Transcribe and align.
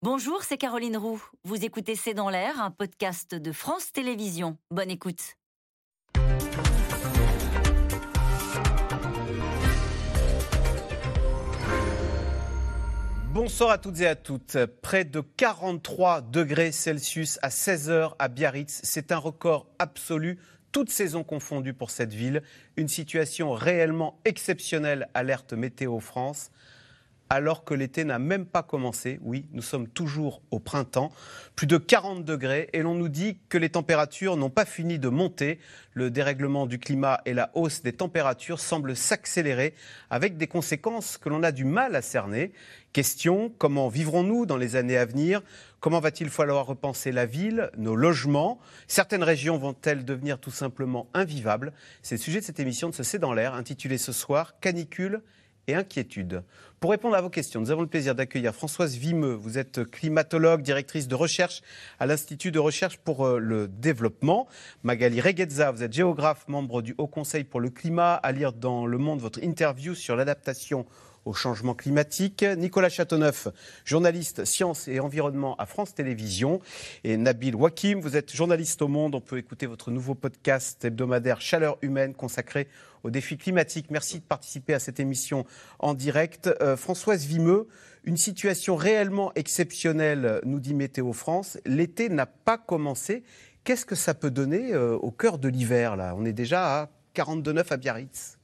Bonjour, 0.00 0.44
c'est 0.44 0.58
Caroline 0.58 0.96
Roux. 0.96 1.20
Vous 1.42 1.64
écoutez 1.64 1.96
C'est 1.96 2.14
dans 2.14 2.30
l'air, 2.30 2.62
un 2.62 2.70
podcast 2.70 3.34
de 3.34 3.50
France 3.50 3.90
Télévisions. 3.90 4.56
Bonne 4.70 4.92
écoute. 4.92 5.34
Bonsoir 13.32 13.70
à 13.70 13.78
toutes 13.78 13.98
et 13.98 14.06
à 14.06 14.14
toutes. 14.14 14.56
Près 14.82 15.04
de 15.04 15.20
43 15.20 16.20
degrés 16.20 16.70
Celsius 16.70 17.40
à 17.42 17.50
16 17.50 17.90
heures 17.90 18.14
à 18.20 18.28
Biarritz. 18.28 18.80
C'est 18.84 19.10
un 19.10 19.18
record 19.18 19.66
absolu, 19.80 20.38
toutes 20.70 20.90
saisons 20.90 21.24
confondues 21.24 21.74
pour 21.74 21.90
cette 21.90 22.14
ville. 22.14 22.44
Une 22.76 22.86
situation 22.86 23.50
réellement 23.50 24.20
exceptionnelle, 24.24 25.08
alerte 25.14 25.54
Météo 25.54 25.98
France 25.98 26.52
alors 27.30 27.64
que 27.64 27.74
l'été 27.74 28.04
n'a 28.04 28.18
même 28.18 28.46
pas 28.46 28.62
commencé. 28.62 29.18
Oui, 29.22 29.46
nous 29.52 29.62
sommes 29.62 29.88
toujours 29.88 30.42
au 30.50 30.58
printemps, 30.58 31.12
plus 31.56 31.66
de 31.66 31.76
40 31.76 32.24
degrés, 32.24 32.70
et 32.72 32.82
l'on 32.82 32.94
nous 32.94 33.08
dit 33.08 33.38
que 33.48 33.58
les 33.58 33.68
températures 33.68 34.36
n'ont 34.36 34.50
pas 34.50 34.64
fini 34.64 34.98
de 34.98 35.08
monter. 35.08 35.58
Le 35.92 36.10
dérèglement 36.10 36.66
du 36.66 36.78
climat 36.78 37.20
et 37.24 37.34
la 37.34 37.50
hausse 37.54 37.82
des 37.82 37.92
températures 37.92 38.60
semblent 38.60 38.96
s'accélérer 38.96 39.74
avec 40.10 40.36
des 40.36 40.46
conséquences 40.46 41.18
que 41.18 41.28
l'on 41.28 41.42
a 41.42 41.52
du 41.52 41.64
mal 41.64 41.96
à 41.96 42.02
cerner. 42.02 42.52
Question, 42.92 43.52
comment 43.58 43.88
vivrons-nous 43.88 44.46
dans 44.46 44.56
les 44.56 44.76
années 44.76 44.96
à 44.96 45.04
venir? 45.04 45.42
Comment 45.80 46.00
va-t-il 46.00 46.30
falloir 46.30 46.66
repenser 46.66 47.12
la 47.12 47.26
ville, 47.26 47.70
nos 47.76 47.94
logements? 47.94 48.58
Certaines 48.86 49.22
régions 49.22 49.58
vont-elles 49.58 50.04
devenir 50.04 50.38
tout 50.38 50.50
simplement 50.50 51.08
invivables? 51.14 51.72
C'est 52.02 52.16
le 52.16 52.20
sujet 52.20 52.40
de 52.40 52.44
cette 52.44 52.60
émission 52.60 52.88
de 52.88 52.94
ce 52.94 53.02
C'est 53.02 53.18
dans 53.18 53.34
l'air, 53.34 53.54
intitulée 53.54 53.98
ce 53.98 54.12
soir 54.12 54.58
Canicule 54.60 55.22
et 55.68 55.74
inquiétude. 55.74 56.42
Pour 56.80 56.90
répondre 56.90 57.14
à 57.14 57.20
vos 57.20 57.30
questions, 57.30 57.60
nous 57.60 57.70
avons 57.70 57.82
le 57.82 57.88
plaisir 57.88 58.14
d'accueillir 58.14 58.54
Françoise 58.54 58.96
Vimeux. 58.96 59.34
Vous 59.34 59.58
êtes 59.58 59.84
climatologue, 59.84 60.62
directrice 60.62 61.06
de 61.06 61.14
recherche 61.14 61.62
à 62.00 62.06
l'Institut 62.06 62.50
de 62.50 62.58
recherche 62.58 62.96
pour 62.98 63.26
euh, 63.26 63.38
le 63.38 63.68
développement. 63.68 64.48
Magali 64.82 65.20
Reguezza, 65.20 65.70
vous 65.70 65.82
êtes 65.82 65.92
géographe, 65.92 66.48
membre 66.48 66.82
du 66.82 66.94
Haut 66.98 67.06
Conseil 67.06 67.44
pour 67.44 67.60
le 67.60 67.70
climat. 67.70 68.14
À 68.14 68.32
lire 68.32 68.52
dans 68.52 68.86
Le 68.86 68.98
Monde 68.98 69.20
votre 69.20 69.42
interview 69.42 69.94
sur 69.94 70.16
l'adaptation 70.16 70.86
au 71.24 71.34
changement 71.34 71.74
climatique. 71.74 72.44
Nicolas 72.56 72.88
Châteauneuf, 72.88 73.48
journaliste 73.84 74.44
sciences 74.44 74.88
et 74.88 74.98
environnement 74.98 75.56
à 75.56 75.66
France 75.66 75.94
Télévisions. 75.94 76.60
Et 77.04 77.16
Nabil 77.16 77.54
Wakim, 77.54 78.00
vous 78.00 78.16
êtes 78.16 78.34
journaliste 78.34 78.82
au 78.82 78.88
Monde. 78.88 79.14
On 79.14 79.20
peut 79.20 79.38
écouter 79.38 79.66
votre 79.66 79.90
nouveau 79.90 80.14
podcast 80.14 80.84
hebdomadaire 80.84 81.40
Chaleur 81.40 81.76
humaine 81.82 82.14
consacré 82.14 82.68
aux 83.04 83.10
défis 83.10 83.36
climatiques. 83.36 83.90
Merci 83.90 84.18
de 84.18 84.24
participer 84.24 84.74
à 84.74 84.78
cette 84.78 85.00
émission 85.00 85.44
en 85.78 85.94
direct. 85.94 86.50
Euh, 86.60 86.76
Françoise 86.76 87.24
Vimeux, 87.24 87.68
une 88.04 88.16
situation 88.16 88.76
réellement 88.76 89.32
exceptionnelle, 89.34 90.40
nous 90.44 90.60
dit 90.60 90.74
Météo 90.74 91.12
France. 91.12 91.58
L'été 91.66 92.08
n'a 92.08 92.26
pas 92.26 92.58
commencé. 92.58 93.22
Qu'est-ce 93.64 93.84
que 93.84 93.94
ça 93.94 94.14
peut 94.14 94.30
donner 94.30 94.72
euh, 94.72 94.96
au 94.96 95.10
cœur 95.10 95.38
de 95.38 95.48
l'hiver 95.48 95.96
On 96.16 96.24
est 96.24 96.32
déjà 96.32 96.80
à 96.80 96.90
42,9 97.14 97.72
à 97.72 97.76
Biarritz. 97.76 98.38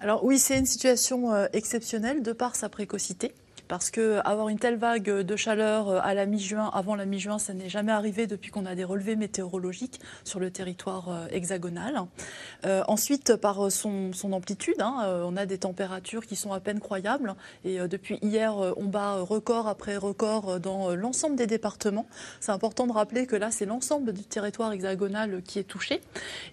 Alors 0.00 0.24
oui, 0.24 0.38
c'est 0.38 0.58
une 0.58 0.66
situation 0.66 1.32
euh, 1.32 1.46
exceptionnelle 1.52 2.22
de 2.22 2.32
par 2.32 2.56
sa 2.56 2.68
précocité 2.68 3.34
parce 3.74 3.90
que 3.90 4.20
avoir 4.24 4.50
une 4.50 4.58
telle 4.60 4.76
vague 4.76 5.10
de 5.10 5.34
chaleur 5.34 5.88
euh, 5.88 5.98
à 6.00 6.14
la 6.14 6.26
mi-juin, 6.26 6.70
avant 6.72 6.94
la 6.94 7.06
mi-juin, 7.06 7.40
ça 7.40 7.54
n'est 7.54 7.68
jamais 7.68 7.90
arrivé 7.90 8.28
depuis 8.28 8.52
qu'on 8.52 8.66
a 8.66 8.76
des 8.76 8.84
relevés 8.84 9.16
météorologiques 9.16 10.00
sur 10.22 10.38
le 10.38 10.52
territoire 10.52 11.08
euh, 11.08 11.26
hexagonal. 11.32 12.02
Euh, 12.66 12.84
ensuite, 12.86 13.34
par 13.34 13.72
son, 13.72 14.12
amplitude, 14.30 14.76
hein, 14.78 15.24
on 15.24 15.36
a 15.36 15.44
des 15.44 15.58
températures 15.58 16.24
qui 16.24 16.36
sont 16.36 16.52
à 16.52 16.60
peine 16.60 16.78
croyables. 16.78 17.34
Et 17.64 17.78
depuis 17.88 18.20
hier, 18.22 18.54
on 18.76 18.84
bat 18.84 19.16
record 19.20 19.66
après 19.66 19.96
record 19.96 20.60
dans 20.60 20.94
l'ensemble 20.94 21.34
des 21.34 21.48
départements. 21.48 22.06
C'est 22.40 22.52
important 22.52 22.86
de 22.86 22.92
rappeler 22.92 23.26
que 23.26 23.34
là, 23.34 23.50
c'est 23.50 23.66
l'ensemble 23.66 24.12
du 24.12 24.22
territoire 24.22 24.72
hexagonal 24.72 25.42
qui 25.42 25.58
est 25.58 25.64
touché. 25.64 26.00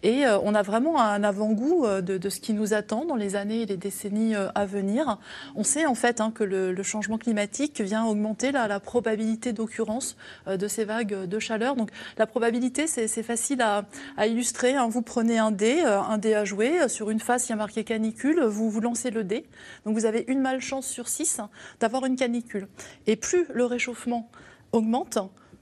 Et 0.01 0.25
on 0.25 0.53
a 0.55 0.63
vraiment 0.63 0.99
un 0.99 1.23
avant-goût 1.23 1.85
de, 2.01 2.29
ce 2.29 2.39
qui 2.39 2.53
nous 2.53 2.73
attend 2.73 3.05
dans 3.05 3.15
les 3.15 3.35
années 3.35 3.61
et 3.61 3.65
les 3.65 3.77
décennies 3.77 4.35
à 4.35 4.65
venir. 4.65 5.17
On 5.55 5.63
sait 5.63 5.85
en 5.85 5.95
fait 5.95 6.19
hein, 6.19 6.31
que 6.33 6.43
le, 6.43 6.73
le 6.73 6.83
changement 6.83 7.10
changement 7.11 7.17
climatique 7.17 7.81
vient 7.81 8.05
augmenter 8.05 8.51
la, 8.51 8.79
probabilité 8.79 9.51
d'occurrence 9.53 10.15
euh, 10.47 10.55
de 10.55 10.67
ces 10.67 10.85
vagues 10.85 11.25
de 11.25 11.39
chaleur. 11.39 11.75
Donc 11.75 11.89
la 12.17 12.25
probabilité, 12.25 12.87
c'est 12.87 13.23
facile 13.23 13.61
à, 13.61 13.85
illustrer. 14.25 14.75
Hein. 14.75 14.87
Vous 14.87 15.01
prenez 15.01 15.37
un 15.37 15.51
dé, 15.51 15.81
euh, 15.83 15.99
un 15.99 16.17
dé 16.17 16.33
à 16.33 16.45
jouer. 16.45 16.87
Sur 16.87 17.09
une 17.09 17.19
face, 17.19 17.49
il 17.49 17.51
y 17.51 17.53
a 17.53 17.57
marqué 17.57 17.83
canicule. 17.83 18.43
Vous, 18.43 18.69
vous 18.69 18.79
lancez 18.79 19.11
le 19.11 19.23
dé. 19.23 19.45
Donc 19.85 19.95
vous 19.95 20.05
avez 20.05 20.23
une 20.27 20.39
malchance 20.39 20.87
sur 20.87 21.09
six 21.09 21.41
d'avoir 21.79 22.05
une 22.05 22.15
canicule. 22.15 22.67
Et 23.07 23.15
plus 23.15 23.45
le 23.53 23.65
réchauffement 23.65 24.29
augmente, 24.71 25.17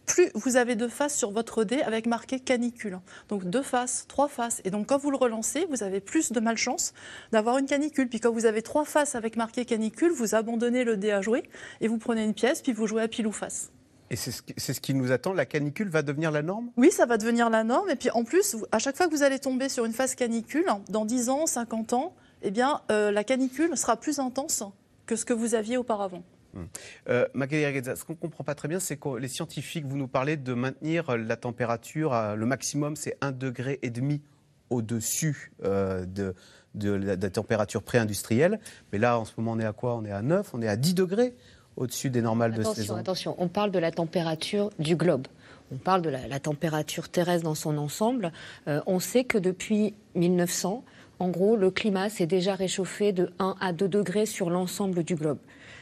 plus 0.10 0.30
vous 0.34 0.58
avez 0.58 0.76
de 0.76 0.88
faces 0.88 1.16
sur 1.16 1.32
votre 1.32 1.64
dé 1.64 1.82
avec 1.82 2.08
marqué 2.08 2.40
canicule. 2.40 3.00
Donc 3.30 3.46
deux 3.46 3.62
faces, 3.62 4.06
trois 4.08 4.28
faces. 4.28 4.62
Et 4.66 4.72
donc 4.72 4.88
quand 4.88 4.98
vous 4.98 5.12
le 5.12 5.18
relancez, 5.18 5.66
vous 5.70 5.84
avez 5.84 6.00
plus 6.02 6.32
de 6.32 6.40
malchance 6.40 6.94
d'avoir 7.32 7.58
une 7.58 7.68
canicule. 7.68 8.10
Puis 8.10 8.20
quand 8.20 8.32
vous 8.32 8.46
avez 8.46 8.62
trois 8.62 8.86
faces 8.86 9.16
avec 9.16 9.38
marqué 9.38 9.66
canicule, 9.66 10.12
vous 10.12 10.36
abandonnez 10.36 10.84
le 10.84 10.98
dé 10.98 11.12
à 11.12 11.22
jouer 11.22 11.44
et 11.80 11.88
vous 11.88 11.98
prenez 11.98 12.24
une 12.24 12.34
pièce, 12.34 12.62
puis 12.62 12.74
vous 12.74 12.88
jouez 12.88 13.04
à 13.04 13.08
pile 13.08 13.28
ou 13.28 13.32
face. 13.32 13.72
Et 14.12 14.16
c'est 14.16 14.32
ce, 14.32 14.82
qui 14.82 14.96
nous 14.96 15.12
attend, 15.12 15.34
la 15.34 15.46
canicule 15.46 15.90
va 15.90 16.02
devenir 16.02 16.32
la 16.32 16.42
norme? 16.42 16.72
Oui, 16.78 16.90
ça 16.92 17.06
va 17.06 17.18
devenir 17.18 17.52
la 17.52 17.64
norme. 17.64 17.90
Et 17.92 17.96
puis 17.96 18.10
en 18.10 18.24
plus, 18.24 18.58
à 18.72 18.80
chaque 18.80 18.98
fois 18.98 19.06
que 19.06 19.12
vous 19.12 19.22
allez 19.22 19.38
tomber 19.38 19.70
sur 19.70 19.86
une 19.86 19.94
phase 19.94 20.16
canicule, 20.16 20.66
dans 20.90 21.06
10 21.06 21.30
ans, 21.30 21.46
50 21.46 21.94
ans, 21.94 22.16
eh 22.42 22.50
bien, 22.50 22.82
euh, 22.92 23.12
la 23.12 23.24
canicule 23.24 23.78
sera 23.78 23.98
plus 23.98 24.18
intense 24.18 24.64
que 25.06 25.16
ce 25.16 25.26
que 25.26 25.34
vous 25.34 25.54
aviez 25.54 25.78
auparavant. 25.78 26.24
Hum. 26.56 26.68
Euh, 27.10 27.26
ce 27.34 28.04
qu'on 28.04 28.14
ne 28.14 28.18
comprend 28.18 28.44
pas 28.44 28.56
très 28.56 28.68
bien, 28.68 28.80
c'est 28.80 28.98
que 28.98 29.18
les 29.18 29.28
scientifiques, 29.28 29.86
vous 29.86 29.98
nous 29.98 30.08
parlez 30.08 30.38
de 30.38 30.54
maintenir 30.54 31.18
la 31.18 31.36
température, 31.36 32.14
le 32.36 32.46
maximum, 32.46 32.96
c'est 32.96 33.18
1,5 33.22 33.38
degré 33.38 33.80
et 33.82 33.90
demi 33.90 34.22
au-dessus 34.70 35.52
euh, 35.64 36.06
de, 36.06 36.36
de, 36.76 36.92
la, 36.92 37.18
température 37.18 37.84
pré-industrielle. 37.84 38.60
Mais 38.92 39.00
là, 39.00 39.20
en 39.20 39.26
ce 39.26 39.34
moment, 39.38 39.54
on 39.54 39.60
est 39.60 39.66
à 39.66 39.74
quoi? 39.74 39.96
On 39.96 40.06
est 40.06 40.12
à 40.12 40.22
9, 40.22 40.54
on 40.54 40.62
est 40.62 40.68
à 40.68 40.76
10 40.76 40.94
degrés 40.94 41.36
au-dessus 41.76 42.10
des 42.10 42.22
normales 42.22 42.54
de 42.54 42.64
saison. 42.64 42.96
Attention, 42.96 43.36
on 43.38 43.48
parle 43.48 43.72
de 43.72 43.80
la 43.80 43.92
température 43.92 44.70
du 44.80 44.96
globe. 44.96 45.28
On 45.72 45.78
parle 45.78 46.02
de 46.02 46.10
la, 46.10 46.40
température 46.40 47.10
terrestre 47.10 47.44
dans 47.44 47.56
son 47.56 47.78
ensemble. 47.78 48.32
Euh, 48.68 48.82
on 48.88 49.00
sait 49.00 49.24
que 49.24 49.38
depuis 49.38 49.94
1900, 50.16 50.84
en 51.20 51.30
gros, 51.30 51.56
le 51.56 51.70
climat 51.70 52.10
s'est 52.10 52.26
déjà 52.26 52.56
réchauffé 52.56 53.12
de 53.12 53.32
1 53.40 53.56
à 53.62 53.72
2 53.72 53.88
degrés 53.88 54.26
sur 54.26 54.50
l'ensemble 54.50 55.04
du 55.04 55.16
globe. 55.16 55.38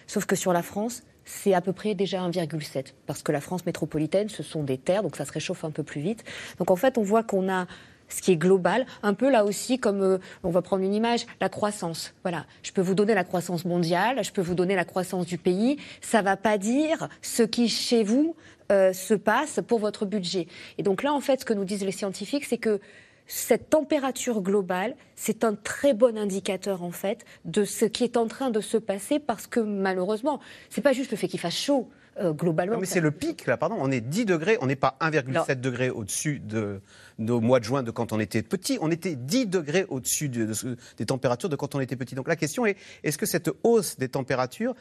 Sauf 0.07 0.25
que 0.25 0.35
sur 0.35 0.53
la 0.53 0.63
France, 0.63 1.03
c'est 1.25 1.53
à 1.53 1.62
peu 1.62 1.73
près 1.73 1.94
déjà 1.94 2.19
1,7. 2.28 2.94
Parce 3.06 3.22
que 3.22 3.31
la 3.31 3.41
France 3.41 3.66
métropolitaine, 3.66 4.29
ce 4.29 4.44
sont 4.44 4.63
des 4.63 4.78
terres, 4.78 5.03
donc 5.03 5.16
ça 5.16 5.25
se 5.25 5.31
réchauffe 5.31 5.63
un 5.63 5.72
peu 5.72 5.84
plus 5.84 6.01
vite. 6.01 6.23
Donc 6.57 6.72
en 6.72 6.75
fait, 6.75 6.97
on 6.97 7.03
voit 7.03 7.23
qu'on 7.23 7.51
a 7.51 7.68
ce 8.09 8.22
qui 8.22 8.31
est 8.31 8.38
global, 8.38 8.85
un 9.03 9.13
peu 9.13 9.29
là 9.29 9.44
aussi 9.44 9.79
comme 9.79 10.01
euh, 10.01 10.18
on 10.44 10.50
va 10.50 10.62
prendre 10.62 10.81
une 10.81 10.94
image, 10.94 11.25
la 11.41 11.50
croissance. 11.50 12.13
Voilà, 12.23 12.45
je 12.63 12.72
peux 12.72 12.81
vous 12.81 12.95
donner 12.95 13.13
la 13.13 13.25
croissance 13.25 13.66
mondiale, 13.66 14.23
je 14.23 14.31
peux 14.31 14.41
vous 14.41 14.56
donner 14.56 14.75
la 14.75 14.85
croissance 14.85 15.25
du 15.25 15.38
pays. 15.38 15.78
Ça 16.01 16.22
va 16.22 16.38
pas 16.38 16.57
dire 16.57 17.09
ce 17.22 17.44
qui 17.44 17.68
chez 17.68 18.03
vous 18.03 18.35
euh, 18.72 18.94
se 18.94 19.13
passe 19.13 19.59
pour 19.68 19.79
votre 19.79 20.06
budget. 20.06 20.47
Et 20.78 20.84
donc 20.84 21.03
là, 21.03 21.13
en 21.13 21.19
fait, 21.19 21.41
ce 21.41 21.45
que 21.45 21.53
nous 21.53 21.66
disent 21.66 21.84
les 21.84 21.91
scientifiques, 21.91 22.45
c'est 22.45 22.57
que 22.57 22.79
cette 23.27 23.69
température 23.69 24.41
globale, 24.41 24.95
c'est 25.15 25.43
un 25.43 25.53
très 25.53 25.93
bon 25.93 26.17
indicateur 26.17 26.83
en 26.83 26.91
fait 26.91 27.25
de 27.45 27.65
ce 27.65 27.85
qui 27.85 28.03
est 28.03 28.17
en 28.17 28.27
train 28.27 28.49
de 28.49 28.61
se 28.61 28.77
passer 28.77 29.19
parce 29.19 29.47
que 29.47 29.59
malheureusement, 29.59 30.39
c'est 30.69 30.81
pas 30.81 30.93
juste 30.93 31.11
le 31.11 31.17
fait 31.17 31.27
qu'il 31.27 31.39
fasse 31.39 31.57
chaud. 31.57 31.89
Euh, 32.19 32.33
globalement. 32.33 32.79
mais 32.79 32.88
c'est 32.88 32.99
le 32.99 33.11
pic, 33.11 33.45
là, 33.45 33.57
pardon. 33.57 33.75
On 33.79 33.91
est 33.91 34.01
10 34.01 34.25
degrés, 34.25 34.57
on 34.61 34.65
n'est 34.65 34.75
pas 34.75 34.97
1,7 35.01 35.61
degrés 35.61 35.91
au-dessus 35.91 36.39
de 36.39 36.81
nos 37.19 37.41
mois 37.41 37.59
de 37.59 37.65
juin 37.65 37.83
de 37.83 37.91
quand 37.91 38.11
on 38.11 38.19
était 38.19 38.41
petit. 38.41 38.79
On 38.81 38.89
était 38.89 39.15
10 39.15 39.45
degrés 39.45 39.85
au-dessus 39.88 40.29
des 40.29 41.05
températures 41.05 41.49
de 41.49 41.55
quand 41.55 41.75
on 41.75 41.79
était 41.79 41.95
petit. 41.95 42.15
Donc 42.15 42.27
la 42.27 42.35
question 42.35 42.65
est, 42.65 42.75
est-ce 43.03 43.19
que 43.19 43.27
cette 43.27 43.51
hausse 43.63 43.97
des 43.97 44.09
températures, 44.09 44.73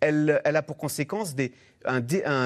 elle, 0.00 0.40
a 0.44 0.62
pour 0.62 0.76
conséquence 0.76 1.34
un, 1.84 2.00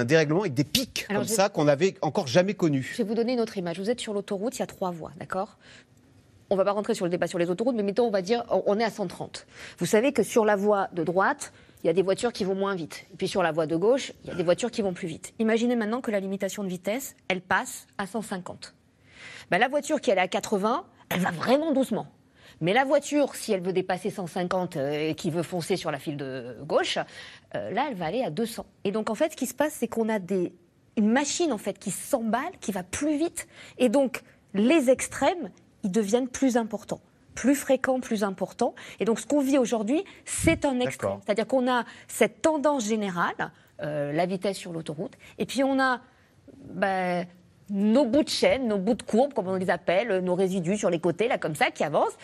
dérèglement 0.05 0.41
avec 0.41 0.55
des 0.55 0.65
pics 0.65 1.07
comme 1.09 1.25
ça 1.25 1.49
qu'on 1.49 1.65
n'avait 1.65 1.95
encore 2.03 2.27
jamais 2.27 2.55
connus. 2.55 2.93
Je 2.93 2.99
vais 2.99 3.09
vous 3.09 3.15
donner 3.15 3.35
une 3.35 3.41
autre 3.41 3.57
image. 3.57 3.79
Vous 3.79 3.91
êtes 3.91 4.01
sur 4.01 4.13
l'autoroute, 4.13 4.57
il 4.57 4.61
y 4.61 4.63
a 4.63 4.67
trois 4.67 4.91
voies, 4.91 5.13
d'accord? 5.19 5.59
On 6.51 6.57
ne 6.57 6.59
va 6.59 6.65
pas 6.65 6.73
rentrer 6.73 6.95
sur 6.95 7.07
le 7.07 7.11
débat 7.11 7.27
sur 7.27 7.39
les 7.39 7.51
autoroutes, 7.51 7.75
mais 7.75 7.83
mettons, 7.83 8.07
on 8.07 8.11
va 8.11 8.23
dire, 8.23 8.45
on 8.67 8.79
est 8.79 8.85
à 8.85 8.91
130. 8.91 9.47
Vous 9.79 9.87
savez 9.87 10.13
que 10.13 10.23
sur 10.23 10.45
la 10.45 10.57
voie 10.57 10.89
de 10.93 11.03
droite, 11.03 11.53
il 11.83 11.87
y 11.87 11.91
a 11.91 11.93
des 11.93 12.03
voitures 12.03 12.33
qui 12.33 12.45
vont 12.45 12.55
moins 12.55 12.75
vite. 12.75 13.07
Et 13.13 13.17
puis 13.17 13.29
sur 13.29 13.43
la 13.43 13.53
voie 13.53 13.67
de 13.67 13.77
gauche, 13.77 14.13
il 14.25 14.31
y 14.31 14.33
a 14.33 14.37
des 14.37 14.43
voitures 14.43 14.71
qui 14.71 14.83
vont 14.83 14.93
plus 14.93 15.09
vite. 15.09 15.33
Imaginez 15.39 15.77
maintenant 15.77 16.01
que 16.01 16.11
la 16.11 16.21
limitation 16.21 16.63
de 16.63 16.69
vitesse, 16.69 17.15
elle 17.29 17.41
passe 17.41 17.87
à 17.99 18.07
150. 18.07 18.75
Ben, 19.51 19.59
la 19.59 19.69
voiture 19.69 20.01
qui 20.01 20.11
est 20.11 20.17
à 20.17 20.29
80, 20.29 20.85
elle 21.11 21.21
va 21.21 21.31
vraiment 21.31 21.73
doucement. 21.73 22.07
Mais 22.61 22.73
la 22.73 22.85
voiture, 22.85 23.35
si 23.35 23.53
elle 23.53 23.61
veut 23.61 23.73
dépasser 23.73 24.11
150 24.11 24.77
euh, 24.77 25.11
et 25.11 25.15
qui 25.15 25.31
veut 25.31 25.43
foncer 25.43 25.77
sur 25.77 25.91
la 25.91 25.99
file 25.99 26.17
de 26.17 26.57
gauche, 26.63 26.99
euh, 27.55 27.71
là, 27.71 27.87
elle 27.89 27.97
va 27.97 28.07
aller 28.07 28.23
à 28.23 28.31
200. 28.31 28.67
Et 28.85 28.93
donc, 28.93 29.11
en 29.11 29.15
fait, 29.15 29.33
ce 29.33 29.37
qui 29.37 29.47
se 29.47 29.55
passe, 29.55 29.75
c'est 29.75 29.89
qu'on 29.89 30.09
a 30.09 30.19
des, 30.19 30.53
une 30.97 31.11
machine 31.11 31.53
en 31.53 31.59
fait 31.59 31.79
qui 31.79 31.91
s'emballe, 31.91 32.53
qui 32.61 32.73
va 32.73 32.83
plus 32.83 33.17
vite. 33.17 33.47
Et 33.79 33.89
donc, 33.89 34.23
les 34.55 34.91
extrêmes, 34.91 35.51
ils 35.83 35.91
deviennent 35.91 36.29
plus 36.29 36.57
importants. 36.57 37.01
plus 37.35 37.57
fréquent, 37.57 37.99
plus 37.99 38.23
important. 38.23 38.77
Et 39.01 39.05
donc 39.05 39.19
ce 39.19 39.27
qu'on 39.27 39.41
vit 39.41 39.59
aujourd'hui, 39.59 40.05
c'est 40.25 40.65
un 40.65 40.79
extrême. 40.79 41.19
C'est-à-dire 41.25 41.49
qu'on 41.49 41.69
a 41.69 41.85
cette 42.07 42.41
tendance 42.43 42.87
générale, 42.87 43.51
euh, 43.83 44.13
la 44.13 44.25
vitesse 44.25 44.57
sur 44.57 44.73
l'autoroute, 44.73 45.15
et 45.39 45.45
puis 45.45 45.65
on 45.65 45.81
a 45.81 46.01
ben, 46.69 47.27
nos 47.71 48.05
bouts 48.05 48.25
de 48.25 48.29
chaîne, 48.29 48.69
nos 48.69 48.79
bouts 48.79 48.95
de 48.95 49.03
courbe, 49.03 49.33
comme 49.35 49.49
on 49.49 49.57
les 49.57 49.71
appelle, 49.71 50.19
nos 50.19 50.35
résidus 50.35 50.77
sur 50.77 50.91
les 50.91 51.01
côtés, 51.01 51.29
là 51.29 51.39
comme 51.39 51.55
ça, 51.55 51.71
qui 51.71 51.85
avancent. 51.85 52.17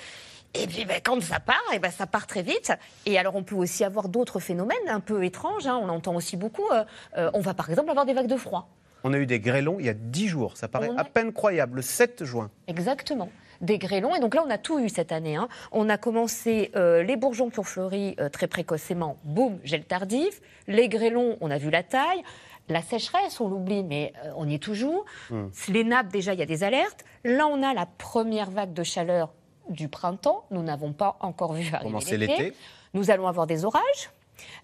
Et 0.54 0.66
puis 0.66 0.84
ben, 0.84 1.00
quand 1.02 1.20
ça 1.22 1.38
part, 1.38 1.62
et 1.72 1.78
ben, 1.78 1.90
ça 1.90 2.06
part 2.06 2.26
très 2.26 2.42
vite. 2.42 2.72
Et 3.06 3.18
alors 3.18 3.36
on 3.36 3.42
peut 3.42 3.54
aussi 3.54 3.84
avoir 3.84 4.08
d'autres 4.08 4.40
phénomènes 4.40 4.78
un 4.88 5.00
peu 5.00 5.24
étranges, 5.24 5.66
hein. 5.66 5.78
on 5.80 5.88
entend 5.88 6.14
aussi 6.14 6.36
beaucoup. 6.36 6.68
Euh, 6.72 6.84
euh, 7.16 7.30
on 7.34 7.40
va 7.40 7.54
par 7.54 7.70
exemple 7.70 7.90
avoir 7.90 8.06
des 8.06 8.14
vagues 8.14 8.26
de 8.26 8.36
froid. 8.36 8.68
On 9.04 9.12
a 9.12 9.18
eu 9.18 9.26
des 9.26 9.40
grêlons 9.40 9.76
il 9.78 9.86
y 9.86 9.88
a 9.88 9.94
10 9.94 10.28
jours, 10.28 10.56
ça 10.56 10.68
paraît 10.68 10.90
à 10.96 11.04
peine 11.04 11.32
croyable, 11.32 11.76
le 11.76 11.82
7 11.82 12.24
juin. 12.24 12.50
Exactement 12.66 13.28
des 13.60 13.76
grêlons. 13.76 14.14
Et 14.14 14.20
donc 14.20 14.34
là, 14.34 14.42
on 14.46 14.48
a 14.48 14.56
tout 14.56 14.78
eu 14.78 14.88
cette 14.88 15.12
année. 15.12 15.36
Hein. 15.36 15.46
On 15.70 15.90
a 15.90 15.98
commencé 15.98 16.70
euh, 16.76 17.02
les 17.02 17.16
bourgeons 17.16 17.50
qui 17.50 17.58
ont 17.58 17.62
fleuri 17.62 18.16
très 18.32 18.46
précocement, 18.46 19.18
boum, 19.22 19.58
gel 19.64 19.84
tardif. 19.84 20.40
Les 20.66 20.88
grêlons, 20.88 21.36
on 21.42 21.50
a 21.50 21.58
vu 21.58 21.68
la 21.68 21.82
taille. 21.82 22.22
La 22.70 22.82
sécheresse, 22.82 23.40
on 23.40 23.48
l'oublie, 23.48 23.82
mais 23.82 24.12
on 24.36 24.48
y 24.48 24.54
est 24.54 24.62
toujours. 24.62 25.04
Hmm. 25.28 25.48
Les 25.68 25.84
nappes, 25.84 26.08
déjà, 26.08 26.32
il 26.32 26.40
y 26.40 26.42
a 26.42 26.46
des 26.46 26.64
alertes. 26.64 27.04
Là, 27.24 27.46
on 27.46 27.62
a 27.62 27.74
la 27.74 27.86
première 27.86 28.50
vague 28.50 28.72
de 28.72 28.82
chaleur 28.82 29.34
du 29.68 29.88
printemps. 29.88 30.46
Nous 30.50 30.62
n'avons 30.62 30.92
pas 30.92 31.16
encore 31.20 31.52
vu 31.52 31.68
arriver 31.74 32.16
l'été? 32.16 32.54
Nous 32.94 33.10
allons 33.10 33.26
avoir 33.26 33.46
des 33.46 33.64
orages. 33.64 34.10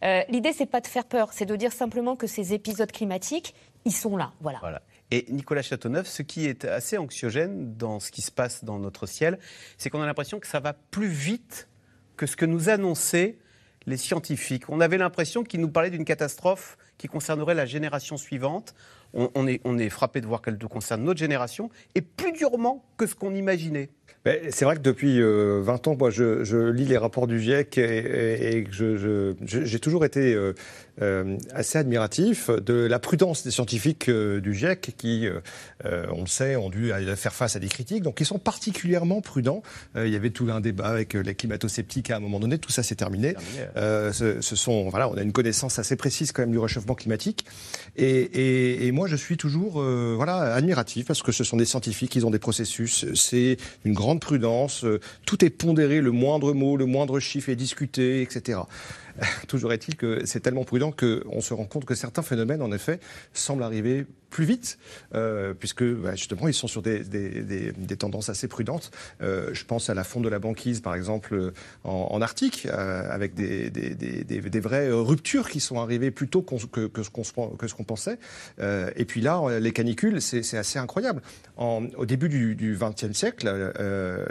Euh, 0.05 0.23
L'idée, 0.29 0.53
c'est 0.53 0.67
pas 0.67 0.81
de 0.81 0.87
faire 0.87 1.05
peur, 1.05 1.33
c'est 1.33 1.47
de 1.47 1.57
dire 1.57 1.73
simplement 1.73 2.17
que 2.17 2.27
ces 2.27 2.55
épisodes 2.55 2.91
climatiques, 2.91 3.55
ils 3.85 3.93
sont 3.93 4.17
là. 4.17 4.33
Voilà. 4.41 4.59
voilà. 4.61 4.83
Et 5.11 5.27
Nicolas 5.29 5.63
Châteauneuf, 5.63 6.07
ce 6.07 6.23
qui 6.23 6.47
est 6.47 6.65
assez 6.65 6.99
anxiogène 6.99 7.77
dans 7.77 8.01
ce 8.01 8.11
qui 8.11 8.23
se 8.23 8.33
passe 8.33 8.65
dans 8.65 8.79
notre 8.79 9.07
ciel, 9.07 9.39
c'est 9.79 9.91
qu'on 9.91 10.03
a 10.03 10.07
l'impression 10.07 10.41
que 10.41 10.47
ça 10.47 10.61
va 10.61 10.73
plus 10.73 11.09
vite 11.09 11.69
que 12.17 12.27
ce 12.27 12.37
que 12.37 12.47
nous 12.47 12.69
annonçaient 12.69 13.39
les 13.87 13.97
scientifiques. 13.97 14.69
On 14.69 14.81
avait 14.81 14.99
l'impression 14.99 15.45
qu'ils 15.45 15.61
nous 15.61 15.71
parlaient 15.71 15.91
d'une 15.91 16.05
catastrophe 16.05 16.77
qui 16.99 17.09
concernerait 17.09 17.55
la 17.55 17.67
génération 17.67 18.17
suivante. 18.17 18.75
On, 19.13 19.47
est, 19.47 19.89
frappé 19.89 20.21
de 20.21 20.27
voir 20.27 20.43
qu'elle 20.43 20.59
concerne 20.59 21.03
notre 21.03 21.19
génération, 21.19 21.71
et 21.95 22.03
plus 22.03 22.33
durement 22.33 22.85
que 22.99 23.07
ce 23.07 23.15
qu'on 23.15 23.35
imaginait. 23.35 23.91
C'est 24.51 24.65
vrai 24.65 24.75
que 24.75 24.81
depuis 24.81 25.21
20 25.21 25.25
euh, 25.25 25.65
ans, 25.87 25.97
moi, 25.97 26.11
je, 26.11 26.71
lis 26.71 26.85
les 26.85 26.99
rapports 26.99 27.27
du 27.27 27.41
GIEC 27.41 27.79
et, 27.79 28.67
j'ai 28.73 29.79
toujours 29.79 30.05
été 30.05 30.35
euh, 30.35 30.53
euh, 31.01 31.37
assez 31.53 31.79
admiratif 31.79 32.51
de 32.51 32.75
la 32.75 32.99
prudence 32.99 33.45
des 33.45 33.53
scientifiques 33.53 34.11
du 34.11 34.55
GIEC 34.55 34.95
qui, 34.97 35.29
on 35.85 36.23
le 36.23 36.27
sait, 36.27 36.57
ont 36.57 36.71
dû 36.71 36.93
faire 37.17 37.35
face 37.35 37.55
à 37.55 37.61
des 37.61 37.69
critiques. 37.69 38.03
Donc, 38.03 38.21
ils 38.21 38.27
sont 38.27 38.39
particulièrement 38.39 39.21
prudents. 39.21 39.63
il 39.95 40.09
y 40.09 40.17
avait 40.17 40.31
tout 40.31 40.49
un 40.51 40.61
débat 40.61 40.89
avec 40.89 41.15
les 41.15 41.35
climato-sceptiques 41.35 42.11
à 42.11 42.17
un 42.17 42.21
moment 42.21 42.41
donné. 42.41 42.59
Tout 42.59 42.73
ça, 42.73 42.83
c'est 42.83 42.97
terminé. 42.97 43.35
Ce, 43.77 44.41
sont, 44.41 44.89
voilà, 44.89 45.09
on 45.09 45.17
a 45.17 45.23
une 45.23 45.33
connaissance 45.33 45.79
assez 45.79 45.97
précise 45.97 46.33
quand 46.33 46.43
même 46.43 46.53
du 46.53 46.59
réchauffement 46.59 46.95
climatique. 46.95 47.45
Et, 47.97 48.87
et 48.87 48.93
moi, 48.93 49.07
je 49.07 49.17
suis 49.17 49.37
toujours, 49.37 49.81
voilà, 49.83 50.55
admiratif 50.55 51.07
parce 51.07 51.23
que 51.23 51.31
ce 51.31 51.45
sont 51.45 51.57
des 51.57 51.65
scientifiques, 51.65 52.17
ils 52.17 52.27
ont 52.27 52.31
des 52.31 52.41
processus. 52.41 53.07
C'est 53.15 53.57
une 53.85 53.95
grande 53.97 54.21
prudence. 54.21 54.85
Euh, 54.85 55.01
tout 55.27 55.45
est 55.45 55.51
pondéré, 55.51 56.01
le 56.01 56.13
moindre 56.13 56.53
mot, 56.53 56.77
le 56.77 56.87
moindre 56.87 57.19
chiffre 57.19 57.49
est 57.49 57.57
discuté, 57.57 58.23
etc. 58.23 58.61
Toujours 59.49 59.73
est-il 59.73 59.97
que 59.97 60.25
c'est 60.25 60.41
tellement 60.41 60.65
prudent 60.65 60.93
qu'on 60.93 61.41
se 61.41 61.53
rend 61.53 61.65
compte 61.65 61.85
que 61.85 61.97
certains 61.97 62.23
phénomènes, 62.23 62.63
en 62.63 62.71
effet, 62.71 63.01
semblent 63.33 63.65
arriver 63.65 64.07
plus 64.37 64.45
vite, 64.45 64.79
euh, 65.15 65.55
puisque 65.55 65.83
bah, 65.83 66.15
justement 66.15 66.47
ils 66.47 66.53
sont 66.53 66.69
sur 66.69 66.83
des, 66.83 67.73
tendances 67.99 68.29
assez 68.29 68.49
prudentes. 68.49 68.91
Euh, 69.23 69.49
je 69.55 69.65
pense 69.65 69.89
à 69.89 69.95
la 69.95 70.05
fonte 70.05 70.25
de 70.25 70.29
la 70.29 70.39
banquise, 70.39 70.83
par 70.83 70.95
exemple, 70.95 71.53
en, 71.85 72.21
Arctique, 72.21 72.67
avec 72.67 73.33
des, 73.33 74.61
vraies 74.61 74.91
ruptures 74.91 75.49
qui 75.49 75.61
sont 75.61 75.81
arrivées 75.81 76.11
plus 76.11 76.29
tôt 76.29 76.43
que, 76.43 77.03
ce 77.03 77.75
qu'on 77.75 77.85
pensait. 77.85 78.19
et 78.61 79.05
puis 79.07 79.23
là, 79.23 79.59
les 79.59 79.73
canicules, 79.73 80.21
c'est 80.21 80.59
assez 80.59 80.79
incroyable. 80.79 81.23
au 81.57 82.05
début 82.05 82.29
du 82.29 82.79
XXe 82.79 83.13
siècle, 83.13 83.73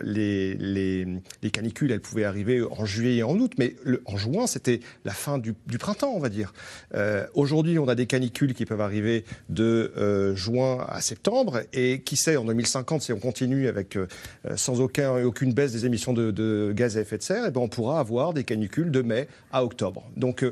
les, 0.04 1.52
canicules, 1.52 1.92
elles 1.92 2.02
pouvaient 2.02 2.26
arriver 2.26 2.62
en 2.62 2.86
juillet 2.86 3.16
et 3.16 3.24
en 3.24 3.40
août, 3.40 3.54
mais 3.58 3.76
en 4.06 4.18
juin, 4.18 4.46
c'était 4.46 4.82
la 5.04 5.14
fin 5.14 5.40
du, 5.40 5.56
printemps, 5.80 6.14
on 6.14 6.20
va 6.20 6.30
dire. 6.30 6.54
Euh, 6.94 7.26
aujourd'hui, 7.34 7.80
on 7.80 7.88
a 7.88 7.96
des 7.96 8.06
canicules 8.06 8.54
qui 8.54 8.66
peuvent 8.66 8.82
arriver 8.82 9.26
de 9.50 9.94
euh, 9.98 10.36
juin 10.36 10.86
à 10.90 11.02
septembre, 11.02 11.62
et 11.74 12.02
qui 12.02 12.18
sait, 12.18 12.38
en 12.38 12.46
2050, 12.46 13.02
si 13.02 13.14
on 13.14 13.20
continue 13.20 13.68
avec 13.68 13.96
euh, 13.96 14.08
sans 14.56 14.82
aucun, 14.82 15.24
aucune 15.24 15.54
baisse 15.54 15.72
des 15.72 15.86
émissions 15.86 16.14
de, 16.14 16.74
gaz 16.76 16.98
à 16.98 17.02
effet 17.02 17.18
de 17.18 17.24
serre, 17.24 17.46
et 17.46 17.48
eh 17.50 17.52
ben 17.52 17.62
on 17.62 17.70
pourra 17.70 18.00
avoir 18.00 18.34
des 18.34 18.44
canicules 18.44 18.92
de 18.92 19.02
mai 19.02 19.28
à 19.52 19.64
octobre. 19.64 20.10
Donc 20.18 20.46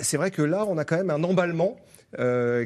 c'est 0.00 0.16
vrai 0.16 0.30
que 0.30 0.42
là, 0.42 0.64
on 0.68 0.78
a 0.78 0.84
quand 0.84 0.96
même 0.96 1.10
un 1.10 1.22
emballement. 1.24 1.76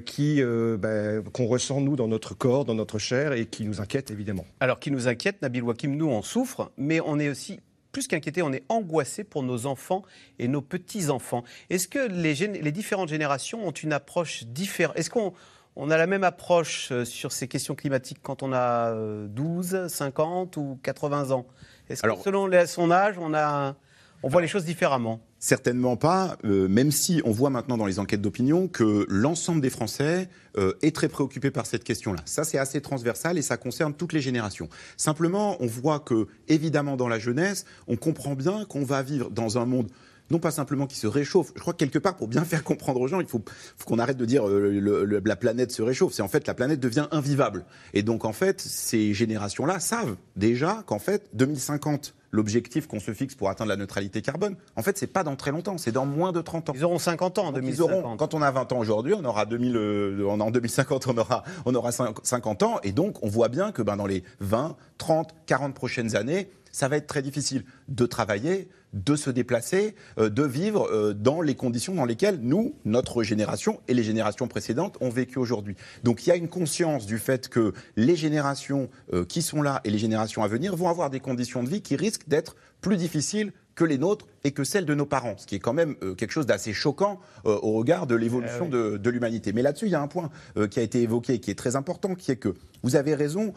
qui 0.06 0.42
ben, 0.42 1.22
qu'on 1.32 1.46
ressent 1.46 1.80
nous 1.80 1.96
dans 1.96 2.08
notre 2.08 2.34
corps, 2.34 2.64
dans 2.64 2.74
notre 2.74 2.98
chair 2.98 3.32
et 3.32 3.46
qui 3.46 3.64
nous 3.64 3.80
inquiète 3.80 4.10
évidemment. 4.10 4.46
Alors 4.60 4.80
qui 4.80 4.90
nous 4.90 5.08
inquiète, 5.08 5.42
Nabil 5.42 5.62
Wakim, 5.62 5.96
nous 5.96 6.08
on 6.08 6.22
souffre, 6.22 6.72
mais 6.78 7.00
on 7.00 7.18
est 7.18 7.28
aussi 7.28 7.60
plus 7.94 8.08
qu'inquiété, 8.08 8.42
on 8.42 8.52
est 8.52 8.64
angoissé 8.68 9.24
pour 9.24 9.42
nos 9.42 9.64
enfants 9.64 10.02
et 10.38 10.48
nos 10.48 10.60
petits-enfants. 10.60 11.44
Est-ce 11.70 11.88
que 11.88 12.00
les, 12.10 12.34
les, 12.34 12.72
différentes 12.72 13.08
générations 13.08 13.66
ont 13.66 13.70
une 13.70 13.92
approche 13.92 14.44
différente 14.44 14.98
Est-ce 14.98 15.08
qu'on 15.08 15.32
on 15.76 15.90
a 15.90 15.96
la 15.96 16.06
même 16.06 16.24
approche 16.24 16.90
euh, 16.92 17.04
sur 17.04 17.32
ces 17.32 17.48
questions 17.48 17.74
climatiques 17.74 18.18
quand 18.22 18.42
on 18.42 18.52
a 18.52 18.94
12, 19.26 19.74
euh, 19.74 19.88
50 19.88 20.56
ou 20.56 20.78
80 20.82 21.30
ans 21.30 21.46
Est-ce 21.88 22.02
que 22.02 22.08
selon 22.22 22.48
son 22.66 22.90
âge, 22.90 23.16
on, 23.18 23.34
a, 23.34 23.74
on 24.22 24.28
voit 24.28 24.40
les 24.40 24.48
choses 24.48 24.64
différemment? 24.64 25.20
Certainement 25.44 25.98
pas, 25.98 26.38
euh, 26.46 26.68
même 26.68 26.90
si 26.90 27.20
on 27.26 27.30
voit 27.30 27.50
maintenant 27.50 27.76
dans 27.76 27.84
les 27.84 27.98
enquêtes 27.98 28.22
d'opinion 28.22 28.66
que 28.66 29.04
l'ensemble 29.10 29.60
des 29.60 29.68
Français 29.68 30.30
euh, 30.56 30.72
est 30.80 30.96
très 30.96 31.10
préoccupé 31.10 31.50
par 31.50 31.66
cette 31.66 31.84
question-là. 31.84 32.20
Ça, 32.24 32.44
c'est 32.44 32.56
assez 32.56 32.80
transversal 32.80 33.36
et 33.36 33.42
ça 33.42 33.58
concerne 33.58 33.92
toutes 33.92 34.14
les 34.14 34.22
générations. 34.22 34.70
Simplement, 34.96 35.58
on 35.60 35.66
voit 35.66 36.00
que, 36.00 36.28
évidemment, 36.48 36.96
dans 36.96 37.08
la 37.08 37.18
jeunesse, 37.18 37.66
on 37.88 37.96
comprend 37.96 38.34
bien 38.34 38.64
qu'on 38.64 38.84
va 38.84 39.02
vivre 39.02 39.28
dans 39.28 39.58
un 39.58 39.66
monde 39.66 39.90
non 40.30 40.38
pas 40.38 40.50
simplement 40.50 40.86
qui 40.86 40.96
se 40.96 41.06
réchauffe. 41.06 41.52
Je 41.54 41.60
crois 41.60 41.72
que 41.72 41.78
quelque 41.78 41.98
part, 41.98 42.16
pour 42.16 42.28
bien 42.28 42.44
faire 42.44 42.64
comprendre 42.64 43.00
aux 43.00 43.08
gens, 43.08 43.20
il 43.20 43.26
faut, 43.26 43.42
qu'on 43.84 43.98
arrête 43.98 44.16
de 44.16 44.24
dire 44.24 44.48
euh, 44.48 45.20
la 45.24 45.36
planète 45.36 45.70
se 45.70 45.82
réchauffe. 45.82 46.12
C'est 46.12 46.22
en 46.22 46.28
fait 46.28 46.46
la 46.46 46.54
planète 46.54 46.80
devient 46.80 47.06
invivable. 47.10 47.64
Et 47.92 48.02
donc 48.02 48.24
en 48.24 48.32
fait, 48.32 48.60
ces 48.60 49.14
générations-là 49.14 49.80
savent 49.80 50.16
déjà 50.36 50.82
qu'en 50.86 50.98
fait 50.98 51.28
2050 51.34 52.14
l'objectif 52.34 52.88
qu'on 52.88 52.98
se 52.98 53.12
fixe 53.14 53.36
pour 53.36 53.48
atteindre 53.48 53.68
la 53.68 53.76
neutralité 53.76 54.20
carbone, 54.20 54.56
en 54.74 54.82
fait, 54.82 54.98
c'est 54.98 55.06
pas 55.06 55.22
dans 55.22 55.36
très 55.36 55.52
longtemps, 55.52 55.78
c'est 55.78 55.92
dans 55.92 56.04
moins 56.04 56.32
de 56.32 56.40
30 56.40 56.70
ans. 56.70 56.72
Ils 56.74 56.84
auront 56.84 56.98
50 56.98 57.38
ans 57.38 57.46
en 57.46 57.52
2050. 57.52 58.18
quand 58.18 58.34
on 58.34 58.42
a 58.42 58.50
20 58.50 58.72
ans 58.72 58.78
aujourd'hui, 58.78 59.14
on 59.14 59.24
aura 59.24 59.46
2000, 59.46 59.76
euh, 59.76 60.26
en 60.28 60.50
2050, 60.50 61.06
on 61.06 61.16
aura, 61.16 61.44
on 61.64 61.74
aura 61.76 61.92
50 61.92 62.62
ans, 62.64 62.80
et 62.82 62.90
donc 62.90 63.22
on 63.22 63.28
voit 63.28 63.48
bien 63.48 63.70
que 63.70 63.82
ben, 63.82 63.96
dans 63.96 64.06
les 64.06 64.24
20, 64.40 64.76
30, 64.98 65.32
40 65.46 65.74
prochaines 65.74 66.16
années, 66.16 66.50
ça 66.74 66.88
va 66.88 66.96
être 66.96 67.06
très 67.06 67.22
difficile 67.22 67.64
de 67.86 68.04
travailler, 68.04 68.68
de 68.94 69.14
se 69.14 69.30
déplacer, 69.30 69.94
euh, 70.18 70.28
de 70.28 70.42
vivre 70.42 70.88
euh, 70.90 71.14
dans 71.14 71.40
les 71.40 71.54
conditions 71.54 71.94
dans 71.94 72.04
lesquelles 72.04 72.40
nous, 72.42 72.74
notre 72.84 73.22
génération 73.22 73.80
et 73.86 73.94
les 73.94 74.02
générations 74.02 74.48
précédentes 74.48 74.96
ont 75.00 75.08
vécu 75.08 75.38
aujourd'hui. 75.38 75.76
Donc 76.02 76.26
il 76.26 76.30
y 76.30 76.32
a 76.32 76.36
une 76.36 76.48
conscience 76.48 77.06
du 77.06 77.18
fait 77.18 77.48
que 77.48 77.74
les 77.94 78.16
générations 78.16 78.90
euh, 79.12 79.24
qui 79.24 79.40
sont 79.40 79.62
là 79.62 79.82
et 79.84 79.90
les 79.90 79.98
générations 79.98 80.42
à 80.42 80.48
venir 80.48 80.74
vont 80.74 80.88
avoir 80.88 81.10
des 81.10 81.20
conditions 81.20 81.62
de 81.62 81.68
vie 81.68 81.80
qui 81.80 81.94
risquent 81.94 82.28
d'être 82.28 82.56
plus 82.80 82.96
difficiles 82.96 83.52
que 83.74 83.84
les 83.84 83.98
nôtres 83.98 84.26
et 84.44 84.52
que 84.52 84.64
celles 84.64 84.86
de 84.86 84.94
nos 84.94 85.06
parents, 85.06 85.34
ce 85.36 85.46
qui 85.46 85.54
est 85.54 85.60
quand 85.60 85.72
même 85.72 85.96
euh, 86.02 86.14
quelque 86.14 86.30
chose 86.30 86.46
d'assez 86.46 86.72
choquant 86.72 87.18
euh, 87.46 87.58
au 87.62 87.72
regard 87.72 88.06
de 88.06 88.14
l'évolution 88.14 88.66
eh 88.68 88.98
de, 88.98 89.10
l'humanité. 89.10 89.52
Mais 89.52 89.62
là-dessus, 89.62 89.86
il 89.86 89.92
y 89.92 89.94
a 89.94 90.00
un 90.00 90.08
point 90.08 90.30
euh, 90.56 90.66
qui 90.66 90.80
a 90.80 90.82
été 90.82 91.02
évoqué, 91.02 91.38
qui 91.38 91.50
est 91.50 91.58
très 91.58 91.76
important, 91.76 92.14
qui 92.14 92.30
est 92.30 92.36
que 92.36 92.54
vous 92.82 92.96
avez 92.96 93.14
raison, 93.14 93.54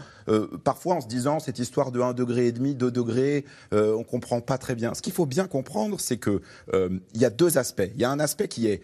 parfois 0.64 0.96
en 0.96 1.02
se 1.02 1.08
disant 1.08 1.42
cette 1.42 1.60
histoire 1.60 1.92
de 1.92 2.00
1,5 2.00 2.14
degré, 2.14 2.52
2 2.54 2.92
degrés, 2.92 3.44
on 3.74 3.98
ne 3.98 4.04
comprend 4.04 4.40
pas 4.40 4.58
très 4.58 4.74
bien. 4.74 4.94
Ce 4.94 5.02
qu'il 5.02 5.12
faut 5.12 5.26
bien 5.26 5.48
comprendre, 5.48 6.00
c'est 6.00 6.18
qu'il 6.18 6.40
y 7.14 7.26
a 7.26 7.30
deux 7.30 7.58
aspects. 7.58 7.90
Il 7.94 8.00
y 8.00 8.06
a 8.06 8.10
un 8.10 8.22
aspect 8.22 8.48
qui 8.48 8.68
est 8.68 8.82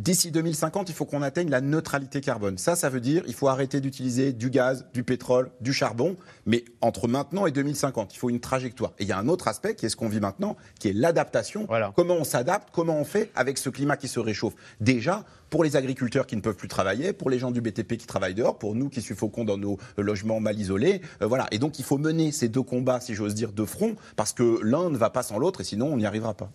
D'ici 0.00 0.30
2050, 0.30 0.88
il 0.88 0.94
faut 0.94 1.04
qu'on 1.04 1.20
atteigne 1.20 1.50
la 1.50 1.60
neutralité 1.60 2.22
carbone. 2.22 2.56
Ça, 2.56 2.74
ça 2.74 2.88
veut 2.88 3.00
dire 3.02 3.22
qu'il 3.22 3.34
faut 3.34 3.48
arrêter 3.48 3.82
d'utiliser 3.82 4.32
du 4.32 4.48
gaz, 4.48 4.86
du 4.94 5.04
pétrole, 5.04 5.50
du 5.60 5.74
charbon. 5.74 6.16
Mais 6.46 6.64
entre 6.80 7.06
maintenant 7.06 7.44
et 7.44 7.50
2050, 7.50 8.14
il 8.14 8.16
faut 8.16 8.30
une 8.30 8.40
trajectoire. 8.40 8.92
Et 8.98 9.02
il 9.02 9.08
y 9.08 9.12
a 9.12 9.18
un 9.18 9.28
autre 9.28 9.46
aspect 9.46 9.74
qui 9.74 9.84
est 9.84 9.90
ce 9.90 9.96
qu'on 9.96 10.08
vit 10.08 10.20
maintenant, 10.20 10.56
qui 10.78 10.88
est 10.88 10.94
l'adaptation. 10.94 11.68
Comment 11.94 12.14
on 12.14 12.24
s'adapte, 12.24 12.70
comment 12.72 12.98
on 12.98 13.04
fait 13.04 13.30
avec 13.34 13.58
ce 13.58 13.68
climat 13.68 13.98
qui 13.98 14.08
se 14.08 14.18
réchauffe? 14.18 14.54
Déjà, 14.80 15.26
pour 15.50 15.64
les 15.64 15.76
agriculteurs 15.76 16.26
qui 16.26 16.34
ne 16.34 16.40
peuvent 16.40 16.56
plus 16.56 16.68
travailler, 16.68 17.12
pour 17.12 17.28
les 17.28 17.38
gens 17.38 17.50
du 17.50 17.60
BTP 17.60 17.98
qui 17.98 18.06
travaillent 18.06 18.34
dehors, 18.34 18.58
pour 18.58 18.74
nous 18.74 18.88
qui 18.88 19.02
suffoquons 19.02 19.44
dans 19.44 19.58
nos 19.58 19.76
logements 19.98 20.40
mal 20.40 20.58
isolés. 20.58 21.02
Euh, 21.20 21.26
voilà. 21.26 21.46
Et 21.50 21.58
donc, 21.58 21.78
il 21.78 21.84
faut 21.84 21.98
mener 21.98 22.32
ces 22.32 22.48
deux 22.48 22.62
combats, 22.62 23.00
si 23.00 23.14
j'ose 23.14 23.34
dire, 23.34 23.52
de 23.52 23.66
front, 23.66 23.96
parce 24.16 24.32
que 24.32 24.60
l'un 24.62 24.88
ne 24.88 24.96
va 24.96 25.10
pas 25.10 25.22
sans 25.22 25.38
l'autre, 25.38 25.60
et 25.60 25.64
sinon, 25.64 25.92
on 25.92 25.98
n'y 25.98 26.06
arrivera 26.06 26.32
pas. 26.32 26.50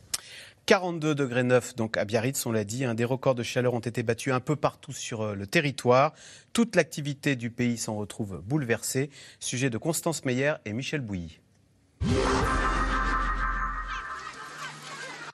42 0.65 1.13
degrés 1.13 1.43
9 1.43 1.75
donc 1.75 1.95
à 1.95 2.05
Biarritz, 2.05 2.43
on 2.45 2.51
l'a 2.51 2.63
dit. 2.63 2.85
Des 2.95 3.05
records 3.05 3.35
de 3.35 3.43
chaleur 3.43 3.75
ont 3.75 3.79
été 3.79 4.01
battus 4.01 4.33
un 4.33 4.39
peu 4.39 4.55
partout 4.55 4.93
sur 4.93 5.21
euh, 5.21 5.35
le 5.35 5.45
territoire. 5.45 6.13
Toute 6.53 6.75
l'activité 6.75 7.35
du 7.35 7.51
pays 7.51 7.77
s'en 7.77 7.95
retrouve 7.95 8.41
bouleversée. 8.41 9.11
Sujet 9.39 9.69
de 9.69 9.77
Constance 9.77 10.25
Meyer 10.25 10.53
et 10.65 10.73
Michel 10.73 11.01
Bouilly. 11.01 11.39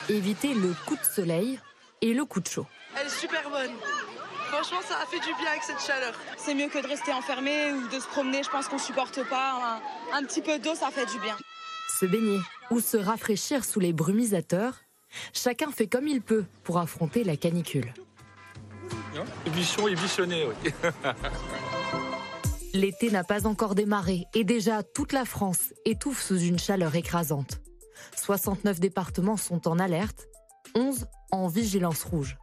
Évitez 0.09 0.53
le 0.53 0.73
coup 0.85 0.97
de 0.97 1.03
soleil 1.03 1.59
et 2.01 2.13
le 2.13 2.25
coup 2.25 2.41
de 2.41 2.47
chaud. 2.47 2.67
Elle 2.99 3.07
est 3.07 3.09
super 3.09 3.49
bonne. 3.49 3.71
Franchement, 4.49 4.81
ça 4.85 4.95
a 5.01 5.05
fait 5.05 5.19
du 5.19 5.33
bien 5.39 5.49
avec 5.49 5.63
cette 5.63 5.79
chaleur. 5.79 6.13
C'est 6.37 6.53
mieux 6.53 6.67
que 6.67 6.81
de 6.81 6.87
rester 6.87 7.13
enfermé 7.13 7.71
ou 7.71 7.87
de 7.87 8.01
se 8.01 8.07
promener. 8.07 8.43
Je 8.43 8.49
pense 8.49 8.67
qu'on 8.67 8.77
supporte 8.77 9.23
pas. 9.29 9.79
Un, 10.13 10.17
un 10.17 10.23
petit 10.25 10.41
peu 10.41 10.59
d'eau, 10.59 10.75
ça 10.75 10.89
fait 10.91 11.05
du 11.05 11.19
bien. 11.21 11.37
Se 11.99 12.05
baigner 12.05 12.39
ou 12.69 12.81
se 12.81 12.97
rafraîchir 12.97 13.63
sous 13.63 13.79
les 13.79 13.93
brumisateurs, 13.93 14.81
chacun 15.33 15.71
fait 15.71 15.87
comme 15.87 16.07
il 16.07 16.21
peut 16.21 16.45
pour 16.63 16.77
affronter 16.77 17.23
la 17.23 17.37
canicule. 17.37 17.93
Oui. 19.13 19.21
L'été 22.73 23.11
n'a 23.11 23.25
pas 23.25 23.47
encore 23.47 23.75
démarré 23.75 24.27
et 24.33 24.45
déjà 24.45 24.81
toute 24.81 25.11
la 25.11 25.25
France 25.25 25.73
étouffe 25.83 26.21
sous 26.21 26.39
une 26.39 26.57
chaleur 26.57 26.95
écrasante. 26.95 27.59
69 28.15 28.79
départements 28.79 29.35
sont 29.35 29.67
en 29.67 29.77
alerte, 29.77 30.27
11 30.75 31.07
en 31.31 31.47
vigilance 31.47 32.03
rouge. 32.03 32.37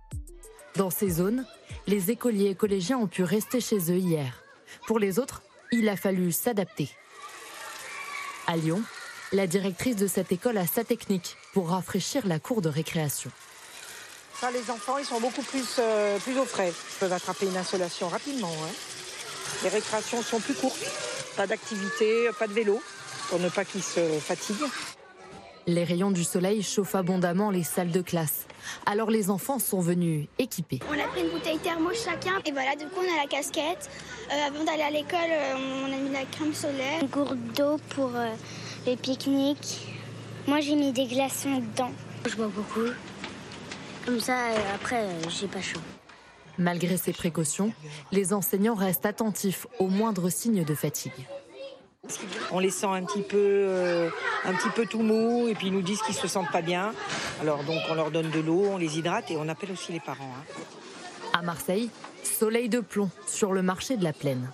Dans 0.77 0.91
ces 0.91 1.09
zones, 1.09 1.47
les 1.87 2.11
écoliers 2.11 2.51
et 2.51 2.55
collégiens 2.55 2.99
ont 2.99 3.07
pu 3.07 3.23
rester 3.23 3.61
chez 3.61 3.91
eux 3.91 3.97
hier. 3.97 4.43
Pour 4.87 4.99
les 4.99 5.19
autres, 5.19 5.43
il 5.73 5.89
a 5.89 5.97
fallu 5.97 6.31
s'adapter. 6.31 6.91
À 8.47 8.57
Lyon, 8.57 8.83
la 9.33 9.47
directrice 9.47 9.97
de 9.97 10.07
cette 10.07 10.31
école 10.31 10.59
a 10.59 10.67
sa 10.67 10.85
technique 10.85 11.38
pour 11.53 11.71
rafraîchir 11.71 12.27
la 12.27 12.39
cour 12.39 12.63
de 12.63 12.69
récréation. 12.69 13.31
Ça, 14.41 14.51
les 14.51 14.71
enfants, 14.71 14.99
ils 14.99 15.05
sont 15.05 15.21
beaucoup 15.21 15.43
plus, 15.43 15.77
euh, 15.79 16.19
plus 16.19 16.39
au 16.39 16.45
frais. 16.45 16.71
Ils 16.71 16.99
peuvent 17.01 17.13
attraper 17.13 17.47
une 17.47 17.57
insolation 17.57 18.09
rapidement. 18.09 18.53
Hein. 18.65 18.73
Les 19.63 19.69
récréations 19.69 20.23
sont 20.23 20.41
plus 20.41 20.55
courtes. 20.55 20.85
Pas 21.37 21.47
d'activité, 21.47 22.31
pas 22.39 22.47
de 22.47 22.53
vélo, 22.53 22.81
pour 23.31 23.41
ne 23.41 23.49
pas 23.49 23.65
qu'ils 23.65 23.83
se 23.83 24.01
fatiguent. 24.21 24.69
Les 25.69 25.85
rayons 25.85 26.11
du 26.11 26.25
soleil 26.25 26.63
chauffent 26.63 26.95
abondamment 26.95 27.51
les 27.51 27.63
salles 27.63 27.91
de 27.91 28.01
classe. 28.01 28.47
Alors 28.87 29.11
les 29.11 29.29
enfants 29.29 29.59
sont 29.59 29.81
venus 29.81 30.27
équipés. 30.39 30.81
On 30.89 30.99
a 30.99 31.07
pris 31.09 31.21
une 31.21 31.31
bouteille 31.31 31.59
thermo 31.59 31.91
chacun. 31.93 32.41
Et 32.47 32.53
voilà, 32.53 32.75
du 32.75 32.87
coup, 32.87 33.01
on 33.01 33.15
a 33.15 33.23
la 33.23 33.29
casquette. 33.29 33.91
Euh, 34.33 34.47
avant 34.47 34.65
d'aller 34.65 34.83
à 34.83 34.91
l'école, 34.91 35.19
euh, 35.31 35.85
on 35.85 35.93
a 35.93 35.97
mis 35.97 36.11
la 36.11 36.25
crème 36.25 36.55
solaire. 36.55 37.03
Une 37.03 37.09
gourde 37.09 37.39
d'eau 37.55 37.77
pour 37.91 38.11
euh, 38.15 38.33
les 38.87 38.97
pique-niques. 38.97 39.98
Moi, 40.49 40.61
j'ai 40.61 40.77
mis 40.77 40.93
des 40.93 41.05
glaçons 41.05 41.59
dedans. 41.59 41.91
Je 42.25 42.35
bois 42.35 42.49
beaucoup. 42.49 42.89
Comme 44.07 44.19
ça, 44.19 44.35
après, 44.75 45.05
j'ai 45.29 45.47
pas 45.47 45.61
chaud. 45.61 45.81
Malgré 46.57 46.97
ces 46.97 47.13
précautions, 47.13 47.71
les 48.13 48.33
enseignants 48.33 48.75
restent 48.75 49.05
attentifs 49.05 49.67
aux 49.79 49.89
moindres 49.89 50.33
signes 50.33 50.65
de 50.65 50.75
fatigue. 50.75 51.13
On 52.51 52.61
les 52.61 52.71
sent 52.71 52.87
un 52.87 53.05
petit 53.05 53.21
peu, 53.21 53.37
euh, 53.37 54.09
un 54.47 54.55
petit 54.55 54.71
peu 54.71 54.87
tout 54.87 55.03
mou 55.03 55.49
et 55.49 55.55
puis 55.55 55.67
ils 55.67 55.73
nous 55.73 55.83
disent 55.83 56.01
qu'ils 56.01 56.15
se 56.15 56.27
sentent 56.27 56.51
pas 56.51 56.63
bien. 56.63 56.95
Alors 57.43 57.63
donc 57.65 57.83
on 57.91 57.95
leur 57.95 58.11
donne 58.11 58.31
de 58.31 58.41
l'eau, 58.41 58.69
on 58.73 58.79
les 58.79 58.99
hydrate 58.99 59.31
et 59.31 59.37
on 59.37 59.49
appelle 59.49 59.73
aussi 59.73 59.93
les 59.93 60.01
parents. 60.01 60.33
Hein. 60.35 61.39
À 61.39 61.43
Marseille, 61.43 61.91
soleil 62.25 62.71
de 62.71 62.81
plomb 62.81 63.11
sur 63.27 63.53
le 63.53 63.61
marché 63.61 63.99
de 63.99 64.05
la 64.05 64.15
Plaine. 64.15 64.51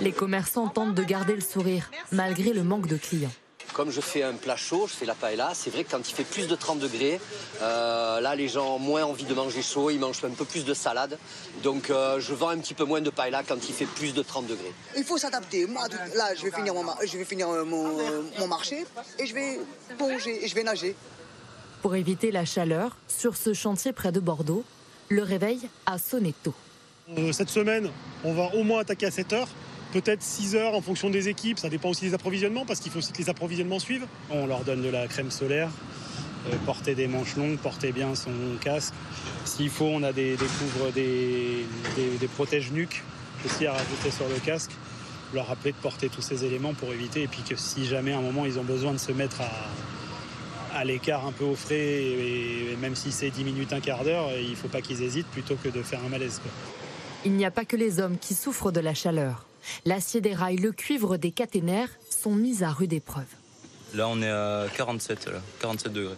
Les 0.00 0.12
commerçants 0.12 0.68
tentent 0.68 0.94
de 0.94 1.02
garder 1.02 1.34
le 1.34 1.40
sourire 1.40 1.90
malgré 2.12 2.52
le 2.52 2.62
manque 2.62 2.86
de 2.86 2.96
clients. 2.96 3.32
Comme 3.72 3.90
je 3.90 4.00
fais 4.00 4.22
un 4.22 4.34
plat 4.34 4.56
chaud, 4.56 4.86
je 4.88 4.94
fais 4.94 5.04
la 5.04 5.14
paella, 5.14 5.52
c'est 5.54 5.70
vrai 5.70 5.84
que 5.84 5.90
quand 5.90 6.08
il 6.08 6.14
fait 6.14 6.24
plus 6.24 6.46
de 6.46 6.54
30 6.54 6.78
degrés, 6.78 7.20
euh, 7.62 8.20
là 8.20 8.34
les 8.34 8.48
gens 8.48 8.76
ont 8.76 8.78
moins 8.78 9.04
envie 9.04 9.24
de 9.24 9.34
manger 9.34 9.62
chaud, 9.62 9.90
ils 9.90 9.98
mangent 9.98 10.24
un 10.24 10.30
peu 10.30 10.44
plus 10.44 10.64
de 10.64 10.72
salade. 10.74 11.18
Donc 11.62 11.90
euh, 11.90 12.18
je 12.20 12.32
vends 12.32 12.48
un 12.48 12.58
petit 12.58 12.74
peu 12.74 12.84
moins 12.84 13.00
de 13.00 13.10
paella 13.10 13.42
quand 13.46 13.68
il 13.68 13.74
fait 13.74 13.86
plus 13.86 14.14
de 14.14 14.22
30 14.22 14.46
degrés. 14.46 14.72
Il 14.96 15.04
faut 15.04 15.18
s'adapter. 15.18 15.66
Moi, 15.66 15.86
là, 16.16 16.34
je 16.34 16.42
vais 16.44 16.50
finir, 16.50 16.74
mon, 16.74 16.84
je 17.04 17.18
vais 17.18 17.24
finir 17.24 17.48
euh, 17.50 17.64
mon, 17.64 17.98
mon 18.38 18.46
marché 18.46 18.84
et 19.18 19.26
je 19.26 19.34
vais 19.34 19.60
plonger 19.96 20.44
et 20.44 20.48
je 20.48 20.54
vais 20.54 20.64
nager. 20.64 20.94
Pour 21.82 21.94
éviter 21.94 22.30
la 22.30 22.44
chaleur, 22.44 22.96
sur 23.06 23.36
ce 23.36 23.52
chantier 23.52 23.92
près 23.92 24.12
de 24.12 24.20
Bordeaux, 24.20 24.64
le 25.08 25.22
réveil 25.22 25.60
a 25.86 25.98
sonné 25.98 26.34
tôt. 26.42 26.54
Cette 27.32 27.48
semaine, 27.48 27.90
on 28.22 28.34
va 28.34 28.54
au 28.54 28.64
moins 28.64 28.80
attaquer 28.80 29.06
à 29.06 29.10
7 29.10 29.32
heures 29.32 29.48
peut-être 29.92 30.22
6 30.22 30.56
heures 30.56 30.74
en 30.74 30.80
fonction 30.80 31.10
des 31.10 31.28
équipes. 31.28 31.58
Ça 31.58 31.68
dépend 31.68 31.90
aussi 31.90 32.04
des 32.06 32.14
approvisionnements 32.14 32.64
parce 32.64 32.80
qu'il 32.80 32.92
faut 32.92 32.98
aussi 32.98 33.12
que 33.12 33.18
les 33.18 33.30
approvisionnements 33.30 33.78
suivent. 33.78 34.06
On 34.30 34.46
leur 34.46 34.64
donne 34.64 34.82
de 34.82 34.88
la 34.88 35.06
crème 35.06 35.30
solaire, 35.30 35.70
euh, 36.48 36.56
porter 36.66 36.94
des 36.94 37.06
manches 37.06 37.36
longues, 37.36 37.58
porter 37.58 37.92
bien 37.92 38.14
son 38.14 38.30
casque. 38.60 38.94
S'il 39.44 39.70
faut, 39.70 39.86
on 39.86 40.02
a 40.02 40.12
des, 40.12 40.36
couvres, 40.36 40.92
des, 40.92 41.66
protèges 42.34 42.70
nuques 42.70 43.02
aussi 43.44 43.66
à 43.66 43.72
rajouter 43.72 44.10
sur 44.10 44.28
le 44.28 44.38
casque. 44.44 44.70
Leur 45.34 45.46
rappeler 45.46 45.72
de 45.72 45.76
porter 45.76 46.08
tous 46.08 46.22
ces 46.22 46.44
éléments 46.44 46.74
pour 46.74 46.92
éviter. 46.92 47.22
Et 47.22 47.28
puis 47.28 47.42
que 47.42 47.56
si 47.56 47.86
jamais 47.86 48.12
à 48.12 48.18
un 48.18 48.22
moment 48.22 48.46
ils 48.46 48.58
ont 48.58 48.64
besoin 48.64 48.92
de 48.92 48.98
se 48.98 49.12
mettre 49.12 49.40
à, 50.74 50.84
l'écart 50.84 51.26
un 51.26 51.32
peu 51.32 51.44
au 51.44 51.56
frais, 51.56 51.74
et, 51.74 52.76
même 52.80 52.94
si 52.94 53.10
c'est 53.10 53.30
10 53.30 53.42
minutes, 53.42 53.72
un 53.72 53.80
quart 53.80 54.04
d'heure, 54.04 54.30
il 54.40 54.50
ne 54.50 54.54
faut 54.54 54.68
pas 54.68 54.80
qu'ils 54.80 55.02
hésitent 55.02 55.26
plutôt 55.26 55.56
que 55.56 55.68
de 55.68 55.82
faire 55.82 55.98
un 56.04 56.08
malaise. 56.08 56.40
Il 57.24 57.32
n'y 57.32 57.44
a 57.44 57.50
pas 57.50 57.64
que 57.64 57.74
les 57.74 57.98
hommes 57.98 58.16
qui 58.16 58.34
souffrent 58.34 58.70
de 58.70 58.78
la 58.78 58.94
chaleur. 58.94 59.47
L'acier 59.84 60.20
des 60.20 60.34
rails, 60.34 60.56
le 60.56 60.72
cuivre 60.72 61.16
des 61.16 61.30
caténaires 61.30 61.90
sont 62.10 62.34
mis 62.34 62.62
à 62.62 62.70
rude 62.70 62.92
épreuve. 62.92 63.26
Là, 63.94 64.08
on 64.08 64.20
est 64.20 64.30
à 64.30 64.66
47, 64.76 65.26
là, 65.26 65.40
47 65.60 65.92
degrés. 65.92 66.14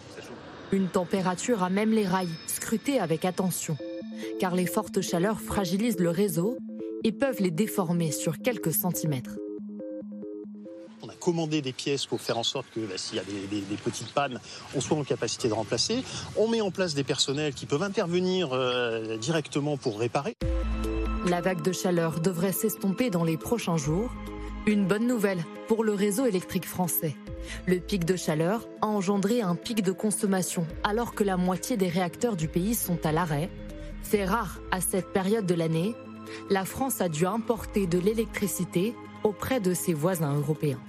Une 0.71 0.87
température 0.87 1.63
à 1.63 1.69
même 1.69 1.91
les 1.91 2.05
rails, 2.05 2.29
scrutés 2.47 2.99
avec 2.99 3.25
attention, 3.25 3.77
car 4.39 4.55
les 4.55 4.65
fortes 4.65 5.01
chaleurs 5.01 5.39
fragilisent 5.39 5.99
le 5.99 6.09
réseau 6.09 6.57
et 7.03 7.11
peuvent 7.11 7.39
les 7.41 7.51
déformer 7.51 8.11
sur 8.11 8.39
quelques 8.39 8.73
centimètres. 8.73 9.35
On 11.03 11.09
a 11.09 11.15
commandé 11.15 11.61
des 11.61 11.73
pièces 11.73 12.05
pour 12.05 12.21
faire 12.21 12.37
en 12.37 12.43
sorte 12.43 12.67
que 12.73 12.79
bah, 12.81 12.97
s'il 12.97 13.17
y 13.17 13.19
a 13.19 13.23
des, 13.23 13.47
des, 13.47 13.61
des, 13.61 13.75
petites 13.75 14.13
pannes, 14.13 14.39
on 14.75 14.81
soit 14.81 14.97
en 14.97 15.03
capacité 15.03 15.47
de 15.47 15.53
remplacer. 15.53 16.03
On 16.37 16.47
met 16.47 16.61
en 16.61 16.71
place 16.71 16.93
des 16.93 17.03
personnels 17.03 17.53
qui 17.53 17.65
peuvent 17.65 17.83
intervenir 17.83 18.49
euh, 18.53 19.17
directement 19.17 19.77
pour 19.77 19.99
réparer. 19.99 20.35
La 21.27 21.39
vague 21.39 21.61
de 21.61 21.71
chaleur 21.71 22.19
devrait 22.19 22.51
s'estomper 22.51 23.11
dans 23.11 23.23
les 23.23 23.37
prochains 23.37 23.77
jours. 23.77 24.09
Une 24.65 24.87
bonne 24.87 25.05
nouvelle 25.05 25.43
pour 25.67 25.83
le 25.83 25.93
réseau 25.93 26.25
électrique 26.25 26.65
français. 26.65 27.15
Le 27.67 27.77
pic 27.77 28.05
de 28.05 28.15
chaleur 28.15 28.67
a 28.81 28.87
engendré 28.87 29.41
un 29.41 29.55
pic 29.55 29.83
de 29.83 29.91
consommation 29.91 30.65
alors 30.83 31.13
que 31.13 31.23
la 31.23 31.37
moitié 31.37 31.77
des 31.77 31.89
réacteurs 31.89 32.35
du 32.35 32.47
pays 32.47 32.73
sont 32.73 33.05
à 33.05 33.11
l'arrêt. 33.11 33.49
C'est 34.01 34.25
rare 34.25 34.59
à 34.71 34.81
cette 34.81 35.13
période 35.13 35.45
de 35.45 35.53
l'année. 35.53 35.95
La 36.49 36.65
France 36.65 37.01
a 37.01 37.09
dû 37.09 37.27
importer 37.27 37.85
de 37.85 37.99
l'électricité 37.99 38.95
auprès 39.23 39.59
de 39.59 39.75
ses 39.75 39.93
voisins 39.93 40.35
européens. 40.35 40.79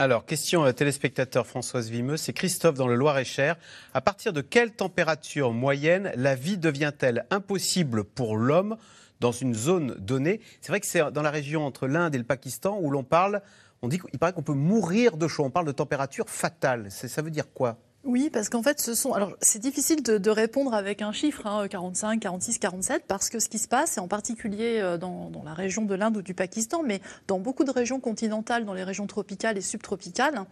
Alors, 0.00 0.26
question 0.26 0.62
à 0.62 0.72
téléspectateur 0.72 1.44
Françoise 1.44 1.90
Vimeux, 1.90 2.16
c'est 2.16 2.32
Christophe 2.32 2.76
dans 2.76 2.86
le 2.86 2.94
Loir-et-Cher. 2.94 3.56
À 3.94 4.00
partir 4.00 4.32
de 4.32 4.40
quelle 4.40 4.70
température 4.70 5.52
moyenne 5.52 6.12
la 6.14 6.36
vie 6.36 6.56
devient-elle 6.56 7.26
impossible 7.30 8.04
pour 8.04 8.36
l'homme 8.36 8.76
dans 9.18 9.32
une 9.32 9.54
zone 9.54 9.96
donnée? 9.98 10.40
C'est 10.60 10.68
vrai 10.70 10.78
que 10.78 10.86
c'est 10.86 11.10
dans 11.10 11.22
la 11.22 11.32
région 11.32 11.66
entre 11.66 11.88
l'Inde 11.88 12.14
et 12.14 12.18
le 12.18 12.22
Pakistan 12.22 12.78
où 12.80 12.92
l'on 12.92 13.02
parle, 13.02 13.42
on 13.82 13.88
dit 13.88 13.98
qu'il 13.98 14.20
paraît 14.20 14.32
qu'on 14.32 14.44
peut 14.44 14.52
mourir 14.52 15.16
de 15.16 15.26
chaud. 15.26 15.42
On 15.44 15.50
parle 15.50 15.66
de 15.66 15.72
température 15.72 16.30
fatale. 16.30 16.92
Ça 16.92 17.20
veut 17.20 17.32
dire 17.32 17.52
quoi? 17.52 17.76
Oui, 18.04 18.30
parce 18.32 18.48
qu'en 18.48 18.62
fait, 18.62 18.80
ce 18.80 18.94
sont. 18.94 19.12
Alors, 19.12 19.32
c'est 19.40 19.58
difficile 19.58 20.02
de, 20.02 20.30
répondre 20.30 20.74
avec 20.74 21.02
un 21.02 21.12
chiffre, 21.12 21.46
hein, 21.46 21.66
45, 21.68 22.20
46, 22.20 22.58
47, 22.58 23.04
parce 23.06 23.28
que 23.28 23.38
ce 23.38 23.48
qui 23.48 23.58
se 23.58 23.68
passe, 23.68 23.96
et 23.96 24.00
en 24.00 24.08
particulier 24.08 24.96
dans, 25.00 25.30
dans 25.30 25.42
la 25.42 25.52
région 25.54 25.84
de 25.84 25.94
l'Inde 25.94 26.16
ou 26.16 26.22
du 26.22 26.34
Pakistan, 26.34 26.82
mais 26.84 27.00
dans 27.26 27.38
beaucoup 27.38 27.64
de 27.64 27.70
régions 27.70 28.00
continentales, 28.00 28.64
dans 28.64 28.74
les 28.74 28.84
régions 28.84 29.06
tropicales 29.06 29.58
et 29.58 29.60
subtropicales, 29.60 30.44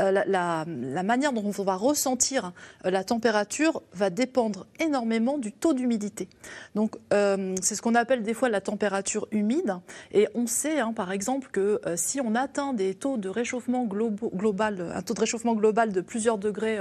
euh, 0.00 0.10
la, 0.26 0.64
manière 1.02 1.32
dont 1.32 1.52
on 1.58 1.62
va 1.62 1.76
ressentir 1.76 2.52
euh, 2.84 2.90
la 2.90 3.04
température 3.04 3.82
va 3.92 4.10
dépendre 4.10 4.66
énormément 4.80 5.38
du 5.38 5.52
taux 5.52 5.74
d'humidité. 5.74 6.28
Donc, 6.74 6.96
euh, 7.12 7.54
c'est 7.62 7.74
ce 7.74 7.82
qu'on 7.82 7.94
appelle 7.94 8.22
des 8.22 8.34
fois 8.34 8.48
la 8.48 8.60
température 8.60 9.26
humide. 9.30 9.76
Et 10.12 10.28
on 10.34 10.46
sait, 10.46 10.80
hein, 10.80 10.92
par 10.92 11.12
exemple, 11.12 11.48
que 11.52 11.80
euh, 11.86 11.96
si 11.96 12.20
on 12.20 12.34
atteint 12.34 12.72
des 12.72 12.94
taux 12.94 13.16
de 13.16 13.28
réchauffement 13.28 13.84
global, 13.84 14.92
un 14.94 15.02
taux 15.02 15.14
de 15.14 15.20
réchauffement 15.20 15.54
global 15.54 15.92
de 15.92 16.00
plusieurs 16.00 16.38
degrés 16.38 16.78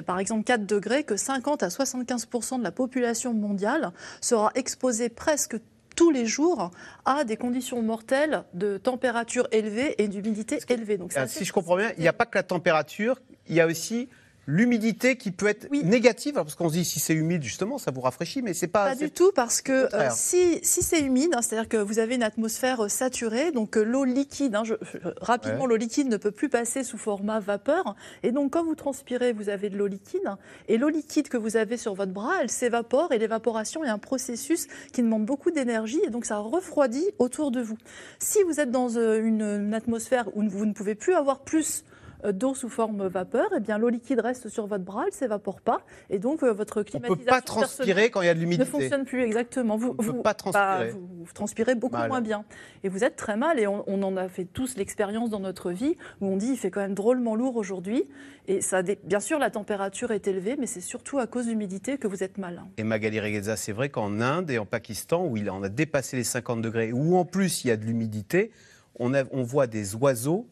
par 0.00 0.18
exemple 0.18 0.44
4 0.44 0.66
degrés, 0.66 1.04
que 1.04 1.16
50 1.16 1.62
à 1.62 1.68
75% 1.68 2.58
de 2.58 2.62
la 2.62 2.72
population 2.72 3.34
mondiale 3.34 3.92
sera 4.20 4.52
exposée 4.54 5.08
presque 5.08 5.56
tous 5.96 6.10
les 6.10 6.26
jours 6.26 6.70
à 7.04 7.24
des 7.24 7.36
conditions 7.36 7.82
mortelles 7.82 8.44
de 8.54 8.78
température 8.78 9.48
élevée 9.52 10.00
et 10.02 10.08
d'humidité 10.08 10.58
élevée. 10.68 10.96
Donc, 10.96 11.12
si 11.26 11.44
je 11.44 11.52
comprends 11.52 11.76
bien, 11.76 11.92
il 11.98 12.02
n'y 12.02 12.08
a 12.08 12.12
pas 12.12 12.26
que 12.26 12.38
la 12.38 12.42
température, 12.42 13.20
il 13.48 13.54
y 13.54 13.60
a 13.60 13.66
aussi 13.66 14.08
l'humidité 14.46 15.16
qui 15.16 15.30
peut 15.30 15.46
être 15.46 15.68
oui. 15.70 15.84
négative, 15.84 16.34
parce 16.34 16.54
qu'on 16.54 16.68
se 16.68 16.74
dit 16.74 16.84
si 16.84 17.00
c'est 17.00 17.14
humide 17.14 17.42
justement, 17.42 17.78
ça 17.78 17.90
vous 17.90 18.00
rafraîchit, 18.00 18.42
mais 18.42 18.54
c'est 18.54 18.68
pas. 18.68 18.86
Pas 18.86 18.94
du 18.94 19.10
tout, 19.10 19.32
parce 19.34 19.60
que 19.62 19.94
euh, 19.94 20.08
si, 20.12 20.60
si 20.62 20.82
c'est 20.82 21.00
humide, 21.00 21.30
hein, 21.34 21.42
c'est-à-dire 21.42 21.68
que 21.68 21.76
vous 21.76 21.98
avez 21.98 22.14
une 22.14 22.22
atmosphère 22.22 22.90
saturée, 22.90 23.52
donc 23.52 23.76
euh, 23.76 23.82
l'eau 23.82 24.04
liquide, 24.04 24.54
hein, 24.54 24.64
je, 24.64 24.74
je, 24.82 24.98
rapidement 25.20 25.62
ouais. 25.62 25.68
l'eau 25.68 25.76
liquide 25.76 26.08
ne 26.08 26.16
peut 26.16 26.30
plus 26.30 26.48
passer 26.48 26.82
sous 26.82 26.98
format 26.98 27.40
vapeur, 27.40 27.94
et 28.22 28.32
donc 28.32 28.52
quand 28.52 28.64
vous 28.64 28.74
transpirez, 28.74 29.32
vous 29.32 29.48
avez 29.48 29.70
de 29.70 29.76
l'eau 29.76 29.86
liquide, 29.86 30.36
et 30.68 30.78
l'eau 30.78 30.88
liquide 30.88 31.28
que 31.28 31.36
vous 31.36 31.56
avez 31.56 31.76
sur 31.76 31.94
votre 31.94 32.12
bras, 32.12 32.42
elle 32.42 32.50
s'évapore, 32.50 33.12
et 33.12 33.18
l'évaporation 33.18 33.84
est 33.84 33.88
un 33.88 33.98
processus 33.98 34.66
qui 34.92 35.02
demande 35.02 35.26
beaucoup 35.26 35.50
d'énergie, 35.50 36.00
et 36.04 36.10
donc 36.10 36.24
ça 36.24 36.38
refroidit 36.38 37.06
autour 37.18 37.50
de 37.50 37.60
vous. 37.60 37.78
Si 38.18 38.38
vous 38.44 38.60
êtes 38.60 38.70
dans 38.70 38.96
euh, 38.96 39.22
une, 39.22 39.42
une 39.42 39.74
atmosphère 39.74 40.28
où 40.36 40.42
vous 40.48 40.66
ne 40.66 40.72
pouvez 40.72 40.94
plus 40.94 41.14
avoir 41.14 41.40
plus 41.40 41.84
euh, 41.84 41.89
d'eau 42.32 42.54
sous 42.54 42.68
forme 42.68 43.06
vapeur, 43.06 43.48
eh 43.56 43.60
bien 43.60 43.78
l'eau 43.78 43.88
liquide 43.88 44.20
reste 44.20 44.48
sur 44.48 44.66
votre 44.66 44.84
bras, 44.84 45.02
elle 45.02 45.10
ne 45.10 45.14
s'évapore 45.14 45.60
pas, 45.60 45.82
et 46.10 46.18
donc 46.18 46.42
euh, 46.42 46.52
votre 46.52 46.80
On 46.80 46.84
climatisation 46.84 47.24
peut 47.24 47.30
pas 47.30 47.40
transpirer 47.40 48.10
quand 48.10 48.22
il 48.22 48.26
y 48.26 48.28
a 48.28 48.34
de 48.34 48.38
ne 48.38 48.44
l'humidité. 48.44 48.64
fonctionne 48.70 49.04
plus 49.04 49.22
exactement. 49.22 49.76
Vous, 49.76 49.90
On 49.90 49.94
peut 49.94 50.04
vous- 50.06 50.22
pas 50.22 50.30
bah, 50.30 50.34
transpirer. 50.34 50.90
vous, 50.90 51.08
vous 51.24 51.32
transpirez 51.32 51.74
beaucoup 51.74 51.96
Mal. 51.96 52.08
moins 52.08 52.20
bien. 52.20 52.44
Et 52.84 52.88
vous 52.88 53.04
êtes 53.04 53.16
très 53.16 53.36
mal. 53.36 53.58
Et 53.60 53.66
on, 53.66 53.84
on 53.86 54.02
en 54.02 54.16
a 54.16 54.28
fait 54.28 54.44
tous 54.44 54.76
l'expérience 54.76 55.30
dans 55.30 55.40
notre 55.40 55.70
vie 55.72 55.96
où 56.20 56.26
on 56.26 56.36
dit 56.36 56.48
il 56.52 56.56
fait 56.56 56.70
quand 56.70 56.80
même 56.80 56.94
drôlement 56.94 57.34
lourd 57.34 57.56
aujourd'hui. 57.56 58.04
Et 58.48 58.60
ça, 58.62 58.82
bien 58.82 59.20
sûr, 59.20 59.38
la 59.38 59.50
température 59.50 60.10
est 60.10 60.26
élevée, 60.26 60.56
mais 60.58 60.66
c'est 60.66 60.80
surtout 60.80 61.18
à 61.18 61.26
cause 61.26 61.46
de 61.46 61.50
l'humidité 61.50 61.98
que 61.98 62.08
vous 62.08 62.22
êtes 62.24 62.38
mal. 62.38 62.62
Et 62.78 62.82
Magali 62.84 63.20
Regueza, 63.20 63.56
c'est 63.56 63.72
vrai 63.72 63.90
qu'en 63.90 64.20
Inde 64.20 64.50
et 64.50 64.58
en 64.58 64.66
Pakistan, 64.66 65.24
où 65.26 65.36
il 65.36 65.48
on 65.50 65.62
a 65.62 65.68
dépassé 65.68 66.16
les 66.16 66.24
50 66.24 66.60
degrés, 66.62 66.92
où 66.92 67.16
en 67.16 67.24
plus 67.24 67.64
il 67.64 67.68
y 67.68 67.70
a 67.70 67.76
de 67.76 67.84
l'humidité, 67.84 68.50
on, 68.98 69.14
a- 69.14 69.24
on 69.30 69.42
voit 69.42 69.66
des 69.66 69.94
oiseaux 69.94 70.46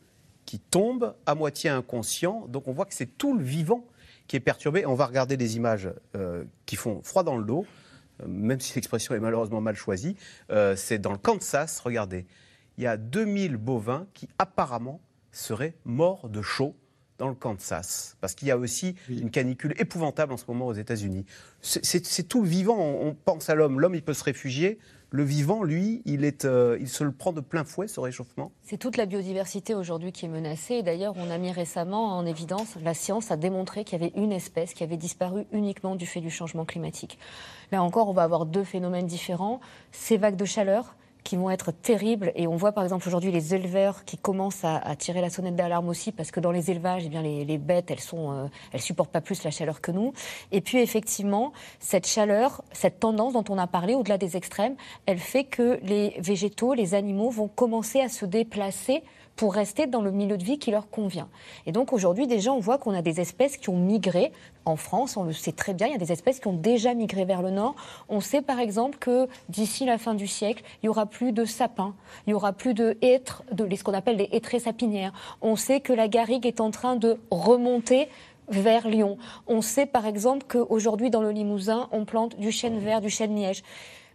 qui 0.49 0.61
tombent 0.61 1.15
à 1.27 1.35
moitié 1.35 1.69
inconscients. 1.69 2.47
Donc 2.49 2.69
on 2.69 2.73
voit 2.73 2.87
que 2.87 2.95
c'est 2.95 3.19
tout 3.19 3.37
le 3.37 3.45
vivant 3.45 3.87
qui 4.29 4.37
est 4.37 4.41
perturbé. 4.41 4.87
On 4.87 4.95
va 4.95 5.05
regarder 5.05 5.37
des 5.37 5.59
images 5.59 5.91
euh, 6.17 6.43
qui 6.65 6.77
font 6.77 7.03
froid 7.03 7.23
dans 7.23 7.37
le 7.37 7.45
dos, 7.45 7.67
euh, 8.23 8.25
même 8.27 8.59
si 8.59 8.75
l'expression 8.75 9.15
est 9.15 9.21
malheureusement 9.21 9.61
mal 9.61 9.75
choisie. 9.77 10.17
Euh, 10.51 10.75
c'est 10.75 10.99
dans 10.99 11.13
le 11.13 11.19
Kansas, 11.19 11.81
regardez. 11.81 12.25
Il 12.79 12.85
y 12.85 12.87
a 12.87 12.97
2000 12.97 13.59
bovins 13.59 14.07
qui 14.15 14.27
apparemment 14.39 15.03
seraient 15.33 15.75
morts 15.85 16.31
de 16.31 16.41
chaud 16.41 16.75
dans 17.19 17.29
le 17.29 17.35
Kansas, 17.35 18.17
parce 18.23 18.35
qu'il 18.35 18.49
y 18.49 18.51
a 18.51 18.57
aussi 18.57 18.95
une 19.11 19.31
canicule 19.31 19.75
épouvantable 19.77 20.33
en 20.33 20.39
ce 20.39 20.45
moment 20.49 20.69
aux 20.69 20.73
États-Unis. 20.73 21.27
C'est- 21.61 22.27
tout 22.27 22.41
le 22.41 22.49
vivant. 22.49 22.79
On, 22.79 23.09
on 23.09 23.15
pense 23.15 23.51
à 23.51 23.55
l'homme. 23.55 23.81
L'homme, 23.81 23.97
il 23.97 24.03
peut 24.03 24.15
se 24.15 24.25
réfugier. 24.25 24.79
Le 25.11 25.23
vivant, 25.23 25.63
lui, 25.63 26.03
euh, 26.45 26.77
il 26.81 26.89
se 26.89 27.03
le 27.03 27.13
prend 27.13 27.33
de 27.33 27.41
plein 27.41 27.65
fouet, 27.65 27.89
ce 27.89 27.99
réchauffement. 27.99 28.53
C'est 28.63 28.77
toute 28.77 28.99
la 28.99 29.07
biodiversité 29.07 29.75
aujourd'hui 29.75 30.13
qui 30.13 30.27
est 30.27 30.29
menacée. 30.29 30.83
D'ailleurs, 30.83 31.15
on 31.17 31.31
a 31.31 31.39
mis 31.39 31.51
récemment 31.51 32.19
en 32.19 32.27
évidence, 32.27 32.77
la 32.83 32.93
science 32.93 33.31
a 33.31 33.39
démontré 33.39 33.85
qu'il 33.85 33.99
y 33.99 34.05
avait 34.05 34.13
une 34.17 34.33
espèce 34.33 34.75
qui 34.75 34.85
avait 34.85 34.99
disparu 34.99 35.47
uniquement 35.53 35.97
du 35.97 36.05
fait 36.05 36.21
du 36.21 36.31
changement 36.31 36.67
climatique. 36.67 37.19
Là 37.73 37.83
encore, 37.83 38.11
on 38.11 38.13
va 38.13 38.23
avoir 38.23 38.45
deux 38.45 38.65
phénomènes 38.65 39.07
différents. 39.07 39.61
Ces 39.93 40.19
vagues 40.19 40.37
de 40.37 40.45
chaleur 40.45 40.95
qui 41.29 41.37
vont 41.37 41.51
être 41.51 41.73
terribles. 41.73 42.33
Et 42.37 42.47
on 42.47 42.57
voit 42.57 42.73
par 42.73 42.85
exemple 42.85 43.07
aujourd'hui 43.07 43.31
les 43.31 43.55
éleveurs 43.55 44.07
qui 44.07 44.17
commencent 44.17 44.65
à, 44.65 44.97
tirer 44.97 45.21
la 45.21 45.29
sonnette 45.29 45.57
d'alarme 45.57 45.91
aussi 45.91 46.11
parce 46.11 46.31
que 46.31 46.41
dans 46.41 46.53
les 46.53 46.71
élevages, 46.71 47.03
eh 47.05 47.11
bien, 47.11 47.21
les, 47.21 47.45
les 47.45 47.59
bêtes, 47.59 47.91
elles 47.91 48.01
sont, 48.01 48.33
euh, 48.33 48.47
elles 48.73 48.81
supportent 48.81 49.11
pas 49.11 49.21
plus 49.21 49.45
la 49.45 49.51
chaleur 49.51 49.83
que 49.83 49.93
nous. 49.93 50.15
Et 50.53 50.63
puis 50.63 50.79
effectivement, 50.79 51.53
cette 51.81 52.07
chaleur, 52.07 52.65
cette 52.73 52.99
tendance 52.99 53.35
dont 53.35 53.45
on 53.51 53.59
a 53.59 53.67
parlé 53.67 53.95
au-delà 53.95 54.17
des 54.17 54.39
extrêmes, 54.39 54.75
elle 55.05 55.19
fait 55.19 55.45
que 55.45 55.79
les 55.83 56.15
végétaux, 56.19 56.73
les 56.73 56.95
animaux 56.95 57.29
vont 57.29 57.49
commencer 57.49 58.01
à 58.01 58.09
se 58.09 58.25
déplacer 58.25 59.03
pour 59.39 59.55
rester 59.55 59.87
dans 59.87 60.03
le 60.03 60.11
milieu 60.11 60.37
de 60.37 60.43
vie 60.43 60.59
qui 60.59 60.73
leur 60.73 60.91
convient. 60.91 61.29
Et 61.65 61.71
donc 61.71 61.93
aujourd'hui, 61.93 62.27
déjà, 62.27 62.53
on 62.53 62.59
voit 62.59 62.77
qu'on 62.77 62.93
a 62.93 63.03
des 63.03 63.21
espèces 63.21 63.57
qui 63.57 63.71
ont 63.71 63.77
migré. 63.77 64.33
En 64.65 64.75
France, 64.75 65.17
on 65.17 65.23
le 65.23 65.33
sait 65.33 65.53
très 65.53 65.75
bien, 65.75 65.87
il 65.87 65.93
y 65.93 65.95
a 65.95 65.99
des 65.99 66.11
espèces 66.11 66.41
qui 66.41 66.49
ont 66.49 66.53
déjà 66.53 66.93
migré 66.93 67.25
vers 67.25 67.41
le 67.41 67.51
nord. 67.51 67.77
On 68.09 68.21
sait 68.21 68.43
par 68.43 68.59
exemple 68.59 68.99
que 68.99 69.29
d'ici 69.49 69.87
la 69.87 69.97
fin 69.97 70.15
du 70.15 70.27
siècle, 70.27 70.65
il 70.83 70.87
y 70.87 70.89
aura 70.89 71.07
plus 71.07 71.31
de 71.31 71.45
sapins, 71.45 71.95
il 72.27 72.31
y 72.31 72.35
aura 72.35 72.53
plus 72.53 72.75
de 72.75 72.99
hêtres, 73.01 73.45
de 73.53 73.73
ce 73.75 73.85
qu'on 73.85 73.95
appelle 73.95 74.17
des 74.17 74.29
hêtrées 74.33 74.59
sapinières. 74.59 75.13
On 75.41 75.55
sait 75.55 75.81
que 75.81 75.93
la 75.93 76.09
garrigue 76.09 76.45
est 76.45 76.61
en 76.61 76.73
train 76.73 76.97
de 76.97 77.21
remonter 77.31 78.09
vers 78.49 78.89
Lyon. 78.89 79.19
On 79.47 79.63
sait 79.63 79.87
par 79.87 80.05
exemple 80.05 80.47
qu'aujourd'hui 80.49 81.11
dans 81.11 81.23
le 81.23 81.31
Limousin, 81.31 81.89
on 81.93 82.05
plante 82.05 82.37
du 82.41 82.51
chêne 82.51 82.81
vert, 82.81 83.01
du 83.01 83.09
chêne 83.09 83.37
liège. 83.37 83.63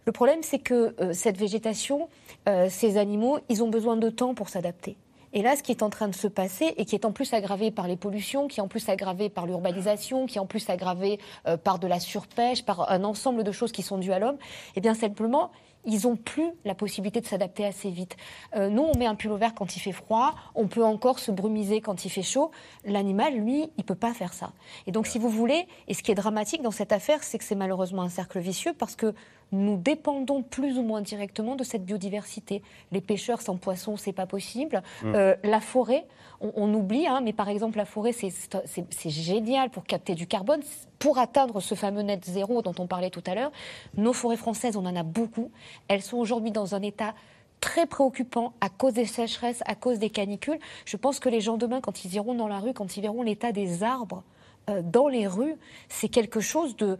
Le 0.04 0.12
problème, 0.12 0.40
c'est 0.42 0.58
que 0.58 0.94
euh, 1.00 1.14
cette 1.14 1.38
végétation, 1.38 2.10
euh, 2.46 2.68
ces 2.68 2.98
animaux, 2.98 3.38
ils 3.48 3.62
ont 3.62 3.68
besoin 3.68 3.96
de 3.96 4.10
temps 4.10 4.34
pour 4.34 4.50
s'adapter. 4.50 4.98
Et 5.34 5.42
là, 5.42 5.56
ce 5.56 5.64
qui 5.64 5.72
est 5.72 5.82
en 5.82 5.90
train 5.90 6.06
de 6.06 6.14
se 6.14 6.28
passer, 6.28 6.74
et 6.76 6.84
qui 6.84 6.94
est 6.94 7.04
en 7.04 7.10
plus 7.10 7.34
aggravé 7.34 7.72
par 7.72 7.88
les 7.88 7.96
pollutions, 7.96 8.46
qui 8.46 8.60
est 8.60 8.62
en 8.62 8.68
plus 8.68 8.88
aggravé 8.88 9.28
par 9.28 9.46
l'urbanisation, 9.46 10.26
qui 10.26 10.38
est 10.38 10.40
en 10.40 10.46
plus 10.46 10.70
aggravé 10.70 11.18
euh, 11.48 11.56
par 11.56 11.80
de 11.80 11.88
la 11.88 11.98
surpêche, 11.98 12.64
par 12.64 12.90
un 12.90 13.02
ensemble 13.02 13.42
de 13.42 13.50
choses 13.50 13.72
qui 13.72 13.82
sont 13.82 13.98
dues 13.98 14.12
à 14.12 14.20
l'homme, 14.20 14.38
eh 14.76 14.80
bien 14.80 14.94
simplement, 14.94 15.50
ils 15.86 16.02
n'ont 16.04 16.16
plus 16.16 16.50
la 16.64 16.74
possibilité 16.74 17.20
de 17.20 17.26
s'adapter 17.26 17.66
assez 17.66 17.90
vite. 17.90 18.16
Euh, 18.56 18.68
nous, 18.68 18.82
on 18.82 18.96
met 18.96 19.06
un 19.06 19.16
pull 19.16 19.32
vert 19.32 19.54
quand 19.54 19.76
il 19.76 19.80
fait 19.80 19.92
froid, 19.92 20.34
on 20.54 20.68
peut 20.68 20.84
encore 20.84 21.18
se 21.18 21.30
brumiser 21.30 21.80
quand 21.80 22.04
il 22.04 22.10
fait 22.10 22.22
chaud. 22.22 22.52
L'animal, 22.84 23.34
lui, 23.34 23.68
il 23.76 23.84
peut 23.84 23.94
pas 23.94 24.14
faire 24.14 24.32
ça. 24.32 24.52
Et 24.86 24.92
donc, 24.92 25.06
si 25.08 25.18
vous 25.18 25.28
voulez, 25.28 25.66
et 25.88 25.94
ce 25.94 26.02
qui 26.02 26.12
est 26.12 26.14
dramatique 26.14 26.62
dans 26.62 26.70
cette 26.70 26.92
affaire, 26.92 27.22
c'est 27.22 27.38
que 27.38 27.44
c'est 27.44 27.54
malheureusement 27.54 28.02
un 28.02 28.08
cercle 28.08 28.38
vicieux 28.38 28.72
parce 28.72 28.94
que 28.94 29.14
nous 29.54 29.76
dépendons 29.76 30.42
plus 30.42 30.78
ou 30.78 30.82
moins 30.82 31.00
directement 31.00 31.56
de 31.56 31.64
cette 31.64 31.84
biodiversité. 31.84 32.62
Les 32.92 33.00
pêcheurs 33.00 33.40
sans 33.40 33.56
poissons, 33.56 33.96
c'est 33.96 34.12
pas 34.12 34.26
possible. 34.26 34.82
Mm. 35.02 35.14
Euh, 35.14 35.36
la 35.44 35.60
forêt, 35.60 36.06
on, 36.40 36.52
on 36.56 36.74
oublie, 36.74 37.06
hein, 37.06 37.20
mais 37.22 37.32
par 37.32 37.48
exemple, 37.48 37.78
la 37.78 37.84
forêt, 37.84 38.12
c'est 38.12 39.10
génial 39.10 39.70
pour 39.70 39.84
capter 39.84 40.14
du 40.14 40.26
carbone. 40.26 40.60
Pour 40.98 41.18
atteindre 41.18 41.60
ce 41.60 41.74
fameux 41.74 42.02
net 42.02 42.24
zéro 42.24 42.62
dont 42.62 42.74
on 42.78 42.86
parlait 42.86 43.10
tout 43.10 43.22
à 43.26 43.34
l'heure, 43.34 43.52
nos 43.96 44.12
forêts 44.12 44.36
françaises, 44.36 44.76
on 44.76 44.86
en 44.86 44.96
a 44.96 45.02
beaucoup. 45.02 45.50
Elles 45.88 46.02
sont 46.02 46.16
aujourd'hui 46.16 46.50
dans 46.50 46.74
un 46.74 46.82
état 46.82 47.14
très 47.60 47.86
préoccupant 47.86 48.52
à 48.60 48.68
cause 48.68 48.92
des 48.92 49.06
sécheresses, 49.06 49.62
à 49.66 49.74
cause 49.74 49.98
des 49.98 50.10
canicules. 50.10 50.58
Je 50.84 50.96
pense 50.98 51.18
que 51.18 51.30
les 51.30 51.40
gens 51.40 51.56
demain, 51.56 51.80
quand 51.80 52.04
ils 52.04 52.14
iront 52.14 52.34
dans 52.34 52.48
la 52.48 52.58
rue, 52.58 52.74
quand 52.74 52.96
ils 52.96 53.00
verront 53.00 53.22
l'état 53.22 53.52
des 53.52 53.82
arbres 53.82 54.22
euh, 54.68 54.82
dans 54.82 55.08
les 55.08 55.26
rues, 55.26 55.56
c'est 55.88 56.08
quelque 56.08 56.40
chose 56.40 56.76
de... 56.76 56.98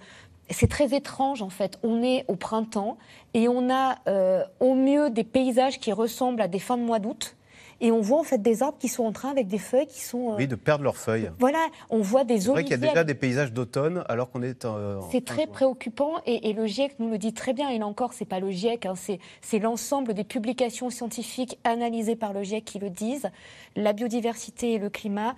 C'est 0.51 0.69
très 0.69 0.95
étrange 0.95 1.43
en 1.43 1.51
fait. 1.51 1.79
On 1.83 2.03
est 2.03 2.25
au 2.29 2.37
printemps 2.37 2.99
et 3.33 3.49
on 3.49 3.71
a 3.71 3.97
euh, 4.09 4.43
au 4.61 4.75
mieux 4.75 5.11
des 5.11 5.25
paysages 5.25 5.81
qui 5.81 5.93
ressemblent 5.93 6.41
à 6.43 6.49
des 6.49 6.59
fins 6.59 6.77
de 6.77 6.83
mois 6.83 6.99
d'août. 6.99 7.37
Et 7.81 7.91
on 7.91 8.01
voit 8.01 8.21
en 8.21 8.23
fait 8.23 8.39
des 8.41 8.63
arbres 8.63 8.79
qui 8.79 8.87
sont 8.89 9.05
en 9.05 9.11
train 9.11 9.31
avec 9.31 9.49
des 9.49 9.59
feuilles 9.59 9.89
qui 9.89 10.01
sont. 10.01 10.33
euh, 10.33 10.37
Oui, 10.37 10.47
de 10.47 10.55
perdre 10.55 10.85
leurs 10.85 10.97
feuilles. 10.97 11.31
Voilà, 11.41 11.59
on 11.91 12.01
voit 12.01 12.23
des 12.23 12.43
C'est 12.43 12.51
vrai 12.51 12.63
qu'il 12.63 12.71
y 12.71 12.75
a 12.75 12.77
oliviers 12.77 12.89
déjà 12.91 13.01
avec- 13.01 13.07
des 13.09 13.15
paysages 13.19 13.53
d'automne 13.53 14.05
alors 14.09 14.31
qu'on 14.31 14.43
est 14.43 14.65
en. 14.65 15.01
c'est 15.11 15.25
très 15.25 15.49
préoccupant 15.49 16.13
et, 16.25 16.49
et 16.49 16.53
le 16.53 16.67
GIEC 16.67 16.95
nous 17.01 17.11
le 17.11 17.19
dit 17.19 17.35
très 17.35 17.53
bien. 17.53 17.71
Et 17.71 17.79
là 17.79 17.87
encore, 17.87 18.13
c'est 18.13 18.25
pas 18.27 18.39
le 18.39 18.51
GIEC, 18.51 18.87
hein, 18.87 18.95
c'est, 18.97 19.19
c'est 19.43 19.59
l'ensemble 19.59 20.15
des 20.15 20.25
publications 20.25 20.89
scientifiques 20.89 21.59
analysées 21.65 22.17
par 22.17 22.33
le 22.33 22.43
GIEC 22.45 22.65
qui 22.65 22.79
le 22.79 22.91
disent. 22.91 23.29
La 23.75 23.93
biodiversité 23.93 24.75
et 24.75 24.79
le 24.79 24.89
climat, 24.89 25.35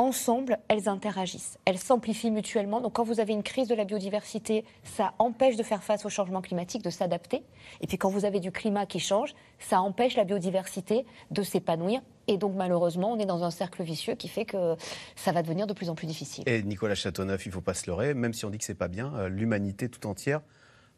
ensemble, 0.00 0.58
elles 0.68 0.88
interagissent. 0.88 1.58
Elles 1.66 1.78
s'amplifient 1.78 2.30
mutuellement. 2.30 2.80
Donc 2.80 2.94
quand 2.94 3.04
vous 3.04 3.20
avez 3.20 3.34
une 3.34 3.42
crise 3.42 3.68
de 3.68 3.74
la 3.74 3.84
biodiversité, 3.84 4.64
ça 4.82 5.12
empêche 5.18 5.56
de 5.56 5.62
faire 5.62 5.82
face 5.82 6.06
au 6.06 6.08
changement 6.08 6.40
climatique, 6.40 6.82
de 6.82 6.88
s'adapter. 6.88 7.42
Et 7.82 7.86
puis 7.86 7.98
quand 7.98 8.08
vous 8.08 8.24
avez 8.24 8.40
du 8.40 8.50
climat 8.50 8.86
qui 8.86 8.98
change, 8.98 9.34
ça 9.58 9.82
empêche 9.82 10.16
la 10.16 10.24
biodiversité 10.24 11.04
de 11.30 11.42
s'épanouir. 11.42 12.00
Et 12.28 12.38
donc 12.38 12.54
malheureusement, 12.56 13.12
on 13.12 13.18
est 13.18 13.26
dans 13.26 13.44
un 13.44 13.50
cercle 13.50 13.82
vicieux 13.82 14.14
qui 14.14 14.28
fait 14.28 14.46
que 14.46 14.74
ça 15.16 15.32
va 15.32 15.42
devenir 15.42 15.66
de 15.66 15.74
plus 15.74 15.90
en 15.90 15.94
plus 15.94 16.06
difficile. 16.06 16.44
Et 16.46 16.62
Nicolas 16.62 16.94
Châteauneuf, 16.94 17.44
il 17.44 17.50
ne 17.50 17.54
faut 17.54 17.60
pas 17.60 17.74
se 17.74 17.86
leurrer, 17.86 18.14
même 18.14 18.32
si 18.32 18.46
on 18.46 18.50
dit 18.50 18.56
que 18.56 18.64
c'est 18.64 18.74
pas 18.74 18.88
bien, 18.88 19.12
euh, 19.16 19.28
l'humanité 19.28 19.90
tout 19.90 20.06
entière 20.06 20.40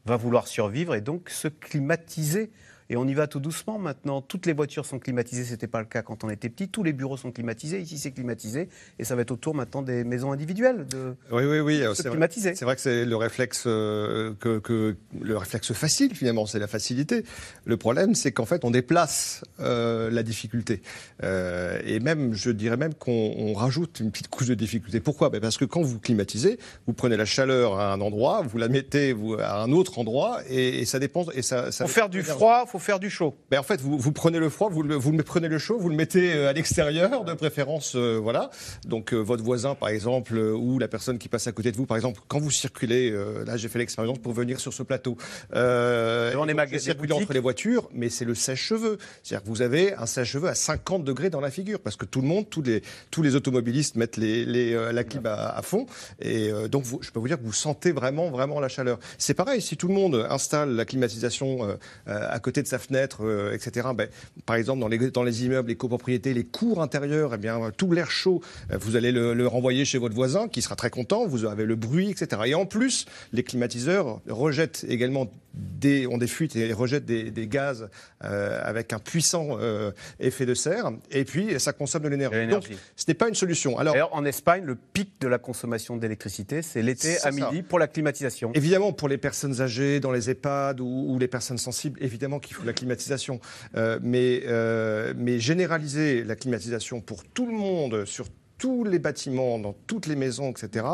va 0.05 0.17
vouloir 0.17 0.47
survivre 0.47 0.95
et 0.95 1.01
donc 1.01 1.29
se 1.29 1.49
climatiser. 1.49 2.53
Et 2.93 2.97
on 2.97 3.09
y 3.09 3.15
va 3.15 3.27
tout 3.27 3.41
doucement 3.41 3.79
maintenant. 3.79 4.21
Toutes 4.21 4.45
les 4.45 4.53
voitures 4.53 4.85
sont 4.85 4.99
climatisées, 4.99 5.45
ce 5.45 5.53
n'était 5.53 5.67
pas 5.67 5.81
le 5.81 5.87
cas 5.87 6.03
quand 6.03 6.25
on 6.25 6.31
était 6.31 6.51
petit. 6.51 6.69
Tous 6.69 6.83
les 6.83 6.93
bureaux 6.93 7.17
sont 7.17 7.33
climatisés, 7.33 7.81
ici 7.81 7.97
c'est 7.97 8.11
climatisé. 8.11 8.69
Et 8.99 9.05
ça 9.05 9.17
va 9.17 9.23
être 9.23 9.31
autour 9.31 9.55
maintenant 9.55 9.81
des 9.81 10.05
maisons 10.05 10.31
individuelles 10.31 10.87
de 10.87 11.15
Oui, 11.31 11.45
oui, 11.47 11.61
oui. 11.61 11.79
se 11.79 11.95
C'est 11.95 12.03
vrai, 12.03 12.11
climatiser. 12.11 12.55
c'est 12.55 12.67
vrai 12.67 12.75
que 12.75 12.83
c'est 12.83 13.07
le 13.07 13.17
réflexe 13.17 13.65
euh, 13.67 14.35
que, 14.39 14.59
que- 14.59 14.95
le 15.23 15.37
réflexe 15.39 15.73
facile 15.73 16.15
finalement, 16.15 16.45
c'est 16.45 16.59
la 16.59 16.67
facilité. 16.67 17.25
Le 17.65 17.79
problème, 17.79 18.15
c'est 18.15 18.31
qu'en 18.33 18.45
fait, 18.45 18.63
on 18.63 18.71
déplace 18.71 19.43
euh, 19.61 20.11
la 20.11 20.23
difficulté, 20.23 20.83
Euh, 21.23 21.81
et 21.87 21.99
même, 21.99 22.35
je 22.35 22.51
dirais 22.51 22.77
même 22.77 22.93
qu'on 22.95 23.35
on 23.39 23.55
rajoute 23.55 24.01
une 24.01 24.11
petite 24.11 24.29
couche 24.29 24.49
de 24.49 24.55
difficulté. 24.55 25.01
Pourquoi? 25.01 25.31
Ben 25.31 25.41
Parce 25.41 25.57
que 25.57 25.65
quand 25.65 25.81
vous 25.81 25.99
climatisez, 25.99 26.59
vous 26.87 26.93
prenez 26.93 27.17
la 27.17 27.25
chaleur 27.25 27.79
à 27.79 27.93
un 27.95 28.01
endroit, 28.03 28.43
vous 28.43 28.59
la 28.59 28.69
mettez 28.69 29.17
à 29.41 29.63
un 29.63 29.73
autre 29.73 29.99
endroit, 29.99 30.41
et, 30.51 30.81
et 30.81 30.85
ça 30.85 30.99
dépend. 30.99 31.25
Et 31.35 31.41
ça, 31.41 31.73
ça 31.73 31.87
Faut 31.87 31.93
faire 31.93 32.11
du 32.11 32.23
froid, 32.23 32.67
faut 32.67 32.79
faire 32.83 33.01
du 33.01 33.11
chaud. 33.11 33.35
Ben 33.51 33.59
en 33.59 33.63
fait, 33.63 33.81
vous, 33.81 33.99
vous 33.99 34.13
prenez 34.13 34.39
le 34.39 34.49
froid, 34.49 34.69
vous, 34.71 34.83
le, 34.83 34.95
vous 34.95 35.17
prenez 35.25 35.49
le 35.49 35.59
chaud, 35.59 35.79
vous 35.79 35.89
le 35.89 35.97
mettez 35.97 36.35
euh, 36.35 36.51
à 36.51 36.53
l'extérieur, 36.53 37.25
de 37.25 37.35
préférence, 37.35 37.95
euh, 37.97 38.19
voilà. 38.23 38.51
Donc 38.87 39.13
euh, 39.13 39.19
votre 39.19 39.43
voisin, 39.43 39.75
par 39.75 39.89
exemple, 39.89 40.37
euh, 40.37 40.53
ou 40.53 40.79
la 40.79 40.89
personne 40.89 41.19
qui 41.19 41.29
passe 41.29 41.47
à 41.47 41.53
côté 41.53 41.73
de 41.73 41.77
vous, 41.77 41.87
par 41.87 41.97
exemple, 41.97 42.21
quand 42.29 42.41
vous 42.41 42.51
circulez, 42.51 43.11
euh, 43.11 43.45
là 43.45 43.57
j'ai 43.57 43.69
fait 43.69 43.79
l'expérience 43.79 44.19
pour 44.19 44.33
venir 44.33 44.61
sur 44.61 44.73
ce 44.73 44.83
plateau. 44.83 45.17
Euh, 45.55 46.33
magasins, 46.55 46.73
j'ai 46.73 46.79
circulé 46.79 47.13
entre 47.13 47.33
les 47.33 47.41
voitures, 47.41 47.89
mais 47.93 48.09
c'est 48.09 48.25
le 48.25 48.35
sèche-cheveux. 48.35 48.99
C'est-à-dire 49.23 49.45
que 49.45 49.49
vous 49.49 49.63
avez 49.63 49.95
un 49.95 50.07
sèche-cheveux 50.07 50.49
à 50.49 50.55
50 50.55 51.05
degrés 51.05 51.31
dans 51.31 51.41
la 51.41 51.51
figure, 51.51 51.81
parce 51.81 51.97
que 51.97 52.05
tout 52.05 52.21
le 52.21 52.27
monde, 52.27 52.49
tous 52.49 52.63
les, 52.63 52.83
tous 53.11 53.23
les 53.23 53.35
automobilistes 53.37 53.97
mettent 53.97 54.17
les, 54.17 54.45
les, 54.45 54.75
euh, 54.75 54.93
la 54.93 55.05
clim 55.05 55.27
à, 55.27 55.57
à 55.57 55.63
fond, 55.63 55.87
et 56.21 56.51
euh, 56.51 56.69
donc 56.69 56.85
vous, 56.85 57.01
je 57.03 57.11
peux 57.11 57.21
vous 57.21 57.29
dire 57.29 57.39
que 57.39 57.45
vous 57.45 57.53
sentez 57.53 57.93
vraiment, 57.93 58.31
vraiment 58.31 58.61
la 58.61 58.69
chaleur. 58.69 58.99
C'est 59.19 59.35
pareil, 59.35 59.61
si 59.61 59.77
tout 59.77 59.89
le 59.89 59.95
monde 59.95 60.27
installe 60.29 60.75
la 60.75 60.85
climatisation 60.85 61.65
euh, 61.65 61.75
euh, 62.09 62.27
à 62.31 62.39
côté 62.39 62.63
de 62.63 62.69
sa 62.73 62.79
fenêtre, 62.79 63.19
euh, 63.23 63.53
etc. 63.53 63.89
Ben, 63.95 64.09
par 64.47 64.57
exemple, 64.57 64.81
dans 64.81 64.89
les, 64.89 65.11
dans 65.11 65.23
les 65.23 65.45
immeubles, 65.45 65.69
les 65.69 65.77
copropriétés, 65.77 66.33
les 66.33 66.45
cours 66.45 66.81
intérieurs, 66.81 67.35
eh 67.35 67.39
bien, 67.39 67.71
tout 67.77 67.93
l'air 67.93 68.11
chaud, 68.11 68.41
euh, 68.71 68.79
vous 68.81 68.97
allez 68.97 69.13
le, 69.13 69.35
le 69.35 69.47
renvoyer 69.47 69.85
chez 69.85 69.99
votre 69.99 70.15
voisin 70.15 70.49
qui 70.49 70.63
sera 70.63 70.75
très 70.75 70.91
content, 70.91 71.27
vous 71.27 71.45
avez 71.45 71.67
le 71.67 71.77
bruit, 71.77 72.11
etc. 72.11 72.43
Et 72.47 72.55
en 72.55 72.65
plus, 72.65 73.05
les 73.33 73.43
climatiseurs 73.43 74.21
rejettent 74.27 74.87
également 74.89 75.31
des, 75.55 76.07
ont 76.07 76.19
des 76.19 76.27
fuites 76.27 76.57
et 76.57 76.73
rejettent 76.73 77.05
des, 77.05 77.31
des 77.31 77.47
gaz 77.47 77.89
euh, 78.25 78.61
avec 78.65 78.93
un 78.93 78.99
puissant 78.99 79.59
euh, 79.61 79.91
effet 80.21 80.47
de 80.47 80.55
serre, 80.55 80.93
et 81.11 81.25
puis 81.25 81.61
ça 81.61 81.73
consomme 81.73 82.03
de 82.03 82.09
l'énergie. 82.09 82.47
Donc, 82.47 82.69
ce 82.97 83.05
n'est 83.09 83.15
pas 83.15 83.29
une 83.29 83.35
solution. 83.35 83.79
Alors, 83.79 83.95
D'ailleurs, 83.95 84.15
en 84.15 84.25
Espagne, 84.25 84.65
le 84.65 84.77
pic 84.77 85.21
de 85.21 85.29
la 85.29 85.39
consommation 85.39 85.97
d'électricité, 85.97 86.63
c'est 86.63 86.83
l'été 86.83 87.17
à 87.17 87.21
ça. 87.21 87.31
midi 87.31 87.63
pour 87.63 87.79
la 87.79 87.87
climatisation. 87.87 88.53
Évidemment, 88.55 88.93
pour 88.93 89.09
les 89.09 89.19
personnes 89.19 89.61
âgées, 89.61 90.01
dans 90.01 90.13
les 90.13 90.31
EHPAD 90.31 90.81
ou, 90.81 91.07
ou 91.09 91.19
les 91.19 91.29
personnes 91.29 91.59
sensibles, 91.59 92.03
évidemment 92.03 92.39
qu'il 92.39 92.52
faut 92.53 92.63
de 92.63 92.67
la 92.67 92.73
climatisation. 92.73 93.41
Euh, 93.77 93.99
mais, 94.03 94.43
euh, 94.47 95.15
mais 95.17 95.39
généraliser 95.39 96.25
la 96.25 96.37
climatisation 96.37 97.01
pour 97.01 97.25
tout 97.25 97.47
le 97.47 97.53
monde, 97.53 98.05
sur 98.05 98.27
tous 98.59 98.85
les 98.85 98.99
bâtiments, 98.99 99.59
dans 99.59 99.75
toutes 99.87 100.07
les 100.07 100.17
maisons, 100.17 100.51
etc., 100.51 100.87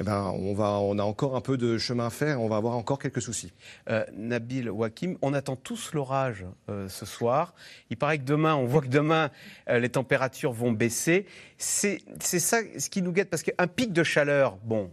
eh 0.00 0.04
ben, 0.04 0.32
on, 0.38 0.54
va, 0.54 0.78
on 0.78 0.96
a 1.00 1.02
encore 1.02 1.34
un 1.34 1.40
peu 1.40 1.56
de 1.56 1.76
chemin 1.76 2.06
à 2.06 2.10
faire, 2.10 2.40
on 2.40 2.48
va 2.48 2.54
avoir 2.54 2.76
encore 2.76 3.00
quelques 3.00 3.20
soucis. 3.20 3.52
Euh, 3.90 4.04
Nabil 4.12 4.70
Wakim, 4.70 5.18
on 5.22 5.34
attend 5.34 5.56
tous 5.56 5.92
l'orage 5.92 6.46
ce 6.68 7.04
soir. 7.04 7.52
Il 7.90 7.96
paraît 7.96 8.18
que 8.18 8.24
demain, 8.24 8.54
on 8.54 8.64
voit 8.64 8.82
que 8.82 8.86
demain, 8.86 9.30
les 9.68 9.88
températures 9.88 10.52
vont 10.52 10.70
baisser. 10.70 11.26
C'est 11.56 11.98
ça 12.20 12.58
ce 12.78 12.88
qui 12.88 13.02
nous 13.02 13.10
guette, 13.10 13.28
parce 13.28 13.42
qu'un 13.42 13.66
pic 13.66 13.92
de 13.92 14.04
chaleur, 14.04 14.56
bon, 14.62 14.88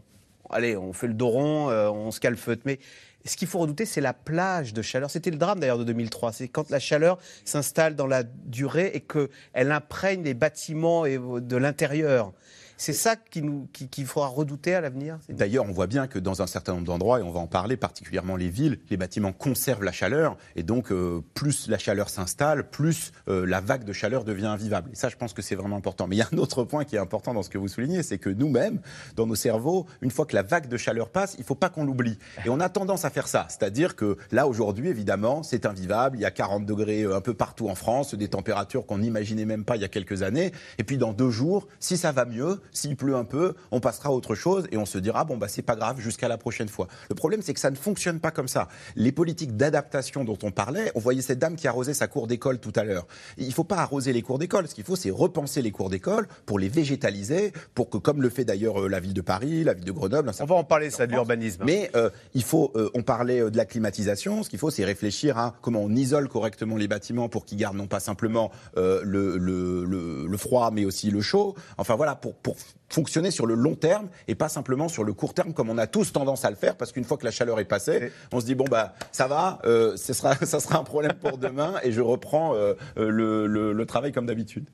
allez, 0.49 0.75
on 0.75 0.91
fait 0.91 1.07
le 1.07 1.13
dos 1.13 1.27
rond, 1.29 1.69
on 1.69 2.09
se 2.09 2.19
calfeute, 2.19 2.61
mais 2.65 2.79
ce 3.25 3.37
qu'il 3.37 3.47
faut 3.47 3.59
redouter, 3.59 3.85
c'est 3.85 4.01
la 4.01 4.13
plage 4.13 4.73
de 4.73 4.81
chaleur. 4.81 5.09
C'était 5.09 5.31
le 5.31 5.37
drame 5.37 5.59
d'ailleurs 5.59 5.79
de 5.79 5.83
2003. 5.83 6.33
C'est 6.33 6.47
quand 6.47 6.69
la 6.69 6.79
chaleur 6.79 7.17
s'installe 7.43 7.95
dans 7.95 8.07
la 8.07 8.23
durée 8.23 8.91
et 8.93 9.01
qu'elle 9.01 9.71
imprègne 9.71 10.23
les 10.23 10.33
bâtiments 10.33 11.05
et 11.05 11.17
de 11.17 11.57
l'intérieur. 11.57 12.33
C'est 12.77 12.93
ça 12.93 13.15
qu'il 13.15 13.49
qu'il 13.71 14.05
faudra 14.05 14.27
redouter 14.27 14.75
à 14.75 14.81
l'avenir 14.81 15.17
D'ailleurs, 15.29 15.65
on 15.65 15.71
voit 15.71 15.87
bien 15.87 16.07
que 16.07 16.19
dans 16.19 16.41
un 16.41 16.47
certain 16.47 16.73
nombre 16.73 16.85
d'endroits, 16.85 17.19
et 17.19 17.23
on 17.23 17.31
va 17.31 17.39
en 17.39 17.47
parler, 17.47 17.77
particulièrement 17.77 18.35
les 18.35 18.49
villes, 18.49 18.79
les 18.89 18.97
bâtiments 18.97 19.31
conservent 19.31 19.83
la 19.83 19.91
chaleur, 19.91 20.37
et 20.55 20.63
donc 20.63 20.91
euh, 20.91 21.21
plus 21.33 21.67
la 21.67 21.77
chaleur 21.77 22.09
s'installe, 22.09 22.69
plus 22.69 23.11
euh, 23.27 23.45
la 23.45 23.61
vague 23.61 23.83
de 23.83 23.93
chaleur 23.93 24.23
devient 24.23 24.47
invivable. 24.47 24.89
Et 24.91 24.95
ça, 24.95 25.09
je 25.09 25.15
pense 25.15 25.33
que 25.33 25.41
c'est 25.41 25.55
vraiment 25.55 25.77
important. 25.77 26.07
Mais 26.07 26.15
il 26.15 26.19
y 26.19 26.21
a 26.21 26.27
un 26.31 26.37
autre 26.37 26.63
point 26.63 26.83
qui 26.83 26.95
est 26.95 26.99
important 26.99 27.33
dans 27.33 27.43
ce 27.43 27.49
que 27.49 27.57
vous 27.57 27.67
soulignez, 27.67 28.03
c'est 28.03 28.17
que 28.17 28.29
nous-mêmes, 28.29 28.81
dans 29.15 29.25
nos 29.25 29.35
cerveaux, 29.35 29.85
une 30.01 30.11
fois 30.11 30.25
que 30.25 30.35
la 30.35 30.43
vague 30.43 30.67
de 30.67 30.77
chaleur 30.77 31.09
passe, 31.09 31.35
il 31.37 31.41
ne 31.41 31.45
faut 31.45 31.55
pas 31.55 31.69
qu'on 31.69 31.85
l'oublie. 31.85 32.17
Et 32.45 32.49
on 32.49 32.59
a 32.59 32.69
tendance 32.69 33.05
à 33.05 33.09
faire 33.09 33.27
ça. 33.27 33.45
C'est-à-dire 33.49 33.95
que 33.95 34.17
là, 34.31 34.47
aujourd'hui, 34.47 34.89
évidemment, 34.89 35.43
c'est 35.43 35.65
invivable. 35.65 36.17
Il 36.17 36.21
y 36.21 36.25
a 36.25 36.31
40 36.31 36.65
degrés 36.65 37.03
euh, 37.03 37.15
un 37.15 37.21
peu 37.21 37.33
partout 37.33 37.69
en 37.69 37.75
France, 37.75 38.15
des 38.15 38.27
températures 38.27 38.85
qu'on 38.85 38.99
n'imaginait 38.99 39.45
même 39.45 39.65
pas 39.65 39.75
il 39.75 39.81
y 39.81 39.85
a 39.85 39.89
quelques 39.89 40.23
années. 40.23 40.51
Et 40.77 40.83
puis 40.83 40.97
dans 40.97 41.13
deux 41.13 41.29
jours, 41.29 41.67
si 41.79 41.97
ça 41.97 42.11
va 42.11 42.25
mieux, 42.25 42.59
s'il 42.71 42.95
pleut 42.95 43.15
un 43.15 43.23
peu, 43.25 43.53
on 43.71 43.79
passera 43.79 44.09
à 44.09 44.11
autre 44.11 44.35
chose 44.35 44.67
et 44.71 44.77
on 44.77 44.85
se 44.85 44.97
dira, 44.97 45.25
bon, 45.25 45.37
bah, 45.37 45.47
c'est 45.47 45.61
pas 45.61 45.75
grave, 45.75 45.99
jusqu'à 45.99 46.27
la 46.27 46.37
prochaine 46.37 46.67
fois. 46.69 46.87
Le 47.09 47.15
problème, 47.15 47.41
c'est 47.41 47.53
que 47.53 47.59
ça 47.59 47.71
ne 47.71 47.75
fonctionne 47.75 48.19
pas 48.19 48.31
comme 48.31 48.47
ça. 48.47 48.67
Les 48.95 49.11
politiques 49.11 49.55
d'adaptation 49.57 50.23
dont 50.23 50.37
on 50.43 50.51
parlait, 50.51 50.91
on 50.95 50.99
voyait 50.99 51.21
cette 51.21 51.39
dame 51.39 51.55
qui 51.55 51.67
arrosait 51.67 51.93
sa 51.93 52.07
cour 52.07 52.27
d'école 52.27 52.59
tout 52.59 52.73
à 52.75 52.83
l'heure. 52.83 53.07
Il 53.37 53.47
ne 53.47 53.53
faut 53.53 53.63
pas 53.63 53.77
arroser 53.77 54.13
les 54.13 54.21
cours 54.21 54.39
d'école. 54.39 54.67
Ce 54.67 54.75
qu'il 54.75 54.83
faut, 54.83 54.95
c'est 54.95 55.09
repenser 55.11 55.61
les 55.61 55.71
cours 55.71 55.89
d'école 55.89 56.27
pour 56.45 56.59
les 56.59 56.69
végétaliser, 56.69 57.53
pour 57.73 57.89
que, 57.89 57.97
comme 57.97 58.21
le 58.21 58.29
fait 58.29 58.45
d'ailleurs 58.45 58.83
euh, 58.83 58.87
la 58.87 58.99
ville 58.99 59.13
de 59.13 59.21
Paris, 59.21 59.63
la 59.63 59.73
ville 59.73 59.85
de 59.85 59.91
Grenoble, 59.91 60.31
On 60.39 60.45
va 60.45 60.55
en 60.55 60.63
parler, 60.63 60.89
ça, 60.89 61.07
de 61.07 61.11
l'urbanisme. 61.11 61.63
mais 61.65 61.91
euh, 61.95 62.09
il 62.33 62.43
faut, 62.43 62.71
euh, 62.75 62.89
on 62.93 63.03
parlait 63.03 63.49
de 63.49 63.57
la 63.57 63.65
climatisation, 63.65 64.43
ce 64.43 64.49
qu'il 64.49 64.59
faut, 64.59 64.69
c'est 64.71 64.85
réfléchir 64.85 65.37
à 65.37 65.55
comment 65.61 65.81
on 65.81 65.89
isole 65.95 66.27
correctement 66.29 66.77
les 66.77 66.87
bâtiments 66.87 67.29
pour 67.29 67.45
qu'ils 67.45 67.57
gardent 67.57 67.77
non 67.77 67.87
pas 67.87 67.99
simplement 67.99 68.51
euh, 68.77 69.01
le, 69.03 69.37
le, 69.37 69.83
le, 69.85 70.27
le 70.27 70.37
froid, 70.37 70.71
mais 70.71 70.85
aussi 70.85 71.11
le 71.11 71.21
chaud. 71.21 71.55
Enfin 71.77 71.95
voilà, 71.95 72.15
pour, 72.15 72.35
pour 72.35 72.54
fonctionner 72.89 73.31
sur 73.31 73.45
le 73.45 73.55
long 73.55 73.75
terme 73.75 74.09
et 74.27 74.35
pas 74.35 74.49
simplement 74.49 74.87
sur 74.87 75.03
le 75.03 75.13
court 75.13 75.33
terme 75.33 75.53
comme 75.53 75.69
on 75.69 75.77
a 75.77 75.87
tous 75.87 76.13
tendance 76.13 76.45
à 76.45 76.49
le 76.49 76.55
faire, 76.55 76.75
parce 76.75 76.91
qu'une 76.91 77.03
fois 77.03 77.17
que 77.17 77.25
la 77.25 77.31
chaleur 77.31 77.59
est 77.59 77.65
passée, 77.65 78.11
on 78.31 78.39
se 78.39 78.45
dit 78.45 78.55
bon 78.55 78.65
bah 78.69 78.93
ça 79.11 79.27
va, 79.27 79.59
euh, 79.65 79.97
ce 79.97 80.13
sera, 80.13 80.35
ça 80.45 80.59
sera 80.59 80.79
un 80.79 80.83
problème 80.83 81.13
pour 81.13 81.37
demain 81.37 81.75
et 81.83 81.91
je 81.91 82.01
reprends 82.01 82.55
euh, 82.55 82.73
euh, 82.97 83.09
le, 83.09 83.47
le, 83.47 83.73
le 83.73 83.85
travail 83.85 84.11
comme 84.11 84.25
d'habitude. 84.25 84.69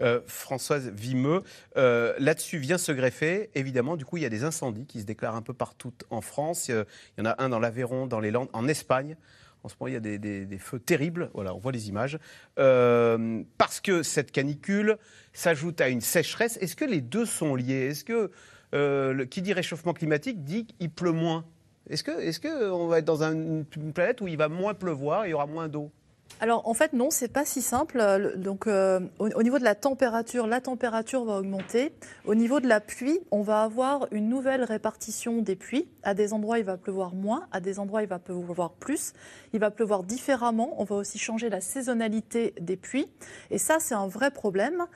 Euh, 0.00 0.20
Françoise 0.26 0.88
Vimeux, 0.88 1.42
euh, 1.76 2.14
là-dessus 2.18 2.58
vient 2.58 2.78
se 2.78 2.92
greffer, 2.92 3.50
évidemment, 3.54 3.96
du 3.96 4.04
coup, 4.04 4.16
il 4.16 4.22
y 4.22 4.26
a 4.26 4.30
des 4.30 4.44
incendies 4.44 4.86
qui 4.86 5.00
se 5.00 5.06
déclarent 5.06 5.36
un 5.36 5.42
peu 5.42 5.54
partout 5.54 5.92
en 6.10 6.20
France. 6.20 6.68
Euh, 6.70 6.84
Il 7.16 7.24
y 7.24 7.26
en 7.26 7.30
a 7.30 7.42
un 7.42 7.48
dans 7.48 7.58
l'Aveyron, 7.58 8.06
dans 8.06 8.20
les 8.20 8.30
Landes, 8.30 8.48
en 8.52 8.68
Espagne. 8.68 9.16
En 9.64 9.68
ce 9.68 9.74
moment, 9.78 9.88
il 9.88 9.94
y 9.94 9.96
a 9.96 10.18
des, 10.18 10.58
feux 10.58 10.78
terribles. 10.78 11.30
Voilà, 11.34 11.54
on 11.54 11.58
voit 11.58 11.72
les 11.72 11.88
images. 11.88 12.18
Euh, 12.58 13.42
parce 13.58 13.80
que 13.80 14.02
cette 14.02 14.30
canicule 14.32 14.96
s'ajoute 15.32 15.80
à 15.80 15.88
une 15.88 16.00
sécheresse. 16.00 16.56
Est-ce 16.60 16.76
que 16.76 16.84
les 16.84 17.00
deux 17.00 17.26
sont 17.26 17.54
liés? 17.54 17.88
Est-ce 17.90 18.04
que 18.04 18.30
euh, 18.74 19.24
qui 19.26 19.42
dit 19.42 19.52
réchauffement 19.52 19.92
climatique 19.92 20.44
dit 20.44 20.66
qu'il 20.66 20.90
pleut 20.90 21.12
moins? 21.12 21.44
Est-ce 21.90 22.04
que, 22.04 22.70
on 22.70 22.86
va 22.86 22.98
être 22.98 23.04
dans 23.06 23.22
un- 23.22 23.32
une 23.34 23.92
planète 23.94 24.20
où 24.20 24.28
il 24.28 24.36
va 24.36 24.48
moins 24.48 24.74
pleuvoir 24.74 25.26
il 25.26 25.30
y 25.30 25.34
aura 25.34 25.46
moins 25.46 25.68
d'eau? 25.68 25.90
Alors 26.40 26.68
en 26.68 26.74
fait 26.74 26.92
non, 26.92 27.10
c'est 27.10 27.32
pas 27.32 27.44
si 27.44 27.62
simple. 27.62 27.98
Euh, 28.00 28.36
Donc 28.36 28.66
euh, 28.66 29.00
au, 29.18 29.28
au 29.28 29.42
niveau 29.42 29.58
de 29.58 29.64
la 29.64 29.74
température, 29.74 30.46
la 30.46 30.60
température 30.60 31.24
va 31.24 31.38
augmenter. 31.38 31.92
Au 32.26 32.34
niveau 32.34 32.60
de 32.60 32.68
la 32.68 32.80
pluie, 32.80 33.18
on 33.30 33.42
va 33.42 33.62
avoir 33.62 34.06
une 34.12 34.28
nouvelle 34.28 34.62
répartition 34.62 35.42
des 35.42 35.56
pluies. 35.56 35.88
À 36.04 36.14
des 36.14 36.32
endroits, 36.32 36.58
il 36.58 36.64
va 36.64 36.76
pleuvoir 36.76 37.14
moins, 37.14 37.46
à 37.50 37.60
des 37.60 37.78
endroits, 37.80 38.02
il 38.02 38.08
va 38.08 38.18
pleuvoir 38.20 38.70
plus. 38.72 39.14
Il 39.52 39.60
va 39.60 39.70
pleuvoir 39.70 40.04
différemment. 40.04 40.80
On 40.80 40.84
va 40.84 40.96
aussi 40.96 41.18
changer 41.18 41.48
la 41.50 41.60
saisonnalité 41.60 42.54
des 42.60 42.76
pluies. 42.76 43.08
Et 43.50 43.58
ça, 43.58 43.78
c'est 43.80 43.94
un 43.94 44.06
vrai 44.06 44.30
problème. 44.30 44.86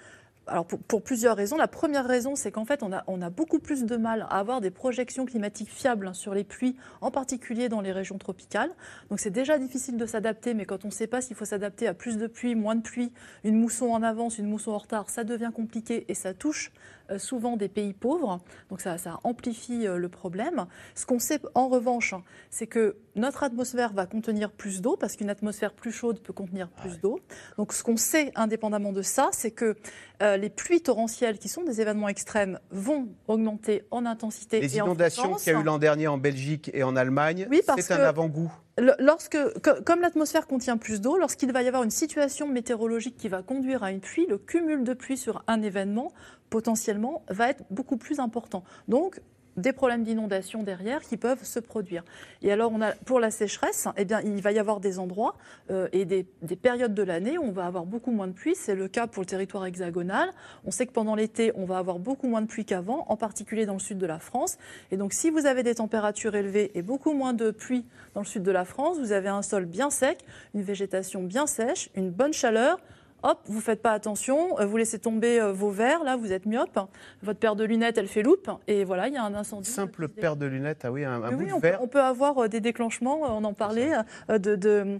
Alors 0.48 0.66
pour, 0.66 1.02
plusieurs 1.02 1.36
raisons. 1.36 1.56
La 1.56 1.68
première 1.68 2.04
raison, 2.04 2.34
c'est 2.34 2.50
qu'en 2.50 2.64
fait, 2.64 2.82
on 2.82 2.92
a, 2.92 3.30
beaucoup 3.30 3.60
plus 3.60 3.84
de 3.84 3.96
mal 3.96 4.26
à 4.28 4.38
avoir 4.38 4.60
des 4.60 4.70
projections 4.70 5.24
climatiques 5.24 5.70
fiables 5.70 6.14
sur 6.14 6.34
les 6.34 6.42
pluies, 6.42 6.76
en 7.00 7.12
particulier 7.12 7.68
dans 7.68 7.80
les 7.80 7.92
régions 7.92 8.18
tropicales. 8.18 8.70
Donc 9.08 9.20
c'est 9.20 9.30
déjà 9.30 9.58
difficile 9.58 9.96
de 9.96 10.06
s'adapter, 10.06 10.54
mais 10.54 10.64
quand 10.64 10.84
on 10.84 10.88
ne 10.88 10.92
sait 10.92 11.06
pas 11.06 11.20
s'il 11.20 11.36
faut 11.36 11.44
s'adapter 11.44 11.86
à 11.86 11.94
plus 11.94 12.16
de 12.18 12.26
pluie, 12.26 12.56
moins 12.56 12.74
de 12.74 12.82
pluie, 12.82 13.12
une 13.44 13.56
mousson 13.56 13.86
en 13.86 14.02
avance, 14.02 14.38
une 14.38 14.48
mousson 14.48 14.72
en 14.72 14.78
retard, 14.78 15.10
ça 15.10 15.22
devient 15.22 15.50
compliqué 15.54 16.04
et 16.08 16.14
ça 16.14 16.34
touche 16.34 16.72
souvent 17.18 17.56
des 17.56 17.68
pays 17.68 17.92
pauvres. 17.92 18.40
Donc 18.70 18.80
ça, 18.80 18.98
ça 18.98 19.18
amplifie 19.24 19.86
euh, 19.86 19.96
le 19.96 20.08
problème. 20.08 20.66
Ce 20.94 21.06
qu'on 21.06 21.18
sait 21.18 21.40
en 21.54 21.68
revanche, 21.68 22.12
hein, 22.12 22.22
c'est 22.50 22.66
que 22.66 22.96
notre 23.14 23.42
atmosphère 23.42 23.92
va 23.92 24.06
contenir 24.06 24.50
plus 24.50 24.80
d'eau, 24.80 24.96
parce 24.96 25.16
qu'une 25.16 25.30
atmosphère 25.30 25.72
plus 25.72 25.92
chaude 25.92 26.20
peut 26.20 26.32
contenir 26.32 26.68
plus 26.68 27.00
d'eau. 27.00 27.20
Donc 27.58 27.72
ce 27.72 27.82
qu'on 27.82 27.96
sait 27.96 28.32
indépendamment 28.34 28.92
de 28.92 29.02
ça, 29.02 29.30
c'est 29.32 29.50
que 29.50 29.76
euh, 30.22 30.36
les 30.36 30.50
pluies 30.50 30.80
torrentielles, 30.80 31.38
qui 31.38 31.48
sont 31.48 31.62
des 31.62 31.80
événements 31.80 32.08
extrêmes, 32.08 32.58
vont 32.70 33.08
augmenter 33.26 33.84
en 33.90 34.06
intensité 34.06 34.60
Les 34.60 34.76
et 34.76 34.78
inondations 34.78 35.34
qu'il 35.34 35.52
y 35.52 35.56
a 35.56 35.60
eu 35.60 35.62
l'an 35.62 35.78
dernier 35.78 36.06
en 36.08 36.18
Belgique 36.18 36.70
et 36.72 36.82
en 36.82 36.96
Allemagne, 36.96 37.46
Oui, 37.50 37.60
c'est 37.78 37.92
un 37.92 38.00
avant-goût. 38.00 38.52
Lorsque, 38.78 39.36
co- 39.60 39.82
comme 39.84 40.00
l'atmosphère 40.00 40.46
contient 40.46 40.78
plus 40.78 41.00
d'eau, 41.00 41.18
lorsqu'il 41.18 41.52
va 41.52 41.62
y 41.62 41.68
avoir 41.68 41.82
une 41.82 41.90
situation 41.90 42.48
météorologique 42.48 43.16
qui 43.18 43.28
va 43.28 43.42
conduire 43.42 43.82
à 43.82 43.90
une 43.90 44.00
pluie, 44.00 44.26
le 44.26 44.38
cumul 44.38 44.82
de 44.82 44.94
pluie 44.94 45.18
sur 45.18 45.44
un 45.46 45.60
événement, 45.60 46.12
potentiellement, 46.48 47.22
va 47.28 47.50
être 47.50 47.64
beaucoup 47.70 47.98
plus 47.98 48.18
important. 48.18 48.64
Donc, 48.88 49.20
des 49.56 49.72
problèmes 49.72 50.02
d'inondation 50.02 50.62
derrière 50.62 51.02
qui 51.02 51.16
peuvent 51.16 51.44
se 51.44 51.60
produire. 51.60 52.04
Et 52.42 52.52
alors, 52.52 52.72
pour 53.04 53.20
la 53.20 53.30
sécheresse, 53.30 53.86
eh 53.96 54.04
bien, 54.04 54.20
il 54.20 54.40
va 54.40 54.52
y 54.52 54.58
avoir 54.58 54.80
des 54.80 54.98
endroits 54.98 55.36
euh, 55.70 55.88
et 55.92 56.04
des, 56.04 56.26
des 56.42 56.56
périodes 56.56 56.94
de 56.94 57.02
l'année 57.02 57.38
où 57.38 57.44
on 57.44 57.52
va 57.52 57.66
avoir 57.66 57.84
beaucoup 57.84 58.10
moins 58.10 58.28
de 58.28 58.32
pluie. 58.32 58.54
C'est 58.54 58.74
le 58.74 58.88
cas 58.88 59.06
pour 59.06 59.22
le 59.22 59.26
territoire 59.26 59.66
hexagonal. 59.66 60.30
On 60.64 60.70
sait 60.70 60.86
que 60.86 60.92
pendant 60.92 61.14
l'été, 61.14 61.52
on 61.54 61.64
va 61.64 61.78
avoir 61.78 61.98
beaucoup 61.98 62.28
moins 62.28 62.42
de 62.42 62.46
pluie 62.46 62.64
qu'avant, 62.64 63.04
en 63.08 63.16
particulier 63.16 63.66
dans 63.66 63.74
le 63.74 63.78
sud 63.78 63.98
de 63.98 64.06
la 64.06 64.18
France. 64.18 64.58
Et 64.90 64.96
donc, 64.96 65.12
si 65.12 65.30
vous 65.30 65.46
avez 65.46 65.62
des 65.62 65.76
températures 65.76 66.34
élevées 66.34 66.70
et 66.74 66.82
beaucoup 66.82 67.12
moins 67.12 67.32
de 67.32 67.50
pluie 67.50 67.84
dans 68.14 68.20
le 68.20 68.26
sud 68.26 68.42
de 68.42 68.50
la 68.50 68.64
France, 68.64 68.98
vous 68.98 69.12
avez 69.12 69.28
un 69.28 69.42
sol 69.42 69.66
bien 69.66 69.90
sec, 69.90 70.24
une 70.54 70.62
végétation 70.62 71.22
bien 71.22 71.46
sèche, 71.46 71.90
une 71.94 72.10
bonne 72.10 72.32
chaleur. 72.32 72.78
Hop, 73.22 73.38
vous 73.46 73.60
faites 73.60 73.82
pas 73.82 73.92
attention, 73.92 74.58
euh, 74.58 74.66
vous 74.66 74.76
laissez 74.76 74.98
tomber 74.98 75.40
euh, 75.40 75.52
vos 75.52 75.70
verres, 75.70 76.02
là 76.04 76.16
vous 76.16 76.32
êtes 76.32 76.44
myope, 76.46 76.78
votre 77.22 77.38
paire 77.38 77.54
de 77.56 77.64
lunettes 77.64 77.96
elle 77.98 78.08
fait 78.08 78.22
loupe, 78.22 78.50
et 78.66 78.82
voilà, 78.84 79.06
il 79.08 79.14
y 79.14 79.16
a 79.16 79.22
un 79.24 79.34
incendie. 79.34 79.70
Simple 79.70 80.08
paire 80.08 80.34
de 80.36 80.46
lunettes, 80.46 80.80
ah 80.84 80.90
oui, 80.92 81.04
un, 81.04 81.22
un 81.22 81.28
Oui, 81.30 81.34
bout 81.34 81.40
oui, 81.42 81.46
de 81.48 81.52
on, 81.54 81.60
peut, 81.60 81.68
verre. 81.68 81.82
on 81.82 81.86
peut 81.88 82.00
avoir 82.02 82.38
euh, 82.44 82.48
des 82.48 82.60
déclenchements, 82.60 83.20
on 83.22 83.44
en 83.44 83.52
parlait, 83.52 83.92
euh, 84.30 84.38
de- 84.38 84.56
de, 84.56 84.98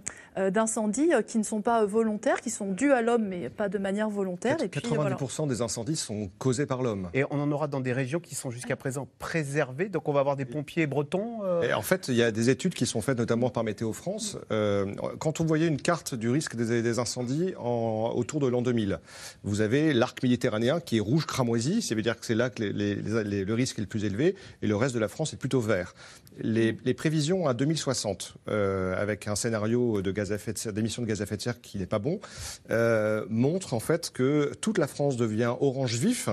d'incendies 0.49 1.11
qui 1.27 1.37
ne 1.37 1.43
sont 1.43 1.61
pas 1.61 1.85
volontaires, 1.85 2.41
qui 2.41 2.49
sont 2.49 2.71
dus 2.71 2.91
à 2.91 3.01
l'homme, 3.01 3.25
mais 3.27 3.49
pas 3.49 3.69
de 3.69 3.77
manière 3.77 4.09
volontaire. 4.09 4.57
Et 4.63 4.67
puis, 4.67 4.81
90% 4.81 4.95
voilà. 4.95 5.53
des 5.53 5.61
incendies 5.61 5.95
sont 5.95 6.29
causés 6.39 6.65
par 6.65 6.81
l'homme. 6.81 7.09
Et 7.13 7.23
on 7.29 7.39
en 7.41 7.51
aura 7.51 7.67
dans 7.67 7.81
des 7.81 7.93
régions 7.93 8.19
qui 8.19 8.35
sont 8.35 8.49
jusqu'à 8.51 8.75
présent 8.75 9.07
préservées, 9.19 9.89
donc 9.89 10.07
on 10.07 10.13
va 10.13 10.19
avoir 10.21 10.35
des 10.35 10.45
pompiers 10.45 10.87
bretons. 10.87 11.39
euh, 11.43 11.61
Et 11.63 11.73
en 11.73 11.81
fait, 11.81 12.07
il 12.07 12.15
y 12.15 12.23
a 12.23 12.31
des 12.31 12.49
études 12.49 12.73
qui 12.73 12.85
sont 12.85 13.01
faites 13.01 13.17
notamment 13.17 13.49
par 13.49 13.63
Météo 13.63 13.93
France. 13.93 14.37
Euh, 14.51 14.93
quand 15.19 15.39
on 15.41 15.45
voyait 15.45 15.67
une 15.67 15.81
carte 15.81 16.15
du 16.15 16.29
risque 16.29 16.55
des, 16.55 16.81
des 16.81 16.99
incendies 16.99 17.53
en- 17.59 18.12
autour 18.13 18.39
de 18.39 18.47
l'an 18.47 18.61
2000. 18.61 18.99
Vous 19.43 19.61
avez 19.61 19.93
l'arc 19.93 20.21
méditerranéen 20.23 20.79
qui 20.79 20.97
est 20.97 20.99
rouge 20.99 21.25
cramoisi, 21.25 21.81
ça 21.81 21.95
veut 21.95 22.01
dire 22.01 22.19
que 22.19 22.25
c'est 22.25 22.35
là 22.35 22.49
que 22.49 22.63
le 22.63 23.53
risque 23.53 23.79
est 23.79 23.81
le 23.81 23.87
plus 23.87 24.05
élevé, 24.05 24.35
et 24.61 24.67
le 24.67 24.75
reste 24.75 24.95
de 24.95 24.99
la 24.99 25.07
France 25.07 25.33
est 25.33 25.37
plutôt 25.37 25.61
vert. 25.61 25.93
Les, 26.39 26.73
prévisions 26.93 27.47
à 27.47 27.53
2060, 27.53 28.35
euh, 28.49 28.99
avec 28.99 29.27
un 29.27 29.35
scénario 29.35 30.01
de 30.01 30.11
gaz 30.11 30.31
à 30.31 30.35
effet 30.35 30.53
de 30.53 30.71
d'émissions 30.71 31.01
de 31.01 31.07
gaz 31.07 31.21
à 31.21 31.25
effet 31.25 31.37
de 31.37 31.41
serre 31.41 31.61
qui 31.61 31.77
n'est 31.77 31.85
pas 31.85 31.99
bon, 31.99 32.19
euh, 32.71 33.25
montrent 33.29 33.73
en 33.73 33.79
fait 33.79 34.11
que 34.11 34.51
toute 34.61 34.77
la 34.77 34.87
France 34.87 35.17
devient 35.17 35.53
orange 35.59 35.95
vif, 35.95 36.29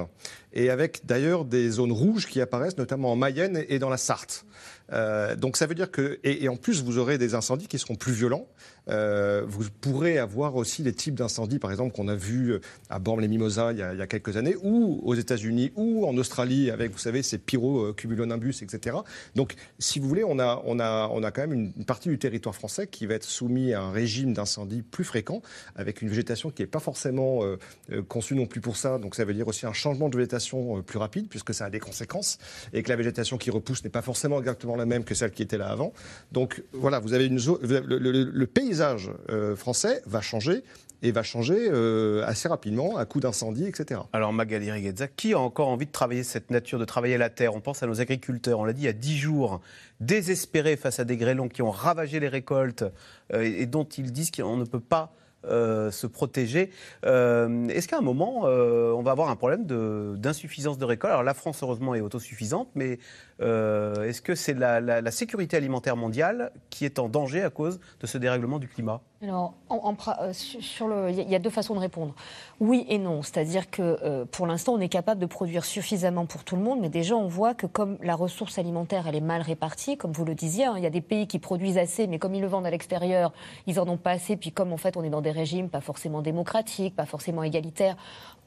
et 0.53 0.71
avec 0.71 1.07
d'ailleurs 1.07 1.45
des 1.45 1.71
zones 1.71 1.93
rouges 1.93 2.27
qui 2.27 2.41
apparaissent, 2.41 2.79
notamment 2.79 3.13
en 3.13 3.17
Mayenne 3.17 3.65
et 3.69 3.79
dans 3.79 3.89
la 3.91 3.97
Sarthe. 3.97 4.45
Euh, 4.93 5.37
donc 5.37 5.57
ça 5.57 5.67
veut 5.67 5.75
dire 5.77 5.91
que, 5.91 6.19
et, 6.25 6.49
en 6.49 6.57
plus 6.57 6.83
vous 6.83 6.99
aurez 6.99 7.17
des 7.17 7.35
incendies 7.35 7.69
qui 7.69 7.79
seront 7.79 7.95
plus 7.95 8.13
violents. 8.13 8.49
Euh, 8.89 9.45
vous 9.47 9.65
pourrez 9.81 10.19
avoir 10.19 10.57
aussi 10.57 10.83
les 10.83 10.93
types 10.93 11.15
d'incendies, 11.15 11.61
par 11.61 11.71
exemple, 11.71 11.95
qu'on 11.95 12.09
a 12.09 12.17
vu 12.17 12.59
à 12.89 12.99
Bormes-les-Mimosas 12.99 13.73
il, 13.73 13.79
y 13.79 13.83
a- 13.83 13.93
il 13.93 13.99
y 13.99 14.03
a 14.03 14.07
quelques 14.09 14.37
années, 14.37 14.57
ou 14.63 15.01
aux 15.05 15.15
États-Unis, 15.15 15.71
ou 15.77 16.07
en 16.07 16.17
Australie, 16.17 16.71
avec, 16.73 16.91
vous 16.91 16.99
savez, 16.99 17.23
ces 17.23 17.39
pyrocumulonimbus, 17.39 18.63
etc. 18.63 18.97
Donc, 19.37 19.55
si 19.79 20.01
vous 20.01 20.09
voulez, 20.09 20.25
on 20.25 20.41
a, 20.41 20.61
on 20.65 20.81
a, 20.81 21.09
on 21.13 21.23
a 21.23 21.31
quand 21.31 21.43
même 21.43 21.53
une, 21.53 21.85
partie 21.85 22.09
du 22.09 22.19
territoire 22.19 22.55
français 22.55 22.89
qui 22.89 23.07
va 23.07 23.15
être 23.15 23.25
soumis 23.25 23.75
à 23.75 23.83
un 23.83 23.93
régime 23.93 24.33
d'incendie 24.33 24.83
plus 24.83 25.05
fréquent, 25.05 25.41
avec 25.77 26.03
une 26.03 26.09
végétation 26.09 26.51
qui 26.51 26.63
n'est 26.63 26.67
pas 26.69 26.81
forcément 26.81 27.45
euh, 27.45 27.59
euh, 27.93 28.03
conçue 28.03 28.35
non 28.35 28.47
plus 28.47 28.61
pour 28.61 28.77
ça. 28.77 28.99
Donc, 28.99 29.15
ça 29.15 29.25
veut 29.25 29.35
dire 29.35 29.47
aussi 29.47 29.67
un 29.67 29.73
changement 29.73 30.09
de 30.09 30.17
végétation 30.17 30.40
euh, 30.79 30.83
plus 30.83 30.99
rapide, 30.99 31.29
puisque 31.29 31.55
ça 31.55 31.67
a 31.67 31.71
des 31.71 31.81
conséquences, 31.81 32.39
et 32.73 32.83
que 32.83 32.89
la 32.89 32.97
végétation 32.97 33.39
qui 33.39 33.51
repousse 33.51 33.85
n'est 33.85 33.91
pas 33.91 34.03
forcément 34.03 34.39
exactement 34.39 34.77
la 34.77 34.87
même 34.87 35.05
que 35.05 35.15
celle 35.15 35.31
qui 35.31 35.43
était 35.43 35.59
là 35.59 35.69
avant. 35.69 35.93
Donc, 36.33 36.63
voilà, 36.73 36.99
vous 36.99 37.13
avez 37.13 37.27
une 37.27 37.39
zone, 37.39 37.59
le, 37.63 38.47
paysage 38.47 39.11
euh, 39.31 39.55
français 39.55 40.03
va 40.07 40.21
changer 40.21 40.63
et 41.03 41.13
va 41.13 41.23
changer 41.23 41.69
euh, 41.71 42.25
assez 42.27 42.49
rapidement 42.49 42.97
à 42.97 43.07
coup 43.07 43.21
d'incendie, 43.21 43.67
etc. 43.67 44.01
Alors 44.13 44.33
Magali 44.33 44.71
Riguezza, 44.71 45.09
qui 45.09 45.33
a 45.33 45.39
encore 45.39 45.69
envie 45.69 45.87
de 45.87 45.93
travailler 45.93 46.23
cette 46.23 46.51
nature, 46.51 46.79
de 46.79 46.85
travailler 46.85 47.17
la 47.17 47.31
terre? 47.31 47.55
On 47.55 47.61
pense 47.61 47.83
à 47.83 47.87
nos 47.87 48.01
agriculteurs, 48.01 48.59
on 48.59 48.65
l'a 48.65 48.73
dit 48.73 48.83
il 48.83 48.87
y 48.87 48.89
a 48.89 48.93
dix 48.93 49.17
jours, 49.17 49.61
désespérés 50.01 50.77
face 50.77 51.01
à 51.01 51.05
des 51.05 51.17
grêlons 51.17 51.49
qui 51.49 51.63
ont 51.63 51.71
ravagé 51.71 52.21
les 52.21 52.29
récoltes 52.29 52.85
et 53.33 53.65
dont 53.67 53.85
ils 53.85 54.13
disent 54.13 54.31
qu'on 54.31 54.57
ne 54.57 54.65
peut 54.65 54.81
pas 54.81 55.15
euh, 55.45 55.91
se 55.91 56.07
protéger. 56.07 56.71
Euh, 57.05 57.69
Est-ce 57.69 57.89
qu'à 57.89 57.99
un 57.99 58.03
moment, 58.03 58.43
euh, 58.45 58.93
on 58.93 59.03
va 59.03 59.13
avoir 59.13 59.31
un 59.31 59.37
problème 59.37 59.65
de- 59.67 60.15
d'insuffisance 60.19 60.79
de, 60.79 60.85
récolte? 60.85 61.13
Alors 61.13 61.23
la 61.23 61.35
France, 61.35 61.63
heureusement, 61.63 61.95
est 61.95 62.01
autosuffisante, 62.01 62.69
mais 62.75 62.99
est-ce 63.41 64.21
que 64.21 64.35
c'est 64.35 64.53
la, 64.53 65.11
sécurité 65.11 65.57
alimentaire 65.57 65.97
mondiale 65.97 66.53
qui 66.69 66.85
est 66.85 66.99
en 66.99 67.09
danger 67.09 67.43
à 67.43 67.49
cause 67.49 67.81
de 68.01 68.07
ce 68.07 68.19
dérèglement 68.19 68.59
du 68.59 68.69
climat? 68.69 69.01
Alors, 69.23 69.55
il 69.71 71.31
y 71.31 71.35
a- 71.35 71.39
deux 71.39 71.49
façons 71.51 71.75
de 71.75 71.81
répondre. 71.81 72.15
Oui 72.59 72.85
et 72.89 72.99
non, 72.99 73.23
c'est-à-dire 73.23 73.71
que 73.71 74.25
pour 74.25 74.47
l'instant, 74.47 74.75
on 74.75 74.81
est 74.81 74.91
capable 74.91 75.21
de 75.23 75.27
produire 75.27 75.65
suffisamment 75.65 76.27
pour 76.27 76.45
tout 76.45 76.57
le 76.57 76.63
monde, 76.63 76.81
mais 76.83 76.91
déjà 76.91 77.15
on 77.17 77.29
voit 77.29 77.55
que 77.55 77.67
comme 77.67 77.97
la 78.03 78.15
ressource 78.15 78.59
alimentaire 78.59 79.07
elle 79.09 79.17
est 79.17 79.21
mal 79.23 79.41
répartie, 79.41 79.97
comme 79.97 80.13
vous 80.13 80.25
le 80.27 80.35
disiez, 80.35 80.67
hein, 80.67 80.75
il 80.77 80.83
y 80.83 80.87
a 80.87 80.91
des 80.91 81.01
pays 81.01 81.27
qui 81.27 81.39
produisent 81.39 81.79
assez, 81.79 82.07
mais 82.07 82.19
comme 82.19 82.35
ils 82.35 82.43
le 82.43 82.47
vendent 82.47 82.67
à 82.67 82.71
l'extérieur, 82.71 83.33
ils 83.67 83.81
en 83.81 83.89
ont 83.89 83.97
pas 83.97 84.13
assez. 84.13 84.37
Puis 84.37 84.53
comme 84.53 84.73
en 84.73 84.77
fait 84.77 84.97
on 84.97 85.03
est 85.03 85.11
dans 85.11 85.23
des 85.23 85.30
régimes 85.31 85.69
pas 85.69 85.81
forcément 85.81 86.23
démocratiques, 86.23 86.95
pas 86.97 87.07
forcément 87.07 87.43
égalitaires, 87.43 87.97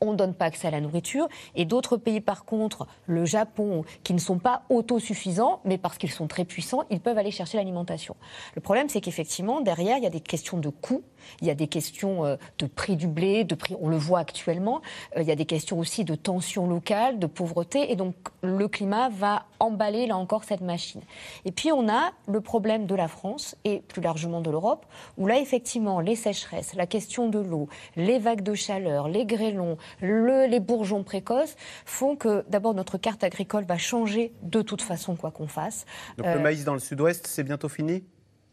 on 0.01 0.11
ne 0.11 0.17
donne 0.17 0.33
pas 0.33 0.45
accès 0.45 0.67
à 0.67 0.71
la 0.71 0.81
nourriture. 0.81 1.27
Et 1.55 1.65
d'autres 1.65 1.97
pays, 1.97 2.21
par 2.21 2.45
contre, 2.45 2.87
le 3.05 3.25
Japon, 3.25 3.83
qui 4.03 4.13
ne 4.13 4.19
sont 4.19 4.39
pas 4.39 4.63
autosuffisants, 4.69 5.61
mais 5.65 5.77
parce 5.77 5.97
qu'ils 5.97 6.11
sont 6.11 6.27
très 6.27 6.45
puissants, 6.45 6.83
ils 6.89 6.99
peuvent 6.99 7.17
aller 7.17 7.31
chercher 7.31 7.57
l'alimentation. 7.57 8.15
Le 8.55 8.61
problème, 8.61 8.89
c'est 8.89 9.01
qu'effectivement, 9.01 9.61
derrière, 9.61 9.97
il 9.97 10.03
y 10.03 10.07
a 10.07 10.11
des 10.11 10.19
questions 10.19 10.57
de 10.57 10.69
coûts, 10.69 11.03
il 11.41 11.47
y 11.47 11.51
a 11.51 11.55
des 11.55 11.67
questions 11.67 12.25
euh, 12.25 12.36
de 12.59 12.65
prix 12.65 12.95
du 12.95 13.07
blé, 13.07 13.43
de 13.43 13.55
prix, 13.55 13.75
on 13.81 13.89
le 13.89 13.97
voit 13.97 14.19
actuellement, 14.19 14.81
euh, 15.17 15.21
il 15.21 15.27
y 15.27 15.31
a 15.31 15.36
des 15.36 15.45
questions 15.45 15.79
aussi 15.79 16.03
de 16.03 16.15
tensions 16.15 16.67
locales, 16.67 17.19
de 17.19 17.27
pauvreté, 17.27 17.91
et 17.91 17.95
donc 17.95 18.15
le 18.41 18.67
climat 18.67 19.09
va 19.09 19.45
emballer 19.59 20.07
là 20.07 20.17
encore 20.17 20.43
cette 20.43 20.62
machine. 20.62 21.01
Et 21.45 21.51
puis 21.51 21.71
on 21.71 21.88
a 21.89 22.12
le 22.27 22.41
problème 22.41 22.86
de 22.86 22.95
la 22.95 23.07
France 23.07 23.55
et 23.63 23.79
plus 23.88 24.01
largement 24.01 24.41
de 24.41 24.51
l'Europe, 24.51 24.86
où 25.17 25.27
là 25.27 25.39
effectivement 25.39 25.99
les 25.99 26.15
sécheresses, 26.15 26.75
la 26.75 26.86
question 26.88 27.29
de 27.29 27.39
l'eau, 27.39 27.67
les 27.95 28.19
vagues 28.19 28.41
de 28.43 28.53
chaleur, 28.53 29.07
les 29.07 29.25
grêlons, 29.25 29.77
le- 30.01 30.45
les 30.47 30.59
bourgeons 30.59 31.03
précoces 31.03 31.55
font 31.86 32.15
que 32.15 32.43
d'abord 32.49 32.73
notre 32.73 32.97
carte 32.97 33.23
agricole 33.23 33.63
va 33.65 33.77
changer 33.77 34.33
de 34.41 34.62
toute 34.62 34.81
façon 34.81 35.15
quoi 35.15 35.31
qu'on 35.31 35.47
fasse. 35.47 35.86
Donc 36.17 36.27
Euh, 36.27 36.36
le 36.36 36.39
maïs 36.41 36.63
dans 36.65 36.73
le 36.73 36.79
sud-ouest, 36.79 37.27
c'est 37.27 37.43
bientôt 37.43 37.69
fini? 37.69 38.03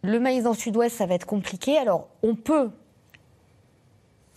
Le 0.02 0.18
maïs 0.18 0.44
le 0.44 0.54
sud-ouest, 0.54 0.96
ça 0.96 1.06
va 1.06 1.14
être 1.14 1.26
compliqué. 1.26 1.76
Alors, 1.78 2.08
on 2.22 2.34
peut 2.34 2.70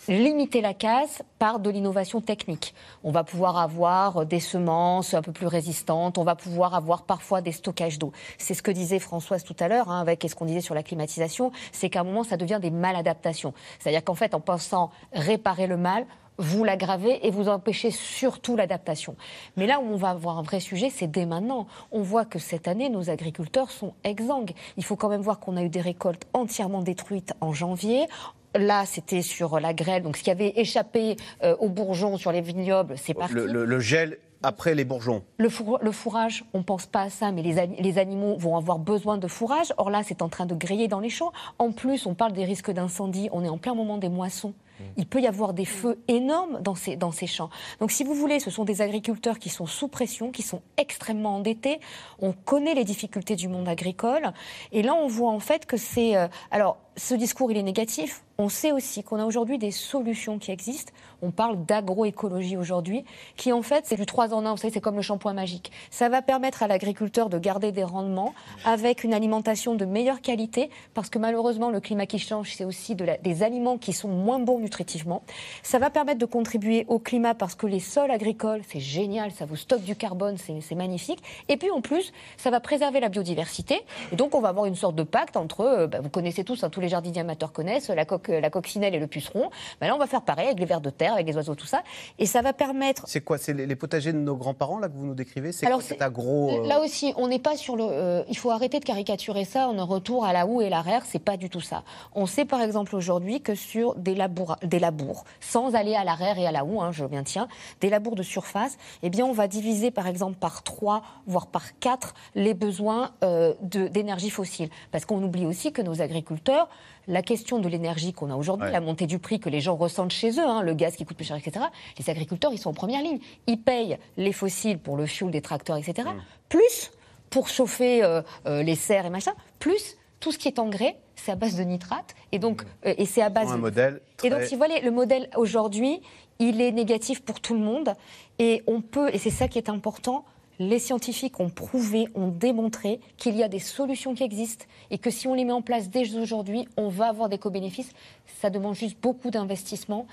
limiter 0.08 0.62
la 0.62 0.74
casse 0.74 1.22
par 1.40 1.60
de 1.60 1.70
l'innovation 1.70 2.22
technique. 2.22 2.74
On 3.04 3.12
va 3.12 3.24
pouvoir 3.24 3.58
avoir 3.58 4.26
des 4.26 4.40
semences 4.40 5.14
un 5.14 5.22
peu 5.22 5.32
plus 5.32 5.48
résistantes, 5.48 6.18
on 6.18 6.24
va 6.24 6.36
pouvoir 6.36 6.76
avoir 6.76 7.04
parfois 7.04 7.42
des 7.42 7.52
stockages 7.52 8.00
d'eau. 8.00 8.12
C'est 8.38 8.54
ce 8.54 8.62
que 8.62 8.72
disait 8.72 9.00
Françoise 9.00 9.44
tout 9.44 9.56
à 9.60 9.68
l'heure, 9.68 9.90
hein, 9.90 10.02
avec 10.02 10.26
ce 10.28 10.36
qu'on 10.36 10.46
disait 10.46 10.62
sur 10.62 10.76
la 10.76 10.84
climatisation, 10.84 11.52
c'est 11.72 11.90
qu'à 11.90 12.02
un 12.02 12.04
moment, 12.04 12.24
ça 12.24 12.38
devient 12.38 12.60
des 12.62 12.72
maladaptations. 12.72 13.54
C'est-à-dire 13.80 14.04
qu'en 14.04 14.16
fait, 14.16 14.34
en 14.34 14.40
pensant 14.40 14.92
réparer 15.14 15.68
le 15.68 15.78
mal, 15.78 16.06
vous 16.38 16.64
l'aggravez 16.64 17.26
et 17.26 17.32
vous 17.32 17.48
empêchez 17.50 17.92
surtout 17.92 18.56
l'adaptation. 18.56 19.16
Mais 19.58 19.68
là 19.68 19.80
où 19.80 19.84
on 19.84 19.96
va 19.98 20.10
avoir 20.10 20.38
un 20.40 20.42
vrai 20.42 20.60
sujet, 20.60 20.90
c'est 20.90 21.08
dès 21.08 21.26
maintenant. 21.26 21.68
On 21.92 22.02
voit 22.02 22.26
que 22.26 22.40
cette 22.40 22.68
année, 22.68 22.90
nos 22.90 23.10
agriculteurs 23.10 23.70
sont 23.72 23.94
exsangues. 24.04 24.52
Il 24.78 24.84
faut 24.84 24.96
quand 24.96 25.10
même 25.10 25.22
voir 25.22 25.40
qu'on 25.40 25.58
a 25.58 25.64
eu 25.64 25.70
des 25.70 25.82
récoltes 25.82 26.26
entièrement 26.34 26.82
détruites 26.82 27.34
en 27.42 27.54
janvier. 27.54 28.08
Là, 28.56 28.86
c'était 28.86 29.22
sur 29.24 29.60
la 29.60 29.74
grêle, 29.74 30.04
donc 30.04 30.16
ce 30.18 30.24
qui 30.24 30.30
avait 30.32 30.54
échappé 30.58 31.16
euh, 31.44 31.56
aux 31.60 31.70
bourgeons 31.70 32.18
sur 32.18 32.32
les 32.32 32.42
vignobles, 32.42 32.96
c'est 32.98 33.16
parti. 33.16 33.34
le, 33.34 33.48
le- 33.48 33.66
le 33.66 33.80
gel 33.80 34.20
après 34.44 34.76
les 34.76 34.84
bourgeons. 34.86 35.24
Le, 35.38 35.50
four- 35.50 35.80
le 35.82 35.92
fourrage, 35.92 36.44
on 36.54 36.60
ne 36.60 36.64
pense 36.64 36.86
pas 36.86 37.04
à 37.04 37.10
ça, 37.10 37.32
mais 37.32 37.42
les, 37.42 37.66
les 37.80 37.98
animaux 37.98 38.36
vont 38.38 38.58
avoir 38.58 38.78
besoin 38.78 39.18
de 39.18 39.28
fourrage. 39.28 39.74
Or 39.78 39.90
là, 39.90 40.02
c'est 40.04 40.22
en 40.22 40.30
train 40.30 40.46
de 40.46 40.54
griller 40.54 40.88
dans 40.88 41.00
les 41.00 41.10
champs. 41.10 41.32
En 41.60 41.72
plus, 41.72 42.06
on 42.06 42.14
parle 42.14 42.34
des 42.34 42.44
risques 42.44 42.70
d'incendie. 42.70 43.30
On 43.32 43.44
est 43.44 43.50
en 43.50 43.58
plein 43.58 43.74
moment 43.74 43.98
des 43.98 44.10
moissons. 44.10 44.54
Il 44.98 45.06
peut 45.06 45.22
y 45.22 45.28
avoir 45.28 45.54
des 45.54 45.66
feux 45.66 46.00
énormes 46.08 46.60
dans 46.62 46.76
ces, 46.76 46.96
dans 46.96 47.12
ces 47.12 47.28
champs. 47.28 47.50
Donc, 47.80 47.92
si 47.92 48.04
vous 48.04 48.14
voulez, 48.14 48.40
ce 48.40 48.50
sont 48.50 48.66
des 48.66 48.82
agriculteurs 48.82 49.40
qui 49.40 49.50
sont 49.50 49.66
sous 49.66 49.88
pression, 49.88 50.32
qui 50.32 50.42
sont 50.42 50.62
extrêmement 50.78 51.36
endettés. 51.36 51.80
On 52.20 52.34
connaît 52.34 52.74
les 52.74 52.84
difficultés 52.84 53.36
du 53.36 53.48
monde 53.48 53.68
agricole. 53.68 54.34
Et 54.72 54.82
là, 54.82 54.94
on 54.96 55.08
voit 55.08 55.32
en 55.32 55.40
fait 55.40 55.66
que 55.66 55.78
c'est. 55.78 56.18
euh, 56.18 56.28
alors, 56.52 56.78
ce 56.96 57.16
discours, 57.16 57.52
il 57.52 57.58
est 57.58 57.64
négatif. 57.64 58.24
On 58.38 58.50
sait 58.50 58.72
aussi 58.72 59.04
qu'on 59.04 59.20
a 59.20 59.26
aujourd'hui 59.26 59.58
des 59.60 59.72
solutions 59.72 60.40
qui 60.40 60.52
existent. 60.52 60.92
On 61.22 61.32
parle 61.32 61.64
d'agroécologie 61.66 62.58
aujourd'hui, 62.58 63.06
qui 63.38 63.54
en 63.54 63.62
fait, 63.62 63.86
c'est 63.86 63.96
du 63.96 64.06
3 64.06 64.34
en 64.34 64.46
1. 64.46 64.52
Vous 64.52 64.58
savez, 64.58 64.74
c'est 64.74 64.82
comme 64.82 64.96
le 64.96 65.02
shampoing 65.02 65.34
magique. 65.34 65.72
Ça 65.92 66.10
va 66.10 66.22
permettre 66.22 66.64
à 66.64 66.68
l'agriculteur 66.68 67.30
de 67.30 67.38
garder 67.38 67.72
des 67.72 67.84
rendements 67.84 68.34
avec 68.66 69.04
une 69.04 69.14
alimentation 69.14 69.76
de 69.76 69.86
meilleure 69.86 70.22
qualité, 70.22 70.70
parce 70.94 71.10
que 71.10 71.20
malheureusement, 71.20 71.70
le 71.70 71.80
climat 71.80 72.08
qui 72.08 72.20
change, 72.20 72.54
c'est 72.56 72.66
aussi 72.66 72.96
des 72.96 73.44
aliments 73.44 73.78
qui 73.78 73.94
sont 73.94 74.10
moins 74.10 74.40
bons 74.40 74.60
nutritivement. 74.60 75.22
Ça 75.62 75.80
va 75.80 75.90
permettre 75.90 76.20
de 76.20 76.26
contribuer 76.26 76.86
au 76.88 77.00
climat 77.00 77.36
parce 77.36 77.56
que 77.56 77.68
les 77.68 77.80
sols 77.80 78.12
agricoles, 78.12 78.62
c'est 78.68 78.80
génial, 78.80 79.32
ça 79.32 79.46
vous 79.46 79.56
stocke 79.56 79.84
du 79.84 79.96
carbone, 79.96 80.38
c'est 80.38 80.54
c'est 80.62 80.76
magnifique. 80.76 81.22
Et 81.50 81.58
puis 81.58 81.70
en 81.72 81.82
plus, 81.82 82.14
ça 82.38 82.50
va 82.50 82.60
préserver 82.60 83.00
la 83.00 83.10
biodiversité. 83.10 83.82
Et 84.12 84.16
donc, 84.16 84.36
on 84.36 84.42
va 84.42 84.50
avoir 84.50 84.66
une 84.66 84.76
sorte 84.76 84.96
de 84.96 85.04
pacte 85.04 85.38
entre, 85.38 85.62
euh, 85.62 85.88
bah, 85.88 86.00
vous 86.02 86.10
connaissez 86.10 86.44
tous, 86.44 86.64
hein, 86.64 86.70
tous 86.70 86.80
les 86.84 86.90
jardiniers 86.90 87.22
amateurs 87.22 87.52
connaissent, 87.52 87.90
la, 87.90 88.06
coque, 88.06 88.28
la 88.28 88.50
coccinelle 88.50 88.94
et 88.94 89.00
le 89.00 89.08
puceron. 89.08 89.50
Bah, 89.82 89.88
là, 89.88 89.96
on 89.96 90.00
va 90.00 90.08
faire 90.08 90.22
pareil 90.22 90.48
avec 90.48 90.60
les 90.60 90.66
vers 90.66 90.82
de 90.82 90.90
terre, 90.90 91.14
avec 91.14 91.26
les 91.26 91.36
oiseaux, 91.36 91.56
tout 91.56 91.66
ça. 91.66 91.84
Et 92.20 92.26
ça 92.26 92.42
va 92.42 92.54
permettre 92.54 93.04
C'est 93.08 93.22
quoi 93.22 93.38
C'est 93.38 93.54
les, 93.54 93.76
potagers 93.76 94.14
de 94.14 94.18
nos 94.18 94.36
grands-parents 94.36 94.80
là 94.80 94.88
que 94.88 94.94
vous 94.94 95.06
nous 95.06 95.16
décrivez? 95.16 95.52
C'est 95.52 95.66
quoi 95.66 95.82
cet 95.82 96.02
agro 96.02 96.52
euh, 96.52 96.68
Là 96.68 96.82
aussi, 96.82 97.14
on 97.18 97.28
n'est 97.28 97.40
pas 97.40 97.58
sur 97.58 97.76
le. 97.76 97.86
euh, 97.86 98.24
il 98.30 98.38
faut 98.38 98.52
arrêter 98.52 98.80
de 98.80 98.86
caricaturer 98.86 99.46
ça 99.46 99.68
en 99.68 99.78
un 99.80 99.84
retour 99.84 100.26
à 100.26 100.34
la 100.34 100.46
houe 100.46 100.62
et 100.62 100.70
l'arrière. 100.70 101.04
C'est 101.06 101.20
pas 101.20 101.38
du 101.38 101.50
tout 101.50 101.62
ça. 101.62 101.84
On 102.14 102.26
sait 102.26 102.46
par 102.46 102.62
exemple 102.62 102.96
aujourd'hui 102.96 103.42
que 103.42 103.56
sur 103.56 103.96
des 103.96 104.16
labours, 104.16 104.58
des 104.64 104.80
labours, 104.80 105.24
sans 105.40 105.76
aller 105.76 105.96
à 105.96 106.04
l'arrière 106.04 106.38
et 106.38 106.46
à 106.46 106.52
la 106.52 106.66
houe, 106.66 106.82
hein, 106.82 106.92
je 106.92 107.06
maintiens, 107.06 107.48
des 107.82 107.90
labours 107.90 108.16
de 108.16 108.24
surface, 108.24 108.78
eh 109.02 109.10
bien, 109.10 109.26
on 109.26 109.34
va 109.34 109.48
diviser 109.48 109.92
par 109.92 110.08
exemple 110.08 110.38
par 110.38 110.64
3, 110.64 111.04
voire 111.28 111.48
par 111.48 111.80
4 111.80 112.14
les 112.36 112.54
besoins 112.54 113.12
euh, 113.24 113.54
d'énergie 113.62 114.30
fossile. 114.30 114.70
Parce 114.92 115.06
qu'on 115.06 115.24
oublie 115.24 115.46
aussi 115.46 115.72
que 115.72 115.82
nos 115.82 116.02
agriculteurs, 116.02 116.68
la 117.08 117.22
question 117.22 117.60
de 117.60 117.68
l'énergie 117.68 118.14
qu'on 118.14 118.30
a 118.32 118.36
aujourd'hui, 118.36 118.68
Ouais. 118.68 118.72
la 118.72 118.80
montée 118.80 119.08
du 119.08 119.20
prix 119.20 119.40
que 119.40 119.50
les 119.50 119.60
gens 119.60 119.76
ressentent 119.76 120.12
chez 120.12 120.32
eux, 120.40 120.46
hein, 120.48 120.62
le 120.62 120.74
gaz 120.74 120.96
qui 120.96 121.04
coûte 121.06 121.18
plus 121.18 121.26
cher, 121.26 121.36
etc., 121.38 121.66
les 122.00 122.10
agriculteurs, 122.10 122.54
ils 122.54 122.58
sont 122.58 122.70
en 122.70 122.74
première 122.74 123.02
ligne. 123.02 123.20
Ils 123.48 123.60
payent 123.60 123.98
les 124.18 124.32
fossiles 124.32 124.80
pour 124.80 124.96
le 124.96 125.06
fuel 125.06 125.30
des 125.32 125.42
tracteurs, 125.42 125.78
etc., 125.78 126.08
Mmh. 126.10 126.22
plus 126.50 126.92
pour 127.30 127.50
chauffer 127.50 128.04
euh, 128.04 128.22
euh, 128.46 128.64
les 128.64 128.76
serres 128.76 129.06
et 129.06 129.10
machin, 129.10 129.34
plus 129.60 129.98
tout 130.20 130.32
ce 130.32 130.38
qui 130.38 130.48
est 130.48 130.60
engrais, 130.60 130.96
c'est 131.16 131.32
à 131.32 131.36
base 131.36 131.56
de 131.58 131.64
nitrate, 131.64 132.16
et 132.32 132.40
donc 132.40 132.64
euh, 132.86 132.94
et 132.98 133.06
c'est 133.06 133.22
à 133.22 133.30
base 133.30 133.52
un 133.52 133.56
de- 133.58 133.62
modèle 133.62 134.02
et 134.24 134.30
donc, 134.30 134.44
si 134.44 134.56
vous 134.56 134.62
voulez, 134.64 134.80
le 134.80 134.92
modèle 134.92 135.30
aujourd'hui, 135.36 136.02
il 136.40 136.62
est 136.62 136.72
négatif 136.72 137.22
pour 137.24 137.42
tout 137.42 137.54
le 137.54 137.60
monde. 137.60 137.94
Et 138.40 138.64
on 138.68 138.80
peut, 138.82 139.14
et 139.14 139.18
c'est 139.18 139.30
ça 139.30 139.50
qui 139.50 139.58
est 139.58 139.68
important, 139.70 140.24
Les 140.60 140.80
scientifiques 140.80 141.40
ont 141.40 141.50
prouvé, 141.50 142.08
ont 142.14 142.28
démontré 142.28 143.00
qu'il 143.18 143.36
y 143.36 143.44
a 143.44 143.48
des 143.48 143.60
solutions 143.60 144.14
qui 144.14 144.24
existent 144.24 144.66
et 144.92 144.98
que 144.98 145.10
si 145.10 145.28
on 145.28 145.34
les 145.34 145.46
met 145.46 145.52
en 145.52 145.62
place 145.64 145.90
dès 145.90 146.16
aujourd'hui, 146.16 146.68
on 146.78 146.90
va 146.90 147.08
avoir 147.08 147.28
des 147.28 147.40
co-bénéfices. 147.40 147.92
Ça 148.40 148.50
demande 148.50 148.76
juste 148.76 148.98
beaucoup 149.02 149.32
d'investissement. 149.32 150.06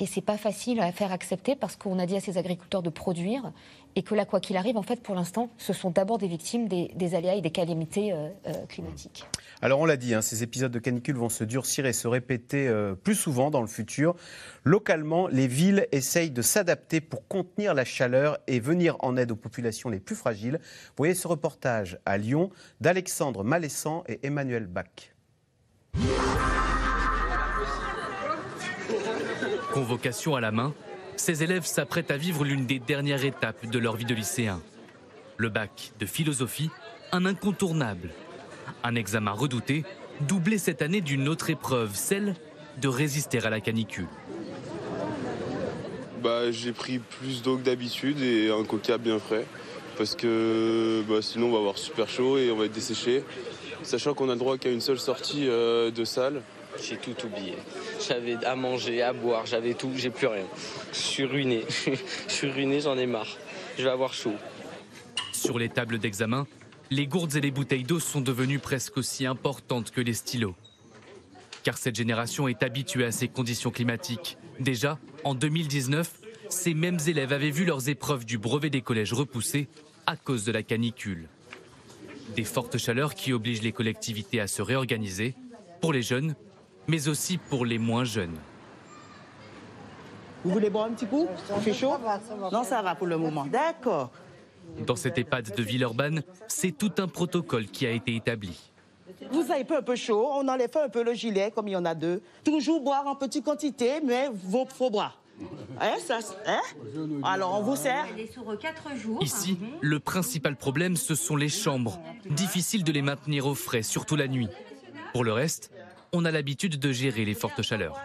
Et 0.00 0.06
c'est 0.06 0.20
pas 0.20 0.36
facile 0.36 0.80
à 0.80 0.90
faire 0.92 1.12
accepter 1.12 1.54
parce 1.54 1.76
qu'on 1.76 1.98
a 1.98 2.06
dit 2.06 2.16
à 2.16 2.20
ces 2.20 2.38
agriculteurs 2.38 2.82
de 2.82 2.90
produire 2.90 3.52
et 3.96 4.02
que 4.02 4.14
là, 4.14 4.24
quoi 4.24 4.40
qu'il 4.40 4.56
arrive, 4.56 4.76
en 4.76 4.82
fait, 4.82 5.02
pour 5.02 5.14
l'instant, 5.14 5.50
ce 5.56 5.72
sont 5.72 5.90
d'abord 5.90 6.18
des 6.18 6.26
victimes 6.26 6.68
des, 6.68 7.14
aléas 7.14 7.34
et 7.34 7.40
des 7.40 7.50
calamités 7.50 8.12
euh, 8.12 8.28
euh, 8.46 8.66
climatiques. 8.66 9.24
Alors, 9.62 9.80
on 9.80 9.84
l'a 9.84 9.96
dit, 9.96 10.14
hein, 10.14 10.22
ces 10.22 10.42
épisodes 10.42 10.72
de 10.72 10.78
canicule 10.78 11.16
vont 11.16 11.28
se 11.28 11.44
durcir 11.44 11.86
et 11.86 11.92
se 11.92 12.08
répéter 12.08 12.66
euh, 12.68 12.94
plus 12.94 13.14
souvent 13.14 13.50
dans 13.50 13.60
le 13.60 13.66
futur. 13.66 14.14
Localement, 14.64 15.28
les 15.28 15.46
villes 15.46 15.86
essayent 15.92 16.30
de 16.30 16.42
s'adapter 16.42 17.00
pour 17.00 17.26
contenir 17.28 17.74
la 17.74 17.84
chaleur 17.84 18.38
et 18.46 18.60
venir 18.60 18.96
en 19.00 19.16
aide 19.16 19.30
aux 19.30 19.36
populations 19.36 19.90
les 19.90 20.00
plus 20.00 20.16
fragiles. 20.16 20.58
Vous 20.60 20.94
voyez 20.98 21.14
ce 21.14 21.28
reportage 21.28 21.98
à 22.04 22.18
Lyon 22.18 22.50
d'Alexandre 22.80 23.44
Malessan 23.44 24.02
et 24.08 24.26
Emmanuel 24.26 24.66
Bach. 24.66 25.14
Convocation 29.72 30.36
à 30.36 30.40
la 30.40 30.52
main, 30.52 30.74
ces 31.16 31.42
élèves 31.42 31.66
s'apprêtent 31.66 32.10
à 32.10 32.16
vivre 32.16 32.44
l'une 32.44 32.66
des 32.66 32.78
dernières 32.78 33.24
étapes 33.24 33.66
de 33.66 33.78
leur 33.78 33.96
vie 33.96 34.04
de 34.04 34.14
lycéen. 34.14 34.60
Le 35.36 35.48
bac 35.48 35.92
de 35.98 36.06
philosophie, 36.06 36.70
un 37.12 37.26
incontournable. 37.26 38.10
Un 38.82 38.94
examen 38.94 39.32
redouté, 39.32 39.84
doublé 40.20 40.58
cette 40.58 40.82
année 40.82 41.00
d'une 41.00 41.28
autre 41.28 41.50
épreuve, 41.50 41.94
celle 41.94 42.34
de 42.80 42.88
résister 42.88 43.38
à 43.44 43.50
la 43.50 43.60
canicule. 43.60 44.08
Bah, 46.22 46.50
j'ai 46.50 46.72
pris 46.72 46.98
plus 46.98 47.42
d'eau 47.42 47.56
que 47.58 47.62
d'habitude 47.62 48.20
et 48.20 48.50
un 48.50 48.64
coca 48.64 48.98
bien 48.98 49.18
frais. 49.18 49.46
Parce 49.96 50.16
que 50.16 51.02
bah, 51.08 51.20
sinon 51.20 51.48
on 51.48 51.52
va 51.52 51.58
avoir 51.58 51.78
super 51.78 52.08
chaud 52.08 52.38
et 52.38 52.50
on 52.50 52.56
va 52.56 52.64
être 52.64 52.72
desséché. 52.72 53.22
Sachant 53.82 54.14
qu'on 54.14 54.28
a 54.28 54.32
le 54.32 54.38
droit 54.38 54.56
qu'à 54.56 54.70
une 54.70 54.80
seule 54.80 54.98
sortie 54.98 55.46
euh, 55.48 55.90
de 55.90 56.04
salle. 56.04 56.42
J'ai 56.82 56.96
tout 56.96 57.14
oublié. 57.24 57.54
J'avais 58.06 58.44
à 58.44 58.56
manger, 58.56 59.02
à 59.02 59.12
boire, 59.12 59.46
j'avais 59.46 59.74
tout, 59.74 59.92
j'ai 59.96 60.10
plus 60.10 60.26
rien. 60.26 60.46
Je 60.92 60.98
suis 60.98 61.24
ruiné. 61.24 61.64
Je 62.28 62.32
suis 62.32 62.50
ruiné, 62.50 62.80
j'en 62.80 62.96
ai 62.98 63.06
marre. 63.06 63.36
Je 63.78 63.84
vais 63.84 63.90
avoir 63.90 64.12
chaud. 64.12 64.34
Sur 65.32 65.58
les 65.58 65.68
tables 65.68 65.98
d'examen, 65.98 66.46
les 66.90 67.06
gourdes 67.06 67.36
et 67.36 67.40
les 67.40 67.50
bouteilles 67.50 67.84
d'eau 67.84 68.00
sont 68.00 68.20
devenues 68.20 68.58
presque 68.58 68.96
aussi 68.96 69.26
importantes 69.26 69.90
que 69.90 70.00
les 70.00 70.14
stylos. 70.14 70.54
Car 71.62 71.78
cette 71.78 71.94
génération 71.94 72.48
est 72.48 72.62
habituée 72.62 73.06
à 73.06 73.12
ces 73.12 73.28
conditions 73.28 73.70
climatiques. 73.70 74.36
Déjà, 74.60 74.98
en 75.24 75.34
2019, 75.34 76.10
ces 76.48 76.74
mêmes 76.74 76.98
élèves 77.06 77.32
avaient 77.32 77.50
vu 77.50 77.64
leurs 77.64 77.88
épreuves 77.88 78.24
du 78.24 78.38
brevet 78.38 78.70
des 78.70 78.82
collèges 78.82 79.12
repoussées 79.12 79.68
à 80.06 80.16
cause 80.16 80.44
de 80.44 80.52
la 80.52 80.62
canicule. 80.62 81.28
Des 82.36 82.44
fortes 82.44 82.78
chaleurs 82.78 83.14
qui 83.14 83.32
obligent 83.32 83.62
les 83.62 83.72
collectivités 83.72 84.40
à 84.40 84.46
se 84.46 84.62
réorganiser, 84.62 85.34
pour 85.80 85.92
les 85.92 86.02
jeunes 86.02 86.34
mais 86.86 87.08
aussi 87.08 87.38
pour 87.38 87.64
les 87.64 87.78
moins 87.78 88.04
jeunes. 88.04 88.36
Vous 90.44 90.50
voulez 90.50 90.68
boire 90.70 90.86
un 90.86 90.92
petit 90.92 91.06
coup 91.06 91.26
Il 91.56 91.62
fait 91.62 91.72
chaud 91.72 91.94
Non, 92.52 92.64
ça 92.64 92.82
va 92.82 92.94
pour 92.94 93.06
le 93.06 93.16
moment. 93.16 93.46
D'accord. 93.46 94.10
Dans 94.86 94.96
cette 94.96 95.18
EHPAD 95.18 95.54
de 95.56 95.62
Villeurbanne, 95.62 96.22
c'est 96.48 96.72
tout 96.72 96.92
un 96.98 97.08
protocole 97.08 97.66
qui 97.66 97.86
a 97.86 97.90
été 97.90 98.14
établi. 98.14 98.72
Vous 99.30 99.50
avez 99.50 99.64
un 99.74 99.82
peu 99.82 99.96
chaud, 99.96 100.28
on 100.32 100.48
enlève 100.48 100.70
un 100.76 100.88
peu 100.88 101.02
le 101.02 101.14
gilet, 101.14 101.50
comme 101.54 101.68
il 101.68 101.72
y 101.72 101.76
en 101.76 101.84
a 101.84 101.94
deux. 101.94 102.22
Toujours 102.42 102.80
boire 102.80 103.06
en 103.06 103.14
petite 103.14 103.44
quantité, 103.44 104.00
mais 104.02 104.28
il 104.32 104.66
faut 104.68 104.90
boire. 104.90 105.20
Hein, 105.80 105.96
ça, 106.06 106.20
hein 106.46 106.60
Alors 107.24 107.58
on 107.58 107.62
vous 107.62 107.76
sert. 107.76 108.06
Ici, 109.20 109.58
le 109.80 109.98
principal 109.98 110.56
problème, 110.56 110.96
ce 110.96 111.14
sont 111.14 111.36
les 111.36 111.48
chambres. 111.48 112.00
Difficile 112.30 112.84
de 112.84 112.92
les 112.92 113.02
maintenir 113.02 113.46
au 113.46 113.54
frais, 113.54 113.82
surtout 113.82 114.16
la 114.16 114.28
nuit. 114.28 114.48
Pour 115.12 115.24
le 115.24 115.32
reste, 115.32 115.70
on 116.14 116.24
a 116.24 116.30
l'habitude 116.30 116.78
de 116.78 116.92
gérer 116.92 117.24
les 117.24 117.34
fortes 117.34 117.62
chaleurs. 117.62 118.00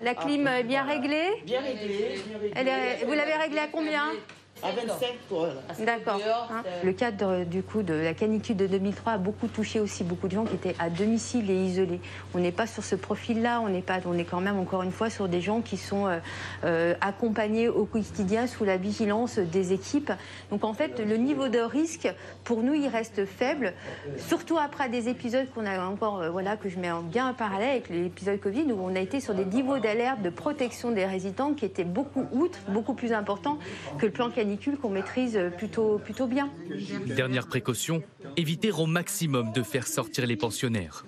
La 0.00 0.14
clim 0.14 0.46
est 0.46 0.64
bien 0.64 0.84
réglée? 0.84 1.42
Bien 1.44 1.60
réglée. 1.60 2.20
vous 3.04 3.12
l'avez 3.12 3.34
réglée 3.34 3.58
à 3.58 3.68
combien? 3.68 4.12
À 4.62 4.70
25 4.72 5.18
pour 5.28 5.46
D'accord. 5.84 6.20
Hein. 6.50 6.62
Le 6.82 6.92
cadre 6.92 7.44
du 7.44 7.62
coup 7.62 7.82
de 7.82 7.92
la 7.92 8.14
canicule 8.14 8.56
de 8.56 8.66
2003 8.66 9.12
a 9.12 9.18
beaucoup 9.18 9.48
touché 9.48 9.80
aussi 9.80 10.02
beaucoup 10.02 10.28
de 10.28 10.32
gens 10.32 10.44
qui 10.44 10.54
étaient 10.54 10.74
à 10.78 10.88
domicile 10.88 11.50
et 11.50 11.54
isolés. 11.54 12.00
On 12.34 12.38
n'est 12.38 12.52
pas 12.52 12.66
sur 12.66 12.82
ce 12.82 12.94
profil-là, 12.94 13.60
on 13.60 13.68
n'est 13.68 13.82
pas, 13.82 13.98
on 14.06 14.16
est 14.16 14.24
quand 14.24 14.40
même 14.40 14.58
encore 14.58 14.82
une 14.82 14.92
fois 14.92 15.10
sur 15.10 15.28
des 15.28 15.40
gens 15.40 15.60
qui 15.60 15.76
sont 15.76 16.06
euh, 16.06 16.18
euh, 16.64 16.94
accompagnés 17.00 17.68
au 17.68 17.84
quotidien 17.84 18.46
sous 18.46 18.64
la 18.64 18.78
vigilance 18.78 19.38
des 19.38 19.72
équipes. 19.72 20.12
Donc 20.50 20.64
en 20.64 20.72
fait, 20.72 21.00
le 21.00 21.16
niveau 21.16 21.48
de 21.48 21.58
risque 21.58 22.08
pour 22.44 22.62
nous, 22.62 22.74
il 22.74 22.88
reste 22.88 23.26
faible, 23.26 23.74
surtout 24.16 24.56
après 24.56 24.88
des 24.88 25.08
épisodes 25.08 25.46
qu'on 25.54 25.66
a 25.66 25.84
encore, 25.84 26.22
euh, 26.22 26.30
voilà, 26.30 26.56
que 26.56 26.68
je 26.68 26.78
mets 26.78 26.90
bien 27.04 27.28
en 27.28 27.34
parallèle 27.34 27.70
avec 27.70 27.90
l'épisode 27.90 28.40
Covid 28.40 28.72
où 28.72 28.78
on 28.80 28.96
a 28.96 29.00
été 29.00 29.20
sur 29.20 29.34
des 29.34 29.44
niveaux 29.44 29.78
d'alerte 29.78 30.22
de 30.22 30.30
protection 30.30 30.92
des 30.92 31.04
résidents 31.04 31.52
qui 31.52 31.64
étaient 31.64 31.84
beaucoup 31.84 32.24
outre, 32.32 32.58
beaucoup 32.68 32.94
plus 32.94 33.12
importants 33.12 33.58
que 33.98 34.06
le 34.06 34.12
plan 34.12 34.30
canicule 34.30 34.45
qu'on 34.80 34.90
maîtrise 34.90 35.38
plutôt, 35.56 35.98
plutôt 35.98 36.26
bien. 36.26 36.50
Dernière 37.06 37.46
précaution, 37.46 38.02
éviter 38.36 38.70
au 38.72 38.86
maximum 38.86 39.52
de 39.52 39.62
faire 39.62 39.86
sortir 39.86 40.26
les 40.26 40.36
pensionnaires. 40.36 41.04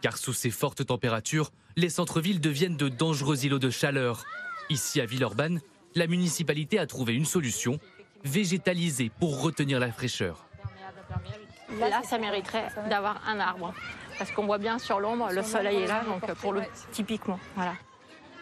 Car 0.00 0.16
sous 0.16 0.32
ces 0.32 0.50
fortes 0.50 0.86
températures, 0.86 1.50
les 1.76 1.88
centres-villes 1.88 2.40
deviennent 2.40 2.76
de 2.76 2.88
dangereux 2.88 3.44
îlots 3.44 3.58
de 3.58 3.70
chaleur. 3.70 4.24
Ici 4.70 5.00
à 5.00 5.06
Villeurbanne, 5.06 5.60
la 5.94 6.06
municipalité 6.06 6.78
a 6.78 6.86
trouvé 6.86 7.14
une 7.14 7.24
solution, 7.24 7.78
végétaliser 8.24 9.10
pour 9.20 9.42
retenir 9.42 9.80
la 9.80 9.92
fraîcheur. 9.92 10.46
Là, 11.78 12.02
ça 12.02 12.18
mériterait 12.18 12.68
d'avoir 12.88 13.20
un 13.26 13.38
arbre. 13.40 13.74
Parce 14.18 14.30
qu'on 14.30 14.46
voit 14.46 14.58
bien 14.58 14.78
sur 14.78 15.00
l'ombre, 15.00 15.30
le 15.32 15.42
soleil 15.42 15.82
est 15.82 15.86
là, 15.86 16.04
donc 16.04 16.32
pour 16.34 16.52
le 16.52 16.62
typiquement. 16.92 17.38
Voilà. 17.56 17.72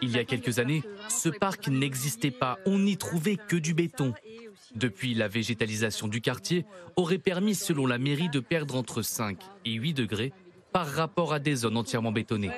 Il 0.03 0.11
y 0.11 0.19
a 0.19 0.25
quelques 0.25 0.59
années, 0.59 0.83
ce 1.07 1.29
parc 1.29 1.69
n'existait 1.69 2.29
pas, 2.29 2.59
on 2.65 2.77
n'y 2.77 2.97
trouvait 2.97 3.37
que 3.37 3.55
du 3.55 3.73
béton. 3.73 4.13
Depuis, 4.75 5.13
la 5.13 5.29
végétalisation 5.29 6.09
du 6.09 6.19
quartier 6.19 6.65
aurait 6.97 7.19
permis, 7.19 7.55
selon 7.55 7.87
la 7.87 7.97
mairie, 7.97 8.27
de 8.27 8.41
perdre 8.41 8.75
entre 8.75 9.01
5 9.01 9.37
et 9.63 9.71
8 9.71 9.93
degrés 9.93 10.33
par 10.73 10.87
rapport 10.87 11.31
à 11.31 11.39
des 11.39 11.55
zones 11.55 11.77
entièrement 11.77 12.11
bétonnées. 12.11 12.51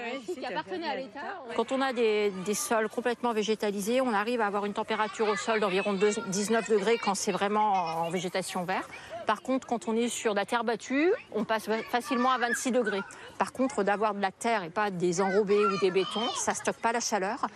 Quand 1.55 1.71
on 1.71 1.81
a 1.81 1.93
des, 1.93 2.31
sols 2.55 2.89
complètement 2.89 3.33
végétalisés, 3.33 4.01
on 4.01 4.11
arrive 4.11 4.41
à 4.41 4.47
avoir 4.47 4.65
une 4.65 4.73
température 4.73 5.27
au 5.27 5.35
sol 5.35 5.59
d'environ 5.59 5.93
19 5.93 6.67
degrés 6.67 6.97
quand 6.97 7.13
c'est 7.13 7.31
vraiment 7.31 7.73
en 7.73 8.09
végétation 8.09 8.63
verte. 8.63 8.89
Par 9.25 9.41
contre, 9.41 9.67
quand 9.67 9.87
on 9.87 9.95
est 9.95 10.09
sur 10.09 10.33
de 10.33 10.39
la 10.39 10.45
terre 10.45 10.63
battue, 10.63 11.11
on 11.31 11.43
passe 11.43 11.67
facilement 11.89 12.31
à 12.31 12.37
26 12.37 12.71
degrés. 12.71 13.01
Par 13.37 13.53
contre, 13.53 13.83
d'avoir 13.83 14.13
de 14.13 14.21
la 14.21 14.31
terre 14.31 14.63
et 14.63 14.69
pas 14.69 14.91
des 14.91 15.21
enrobés 15.21 15.65
ou 15.65 15.79
des 15.79 15.91
bétons, 15.91 16.29
ça 16.35 16.51
ne 16.51 16.57
stocke 16.57 16.77
pas 16.77 16.91
la 16.91 16.99
chaleur. 16.99 17.47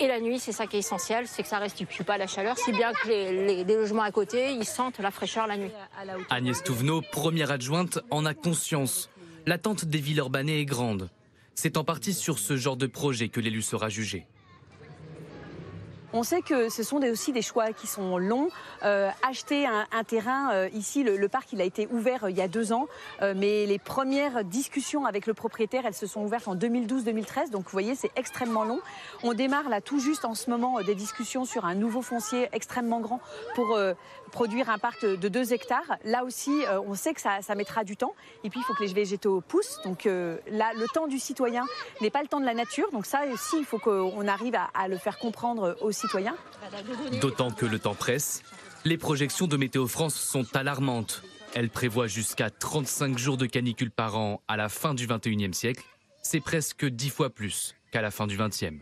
Et 0.00 0.06
la 0.06 0.20
nuit, 0.20 0.38
c'est 0.38 0.52
ça 0.52 0.66
qui 0.66 0.76
est 0.76 0.80
essentiel, 0.80 1.26
c'est 1.26 1.42
que 1.42 1.48
ça 1.48 1.56
ne 1.56 1.62
restitue 1.62 2.04
pas 2.04 2.16
la 2.16 2.26
chaleur, 2.26 2.56
si 2.56 2.72
bien 2.72 2.92
que 2.92 3.08
les, 3.08 3.64
logements 3.64 4.02
à 4.02 4.10
côté, 4.10 4.52
ils 4.52 4.64
sentent 4.64 4.98
la 4.98 5.10
fraîcheur 5.10 5.46
la 5.46 5.58
nuit. 5.58 5.70
Agnès 6.30 6.62
Touvenot, 6.62 7.02
première 7.12 7.50
adjointe, 7.50 7.98
en 8.10 8.24
a 8.24 8.32
conscience. 8.32 9.10
L'attente 9.46 9.84
des 9.84 9.98
villes 9.98 10.18
urbanées 10.18 10.60
est 10.60 10.64
grande. 10.64 11.10
C'est 11.54 11.76
en 11.76 11.84
partie 11.84 12.14
sur 12.14 12.38
ce 12.38 12.56
genre 12.56 12.76
de 12.76 12.86
projet 12.86 13.28
que 13.28 13.40
l'élu 13.40 13.60
sera 13.60 13.90
jugé. 13.90 14.26
On 16.12 16.24
sait 16.24 16.42
que 16.42 16.68
ce 16.68 16.82
sont 16.82 16.96
aussi 17.04 17.32
des 17.32 17.42
choix 17.42 17.72
qui 17.72 17.86
sont 17.86 18.18
longs. 18.18 18.48
Euh, 18.82 19.10
acheter 19.26 19.66
un, 19.66 20.04
terrain, 20.04 20.52
euh, 20.52 20.68
ici, 20.74 21.04
le, 21.04 21.28
parc, 21.28 21.52
il 21.52 21.60
a 21.60 21.64
été 21.64 21.86
ouvert 21.92 22.24
euh, 22.24 22.30
il 22.30 22.36
y 22.36 22.42
a 22.42 22.48
deux 22.48 22.72
ans, 22.72 22.86
mais 23.20 23.66
les 23.66 23.78
premières 23.78 24.44
discussions 24.44 25.04
avec 25.06 25.26
le 25.26 25.34
propriétaire, 25.34 25.86
elles 25.86 25.94
se 25.94 26.06
sont 26.06 26.22
ouvertes 26.22 26.48
en 26.48 26.56
2012-2013. 26.56 27.50
Donc, 27.50 27.64
vous 27.64 27.70
voyez, 27.70 27.94
c'est 27.94 28.10
extrêmement 28.16 28.64
long. 28.64 28.80
On 29.22 29.34
démarre 29.34 29.68
là 29.68 29.80
tout 29.80 30.00
juste 30.00 30.24
en 30.24 30.34
ce 30.34 30.50
moment 30.50 30.80
des 30.80 30.94
discussions 30.94 31.44
sur 31.44 31.64
un 31.64 31.74
nouveau 31.74 32.02
foncier 32.02 32.48
extrêmement 32.52 33.00
grand 33.00 33.20
pour 33.54 33.78
produire 34.30 34.70
un 34.70 34.78
parc 34.78 35.04
de 35.04 35.28
2 35.28 35.52
hectares. 35.52 35.96
Là 36.04 36.24
aussi, 36.24 36.62
on 36.86 36.94
sait 36.94 37.14
que 37.14 37.20
ça, 37.20 37.40
mettra 37.54 37.84
du 37.84 37.96
temps. 37.96 38.14
Et 38.44 38.50
puis, 38.50 38.60
il 38.60 38.62
faut 38.62 38.74
que 38.74 38.84
les 38.84 38.92
végétaux 38.92 39.40
poussent. 39.40 39.78
Donc 39.84 40.04
là, 40.04 40.72
le 40.74 40.86
temps 40.92 41.06
du 41.06 41.18
citoyen 41.18 41.64
n'est 42.00 42.10
pas 42.10 42.22
le 42.22 42.28
temps 42.28 42.40
de 42.40 42.46
la 42.46 42.54
nature. 42.54 42.90
Donc 42.92 43.06
ça 43.06 43.22
aussi, 43.32 43.58
il 43.58 43.64
faut 43.64 43.78
qu'on 43.78 44.26
arrive 44.28 44.56
à, 44.74 44.88
le 44.88 44.96
faire 44.96 45.18
comprendre 45.18 45.76
aussi 45.80 46.06
D'autant 47.20 47.50
que 47.50 47.66
le 47.66 47.78
temps 47.78 47.94
presse, 47.94 48.42
les 48.84 48.96
projections 48.96 49.46
de 49.46 49.56
Météo 49.56 49.86
France 49.86 50.14
sont 50.14 50.56
alarmantes. 50.56 51.22
Elles 51.54 51.70
prévoient 51.70 52.06
jusqu'à 52.06 52.50
35 52.50 53.18
jours 53.18 53.36
de 53.36 53.46
canicule 53.46 53.90
par 53.90 54.16
an 54.16 54.40
à 54.48 54.56
la 54.56 54.68
fin 54.68 54.94
du 54.94 55.06
21e 55.06 55.52
siècle. 55.52 55.84
C'est 56.22 56.40
presque 56.40 56.84
10 56.84 57.10
fois 57.10 57.30
plus 57.30 57.74
qu'à 57.90 58.02
la 58.02 58.10
fin 58.10 58.26
du 58.26 58.36
20e. 58.36 58.78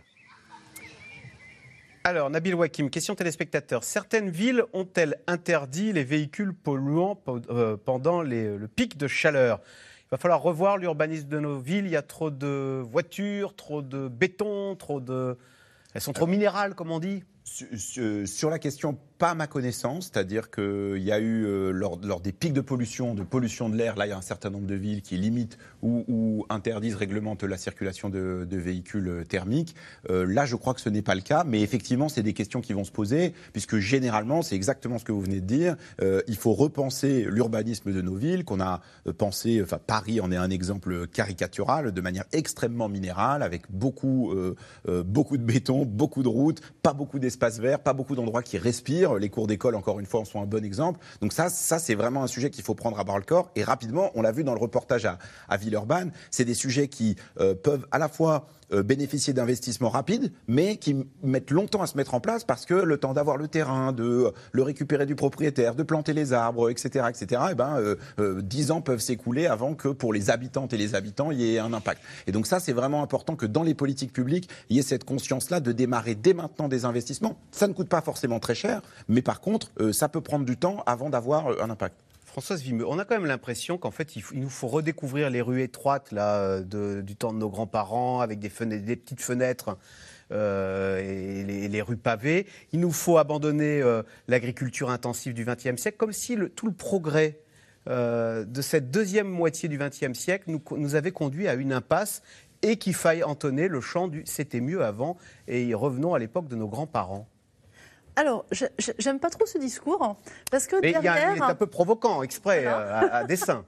Alors, 2.05 2.31
Nabil 2.31 2.55
Wakim, 2.55 2.91
question 2.91 3.15
téléspectateur. 3.15 3.85
Certaines 3.85 4.31
villes 4.31 4.65
ont-elles 4.73 5.21
interdit 5.27 5.93
les 5.93 6.05
véhicules 6.05 6.55
polluants 6.55 7.21
euh, 7.51 7.77
pendant 7.77 8.23
le 8.23 8.67
pic 8.69 8.97
de 8.97 9.09
chaleur? 9.09 9.61
Il 10.03 10.13
va 10.13 10.17
falloir 10.17 10.43
revoir 10.43 10.79
l'urbanisme 10.79 11.29
de 11.29 11.39
nos 11.39 11.59
villes. 11.59 11.85
Il 11.85 11.93
y 11.93 11.97
a 11.97 12.03
trop 12.03 12.31
de 12.31 12.83
voitures, 12.91 13.55
trop 13.55 13.83
de 13.83 14.09
béton, 14.09 14.75
trop 14.77 15.01
de 15.01 15.37
elles 15.95 16.01
sont 16.01 16.13
trop 16.13 16.27
minérales, 16.27 16.75
comme 16.75 16.91
on 16.91 16.99
dit 16.99 17.25
sur, 17.45 18.51
la 18.51 18.59
question 18.59 18.99
pas 19.19 19.31
à 19.31 19.35
ma 19.35 19.49
connaissance, 19.49 20.11
c'est-à-dire 20.13 20.51
qu'il 20.51 21.03
y 21.03 21.11
a 21.11 21.19
eu, 21.19 21.45
euh, 21.45 21.71
lors, 21.73 21.99
lors 22.03 22.21
des 22.21 22.33
pics 22.33 22.53
de 22.53 22.61
pollution, 22.61 23.15
de 23.15 23.25
pollution 23.25 23.69
de 23.69 23.77
l'air, 23.77 23.97
là, 23.97 24.07
il 24.07 24.11
y 24.11 24.13
a 24.13 24.17
un 24.17 24.23
certain 24.23 24.49
nombre 24.49 24.67
de 24.67 24.77
villes 24.77 25.03
qui 25.03 25.17
limitent 25.17 25.59
ou, 25.83 26.47
interdisent, 26.49 26.95
réglementent 26.95 27.45
la 27.45 27.57
circulation 27.57 28.09
de, 28.09 28.47
véhicules 28.51 29.09
euh, 29.09 29.25
thermiques. 29.25 29.75
Euh, 30.11 30.25
là, 30.25 30.47
je 30.47 30.57
crois 30.57 30.75
que 30.75 30.81
ce 30.81 30.89
n'est 30.89 31.03
pas 31.03 31.17
le 31.17 31.21
cas, 31.21 31.45
mais 31.45 31.63
effectivement, 31.63 32.09
c'est 32.09 32.23
des 32.23 32.33
questions 32.33 32.61
qui 32.61 32.73
vont 32.73 32.85
se 32.85 32.93
poser, 32.93 33.35
puisque 33.53 33.79
généralement, 33.79 34.43
c'est 34.43 34.55
exactement 34.55 34.99
ce 34.99 35.05
que 35.05 35.13
vous 35.13 35.21
venez 35.21 35.41
de 35.41 35.47
dire, 35.47 35.77
il 36.29 36.37
faut 36.37 36.53
repenser 36.53 37.27
l'urbanisme 37.29 37.93
de 37.93 38.01
nos 38.01 38.15
villes, 38.15 38.45
qu'on 38.45 38.61
a 38.61 38.81
pensé, 39.17 39.61
enfin, 39.63 39.79
Paris 39.85 40.21
en 40.21 40.31
est 40.31 40.37
un 40.37 40.51
exemple 40.51 41.07
caricatural, 41.09 41.93
de 41.93 42.01
manière 42.01 42.25
extrêmement 42.33 42.89
minérale, 42.89 43.43
avec 43.43 43.63
beaucoup, 43.71 44.33
beaucoup 44.87 45.37
de 45.37 45.43
béton, 45.43 45.85
beaucoup 45.85 46.23
de 46.23 46.29
routes, 46.29 46.61
pas 46.83 46.93
beaucoup 46.93 47.19
d'espaces 47.19 47.59
verts, 47.59 47.81
pas 47.81 47.93
beaucoup 47.93 48.15
d'endroits 48.15 48.43
qui 48.43 48.59
respirent. 48.59 49.08
Les 49.17 49.29
cours 49.29 49.47
d'école, 49.47 49.75
encore 49.75 50.01
une 50.01 50.07
fois, 50.07 50.21
en 50.21 50.25
sont 50.25 50.41
un 50.41 50.47
bon 50.47 50.65
exemple. 50.65 51.01
Donc 51.21 51.33
ça, 51.33 51.49
ça 51.49 51.79
c'est 51.79 51.95
vraiment 51.95 52.23
un 52.23 52.27
sujet 52.27 52.51
qu'il 52.51 52.65
faut 52.65 52.75
prendre 52.75 52.99
à 52.99 53.05
bras 53.05 53.19
le 53.19 53.25
corps. 53.25 53.51
Et 53.57 53.65
rapidement, 53.65 54.11
on 54.15 54.23
l'a 54.23 54.33
vu 54.33 54.45
dans 54.45 54.55
le 54.55 54.61
reportage 54.61 55.07
à, 55.07 55.19
à 55.49 55.57
Villeurbanne, 55.57 56.13
c'est 56.31 56.45
des 56.45 56.55
sujets 56.55 56.89
qui 56.89 57.17
euh, 57.41 57.55
peuvent 57.55 57.87
à 57.91 57.99
la 57.99 58.09
fois 58.09 58.47
bénéficier 58.71 59.33
d'investissements 59.33 59.89
rapides, 59.89 60.33
mais 60.47 60.77
qui 60.77 61.07
mettent 61.23 61.51
longtemps 61.51 61.83
à 61.83 61.87
se 61.87 61.97
mettre 61.97 62.15
en 62.15 62.21
place 62.21 62.45
parce 62.45 62.67
que 62.67 62.75
le 62.75 62.99
temps 62.99 63.15
d'avoir 63.15 63.37
le 63.37 63.49
terrain, 63.49 63.93
de 63.93 64.05
euh, 64.05 64.31
le 64.53 64.63
récupérer 64.63 65.07
du 65.07 65.15
propriétaire, 65.15 65.75
de 65.75 65.83
planter 65.83 66.13
les 66.13 66.33
arbres, 66.33 66.71
etc., 66.71 67.07
etc., 67.09 67.43
et 67.53 67.55
ben, 67.55 67.77
euh, 67.79 67.97
euh, 68.19 68.43
10 68.43 68.71
ans 68.71 68.81
peuvent 68.81 69.01
s'écouler 69.01 69.47
avant 69.47 69.75
que 69.75 69.89
pour 69.89 70.13
les 70.13 70.31
habitantes 70.31 70.73
et 70.73 70.77
les 70.77 70.95
habitants, 70.95 71.31
il 71.31 71.41
y 71.41 71.55
ait 71.55 71.59
un 71.59 71.73
impact. 71.73 72.03
Et 72.27 72.33
donc 72.33 72.47
ça, 72.47 72.61
c'est 72.61 72.73
vraiment 72.73 73.03
important 73.03 73.37
que 73.37 73.47
dans 73.47 73.63
les 73.63 73.75
politiques 73.75 74.13
publiques, 74.13 74.49
il 74.71 74.77
y 74.77 74.81
ait 74.81 74.83
cette 74.83 75.05
conscience-là 75.05 75.61
de 75.61 75.73
démarrer 75.73 76.15
dès 76.15 76.35
maintenant 76.35 76.69
des 76.69 76.85
investissements. 76.85 77.37
Ça 77.51 77.69
ne 77.69 77.73
coûte 77.73 77.89
pas 77.89 78.01
forcément 78.01 78.41
très 78.41 78.55
cher, 78.55 78.83
mais 79.09 79.23
par 79.23 79.41
contre, 79.41 79.71
euh, 79.81 79.93
ça 79.93 80.09
peut 80.09 80.21
prendre 80.21 80.45
du 80.45 80.57
temps 80.57 80.83
avant 80.87 81.11
d'avoir 81.11 81.49
euh, 81.49 81.63
un 81.63 81.71
impact. 81.71 81.97
Françoise 82.39 82.63
Vimeux, 82.63 82.87
on 82.87 83.01
a 83.01 83.05
quand 83.05 83.17
même 83.17 83.27
l'impression 83.27 83.79
qu'en 83.79 83.91
fait, 83.91 84.15
il, 84.15 84.23
nous 84.35 84.49
faut 84.49 84.69
redécouvrir 84.69 85.29
les 85.29 85.41
rues 85.41 85.61
étroites 85.61 86.13
euh, 86.13 87.03
du 87.03 87.17
temps 87.17 87.33
de 87.33 87.39
nos 87.39 87.51
grands-parents, 87.51 88.21
avec 88.21 88.39
des, 88.39 88.49
petites 88.49 89.21
fenêtres 89.21 89.77
euh, 90.31 91.01
et 91.01 91.69
les, 91.69 91.83
rues 91.83 91.97
pavées. 91.97 92.47
Il 92.73 92.79
nous 92.79 92.93
faut 92.93 93.19
abandonner 93.19 93.83
euh, 93.83 94.05
l'agriculture 94.29 94.89
intensive 94.91 95.35
du 95.35 95.45
XXe 95.45 95.83
siècle, 95.83 95.97
comme 95.97 96.13
si 96.13 96.39
tout 96.55 96.67
le 96.67 96.73
progrès 96.73 97.41
de 97.89 98.63
cette 98.63 98.93
deuxième 98.93 99.29
moitié 99.29 99.69
du 99.69 99.77
XXe 99.77 100.13
siècle 100.13 100.45
nous, 100.49 100.63
nous 100.77 100.95
avait 100.95 101.11
conduit 101.11 101.49
à 101.49 101.55
une 101.55 101.73
impasse 101.73 102.23
et 102.63 102.77
qu'il 102.77 102.95
faille 102.95 103.25
entonner 103.25 103.67
le 103.67 103.81
chant 103.81 104.07
du 104.07 104.23
c'était 104.27 104.61
mieux 104.61 104.85
avant 104.85 105.17
et 105.49 105.75
revenons 105.75 106.15
à 106.15 106.21
l'époque 106.21 106.47
de 106.47 106.55
nos 106.55 106.69
grands-parents. 106.69 107.27
Alors, 108.19 108.45
j'aime 108.99 109.21
pas 109.21 109.31
trop 109.31 109.47
ce 109.47 109.59
discours, 109.59 110.17
parce 110.51 110.67
que 110.67 110.77
Mais 110.83 110.93
derrière... 110.93 111.35
il 111.37 111.39
est 111.39 111.43
un 111.43 111.55
peu 111.55 111.67
provoquant, 111.67 112.23
exprès, 112.23 112.63
Voilà. 112.63 113.05
euh, 113.05 113.09
à, 113.11 113.17
à 113.19 113.25
dessein. 113.33 113.65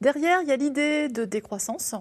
Derrière, 0.00 0.40
il 0.42 0.48
y 0.48 0.52
a 0.52 0.56
l'idée 0.56 1.08
de 1.08 1.24
décroissance. 1.24 1.94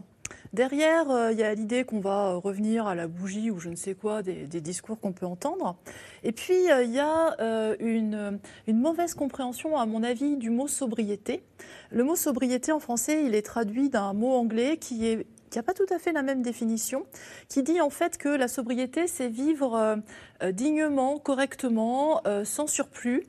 Derrière, 0.53 1.11
euh, 1.11 1.31
il 1.31 1.37
y 1.37 1.43
a 1.43 1.53
l'idée 1.53 1.83
qu'on 1.83 1.99
va 1.99 2.29
euh, 2.31 2.37
revenir 2.37 2.87
à 2.87 2.95
la 2.95 3.07
bougie 3.07 3.51
ou 3.51 3.59
je 3.59 3.69
ne 3.69 3.75
sais 3.75 3.93
quoi, 3.93 4.23
des, 4.23 4.47
des 4.47 4.61
discours 4.61 4.99
qu'on 4.99 5.11
peut 5.11 5.25
entendre. 5.27 5.75
Et 6.23 6.31
puis, 6.31 6.71
euh, 6.71 6.83
il 6.83 6.91
y 6.91 6.99
a 6.99 7.35
euh, 7.39 7.75
une, 7.79 8.39
une 8.67 8.79
mauvaise 8.79 9.13
compréhension, 9.13 9.77
à 9.77 9.85
mon 9.85 10.01
avis, 10.03 10.37
du 10.37 10.49
mot 10.49 10.67
sobriété. 10.67 11.43
Le 11.91 12.03
mot 12.03 12.15
sobriété 12.15 12.71
en 12.71 12.79
français, 12.79 13.23
il 13.25 13.35
est 13.35 13.43
traduit 13.43 13.89
d'un 13.89 14.13
mot 14.13 14.33
anglais 14.33 14.77
qui 14.77 15.07
est 15.07 15.27
qui 15.51 15.59
n'a 15.59 15.63
pas 15.63 15.73
tout 15.73 15.85
à 15.93 15.99
fait 15.99 16.13
la 16.13 16.23
même 16.23 16.41
définition, 16.41 17.05
qui 17.49 17.61
dit 17.61 17.81
en 17.81 17.89
fait 17.89 18.17
que 18.17 18.29
la 18.29 18.47
sobriété, 18.47 19.05
c'est 19.05 19.27
vivre 19.27 19.75
euh, 19.75 19.95
euh, 20.41 20.51
dignement, 20.51 21.19
correctement, 21.19 22.21
euh, 22.25 22.45
sans 22.45 22.67
surplus, 22.67 23.23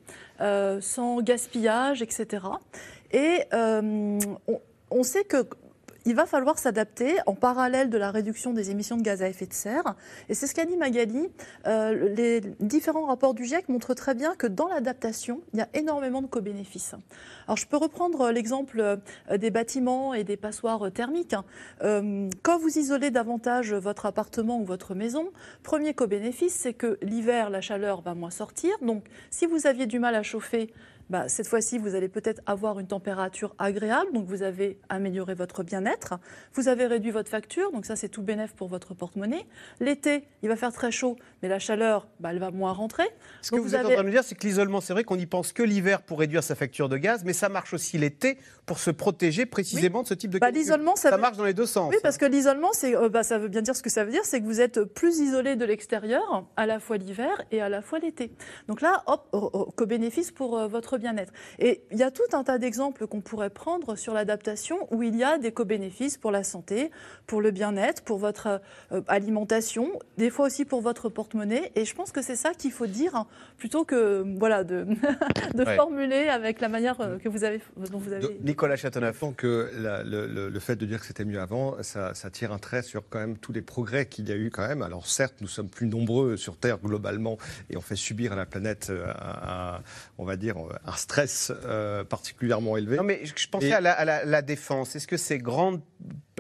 sans 0.80 1.22
gaspillage, 1.22 2.02
etc. 2.02 2.46
Et 3.12 3.44
on 3.52 5.02
sait 5.02 5.22
que 5.22 5.46
il 6.04 6.14
va 6.14 6.26
falloir 6.26 6.58
s'adapter 6.58 7.16
en 7.26 7.34
parallèle 7.34 7.90
de 7.90 7.98
la 7.98 8.10
réduction 8.10 8.52
des 8.52 8.70
émissions 8.70 8.96
de 8.96 9.02
gaz 9.02 9.22
à 9.22 9.28
effet 9.28 9.46
de 9.46 9.52
serre. 9.52 9.94
Et 10.28 10.34
c'est 10.34 10.46
ce 10.46 10.54
qu'a 10.54 10.64
dit 10.64 10.76
Magali. 10.76 11.28
Euh, 11.66 12.08
les 12.14 12.40
différents 12.60 13.06
rapports 13.06 13.34
du 13.34 13.44
GIEC 13.44 13.68
montrent 13.68 13.94
très 13.94 14.14
bien 14.14 14.34
que 14.34 14.46
dans 14.46 14.68
l'adaptation, 14.68 15.42
il 15.52 15.58
y 15.58 15.62
a 15.62 15.68
énormément 15.74 16.22
de 16.22 16.26
co-bénéfices. 16.26 16.94
Alors 17.46 17.56
je 17.56 17.66
peux 17.66 17.76
reprendre 17.76 18.30
l'exemple 18.30 18.80
euh, 18.80 18.96
des 19.36 19.50
bâtiments 19.50 20.14
et 20.14 20.24
des 20.24 20.36
passoires 20.36 20.90
thermiques. 20.92 21.36
Euh, 21.82 22.28
quand 22.42 22.58
vous 22.58 22.78
isolez 22.78 23.10
davantage 23.10 23.72
votre 23.72 24.06
appartement 24.06 24.58
ou 24.60 24.64
votre 24.64 24.94
maison, 24.94 25.30
premier 25.62 25.94
co-bénéfice, 25.94 26.54
c'est 26.54 26.74
que 26.74 26.98
l'hiver, 27.02 27.50
la 27.50 27.60
chaleur 27.60 28.00
va 28.00 28.14
moins 28.14 28.30
sortir. 28.30 28.72
Donc 28.82 29.04
si 29.30 29.46
vous 29.46 29.66
aviez 29.66 29.86
du 29.86 29.98
mal 29.98 30.14
à 30.14 30.22
chauffer, 30.22 30.72
bah, 31.12 31.28
cette 31.28 31.46
fois-ci, 31.46 31.76
vous 31.76 31.94
allez 31.94 32.08
peut-être 32.08 32.40
avoir 32.46 32.78
une 32.78 32.86
température 32.86 33.54
agréable, 33.58 34.14
donc 34.14 34.24
vous 34.24 34.42
avez 34.42 34.78
amélioré 34.88 35.34
votre 35.34 35.62
bien-être. 35.62 36.14
Vous 36.54 36.68
avez 36.68 36.86
réduit 36.86 37.10
votre 37.10 37.28
facture, 37.28 37.70
donc 37.70 37.84
ça, 37.84 37.96
c'est 37.96 38.08
tout 38.08 38.22
bénéf 38.22 38.54
pour 38.54 38.66
votre 38.66 38.94
porte-monnaie. 38.94 39.44
L'été, 39.78 40.24
il 40.42 40.48
va 40.48 40.56
faire 40.56 40.72
très 40.72 40.90
chaud, 40.90 41.16
mais 41.42 41.48
la 41.48 41.58
chaleur, 41.58 42.06
bah, 42.20 42.30
elle 42.32 42.38
va 42.38 42.50
moins 42.50 42.72
rentrer. 42.72 43.04
Ce 43.40 43.50
que 43.50 43.56
Donc 43.56 43.64
vous, 43.64 43.74
êtes 43.74 43.80
avez- 43.80 43.88
en 43.90 43.92
train 43.94 44.02
de 44.02 44.06
me 44.08 44.12
dire, 44.12 44.22
c'est 44.24 44.34
que 44.34 44.46
l'isolement, 44.46 44.80
c'est 44.80 44.92
vrai 44.92 45.04
qu'on 45.04 45.16
n'y 45.16 45.26
pense 45.26 45.52
que 45.52 45.62
l'hiver 45.62 46.02
pour 46.02 46.20
réduire 46.20 46.42
sa 46.44 46.54
facture 46.54 46.88
de 46.88 46.96
gaz, 46.96 47.22
mais 47.24 47.32
ça 47.32 47.48
marche 47.48 47.74
aussi 47.74 47.98
l'été 47.98 48.38
pour 48.66 48.78
se 48.78 48.90
protéger 48.90 49.44
précisément 49.46 50.02
de 50.02 50.08
ce 50.08 50.14
type 50.14 50.30
de 50.30 50.38
Bah, 50.38 50.50
l'isolement, 50.50 50.94
ça, 50.96 51.10
veut- 51.10 51.16
marche 51.20 51.36
dans 51.36 51.44
les 51.44 51.54
deux 51.54 51.66
sens. 51.66 51.90
Oui, 51.90 51.96
parce 52.02 52.16
que 52.18 52.24
l'isolement, 52.26 52.70
c'est, 52.72 52.94
euh, 52.96 53.08
bah, 53.08 53.22
ça 53.24 53.38
veut 53.38 53.48
bien 53.48 53.62
dire 53.62 53.74
ce 53.74 53.82
que 53.82 53.90
ça 53.90 54.04
veut 54.04 54.10
dire, 54.12 54.24
c'est 54.24 54.40
que 54.40 54.46
vous 54.46 54.60
êtes 54.60 54.84
plus 54.84 55.18
isolé 55.18 55.56
de 55.56 55.64
l'extérieur, 55.64 56.46
à 56.56 56.66
la 56.66 56.78
fois 56.78 56.96
l'hiver 56.96 57.42
et 57.50 57.60
à 57.60 57.68
la 57.68 57.82
fois 57.82 57.98
l'été. 57.98 58.30
Donc 58.68 58.80
là, 58.80 59.02
hop, 59.06 59.26
oh, 59.32 59.50
oh, 59.52 59.72
co-bénéfice 59.76 60.30
pour 60.30 60.58
euh, 60.58 60.68
votre 60.68 60.96
bien-être. 60.98 61.32
Et 61.58 61.82
il 61.90 61.98
y 61.98 62.02
a 62.02 62.10
tout 62.10 62.22
un 62.32 62.44
tas 62.44 62.58
d'exemples 62.58 63.06
qu'on 63.06 63.20
pourrait 63.20 63.50
prendre 63.50 63.96
sur 63.96 64.14
l'adaptation 64.14 64.76
où 64.92 65.02
il 65.02 65.16
y 65.16 65.24
a 65.24 65.38
des 65.38 65.50
co-bénéfices 65.52 66.18
pour 66.18 66.30
la 66.30 66.44
santé, 66.44 66.90
pour 67.26 67.40
le 67.40 67.50
bien-être, 67.50 68.02
pour 68.02 68.18
votre 68.18 68.60
euh, 68.92 69.00
alimentation, 69.08 69.98
des 70.18 70.30
fois 70.30 70.46
aussi 70.46 70.64
pour 70.64 70.80
votre 70.80 71.08
porte-monnaie. 71.32 71.72
Et 71.74 71.84
je 71.84 71.94
pense 71.94 72.12
que 72.12 72.22
c'est 72.22 72.36
ça 72.36 72.52
qu'il 72.54 72.72
faut 72.72 72.86
dire 72.86 73.14
hein, 73.14 73.26
plutôt 73.58 73.84
que 73.84 74.24
voilà 74.38 74.64
de, 74.64 74.84
de 75.54 75.64
Ouais. 75.64 75.76
formuler 75.76 76.28
avec 76.28 76.60
la 76.60 76.68
manière 76.68 77.00
euh, 77.00 77.18
que 77.18 77.28
vous 77.28 77.44
avez, 77.44 77.60
dont 77.90 77.98
vous 77.98 78.12
avez. 78.12 78.38
Nicolas 78.42 78.76
Châteauneuf. 78.76 79.14
Je 79.14 79.20
pense 79.20 79.34
que 79.36 79.70
la- 79.78 80.02
le, 80.02 80.26
le- 80.26 80.48
le 80.48 80.60
fait 80.60 80.76
de 80.76 80.84
dire 80.86 81.00
que 81.00 81.06
c'était 81.06 81.24
mieux 81.24 81.40
avant, 81.40 81.76
ça, 81.82 82.14
ça 82.14 82.30
tire 82.30 82.52
un 82.52 82.58
trait 82.58 82.82
sur 82.82 83.02
quand 83.08 83.18
même 83.20 83.36
tous 83.38 83.52
les 83.52 83.62
progrès 83.62 84.06
qu'il 84.06 84.28
y 84.28 84.32
a 84.32 84.36
eu 84.36 84.50
quand 84.50 84.66
même. 84.66 84.82
Alors 84.82 85.06
certes, 85.06 85.36
nous 85.40 85.48
sommes 85.48 85.68
plus 85.68 85.86
nombreux 85.86 86.36
sur 86.36 86.56
Terre 86.56 86.78
globalement 86.78 87.38
et 87.70 87.76
on 87.76 87.80
fait 87.80 87.96
subir 87.96 88.32
à 88.32 88.36
la 88.36 88.46
planète 88.46 88.88
euh, 88.90 89.06
un, 89.06 89.76
un- 89.76 89.82
on 90.18 90.24
va 90.24 90.36
dire 90.36 90.56
un 90.84 90.96
stress 90.96 91.52
euh, 91.64 92.04
particulièrement 92.04 92.76
élevé. 92.76 92.96
Non, 92.96 93.02
mais 93.04 93.20
je 93.24 93.48
pensais 93.48 93.68
Et- 93.68 93.72
à, 93.72 93.80
la, 93.80 93.92
à 93.92 94.04
la- 94.04 94.24
la 94.24 94.42
défense. 94.42 94.96
Est-ce 94.96 95.06
que 95.06 95.16
c'est 95.16 95.38
grande. 95.38 95.80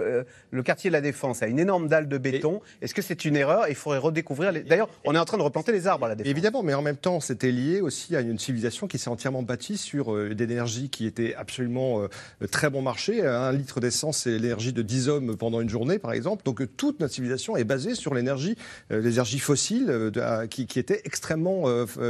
euh, 0.00 0.24
le 0.50 0.62
quartier 0.62 0.90
de 0.90 0.92
la 0.92 1.00
Défense 1.00 1.42
a 1.42 1.46
une 1.46 1.58
énorme 1.58 1.86
dalle 1.86 2.08
de 2.08 2.18
béton? 2.18 2.60
Est-ce 2.80 2.94
que 2.94 3.02
c'est 3.02 3.24
une 3.24 3.36
erreur? 3.36 3.66
Il 3.68 3.74
faudrait 3.74 3.98
redécouvrir. 3.98 4.50
les- 4.52 4.62
D'ailleurs, 4.62 4.81
on 5.04 5.14
est 5.14 5.18
en 5.18 5.24
train 5.24 5.38
de 5.38 5.42
replanter 5.42 5.72
les 5.72 5.86
arbres 5.86 6.06
à 6.06 6.08
la 6.08 6.14
Défense. 6.14 6.30
Évidemment, 6.30 6.62
mais 6.62 6.74
en 6.74 6.82
même 6.82 6.96
temps, 6.96 7.20
c'était 7.20 7.50
lié 7.50 7.80
aussi 7.80 8.16
à 8.16 8.20
une 8.20 8.38
civilisation 8.38 8.86
qui 8.86 8.98
s'est 8.98 9.10
entièrement 9.10 9.42
bâtie 9.42 9.76
sur 9.76 10.14
euh, 10.14 10.34
des 10.34 10.44
énergies 10.44 10.90
qui 10.90 11.06
étaient 11.06 11.34
absolument 11.34 12.02
euh, 12.02 12.46
très 12.50 12.70
bon 12.70 12.82
marché. 12.82 13.24
Un 13.26 13.52
litre 13.52 13.80
d'essence, 13.80 14.18
c'est 14.18 14.38
l'énergie 14.38 14.72
de 14.72 14.82
10 14.82 15.08
hommes 15.08 15.36
pendant 15.36 15.60
une 15.60 15.68
journée, 15.68 15.98
par 15.98 16.12
exemple. 16.12 16.44
Donc 16.44 16.60
euh, 16.60 16.66
toute 16.66 17.00
notre 17.00 17.14
civilisation 17.14 17.56
est 17.56 17.64
basée 17.64 17.94
sur 17.94 18.14
l'énergie, 18.14 18.56
l'énergie 18.90 19.38
fossile 19.38 20.10
qui, 20.50 20.78
était 20.78 21.02
extrêmement 21.04 21.64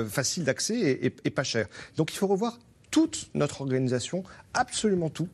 facile 0.09 0.45
d'accès 0.45 0.99
et, 1.03 1.31
pas 1.31 1.43
cher. 1.43 1.67
Donc 1.97 2.13
il 2.13 2.17
faut 2.17 2.27
revoir 2.27 2.59
toute 2.91 3.31
notre 3.35 3.61
organisation, 3.63 4.23
absolument 4.55 5.11
tout, 5.11 5.29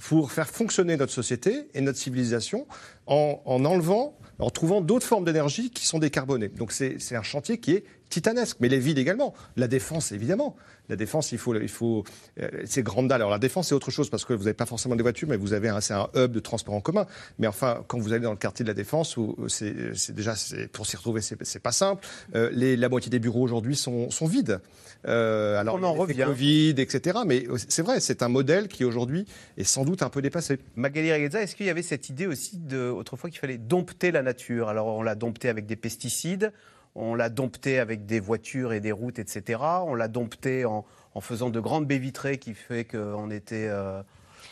pour 0.00 0.32
faire 0.32 0.48
fonctionner 0.48 0.96
notre 0.96 1.12
société 1.12 1.68
et 1.74 1.80
notre 1.80 1.98
civilisation 1.98 2.66
en 3.06 3.64
enlevant, 3.64 4.16
en 4.38 4.50
trouvant 4.50 4.80
d'autres 4.80 5.06
formes 5.06 5.24
d'énergie 5.24 5.70
qui 5.70 5.86
sont 5.86 5.98
décarbonées. 5.98 6.48
Donc 6.48 6.72
c'est 6.72 7.16
un 7.16 7.22
chantier 7.22 7.58
qui 7.58 7.72
est 7.72 7.84
titanesque, 8.08 8.58
mais 8.60 8.68
les 8.68 8.78
villes 8.78 8.98
également. 8.98 9.34
La 9.56 9.68
défense, 9.68 10.12
évidemment. 10.12 10.56
La 10.88 10.96
défense, 10.96 11.32
il 11.32 11.38
faut, 11.38 11.54
il 11.54 11.68
faut, 11.68 12.04
euh, 12.40 12.48
c'est 12.64 12.82
grande 12.82 13.08
dalle. 13.08 13.20
Alors 13.20 13.30
la 13.30 13.38
défense, 13.38 13.68
c'est 13.68 13.74
autre 13.74 13.90
chose 13.90 14.08
parce 14.08 14.24
que 14.24 14.32
vous 14.32 14.44
n'avez 14.44 14.54
pas 14.54 14.66
forcément 14.66 14.94
des 14.94 15.02
voitures, 15.02 15.28
mais 15.28 15.36
vous 15.36 15.52
avez 15.52 15.68
un, 15.68 15.80
c'est 15.80 15.94
un 15.94 16.08
hub 16.14 16.30
de 16.30 16.40
transport 16.40 16.74
en 16.74 16.80
commun. 16.80 17.06
Mais 17.38 17.46
enfin, 17.46 17.82
quand 17.88 17.98
vous 17.98 18.12
allez 18.12 18.22
dans 18.22 18.30
le 18.30 18.36
quartier 18.36 18.62
de 18.62 18.68
la 18.68 18.74
défense, 18.74 19.16
où 19.16 19.36
c'est, 19.48 19.94
c'est 19.94 20.14
déjà, 20.14 20.34
pour 20.72 20.86
s'y 20.86 20.96
retrouver, 20.96 21.20
c'est, 21.20 21.36
c'est 21.44 21.62
pas 21.62 21.72
simple. 21.72 22.06
Euh, 22.34 22.50
les, 22.52 22.76
la 22.76 22.88
moitié 22.88 23.10
des 23.10 23.18
bureaux 23.18 23.42
aujourd'hui 23.42 23.76
sont, 23.76 24.10
sont 24.10 24.26
vides. 24.26 24.60
Euh, 25.06 25.58
alors 25.58 25.76
On 25.76 25.82
en 25.82 25.94
revient. 25.94 26.24
Covid, 26.24 26.74
etc. 26.78 27.18
Mais 27.26 27.46
c'est 27.68 27.82
vrai, 27.82 28.00
c'est 28.00 28.22
un 28.22 28.28
modèle 28.28 28.68
qui 28.68 28.84
aujourd'hui 28.84 29.26
est 29.56 29.64
sans 29.64 29.84
doute 29.84 30.02
un 30.02 30.08
peu 30.08 30.22
dépassé. 30.22 30.58
Magali 30.76 31.12
Regueza, 31.12 31.42
est-ce 31.42 31.54
qu'il 31.54 31.66
y 31.66 31.70
avait 31.70 31.82
cette 31.82 32.08
idée 32.08 32.26
aussi 32.26 32.56
de, 32.56 32.88
autrefois 32.88 33.30
qu'il 33.30 33.38
fallait 33.38 33.58
dompter 33.58 34.10
la 34.10 34.22
nature? 34.22 34.68
Alors 34.68 34.86
on 34.86 35.02
l'a 35.02 35.14
dompté 35.14 35.48
avec 35.48 35.66
des 35.66 35.76
pesticides, 35.76 36.52
on 36.96 37.14
l'a 37.14 37.28
dompté 37.28 37.78
avec 37.78 38.06
des 38.06 38.18
voitures 38.20 38.72
et 38.72 38.80
des 38.80 38.92
routes, 38.92 39.18
etc. 39.18 39.60
On 39.86 39.94
l'a 39.94 40.08
dompté 40.08 40.64
en, 40.64 40.84
faisant 41.20 41.50
de 41.50 41.60
grandes 41.60 41.86
baies 41.86 41.98
vitrées 41.98 42.38
qui 42.38 42.54
fait 42.54 42.84
qu'on 42.84 43.30
était. 43.30 43.68
euh, 43.68 44.02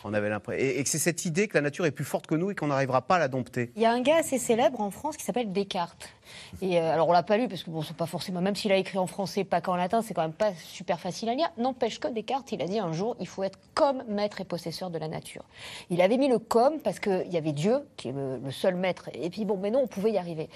On 0.05 0.12
avait 0.14 0.28
l'impression. 0.28 0.62
Et, 0.62 0.78
et 0.78 0.82
que 0.84 0.88
c'est 0.88 0.99
cette 0.99 1.24
idée 1.24 1.47
que 1.49 1.55
la 1.57 1.62
nature 1.62 1.86
est 1.86 1.90
plus 1.90 2.05
forte 2.05 2.26
que 2.26 2.34
nous 2.34 2.51
et 2.51 2.55
qu'on 2.55 2.66
n'arrivera 2.68 3.03
pas 3.03 3.16
à 3.16 3.18
la 3.18 3.28
dompter. 3.28 3.70
Il 3.76 3.82
y 3.82 3.86
a 3.86 3.92
un 3.92 4.01
gars 4.03 4.16
assez 4.16 4.38
célèbre 4.38 4.80
en 4.80 4.90
France 4.90 5.16
qui 5.16 5.24
s'appelle 5.24 5.53
Descartes. 5.53 6.09
Et 6.61 6.78
euh, 6.80 6.92
alors 6.92 7.09
on 7.09 7.12
l'a 7.12 7.22
pas 7.22 7.36
lu 7.38 7.49
parce 7.49 7.62
que 7.62 7.70
bon, 7.70 7.80
c'est 7.82 7.97
pas 7.97 8.07
forcément, 8.07 8.40
même 8.42 8.57
s'il 8.57 8.72
a 8.72 8.76
écrit 8.76 8.99
en 8.99 9.07
français, 9.07 9.45
pas 9.45 9.61
qu'en 9.62 9.76
latin, 9.76 10.03
c'est 10.03 10.12
quand 10.14 10.22
même 10.22 10.32
pas 10.32 10.53
super 10.55 11.01
facile 11.01 11.28
à 11.30 11.34
lire. 11.34 11.51
N'empêche 11.59 11.99
que 12.01 12.09
Descartes, 12.09 12.51
il 12.53 12.61
a 12.62 12.66
dit 12.66 12.78
un 12.78 12.92
jour, 12.92 13.16
il 13.20 13.26
faut 13.28 13.42
être 13.42 13.59
comme 13.74 14.03
maître 14.09 14.40
et 14.40 14.45
possesseur 14.45 14.90
de 14.90 14.99
la 14.99 15.09
nature. 15.09 15.45
Il 15.90 16.01
avait 16.03 16.18
mis 16.18 16.28
le 16.28 16.38
comme 16.38 16.80
parce 16.80 16.99
qu'il 16.99 17.28
y 17.30 17.36
avait 17.38 17.53
Dieu 17.53 17.78
qui 17.97 18.09
est 18.09 18.12
le, 18.12 18.38
le 18.38 18.51
seul 18.51 18.74
maître. 18.74 19.09
Et 19.14 19.30
puis 19.30 19.45
bon, 19.45 19.57
mais 19.59 19.70
non, 19.70 19.80
on 19.84 19.86
pouvait 19.86 20.12
y 20.12 20.18
arriver. 20.18 20.49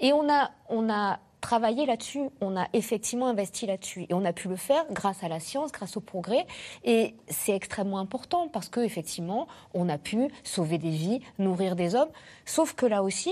Et 0.00 0.12
on 0.12 0.28
a, 0.28 0.50
on 0.68 0.90
a 0.90 1.18
travaillé 1.44 1.84
là-dessus, 1.84 2.22
on 2.40 2.56
a 2.56 2.66
effectivement 2.72 3.26
investi 3.26 3.66
là-dessus. 3.66 4.06
Et 4.08 4.14
on 4.14 4.24
a 4.24 4.32
pu 4.32 4.48
le 4.48 4.56
faire 4.56 4.84
grâce 4.90 5.22
à 5.22 5.28
la 5.28 5.40
science, 5.40 5.72
grâce 5.72 5.96
au 5.96 6.00
progrès. 6.00 6.46
Et 6.84 7.14
c'est 7.28 7.54
extrêmement 7.54 7.98
important 7.98 8.48
parce 8.48 8.70
qu'effectivement, 8.70 9.46
on 9.74 9.90
a 9.90 9.98
pu 9.98 10.28
sauver 10.42 10.78
des 10.78 10.90
vies, 10.90 11.20
nourrir 11.38 11.76
des 11.76 11.94
hommes. 11.94 12.08
Sauf 12.46 12.72
que 12.72 12.86
là 12.86 13.02
aussi, 13.02 13.30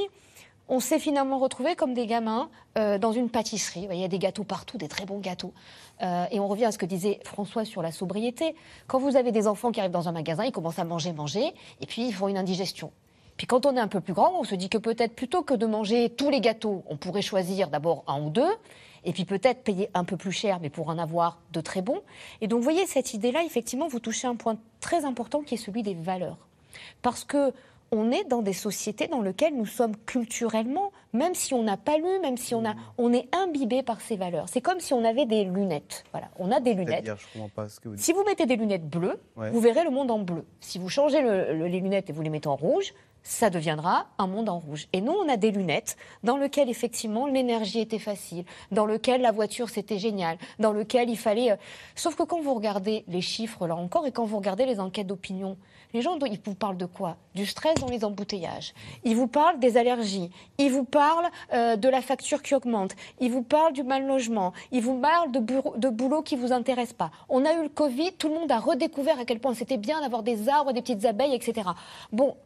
on 0.68 0.78
s'est 0.78 0.98
finalement 0.98 1.38
retrouvés 1.38 1.74
comme 1.74 1.94
des 1.94 2.06
gamins 2.06 2.50
euh, 2.76 2.98
dans 2.98 3.12
une 3.12 3.30
pâtisserie. 3.30 3.88
Il 3.90 3.98
y 3.98 4.04
a 4.04 4.08
des 4.08 4.18
gâteaux 4.18 4.44
partout, 4.44 4.78
des 4.78 4.88
très 4.88 5.06
bons 5.06 5.18
gâteaux. 5.18 5.54
Euh, 6.02 6.26
et 6.30 6.38
on 6.38 6.48
revient 6.48 6.66
à 6.66 6.72
ce 6.72 6.78
que 6.78 6.86
disait 6.86 7.18
François 7.24 7.64
sur 7.64 7.80
la 7.80 7.92
sobriété. 7.92 8.54
Quand 8.86 8.98
vous 8.98 9.16
avez 9.16 9.32
des 9.32 9.46
enfants 9.46 9.72
qui 9.72 9.80
arrivent 9.80 9.90
dans 9.90 10.08
un 10.08 10.12
magasin, 10.12 10.44
ils 10.44 10.52
commencent 10.52 10.78
à 10.78 10.84
manger, 10.84 11.12
manger, 11.12 11.54
et 11.80 11.86
puis 11.86 12.06
ils 12.06 12.14
font 12.14 12.28
une 12.28 12.38
indigestion. 12.38 12.92
Puis 13.42 13.48
quand 13.48 13.66
on 13.66 13.76
est 13.76 13.80
un 13.80 13.88
peu 13.88 14.00
plus 14.00 14.12
grand, 14.12 14.38
on 14.38 14.44
se 14.44 14.54
dit 14.54 14.68
que 14.68 14.78
peut-être 14.78 15.16
plutôt 15.16 15.42
que 15.42 15.52
de 15.54 15.66
manger 15.66 16.10
tous 16.10 16.30
les 16.30 16.40
gâteaux, 16.40 16.84
on 16.88 16.96
pourrait 16.96 17.22
choisir 17.22 17.70
d'abord 17.70 18.04
un 18.06 18.22
ou 18.22 18.30
deux, 18.30 18.52
et 19.04 19.12
puis 19.12 19.24
peut-être 19.24 19.64
payer 19.64 19.90
un 19.94 20.04
peu 20.04 20.16
plus 20.16 20.30
cher, 20.30 20.60
mais 20.62 20.70
pour 20.70 20.90
en 20.90 20.96
avoir 20.96 21.40
de 21.52 21.60
très 21.60 21.82
bons. 21.82 22.02
Et 22.40 22.46
donc, 22.46 22.58
vous 22.60 22.62
voyez, 22.62 22.86
cette 22.86 23.14
idée-là, 23.14 23.42
effectivement, 23.42 23.88
vous 23.88 23.98
touchez 23.98 24.28
un 24.28 24.36
point 24.36 24.58
très 24.80 25.04
important 25.04 25.40
qui 25.42 25.54
est 25.54 25.58
celui 25.58 25.82
des 25.82 25.94
valeurs. 25.94 26.36
Parce 27.02 27.24
que 27.24 27.52
on 27.90 28.12
est 28.12 28.22
dans 28.28 28.42
des 28.42 28.52
sociétés 28.52 29.08
dans 29.08 29.20
lesquelles 29.22 29.56
nous 29.56 29.66
sommes 29.66 29.96
culturellement, 30.06 30.92
même 31.12 31.34
si 31.34 31.52
on 31.52 31.64
n'a 31.64 31.76
pas 31.76 31.96
lu, 31.98 32.20
même 32.22 32.36
si 32.36 32.54
on 32.54 32.64
a, 32.64 32.74
on 32.96 33.12
est 33.12 33.26
imbibé 33.34 33.82
par 33.82 34.00
ces 34.00 34.14
valeurs. 34.16 34.48
C'est 34.48 34.60
comme 34.60 34.78
si 34.78 34.94
on 34.94 35.04
avait 35.04 35.26
des 35.26 35.42
lunettes. 35.42 36.04
Voilà, 36.12 36.28
on 36.38 36.52
a 36.52 36.60
des 36.60 36.74
lunettes. 36.74 37.04
C'est-à-dire, 37.04 37.16
je 37.18 37.26
comprends 37.40 37.48
pas 37.48 37.68
ce 37.68 37.80
que 37.80 37.88
vous 37.88 37.96
dites. 37.96 38.04
Si 38.04 38.12
vous 38.12 38.22
mettez 38.22 38.46
des 38.46 38.54
lunettes 38.54 38.88
bleues, 38.88 39.20
Ouais. 39.36 39.50
vous 39.50 39.58
verrez 39.60 39.82
le 39.82 39.90
monde 39.90 40.12
en 40.12 40.20
bleu. 40.20 40.44
Si 40.60 40.78
vous 40.78 40.88
changez 40.88 41.20
le- 41.22 41.52
le- 41.54 41.66
les 41.66 41.80
lunettes 41.80 42.08
et 42.08 42.12
vous 42.12 42.22
les 42.22 42.30
mettez 42.30 42.48
en 42.48 42.54
rouge, 42.56 42.94
ça 43.22 43.50
deviendra 43.50 44.06
un 44.18 44.26
monde 44.26 44.48
en 44.48 44.58
rouge. 44.58 44.88
Et 44.92 45.00
nous, 45.00 45.12
on 45.12 45.28
a 45.28 45.36
des 45.36 45.50
lunettes 45.50 45.96
dans 46.22 46.36
lesquelles, 46.36 46.68
effectivement, 46.68 47.26
l'énergie 47.26 47.80
était 47.80 47.98
facile, 47.98 48.44
dans 48.70 48.86
lequel 48.86 49.20
la 49.20 49.32
voiture, 49.32 49.68
c'était 49.68 49.98
génial, 49.98 50.38
dans 50.58 50.72
lequel 50.72 51.08
il 51.10 51.18
fallait... 51.18 51.52
euh, 51.52 51.56
Sauf 51.94 52.16
que 52.16 52.22
quand 52.22 52.40
vous 52.40 52.54
regardez 52.54 53.04
les 53.08 53.20
chiffres, 53.20 53.66
là 53.66 53.76
encore, 53.76 54.06
et 54.06 54.12
quand 54.12 54.24
vous 54.24 54.36
regardez 54.36 54.66
les 54.66 54.80
enquêtes 54.80 55.06
d'opinion, 55.06 55.56
les 55.94 56.00
gens, 56.00 56.18
ils 56.24 56.40
vous 56.42 56.54
parlent 56.54 56.78
de 56.78 56.86
quoi? 56.86 57.16
Du 57.34 57.44
stress 57.44 57.74
dans 57.74 57.88
les 57.88 58.02
embouteillages. 58.02 58.72
Ils 59.04 59.14
vous 59.14 59.26
parlent 59.26 59.58
des 59.58 59.76
allergies. 59.76 60.30
Ils 60.56 60.70
vous 60.70 60.84
parlent 60.84 61.28
euh, 61.52 61.76
de 61.76 61.88
la 61.88 62.00
facture 62.00 62.42
qui 62.42 62.54
augmente. 62.54 62.92
Ils 63.20 63.30
vous 63.30 63.42
parlent 63.42 63.74
du 63.74 63.82
mal 63.82 64.06
logement. 64.06 64.54
Ils 64.70 64.80
vous 64.82 64.98
parlent 64.98 65.30
de, 65.30 65.40
de 65.40 65.88
boulot 65.90 66.22
qui 66.22 66.34
vous 66.34 66.50
intéresse 66.50 66.94
pas. 66.94 67.10
On 67.28 67.44
a 67.44 67.52
eu 67.54 67.64
le 67.64 67.68
Covid, 67.68 68.12
tout 68.14 68.28
le 68.28 68.34
monde 68.34 68.50
a 68.50 68.58
redécouvert 68.58 69.18
à 69.20 69.26
quel 69.26 69.38
point 69.38 69.54
c'était 69.54 69.76
bien 69.76 70.00
d'avoir 70.00 70.22
des 70.22 70.48
arbres, 70.48 70.72
des 70.72 70.80
petites 70.80 71.04
abeilles, 71.04 71.34
etc. 71.34 71.68
Bon, 72.10 72.36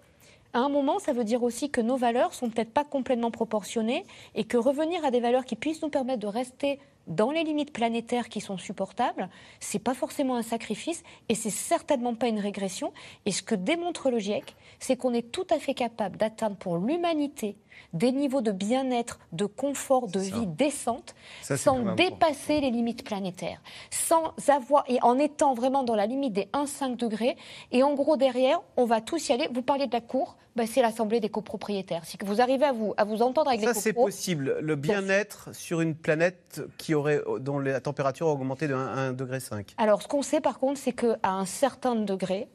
à 0.57 0.61
un 0.61 0.71
moment, 0.71 0.99
ça 0.99 1.13
veut 1.13 1.25
dire 1.25 1.43
aussi 1.43 1.69
que 1.69 1.83
nos 1.83 1.99
valeurs 1.99 2.33
sont 2.33 2.49
peut-être 2.49 2.73
pas 2.73 2.83
complètement 2.83 3.31
proportionnées 3.31 4.07
et 4.35 4.45
que 4.45 4.57
revenir 4.57 5.05
à 5.05 5.11
des 5.11 5.21
valeurs 5.21 5.45
qui 5.45 5.55
puissent 5.55 5.83
nous 5.83 5.91
permettre 5.91 6.21
de 6.21 6.27
rester 6.27 6.81
dans 7.07 7.31
les 7.31 7.45
limites 7.45 7.75
planétaires 7.75 8.31
qui 8.31 8.41
sont 8.41 8.57
supportables, 8.57 9.29
c'est 9.61 9.79
pas 9.79 9.93
forcément 9.93 10.35
un 10.35 10.43
sacrifice 10.43 11.05
et 11.29 11.35
c'est 11.35 11.51
certainement 11.51 12.15
pas 12.15 12.29
une 12.29 12.39
régression. 12.39 12.95
Et 13.27 13.33
ce 13.33 13.43
que 13.43 13.55
démontre 13.55 14.11
le 14.11 14.19
GIEC, 14.19 14.57
c'est 14.79 14.97
qu'on 14.97 15.13
est 15.13 15.31
tout 15.31 15.47
à 15.51 15.59
fait 15.59 15.75
capable 15.75 16.17
d'atteindre 16.17 16.57
pour 16.57 16.79
l'humanité 16.79 17.59
des 17.93 18.13
niveaux 18.13 18.41
de 18.41 18.53
bien-être, 18.53 19.19
de 19.33 19.47
confort, 19.47 20.09
de 20.09 20.21
vie 20.21 20.47
décente, 20.47 21.15
Ça, 21.43 21.57
c'est 21.57 21.65
sans 21.65 21.95
dépasser 21.95 22.61
les 22.61 22.71
limites 22.71 23.05
planétaires, 23.05 23.61
sans 23.91 24.35
avoir 24.49 24.85
et 24.89 24.99
en 25.03 25.19
étant 25.19 25.55
vraiment 25.55 25.83
dans 25.83 25.95
la 25.95 26.07
limite 26.07 26.33
des 26.33 26.49
1,5 26.53 26.97
degrés. 26.97 27.37
Et 27.73 27.83
en 27.83 27.95
gros 27.95 28.17
derrière, 28.17 28.61
on 28.77 28.85
va 28.85 29.01
tous 29.01 29.29
y 29.29 29.33
aller. 29.33 29.49
Vous 29.53 29.63
parliez 29.63 29.87
de 29.87 29.93
la 29.93 30.01
cour, 30.01 30.37
ben, 30.57 30.67
c'est 30.67 30.81
l'assemblée 30.81 31.21
des 31.21 31.29
copropriétaires. 31.29 32.05
Si 32.05 32.17
vous 32.25 32.41
arrivez 32.41 32.65
à 32.65 32.73
vous 32.73 32.95
à 32.97 33.05
vous 33.05 33.23
entendre 33.23 33.49
avec 33.49 33.61
Ça, 33.61 33.73
les 33.73 33.75
c'est 33.75 33.91
copros, 33.91 34.07
possible. 34.07 34.57
Le 34.61 34.75
bien-être 34.77 35.55
sur 35.55 35.81
une 35.81 35.95
planète 35.95 36.63
qui 36.79 36.95
aurait, 36.95 37.21
dont 37.41 37.59
la 37.59 37.81
température 37.81 38.29
a 38.29 38.33
augmenté 38.33 38.67
de 38.67 38.75
1,5 38.75 39.15
degré. 39.17 39.39
Alors, 39.77 40.03
ce 40.03 40.09
qu'on 40.09 40.23
sait 40.23 40.41
par 40.41 40.59
contre, 40.59 40.79
c'est 40.79 40.93
qu'à 40.93 41.19
un 41.25 41.45
certain 41.45 41.95
degré, 41.95 42.49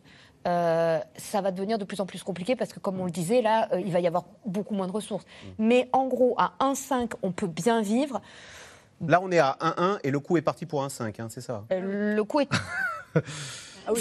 euh, 0.48 1.00
ça 1.18 1.42
va 1.42 1.52
devenir 1.52 1.78
de 1.78 1.86
plus 1.86 2.00
en 2.00 2.06
plus 2.06 2.24
compliqué 2.24 2.56
parce 2.56 2.74
que, 2.74 2.80
comme 2.80 3.00
on 3.00 3.06
le 3.06 3.12
disait, 3.12 3.42
là, 3.42 3.70
euh, 3.74 3.80
il 3.80 3.92
va 3.92 4.00
y 4.00 4.08
avoir 4.08 4.26
beaucoup 4.46 4.74
moins 4.74 4.88
de 4.88 4.92
ressources. 4.92 5.26
Mais 5.60 5.90
en 5.94 6.08
gros, 6.08 6.36
à 6.38 6.54
1,5, 6.60 7.12
on 7.22 7.32
peut 7.32 7.48
bien 7.48 7.82
vivre. 7.82 8.22
Là, 9.08 9.20
on 9.22 9.32
est 9.32 9.40
à 9.40 9.58
1,1 9.62 10.00
et 10.04 10.12
le 10.12 10.20
coup 10.20 10.38
est 10.38 10.42
parti 10.42 10.66
pour 10.66 10.84
1,5, 10.84 11.22
hein, 11.22 11.28
c'est 11.30 11.42
ça 11.42 11.64
Euh, 11.72 12.16
le 12.16 12.24
coût 12.24 12.42
est. 12.42 12.50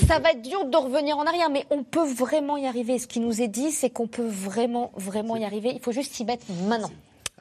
Ça 0.07 0.19
va 0.19 0.33
être 0.33 0.43
dur 0.43 0.67
de 0.67 0.77
revenir 0.77 1.17
en 1.17 1.25
arrière, 1.25 1.49
mais 1.51 1.65
on 1.71 1.83
peut 1.83 2.07
vraiment 2.07 2.59
y 2.59 2.67
arriver. 2.67 2.99
Ce 2.99 3.07
qui 3.07 3.19
nous 3.19 3.41
est 3.41 3.49
dit, 3.49 3.71
c'est 3.71 3.89
qu'on 3.89 4.07
peut 4.07 4.29
vraiment, 4.29 4.93
vraiment 4.95 5.37
y 5.37 5.45
arriver. 5.45 5.73
Il 5.75 5.81
faut 5.81 5.91
juste 5.91 6.13
s'y 6.13 6.25
mettre 6.27 6.45
maintenant. 6.69 6.91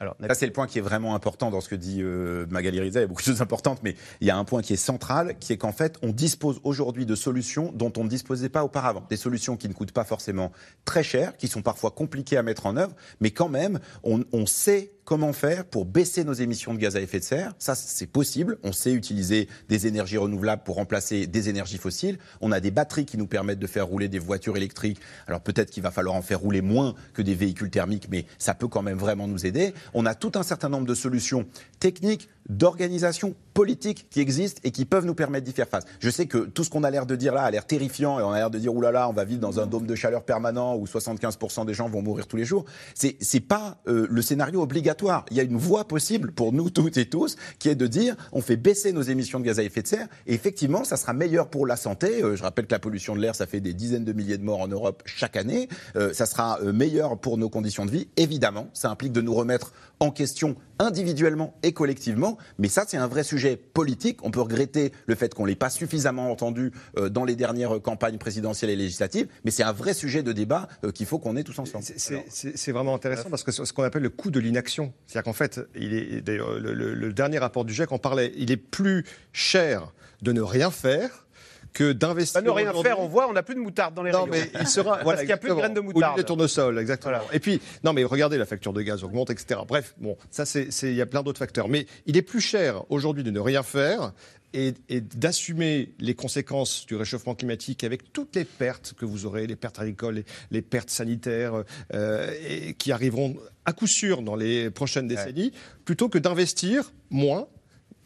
Alors, 0.00 0.16
Ça, 0.26 0.34
c'est 0.34 0.46
le 0.46 0.52
point 0.52 0.66
qui 0.66 0.78
est 0.78 0.82
vraiment 0.82 1.14
important 1.14 1.50
dans 1.50 1.60
ce 1.60 1.68
que 1.68 1.74
dit 1.74 1.98
euh, 2.00 2.46
Magali 2.48 2.80
Riza. 2.80 3.00
Il 3.00 3.02
y 3.02 3.04
a 3.04 3.06
beaucoup 3.06 3.20
de 3.20 3.26
choses 3.26 3.42
importantes, 3.42 3.80
mais 3.82 3.96
il 4.22 4.26
y 4.26 4.30
a 4.30 4.36
un 4.36 4.44
point 4.44 4.62
qui 4.62 4.72
est 4.72 4.76
central, 4.76 5.36
qui 5.38 5.52
est 5.52 5.58
qu'en 5.58 5.72
fait, 5.72 5.98
on 6.00 6.08
dispose 6.08 6.58
aujourd'hui 6.64 7.04
de 7.04 7.14
solutions 7.14 7.70
dont 7.74 7.92
on 7.98 8.04
ne 8.04 8.08
disposait 8.08 8.48
pas 8.48 8.64
auparavant. 8.64 9.04
Des 9.10 9.18
solutions 9.18 9.58
qui 9.58 9.68
ne 9.68 9.74
coûtent 9.74 9.92
pas 9.92 10.04
forcément 10.04 10.52
très 10.86 11.02
cher, 11.02 11.36
qui 11.36 11.48
sont 11.48 11.60
parfois 11.60 11.90
compliquées 11.90 12.38
à 12.38 12.42
mettre 12.42 12.64
en 12.64 12.78
œuvre, 12.78 12.94
mais 13.20 13.30
quand 13.30 13.50
même, 13.50 13.78
on, 14.02 14.24
on 14.32 14.46
sait 14.46 14.92
comment 15.10 15.32
faire 15.32 15.64
pour 15.64 15.86
baisser 15.86 16.22
nos 16.22 16.34
émissions 16.34 16.72
de 16.72 16.78
gaz 16.78 16.94
à 16.94 17.00
effet 17.00 17.18
de 17.18 17.24
serre. 17.24 17.52
Ça, 17.58 17.74
c'est 17.74 18.06
possible. 18.06 18.58
On 18.62 18.70
sait 18.70 18.92
utiliser 18.92 19.48
des 19.68 19.88
énergies 19.88 20.18
renouvelables 20.18 20.62
pour 20.62 20.76
remplacer 20.76 21.26
des 21.26 21.48
énergies 21.48 21.78
fossiles. 21.78 22.16
On 22.40 22.52
a 22.52 22.60
des 22.60 22.70
batteries 22.70 23.06
qui 23.06 23.18
nous 23.18 23.26
permettent 23.26 23.58
de 23.58 23.66
faire 23.66 23.88
rouler 23.88 24.06
des 24.06 24.20
voitures 24.20 24.56
électriques. 24.56 25.00
Alors 25.26 25.40
peut-être 25.40 25.72
qu'il 25.72 25.82
va 25.82 25.90
falloir 25.90 26.14
en 26.14 26.22
faire 26.22 26.38
rouler 26.38 26.62
moins 26.62 26.94
que 27.12 27.22
des 27.22 27.34
véhicules 27.34 27.70
thermiques, 27.70 28.06
mais 28.08 28.24
ça 28.38 28.54
peut 28.54 28.68
quand 28.68 28.82
même 28.82 28.98
vraiment 28.98 29.26
nous 29.26 29.46
aider. 29.46 29.74
On 29.94 30.06
a 30.06 30.14
tout 30.14 30.30
un 30.36 30.44
certain 30.44 30.68
nombre 30.68 30.86
de 30.86 30.94
solutions 30.94 31.44
techniques, 31.80 32.28
d'organisation 32.50 33.34
politique 33.54 34.06
qui 34.10 34.20
existent 34.20 34.60
et 34.64 34.70
qui 34.70 34.84
peuvent 34.84 35.06
nous 35.06 35.14
permettre 35.14 35.44
d'y 35.44 35.52
faire 35.52 35.68
face. 35.68 35.84
Je 36.00 36.10
sais 36.10 36.26
que 36.26 36.38
tout 36.38 36.64
ce 36.64 36.70
qu'on 36.70 36.84
a 36.84 36.90
l'air 36.90 37.06
de 37.06 37.16
dire 37.16 37.34
là 37.34 37.42
a 37.42 37.50
l'air 37.50 37.66
terrifiant 37.66 38.18
et 38.18 38.22
on 38.22 38.30
a 38.30 38.36
l'air 38.36 38.50
de 38.50 38.58
dire 38.58 38.74
oulala, 38.74 39.08
on 39.08 39.12
va 39.12 39.24
vivre 39.24 39.40
dans 39.40 39.60
un 39.60 39.66
dôme 39.66 39.86
de 39.86 39.94
chaleur 39.94 40.22
permanent 40.24 40.76
où 40.76 40.84
75% 40.84 41.66
des 41.66 41.74
gens 41.74 41.88
vont 41.88 42.02
mourir 42.02 42.26
tous 42.26 42.36
les 42.36 42.44
jours. 42.44 42.64
C'est 42.94 43.16
c'est 43.20 43.40
pas 43.40 43.78
euh, 43.86 44.06
le 44.10 44.22
scénario 44.22 44.62
obligatoire. 44.62 45.24
Il 45.30 45.36
y 45.36 45.40
a 45.40 45.42
une 45.42 45.56
voie 45.56 45.86
possible 45.86 46.32
pour 46.32 46.52
nous 46.52 46.70
toutes 46.70 46.96
et 46.96 47.06
tous 47.06 47.36
qui 47.58 47.68
est 47.68 47.74
de 47.74 47.86
dire 47.86 48.16
on 48.32 48.40
fait 48.40 48.56
baisser 48.56 48.92
nos 48.92 49.02
émissions 49.02 49.40
de 49.40 49.44
gaz 49.44 49.58
à 49.58 49.62
effet 49.62 49.82
de 49.82 49.86
serre 49.86 50.08
et 50.26 50.34
effectivement 50.34 50.84
ça 50.84 50.96
sera 50.96 51.12
meilleur 51.12 51.48
pour 51.48 51.66
la 51.66 51.76
santé. 51.76 52.22
Euh, 52.22 52.36
je 52.36 52.42
rappelle 52.42 52.66
que 52.66 52.72
la 52.72 52.78
pollution 52.78 53.14
de 53.14 53.20
l'air 53.20 53.34
ça 53.34 53.46
fait 53.46 53.60
des 53.60 53.74
dizaines 53.74 54.04
de 54.04 54.12
milliers 54.12 54.38
de 54.38 54.44
morts 54.44 54.60
en 54.60 54.68
Europe 54.68 55.02
chaque 55.04 55.36
année. 55.36 55.68
Euh, 55.96 56.12
ça 56.12 56.26
sera 56.26 56.60
euh, 56.62 56.72
meilleur 56.72 57.18
pour 57.18 57.38
nos 57.38 57.48
conditions 57.48 57.86
de 57.86 57.90
vie. 57.90 58.08
Évidemment, 58.16 58.68
ça 58.72 58.90
implique 58.90 59.12
de 59.12 59.20
nous 59.20 59.34
remettre 59.34 59.72
en 60.00 60.10
question 60.10 60.56
individuellement 60.78 61.54
et 61.62 61.72
collectivement. 61.72 62.38
Mais 62.58 62.68
ça, 62.68 62.84
c'est 62.88 62.96
un 62.96 63.06
vrai 63.06 63.22
sujet 63.22 63.56
politique. 63.56 64.24
On 64.24 64.30
peut 64.30 64.40
regretter 64.40 64.92
le 65.06 65.14
fait 65.14 65.34
qu'on 65.34 65.44
l'ait 65.44 65.54
pas 65.54 65.68
suffisamment 65.70 66.30
entendu 66.32 66.72
euh, 66.96 67.10
dans 67.10 67.24
les 67.26 67.36
dernières 67.36 67.80
campagnes 67.82 68.16
présidentielles 68.16 68.70
et 68.70 68.76
législatives, 68.76 69.28
mais 69.44 69.50
c'est 69.50 69.62
un 69.62 69.72
vrai 69.72 69.92
sujet 69.94 70.22
de 70.22 70.32
débat 70.32 70.68
euh, 70.84 70.90
qu'il 70.90 71.06
faut 71.06 71.18
qu'on 71.18 71.36
ait 71.36 71.44
tous 71.44 71.58
ensemble. 71.58 71.84
C'est- 71.84 72.72
vraiment 72.72 72.94
intéressant 72.94 73.28
parce 73.30 73.42
que 73.42 73.52
ce 73.52 73.72
qu'on 73.72 73.82
appelle 73.82 74.02
le 74.02 74.10
coût 74.10 74.30
de 74.30 74.40
l'inaction. 74.40 74.92
C'est-à-dire 75.06 75.24
qu'en 75.24 75.32
fait, 75.34 75.60
il 75.74 75.92
est, 75.94 76.26
le- 76.26 76.94
le 76.94 77.12
dernier 77.12 77.38
rapport 77.38 77.64
du 77.64 77.74
GIEC 77.74 77.92
en 77.92 77.98
parlait. 77.98 78.32
Il 78.36 78.50
est 78.50 78.56
plus 78.56 79.04
cher 79.32 79.92
de 80.22 80.32
ne 80.32 80.40
rien 80.40 80.70
faire 80.70 81.26
que 81.72 81.92
d'investir. 81.92 82.40
Bah, 82.42 82.46
ne 82.46 82.50
rien 82.52 82.72
faire, 82.82 83.00
on 83.00 83.06
voit, 83.08 83.28
on 83.28 83.32
n'a 83.32 83.42
plus 83.42 83.54
de 83.54 83.60
moutarde 83.60 83.94
dans 83.94 84.02
les 84.02 84.12
Non, 84.12 84.24
rayons. 84.24 84.44
mais 84.52 84.60
il 84.60 84.66
sera. 84.66 84.90
Parce 84.92 85.04
voilà, 85.04 85.18
qu'il 85.20 85.26
n'y 85.28 85.32
a 85.32 85.36
plus 85.36 85.50
de 85.50 85.54
graines 85.54 85.74
de 85.74 85.80
Au 85.80 85.82
lieu 85.82 85.88
moutarde. 85.92 86.16
des 86.16 86.24
tournesols, 86.24 86.78
exactement. 86.78 87.18
Et 87.32 87.40
puis, 87.40 87.60
non, 87.84 87.92
mais 87.92 88.04
regardez, 88.04 88.38
la 88.38 88.46
facture 88.46 88.72
de 88.72 88.82
gaz 88.82 89.04
augmente, 89.04 89.30
etc. 89.30 89.60
Bref, 89.66 89.94
bon, 89.98 90.16
ça, 90.30 90.44
c'est, 90.46 90.68
il 90.82 90.94
y 90.94 91.00
a 91.00 91.06
plein 91.06 91.22
d'autres 91.22 91.38
facteurs. 91.38 91.68
Mais 91.68 91.86
il 92.06 92.16
est 92.16 92.22
plus 92.22 92.40
cher 92.40 92.84
aujourd'hui 92.90 93.22
de 93.24 93.30
ne 93.30 93.40
rien 93.40 93.62
faire 93.62 94.12
et, 94.52 94.74
et 94.88 95.00
d'assumer 95.00 95.94
les 96.00 96.14
conséquences 96.14 96.84
du 96.86 96.96
réchauffement 96.96 97.36
climatique 97.36 97.84
avec 97.84 98.12
toutes 98.12 98.34
les 98.34 98.44
pertes 98.44 98.94
que 98.98 99.04
vous 99.04 99.24
aurez, 99.26 99.46
les 99.46 99.54
pertes 99.54 99.78
agricoles, 99.78 100.16
les, 100.16 100.24
les 100.50 100.62
pertes 100.62 100.90
sanitaires, 100.90 101.62
euh, 101.94 102.32
et 102.48 102.74
qui 102.74 102.90
arriveront 102.90 103.36
à 103.64 103.72
coup 103.72 103.86
sûr 103.86 104.22
dans 104.22 104.34
les 104.34 104.70
prochaines 104.70 105.06
décennies, 105.06 105.52
plutôt 105.84 106.08
que 106.08 106.18
d'investir 106.18 106.92
moins, 107.10 107.46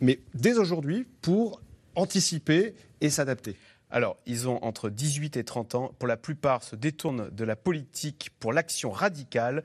mais 0.01 0.19
dès 0.35 0.59
aujourd'hui, 0.59 1.07
pour 1.23 1.63
anticiper 1.95 2.75
et 3.05 3.11
s'adapter. 3.11 3.57
Alors, 3.91 4.17
ils 4.25 4.49
ont 4.49 4.65
entre 4.65 4.89
18 4.89 5.37
et 5.37 5.45
30 5.45 5.75
ans. 5.75 5.95
Pour 5.99 6.09
la 6.09 6.17
plupart, 6.17 6.63
se 6.63 6.75
détournent 6.75 7.29
de 7.31 7.45
la 7.45 7.55
politique 7.55 8.31
pour 8.41 8.53
l'action 8.53 8.91
radicale. 8.91 9.63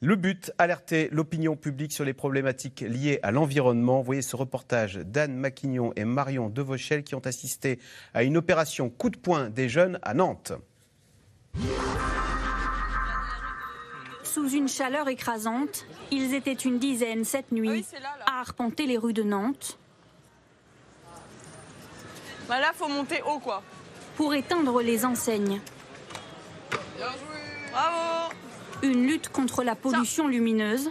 Le 0.00 0.16
but, 0.16 0.50
alerter 0.58 1.08
l'opinion 1.12 1.54
publique 1.54 1.92
sur 1.92 2.04
les 2.04 2.14
problématiques 2.14 2.80
liées 2.80 3.20
à 3.22 3.30
l'environnement. 3.30 3.98
Vous 3.98 4.06
voyez 4.06 4.22
ce 4.22 4.36
reportage 4.36 4.96
d'Anne 4.96 5.36
Maquignon 5.36 5.92
et 5.96 6.04
Marion 6.04 6.48
Devauchel 6.48 7.04
qui 7.04 7.14
ont 7.14 7.24
assisté 7.24 7.78
à 8.14 8.24
une 8.24 8.38
opération 8.38 8.88
coup 8.88 9.10
de 9.10 9.18
poing 9.18 9.50
des 9.50 9.68
jeunes 9.68 9.98
à 10.02 10.14
Nantes. 10.14 10.54
Sous 14.24 14.48
une 14.48 14.66
chaleur 14.66 15.08
écrasante, 15.08 15.86
ils 16.10 16.32
étaient 16.32 16.52
une 16.52 16.78
dizaine 16.78 17.24
cette 17.24 17.52
nuit 17.52 17.84
à 18.26 18.40
arpenter 18.40 18.86
les 18.86 18.96
rues 18.96 19.12
de 19.12 19.22
Nantes. 19.22 19.78
Bah 22.52 22.60
là, 22.60 22.74
faut 22.74 22.86
monter 22.86 23.22
haut, 23.22 23.38
quoi. 23.38 23.62
Pour 24.14 24.34
éteindre 24.34 24.82
les 24.82 25.06
enseignes. 25.06 25.58
Bravo 27.72 28.34
Une 28.82 29.06
lutte 29.06 29.30
contre 29.30 29.64
la 29.64 29.74
pollution 29.74 30.28
lumineuse. 30.28 30.90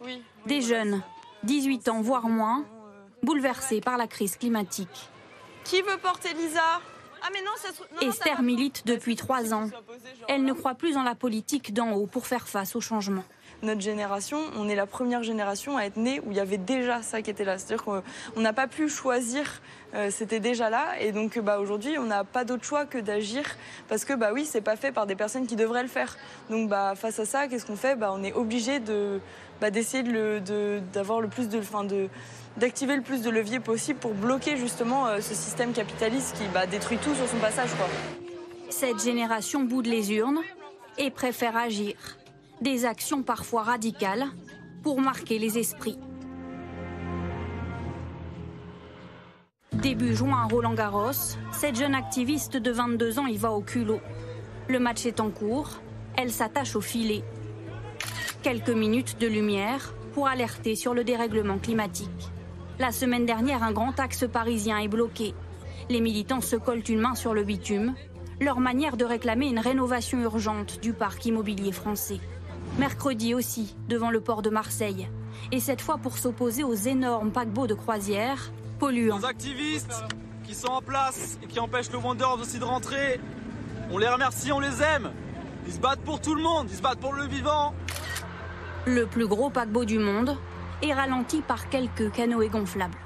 Oui. 0.00 0.22
Des 0.46 0.60
jeunes, 0.60 1.02
18 1.42 1.88
ans 1.88 2.02
voire 2.02 2.28
moins, 2.28 2.64
bouleversés 3.24 3.80
par 3.80 3.96
la 3.96 4.06
crise 4.06 4.36
climatique. 4.36 5.10
Qui 5.64 5.82
veut 5.82 5.98
porter 6.00 6.34
Lisa? 6.34 6.80
Ah, 7.20 7.28
mais 7.32 7.42
non, 7.42 7.50
ça 7.56 7.72
se... 7.72 7.80
non, 7.80 8.00
non, 8.00 8.08
Esther 8.08 8.40
milite 8.40 8.86
depuis 8.86 9.16
trois 9.16 9.52
ans. 9.52 9.70
Elle 10.28 10.44
ne 10.44 10.52
croit 10.52 10.76
plus 10.76 10.96
en 10.96 11.02
la 11.02 11.16
politique 11.16 11.74
d'en 11.74 11.90
haut 11.94 12.06
pour 12.06 12.28
faire 12.28 12.46
face 12.46 12.76
au 12.76 12.80
changement. 12.80 13.24
Notre 13.62 13.80
génération, 13.80 14.40
on 14.58 14.68
est 14.68 14.74
la 14.74 14.86
première 14.86 15.22
génération 15.22 15.76
à 15.76 15.84
être 15.84 15.96
née 15.96 16.20
où 16.26 16.32
il 16.32 16.36
y 16.36 16.40
avait 16.40 16.58
déjà 16.58 17.00
ça 17.00 17.22
qui 17.22 17.30
était 17.30 17.44
là. 17.44 17.58
C'est-à-dire 17.58 17.84
qu'on 17.84 18.02
on 18.34 18.40
n'a 18.40 18.52
pas 18.52 18.66
pu 18.66 18.88
choisir, 18.88 19.62
euh, 19.94 20.10
c'était 20.10 20.40
déjà 20.40 20.68
là. 20.68 21.00
Et 21.00 21.12
donc 21.12 21.38
bah, 21.38 21.60
aujourd'hui, 21.60 21.96
on 21.96 22.02
n'a 22.02 22.24
pas 22.24 22.44
d'autre 22.44 22.64
choix 22.64 22.86
que 22.86 22.98
d'agir 22.98 23.44
parce 23.88 24.04
que 24.04 24.14
bah 24.14 24.30
oui, 24.34 24.44
c'est 24.44 24.62
pas 24.62 24.74
fait 24.74 24.90
par 24.90 25.06
des 25.06 25.14
personnes 25.14 25.46
qui 25.46 25.54
devraient 25.54 25.84
le 25.84 25.88
faire. 25.88 26.16
Donc 26.50 26.68
bah, 26.68 26.94
face 26.96 27.20
à 27.20 27.24
ça, 27.24 27.46
qu'est-ce 27.46 27.64
qu'on 27.64 27.76
fait? 27.76 27.94
Bah, 27.94 28.10
On 28.12 28.24
est 28.24 28.32
obligé 28.32 28.80
de, 28.80 29.20
bah, 29.60 29.70
d'essayer 29.70 30.02
d'avoir 30.92 31.20
le 31.20 31.28
plus 31.28 31.48
de, 31.48 31.60
de 31.60 32.08
d'activer 32.56 32.96
le 32.96 33.02
plus 33.02 33.22
de 33.22 33.30
leviers 33.30 33.60
possible 33.60 34.00
pour 34.00 34.12
bloquer 34.12 34.56
justement 34.56 35.06
euh, 35.06 35.20
ce 35.20 35.34
système 35.34 35.72
capitaliste 35.72 36.36
qui 36.36 36.48
bah, 36.52 36.66
détruit 36.66 36.98
tout 36.98 37.14
sur 37.14 37.28
son 37.28 37.36
passage. 37.36 37.70
Cette 38.70 39.00
génération 39.04 39.60
boude 39.60 39.86
les 39.86 40.14
urnes 40.14 40.40
et 40.98 41.12
préfère 41.12 41.56
agir. 41.56 41.94
Des 42.62 42.84
actions 42.84 43.24
parfois 43.24 43.64
radicales 43.64 44.24
pour 44.84 45.00
marquer 45.00 45.40
les 45.40 45.58
esprits. 45.58 45.98
Début 49.72 50.14
juin 50.14 50.44
à 50.44 50.46
Roland-Garros, 50.46 51.34
cette 51.50 51.74
jeune 51.74 51.96
activiste 51.96 52.56
de 52.56 52.70
22 52.70 53.18
ans 53.18 53.26
y 53.26 53.36
va 53.36 53.50
au 53.50 53.62
culot. 53.62 53.98
Le 54.68 54.78
match 54.78 55.06
est 55.06 55.18
en 55.18 55.30
cours, 55.30 55.80
elle 56.16 56.30
s'attache 56.30 56.76
au 56.76 56.80
filet. 56.80 57.24
Quelques 58.44 58.70
minutes 58.70 59.20
de 59.20 59.26
lumière 59.26 59.92
pour 60.14 60.28
alerter 60.28 60.76
sur 60.76 60.94
le 60.94 61.02
dérèglement 61.02 61.58
climatique. 61.58 62.30
La 62.78 62.92
semaine 62.92 63.26
dernière, 63.26 63.64
un 63.64 63.72
grand 63.72 63.98
axe 63.98 64.24
parisien 64.32 64.78
est 64.78 64.86
bloqué. 64.86 65.34
Les 65.90 66.00
militants 66.00 66.40
se 66.40 66.54
collent 66.54 66.88
une 66.88 67.00
main 67.00 67.16
sur 67.16 67.34
le 67.34 67.42
bitume, 67.42 67.96
leur 68.40 68.60
manière 68.60 68.96
de 68.96 69.04
réclamer 69.04 69.48
une 69.48 69.58
rénovation 69.58 70.20
urgente 70.20 70.78
du 70.80 70.92
parc 70.92 71.26
immobilier 71.26 71.72
français. 71.72 72.20
Mercredi 72.78 73.34
aussi, 73.34 73.76
devant 73.88 74.10
le 74.10 74.20
port 74.20 74.40
de 74.40 74.48
Marseille. 74.48 75.08
Et 75.50 75.60
cette 75.60 75.82
fois 75.82 75.98
pour 75.98 76.16
s'opposer 76.16 76.64
aux 76.64 76.74
énormes 76.74 77.30
paquebots 77.30 77.66
de 77.66 77.74
croisière 77.74 78.50
polluants. 78.78 79.18
Les 79.18 79.24
activistes 79.26 80.04
qui 80.44 80.54
sont 80.54 80.68
en 80.68 80.80
place 80.80 81.38
et 81.42 81.46
qui 81.46 81.60
empêchent 81.60 81.90
le 81.92 81.98
Wonders 81.98 82.40
aussi 82.40 82.58
de 82.58 82.64
rentrer, 82.64 83.20
on 83.90 83.98
les 83.98 84.08
remercie, 84.08 84.52
on 84.52 84.58
les 84.58 84.82
aime. 84.82 85.12
Ils 85.66 85.74
se 85.74 85.78
battent 85.78 86.00
pour 86.00 86.20
tout 86.20 86.34
le 86.34 86.42
monde, 86.42 86.68
ils 86.70 86.76
se 86.76 86.82
battent 86.82 86.98
pour 86.98 87.12
le 87.12 87.26
vivant. 87.26 87.74
Le 88.86 89.06
plus 89.06 89.26
gros 89.26 89.50
paquebot 89.50 89.84
du 89.84 89.98
monde 89.98 90.36
est 90.82 90.94
ralenti 90.94 91.42
par 91.42 91.68
quelques 91.68 92.10
canoës 92.10 92.48
gonflables. 92.48 92.98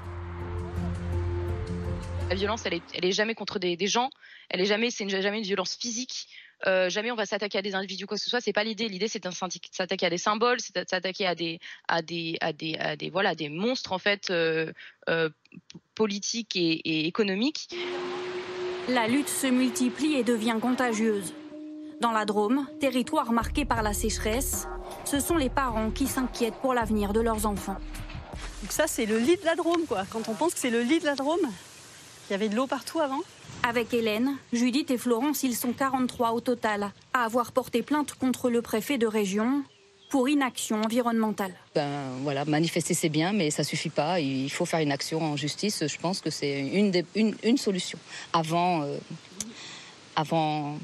La 2.29 2.35
violence, 2.35 2.65
elle 2.65 2.75
est, 2.75 2.83
elle 2.93 3.05
est 3.05 3.11
jamais 3.11 3.35
contre 3.35 3.59
des, 3.59 3.77
des 3.77 3.87
gens. 3.87 4.09
Elle 4.49 4.61
est 4.61 4.65
jamais, 4.65 4.91
c'est 4.91 5.07
jamais 5.07 5.37
une 5.37 5.43
violence 5.43 5.75
physique. 5.75 6.27
Euh, 6.65 6.89
jamais 6.89 7.11
on 7.11 7.15
va 7.15 7.25
s'attaquer 7.25 7.59
à 7.59 7.61
des 7.61 7.75
individus 7.75 8.07
quoi 8.07 8.17
que 8.17 8.23
ce 8.23 8.29
soit. 8.29 8.41
C'est 8.41 8.53
pas 8.53 8.63
l'idée. 8.63 8.87
L'idée, 8.87 9.07
c'est 9.07 9.23
de 9.23 9.29
s'attaquer 9.71 10.05
à 10.07 10.09
des 10.09 10.17
symboles, 10.17 10.59
c'est 10.59 10.75
de 10.75 10.85
s'attaquer 10.89 11.27
à 11.27 11.35
des, 11.35 11.59
à 11.87 12.01
des, 12.01 12.37
à 12.41 12.53
des, 12.53 12.75
à 12.79 12.95
des, 12.95 13.09
voilà, 13.09 13.35
des 13.35 13.49
monstres 13.49 13.91
en 13.91 13.99
fait 13.99 14.29
euh, 14.29 14.71
euh, 15.09 15.29
politiques 15.93 16.55
et, 16.55 16.73
et 16.83 17.07
économiques. 17.07 17.69
La 18.89 19.07
lutte 19.07 19.29
se 19.29 19.47
multiplie 19.47 20.15
et 20.15 20.23
devient 20.23 20.57
contagieuse. 20.61 21.33
Dans 21.99 22.11
la 22.11 22.25
Drôme, 22.25 22.67
territoire 22.79 23.31
marqué 23.31 23.65
par 23.65 23.81
la 23.81 23.91
sécheresse, 23.93 24.67
ce 25.03 25.19
sont 25.19 25.35
les 25.35 25.49
parents 25.49 25.91
qui 25.91 26.07
s'inquiètent 26.07 26.59
pour 26.61 26.73
l'avenir 26.73 27.11
de 27.11 27.19
leurs 27.19 27.45
enfants. 27.45 27.77
Donc 28.61 28.71
ça, 28.71 28.87
c'est 28.87 29.05
le 29.05 29.17
lit 29.17 29.35
de 29.35 29.45
la 29.45 29.55
Drôme, 29.55 29.85
quoi. 29.87 30.05
Quand 30.11 30.29
on 30.29 30.33
pense 30.33 30.53
que 30.53 30.59
c'est 30.59 30.69
le 30.69 30.81
lit 30.81 30.99
de 30.99 31.05
la 31.05 31.15
Drôme, 31.15 31.41
il 32.29 32.31
y 32.31 32.35
avait 32.35 32.49
de 32.49 32.55
l'eau 32.55 32.67
partout 32.67 32.99
avant. 32.99 33.21
Avec 33.67 33.93
Hélène, 33.93 34.37
Judith 34.53 34.91
et 34.91 34.97
Florence, 34.97 35.43
ils 35.43 35.55
sont 35.55 35.73
43 35.73 36.31
au 36.31 36.39
total 36.39 36.91
à 37.13 37.25
avoir 37.25 37.51
porté 37.51 37.81
plainte 37.81 38.13
contre 38.13 38.49
le 38.49 38.61
préfet 38.61 38.97
de 38.97 39.05
région 39.07 39.63
pour 40.09 40.29
inaction 40.29 40.81
environnementale. 40.81 41.53
Ben 41.75 41.89
voilà, 42.23 42.45
manifester 42.45 42.93
c'est 42.93 43.09
bien, 43.09 43.33
mais 43.33 43.51
ça 43.51 43.65
suffit 43.65 43.89
pas. 43.89 44.21
Il 44.21 44.49
faut 44.49 44.65
faire 44.65 44.79
une 44.79 44.93
action 44.93 45.21
en 45.21 45.35
justice. 45.35 45.85
Je 45.85 45.97
pense 45.97 46.21
que 46.21 46.29
c'est 46.29 46.61
une, 46.61 46.91
des- 46.91 47.05
une, 47.15 47.35
une 47.43 47.57
solution 47.57 47.99
avant, 48.31 48.83
euh, 48.83 48.97
avant, 50.15 50.77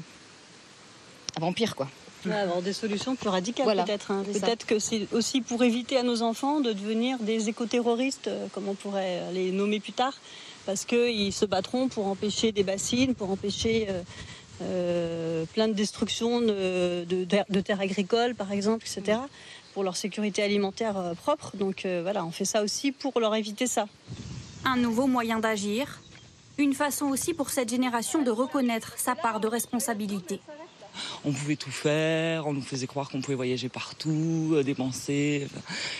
avant 1.36 1.52
pire 1.54 1.74
quoi. 1.76 1.88
Ouais, 2.26 2.32
avoir 2.32 2.60
des 2.62 2.72
solutions 2.74 3.16
plus 3.16 3.28
radicales 3.28 3.64
Voilà, 3.64 3.84
peut-être. 3.84 4.10
hein. 4.10 4.24
Peut-être 4.30 4.66
que 4.66 4.78
c'est 4.78 5.06
aussi 5.12 5.40
pour 5.42 5.62
éviter 5.62 5.96
à 5.98 6.02
nos 6.02 6.22
enfants 6.22 6.60
de 6.60 6.72
devenir 6.72 7.18
des 7.18 7.48
écoterroristes, 7.48 8.28
euh, 8.28 8.46
comme 8.52 8.68
on 8.68 8.74
pourrait 8.74 9.22
les 9.32 9.52
nommer 9.52 9.78
plus 9.80 9.92
tard, 9.92 10.14
parce 10.66 10.84
qu'ils 10.84 11.32
se 11.32 11.44
battront 11.46 11.88
pour 11.88 12.06
empêcher 12.06 12.52
des 12.52 12.62
bassines, 12.62 13.14
pour 13.14 13.30
empêcher 13.30 13.86
euh, 13.90 14.02
euh, 14.62 15.44
plein 15.52 15.68
de 15.68 15.72
destructions 15.74 16.40
de, 16.40 17.04
de- 17.04 17.26
de 17.48 17.60
terres 17.60 17.80
agricoles, 17.80 18.34
par 18.34 18.52
exemple, 18.52 18.86
etc., 18.86 19.18
pour 19.72 19.82
leur 19.82 19.96
sécurité 19.96 20.42
alimentaire 20.42 20.96
euh, 20.96 21.14
propre. 21.14 21.56
Donc 21.56 21.84
euh, 21.84 22.00
voilà, 22.02 22.24
on 22.24 22.30
fait 22.30 22.44
ça 22.44 22.62
aussi 22.62 22.92
pour 22.92 23.18
leur 23.20 23.34
éviter 23.34 23.66
ça. 23.66 23.86
Un 24.64 24.76
nouveau 24.76 25.06
moyen 25.06 25.40
d'agir, 25.40 26.00
une 26.58 26.72
façon 26.74 27.06
aussi 27.06 27.34
pour 27.34 27.50
cette 27.50 27.68
génération 27.70 28.22
de 28.22 28.30
reconnaître 28.30 28.94
sa 28.96 29.14
part 29.16 29.40
de 29.40 29.48
responsabilité. 29.48 30.40
On 31.24 31.32
pouvait 31.32 31.56
tout 31.56 31.70
faire, 31.70 32.46
on 32.46 32.52
nous 32.52 32.62
faisait 32.62 32.86
croire 32.86 33.10
qu'on 33.10 33.20
pouvait 33.20 33.34
voyager 33.34 33.68
partout, 33.68 34.52
euh, 34.54 34.62
dépenser, 34.62 35.48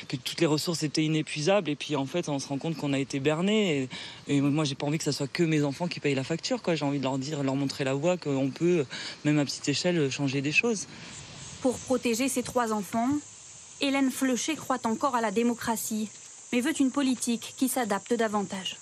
que 0.09 0.17
toutes 0.17 0.41
les 0.41 0.47
ressources 0.47 0.83
étaient 0.83 1.05
inépuisables. 1.05 1.71
Et 1.71 1.77
puis 1.77 1.97
en 1.97 2.07
fait, 2.07 2.29
on 2.29 2.39
se 2.39 2.49
rend 2.49 2.59
compte 2.59 2.77
qu'on 2.77 2.93
a 2.93 2.99
été 2.99 3.21
berné. 3.21 3.89
Et, 4.29 4.37
et 4.37 4.41
moi, 4.41 4.65
j'ai 4.65 4.75
pas 4.75 4.87
envie 4.87 4.99
que 4.99 5.05
ce 5.05 5.13
soit 5.13 5.29
que 5.29 5.43
mes 5.43 5.65
enfants 5.65 5.89
qui 5.89 6.01
payent 6.01 6.15
la 6.15 6.25
facture. 6.25 6.63
quoi. 6.63 6.75
J'ai 6.75 6.85
envie 6.85 6.99
de 6.99 7.05
leur 7.05 7.19
dire, 7.19 7.43
leur 7.43 7.57
montrer 7.57 7.85
la 7.85 7.95
voie 7.95 8.17
qu'on 8.17 8.51
peut, 8.51 8.85
même 9.25 9.39
à 9.39 9.45
petite 9.45 9.69
échelle, 9.69 10.11
changer 10.11 10.41
des 10.41 10.53
choses. 10.53 10.87
Pour 11.63 11.79
protéger 11.79 12.29
ses 12.29 12.43
trois 12.43 12.73
enfants, 12.73 13.09
Hélène 13.81 14.11
Fleuchet 14.11 14.55
croit 14.55 14.85
encore 14.85 15.15
à 15.15 15.21
la 15.21 15.31
démocratie, 15.31 16.09
mais 16.53 16.61
veut 16.61 16.79
une 16.79 16.91
politique 16.91 17.55
qui 17.57 17.69
s'adapte 17.69 18.15
davantage. 18.15 18.77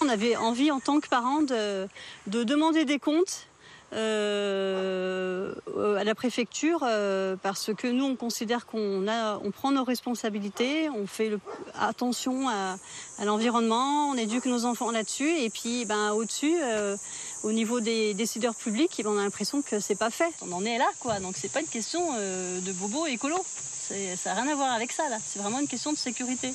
On 0.00 0.08
avait 0.08 0.36
envie 0.36 0.70
en 0.70 0.80
tant 0.80 1.00
que 1.00 1.08
parents 1.08 1.42
de, 1.42 1.86
de 2.26 2.42
demander 2.42 2.84
des 2.84 2.98
comptes 2.98 3.46
euh, 3.94 5.52
à 5.98 6.04
la 6.04 6.14
préfecture 6.14 6.80
euh, 6.82 7.36
parce 7.42 7.74
que 7.74 7.86
nous 7.86 8.04
on 8.04 8.16
considère 8.16 8.64
qu'on 8.64 9.06
a, 9.06 9.38
on 9.44 9.50
prend 9.50 9.70
nos 9.70 9.84
responsabilités, 9.84 10.88
on 10.88 11.06
fait 11.06 11.32
attention 11.78 12.48
à, 12.48 12.76
l'environnement, 13.22 14.08
on 14.08 14.14
éduque 14.14 14.46
nos 14.46 14.64
enfants 14.64 14.90
là-dessus 14.90 15.28
et 15.28 15.50
puis 15.50 15.84
ben, 15.84 16.12
au-dessus, 16.12 16.54
euh, 16.62 16.96
au 17.42 17.52
niveau 17.52 17.80
des 17.80 18.14
décideurs 18.14 18.54
publics, 18.54 18.92
eh 18.98 19.02
ben, 19.02 19.10
on 19.10 19.18
a 19.18 19.24
l'impression 19.24 19.60
que 19.60 19.78
c'est 19.78 19.98
pas 19.98 20.10
fait. 20.10 20.32
On 20.40 20.52
en 20.52 20.64
est 20.64 20.78
là 20.78 20.88
quoi, 21.00 21.20
donc 21.20 21.34
c'est 21.36 21.52
pas 21.52 21.60
une 21.60 21.66
question 21.66 22.00
de 22.14 22.72
bobo 22.72 23.06
écolo, 23.06 23.36
ça 23.44 24.34
n'a 24.34 24.40
rien 24.40 24.52
à 24.52 24.54
voir 24.54 24.72
avec 24.72 24.90
ça 24.90 25.08
là, 25.10 25.18
c'est 25.22 25.38
vraiment 25.38 25.60
une 25.60 25.68
question 25.68 25.92
de 25.92 25.98
sécurité. 25.98 26.52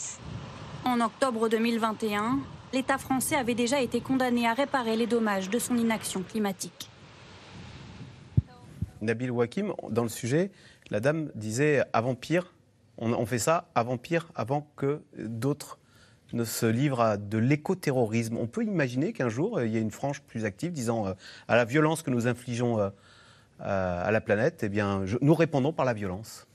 En 0.85 1.01
octobre 1.01 1.49
2021, 1.49 2.39
l'État 2.73 2.97
français 2.97 3.35
avait 3.35 3.55
déjà 3.55 3.79
été 3.79 4.01
condamné 4.01 4.47
à 4.47 4.53
réparer 4.53 4.95
les 4.95 5.05
dommages 5.05 5.49
de 5.49 5.59
son 5.59 5.77
inaction 5.77 6.23
climatique. 6.23 6.89
Nabil 9.01 9.31
Wakim, 9.31 9.73
dans 9.89 10.03
le 10.03 10.09
sujet, 10.09 10.51
la 10.89 10.99
dame 10.99 11.29
disait 11.35 11.83
avant 11.93 12.15
pire, 12.15 12.53
on, 12.97 13.25
fait 13.25 13.39
ça 13.39 13.69
avant 13.75 13.97
pire, 13.97 14.31
avant 14.35 14.67
que 14.75 15.01
d'autres 15.17 15.79
ne 16.33 16.43
se 16.43 16.65
livrent 16.65 17.01
à 17.01 17.17
de 17.17 17.37
l'écoterrorisme. 17.37 18.37
On 18.37 18.47
peut 18.47 18.63
imaginer 18.63 19.13
qu'un 19.13 19.29
jour, 19.29 19.57
euh, 19.57 19.65
il 19.65 19.71
y 19.71 19.77
ait 19.77 19.81
une 19.81 19.91
frange 19.91 20.21
plus 20.21 20.45
active 20.45 20.71
disant 20.71 21.07
euh, 21.07 21.13
à 21.47 21.55
la 21.55 21.63
violence 21.63 22.01
que 22.01 22.09
nous 22.09 22.27
infligeons 22.27 22.79
euh, 22.79 22.89
à 23.59 24.11
la 24.11 24.21
planète, 24.21 24.61
eh 24.63 24.69
bien, 24.69 25.05
nous 25.21 25.33
répondons 25.33 25.73
par 25.73 25.85
la 25.85 25.93
violence. 25.93 26.47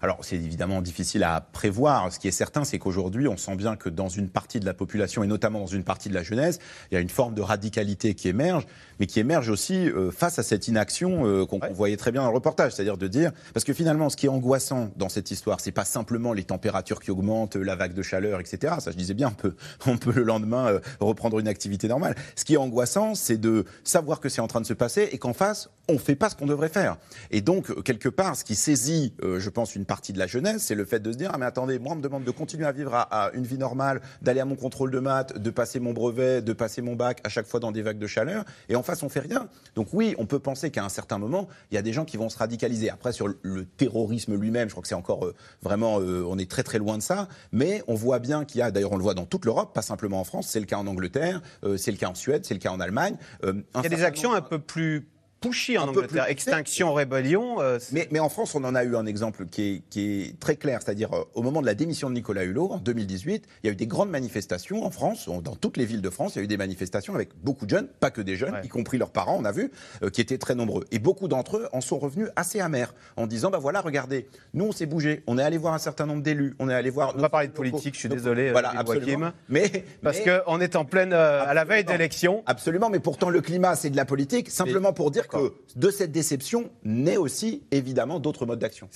Alors, 0.00 0.18
c'est 0.22 0.36
évidemment 0.36 0.80
difficile 0.80 1.24
à 1.24 1.40
prévoir. 1.40 2.12
Ce 2.12 2.20
qui 2.20 2.28
est 2.28 2.32
certain, 2.32 2.62
c'est 2.62 2.78
qu'aujourd'hui, 2.78 3.26
on 3.26 3.36
sent 3.36 3.56
bien 3.56 3.74
que 3.74 3.88
dans 3.88 4.08
une 4.08 4.28
partie 4.28 4.60
de 4.60 4.64
la 4.64 4.74
population, 4.74 5.24
et 5.24 5.26
notamment 5.26 5.58
dans 5.58 5.66
une 5.66 5.82
partie 5.82 6.08
de 6.08 6.14
la 6.14 6.22
jeunesse, 6.22 6.60
il 6.90 6.94
y 6.94 6.96
a 6.96 7.00
une 7.00 7.08
forme 7.08 7.34
de 7.34 7.42
radicalité 7.42 8.14
qui 8.14 8.28
émerge, 8.28 8.64
mais 9.00 9.06
qui 9.06 9.18
émerge 9.18 9.48
aussi 9.48 9.88
euh, 9.90 10.12
face 10.12 10.38
à 10.38 10.44
cette 10.44 10.68
inaction 10.68 11.26
euh, 11.26 11.46
qu'on 11.46 11.58
voyait 11.72 11.96
très 11.96 12.12
bien 12.12 12.22
dans 12.22 12.28
le 12.28 12.34
reportage. 12.34 12.72
C'est-à-dire 12.72 12.96
de 12.96 13.08
dire, 13.08 13.32
parce 13.52 13.64
que 13.64 13.72
finalement, 13.72 14.08
ce 14.08 14.16
qui 14.16 14.26
est 14.26 14.28
angoissant 14.28 14.90
dans 14.94 15.08
cette 15.08 15.32
histoire, 15.32 15.60
c'est 15.60 15.72
pas 15.72 15.84
simplement 15.84 16.32
les 16.32 16.44
températures 16.44 17.00
qui 17.00 17.10
augmentent, 17.10 17.56
la 17.56 17.74
vague 17.74 17.94
de 17.94 18.02
chaleur, 18.02 18.38
etc. 18.38 18.74
Ça, 18.78 18.92
je 18.92 18.96
disais 18.96 19.14
bien, 19.14 19.28
on 19.28 19.34
peut, 19.34 19.56
on 19.86 19.98
peut 19.98 20.12
le 20.12 20.22
lendemain 20.22 20.68
euh, 20.68 20.80
reprendre 21.00 21.40
une 21.40 21.48
activité 21.48 21.88
normale. 21.88 22.14
Ce 22.36 22.44
qui 22.44 22.54
est 22.54 22.58
angoissant, 22.58 23.16
c'est 23.16 23.38
de 23.38 23.64
savoir 23.82 24.20
que 24.20 24.28
c'est 24.28 24.40
en 24.40 24.46
train 24.46 24.60
de 24.60 24.66
se 24.66 24.74
passer 24.74 25.08
et 25.10 25.18
qu'en 25.18 25.32
face, 25.32 25.70
on 25.88 25.98
fait 25.98 26.14
pas 26.14 26.30
ce 26.30 26.36
qu'on 26.36 26.46
devrait 26.46 26.68
faire. 26.68 26.98
Et 27.32 27.40
donc, 27.40 27.82
quelque 27.82 28.08
part, 28.08 28.36
ce 28.36 28.44
qui 28.44 28.54
saisit, 28.54 29.14
euh, 29.24 29.40
je 29.48 29.50
pense, 29.50 29.74
une 29.74 29.86
partie 29.86 30.12
de 30.12 30.18
la 30.18 30.26
jeunesse, 30.26 30.64
c'est 30.64 30.74
le 30.74 30.84
fait 30.84 31.00
de 31.00 31.10
se 31.10 31.16
dire, 31.16 31.30
ah 31.32 31.38
mais 31.38 31.46
attendez, 31.46 31.78
moi 31.78 31.92
on 31.92 31.96
me 31.96 32.02
demande 32.02 32.24
de 32.24 32.30
continuer 32.30 32.66
à 32.66 32.72
vivre 32.72 32.94
à, 32.94 33.00
à 33.00 33.32
une 33.32 33.44
vie 33.44 33.56
normale, 33.56 34.02
d'aller 34.20 34.40
à 34.40 34.44
mon 34.44 34.56
contrôle 34.56 34.90
de 34.90 34.98
maths, 34.98 35.38
de 35.38 35.50
passer 35.50 35.80
mon 35.80 35.94
brevet, 35.94 36.42
de 36.42 36.52
passer 36.52 36.82
mon 36.82 36.96
bac 36.96 37.22
à 37.24 37.30
chaque 37.30 37.46
fois 37.46 37.60
dans 37.60 37.72
des 37.72 37.80
vagues 37.80 37.98
de 37.98 38.06
chaleur, 38.06 38.44
et 38.68 38.76
en 38.76 38.82
face 38.82 39.02
on 39.02 39.08
fait 39.08 39.20
rien. 39.20 39.48
Donc 39.74 39.88
oui, 39.94 40.14
on 40.18 40.26
peut 40.26 40.38
penser 40.38 40.70
qu'à 40.70 40.84
un 40.84 40.90
certain 40.90 41.16
moment, 41.16 41.48
il 41.70 41.76
y 41.76 41.78
a 41.78 41.82
des 41.82 41.94
gens 41.94 42.04
qui 42.04 42.18
vont 42.18 42.28
se 42.28 42.36
radicaliser. 42.36 42.90
Après, 42.90 43.12
sur 43.12 43.28
le, 43.28 43.64
terrorisme 43.64 44.36
lui-même, 44.36 44.68
je 44.68 44.74
crois 44.74 44.82
que 44.82 44.88
c'est 44.88 44.94
encore 44.94 45.24
euh, 45.24 45.34
vraiment, 45.62 45.98
euh, 45.98 46.24
on 46.28 46.36
est 46.36 46.50
très 46.50 46.62
très 46.62 46.78
loin 46.78 46.98
de 46.98 47.02
ça, 47.02 47.28
mais 47.52 47.82
on 47.88 47.94
voit 47.94 48.18
bien 48.18 48.44
qu'il 48.44 48.58
y 48.58 48.62
a, 48.62 48.70
d'ailleurs 48.70 48.92
on 48.92 48.98
le 48.98 49.02
voit 49.02 49.14
dans 49.14 49.24
toute 49.24 49.46
l'Europe, 49.46 49.72
pas 49.74 49.82
simplement 49.82 50.20
en 50.20 50.24
France, 50.24 50.48
c'est 50.48 50.60
le 50.60 50.66
cas 50.66 50.76
en 50.76 50.86
Angleterre, 50.86 51.40
euh, 51.64 51.78
c'est 51.78 51.90
le 51.90 51.96
cas 51.96 52.08
en 52.08 52.14
Suède, 52.14 52.44
c'est 52.44 52.54
le 52.54 52.60
cas 52.60 52.70
en 52.70 52.80
Allemagne. 52.80 53.16
Il 53.42 53.64
y 53.82 53.86
a 53.86 53.88
des 53.88 54.02
actions 54.02 54.34
un 54.34 54.42
peu 54.42 54.58
plus 54.58 55.08
pushy 55.40 55.78
en 55.78 55.84
Un 55.84 55.88
Angleterre. 55.88 56.24
plus- 56.24 56.32
Extinction, 56.32 56.92
rébellion. 56.94 57.60
euh, 57.60 57.78
Mais, 57.92 58.08
mais 58.10 58.18
en 58.20 58.28
France, 58.28 58.54
on 58.54 58.64
en 58.64 58.74
a 58.74 58.84
eu 58.84 58.96
un 58.96 59.06
exemple 59.06 59.46
qui 59.46 59.62
est, 59.76 59.82
qui 59.90 60.22
est 60.22 60.40
très 60.40 60.56
clair, 60.56 60.80
c'est-à-dire 60.82 61.12
euh, 61.14 61.24
au 61.34 61.42
moment 61.42 61.60
de 61.60 61.66
la 61.66 61.74
démission 61.74 62.08
de 62.10 62.14
Nicolas 62.14 62.44
Hulot 62.44 62.72
en 62.72 62.78
2018, 62.78 63.44
il 63.62 63.66
y 63.66 63.70
a 63.70 63.72
eu 63.72 63.76
des 63.76 63.86
grandes 63.86 64.10
manifestations 64.10 64.84
en 64.84 64.90
France, 64.90 65.28
dans 65.28 65.54
toutes 65.54 65.76
les 65.76 65.84
villes 65.84 66.02
de 66.02 66.10
France, 66.10 66.32
il 66.34 66.38
y 66.38 66.40
a 66.40 66.44
eu 66.44 66.48
des 66.48 66.56
manifestations 66.56 67.14
avec 67.14 67.30
beaucoup 67.42 67.66
de 67.66 67.70
jeunes, 67.70 67.86
pas 68.00 68.10
que 68.10 68.20
des 68.20 68.36
jeunes, 68.36 68.56
y 68.64 68.68
compris 68.68 68.98
leurs 68.98 69.10
parents, 69.10 69.36
on 69.38 69.44
a 69.44 69.52
vu, 69.52 69.70
euh, 70.02 70.10
qui 70.10 70.20
étaient 70.20 70.38
très 70.38 70.54
nombreux. 70.54 70.84
Et 70.90 70.98
beaucoup 70.98 71.28
d'entre 71.28 71.58
eux 71.58 71.68
en 71.72 71.80
sont 71.80 71.98
revenus 71.98 72.28
assez 72.36 72.60
amers, 72.60 72.92
en 73.16 73.26
disant, 73.26 73.50
bah 73.50 73.58
voilà, 73.58 73.80
regardez, 73.80 74.26
nous 74.54 74.64
on 74.66 74.72
s'est 74.72 74.86
bougé, 74.86 75.22
on 75.26 75.38
est 75.38 75.42
allé 75.42 75.56
voir 75.58 75.74
un 75.74 75.78
certain 75.78 76.06
nombre 76.06 76.22
d'élus, 76.22 76.56
on 76.58 76.68
est 76.68 76.74
allé 76.74 76.90
voir... 76.90 77.14
On 77.16 77.20
va 77.20 77.28
parler 77.28 77.48
de 77.48 77.52
politique, 77.52 77.94
je 77.94 78.00
suis 78.00 78.08
désolé, 78.08 78.50
Voilà, 78.50 78.70
absolument. 78.76 79.30
Mais, 79.48 79.70
Parce 80.02 80.18
qu'on 80.20 80.60
est 80.60 80.74
en 80.74 80.84
pleine, 80.84 81.12
à 81.12 81.54
la 81.54 81.64
veille 81.64 81.84
d'élection. 81.84 82.42
Absolument, 82.46 82.90
mais 82.90 82.98
pourtant 83.00 83.30
le 83.30 83.40
climat, 83.40 83.76
c'est 83.76 83.90
de 83.90 83.96
la 83.96 84.04
politique, 84.04 84.50
simplement 84.50 84.92
pour 84.92 85.10
dire 85.10 85.27
que 85.28 85.52
de 85.76 85.90
cette 85.90 86.10
déception 86.12 86.70
naît 86.84 87.16
aussi 87.16 87.62
évidemment 87.70 88.18
d'autres 88.20 88.46
modes 88.46 88.58
d'action. 88.58 88.88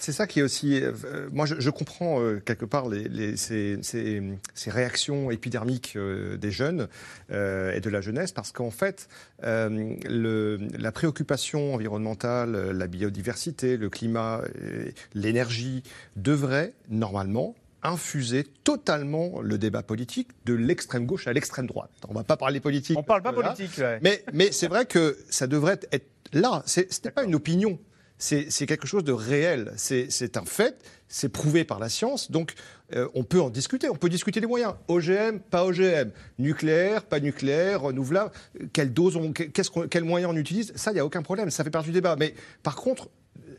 C'est 0.00 0.12
ça 0.12 0.26
qui 0.26 0.40
est 0.40 0.42
aussi. 0.42 0.80
euh, 0.82 0.92
euh, 1.04 1.28
moi, 1.32 1.46
je, 1.46 1.56
je 1.58 1.70
comprends 1.70 2.20
euh, 2.22 2.40
quelque 2.40 2.64
part 2.64 2.88
les, 2.88 3.08
les- 3.08 3.36
ces, 3.36 3.78
ces- 3.82 4.22
ces 4.54 4.70
réactions 4.70 5.30
épidermiques 5.30 5.94
euh, 5.96 6.36
des 6.36 6.50
jeunes 6.50 6.88
euh, 7.30 7.72
et 7.74 7.80
de 7.80 7.90
la 7.90 8.00
jeunesse, 8.00 8.32
parce 8.32 8.52
qu'en 8.52 8.70
fait, 8.70 9.08
euh, 9.44 9.94
le- 10.08 10.58
la 10.78 10.92
préoccupation 10.92 11.74
environnementale, 11.74 12.70
la 12.70 12.86
biodiversité, 12.86 13.76
le 13.76 13.90
climat, 13.90 14.42
l'énergie 15.14 15.82
devraient 16.16 16.72
normalement 16.88 17.54
infuser 17.82 18.44
totalement 18.64 19.40
le 19.40 19.58
débat 19.58 19.82
politique 19.82 20.28
de 20.44 20.54
l'extrême 20.54 21.06
gauche 21.06 21.26
à 21.26 21.32
l'extrême 21.32 21.66
droite. 21.66 21.90
On 22.08 22.14
va 22.14 22.24
pas 22.24 22.36
parler 22.36 22.60
politique. 22.60 22.98
On 22.98 23.02
parle 23.02 23.22
pas 23.22 23.32
politique, 23.32 23.78
ouais. 23.78 23.98
Mais, 24.02 24.24
mais 24.32 24.52
c'est 24.52 24.68
vrai 24.68 24.86
que 24.86 25.16
ça 25.30 25.46
devrait 25.46 25.80
être 25.92 26.08
là. 26.32 26.62
Ce 26.66 26.80
n'est 26.80 27.10
pas 27.10 27.24
une 27.24 27.34
opinion. 27.34 27.78
C'est 28.18 28.66
quelque 28.66 28.86
chose 28.86 29.04
de 29.04 29.12
réel. 29.12 29.72
C'est 29.76 30.36
un 30.36 30.44
fait. 30.44 30.82
C'est 31.06 31.28
prouvé 31.28 31.64
par 31.64 31.78
la 31.78 31.88
science. 31.88 32.30
Donc, 32.30 32.54
euh, 32.94 33.08
on 33.14 33.22
peut 33.22 33.40
en 33.40 33.48
discuter. 33.48 33.88
On 33.88 33.94
peut 33.94 34.08
discuter 34.08 34.40
des 34.40 34.46
moyens. 34.46 34.74
OGM, 34.88 35.38
pas 35.38 35.64
OGM. 35.64 36.10
Nucléaire, 36.38 37.04
pas 37.04 37.20
nucléaire. 37.20 37.82
Renouvelable. 37.82 38.32
Quelle 38.72 38.92
dose 38.92 39.16
on, 39.16 39.32
quels 39.32 40.04
moyens 40.04 40.32
on 40.32 40.36
utilise? 40.36 40.72
Ça, 40.74 40.90
il 40.90 40.94
n'y 40.94 41.00
a 41.00 41.06
aucun 41.06 41.22
problème. 41.22 41.50
Ça 41.50 41.64
fait 41.64 41.70
partie 41.70 41.88
du 41.88 41.94
débat. 41.94 42.16
Mais 42.16 42.34
par 42.62 42.76
contre, 42.76 43.08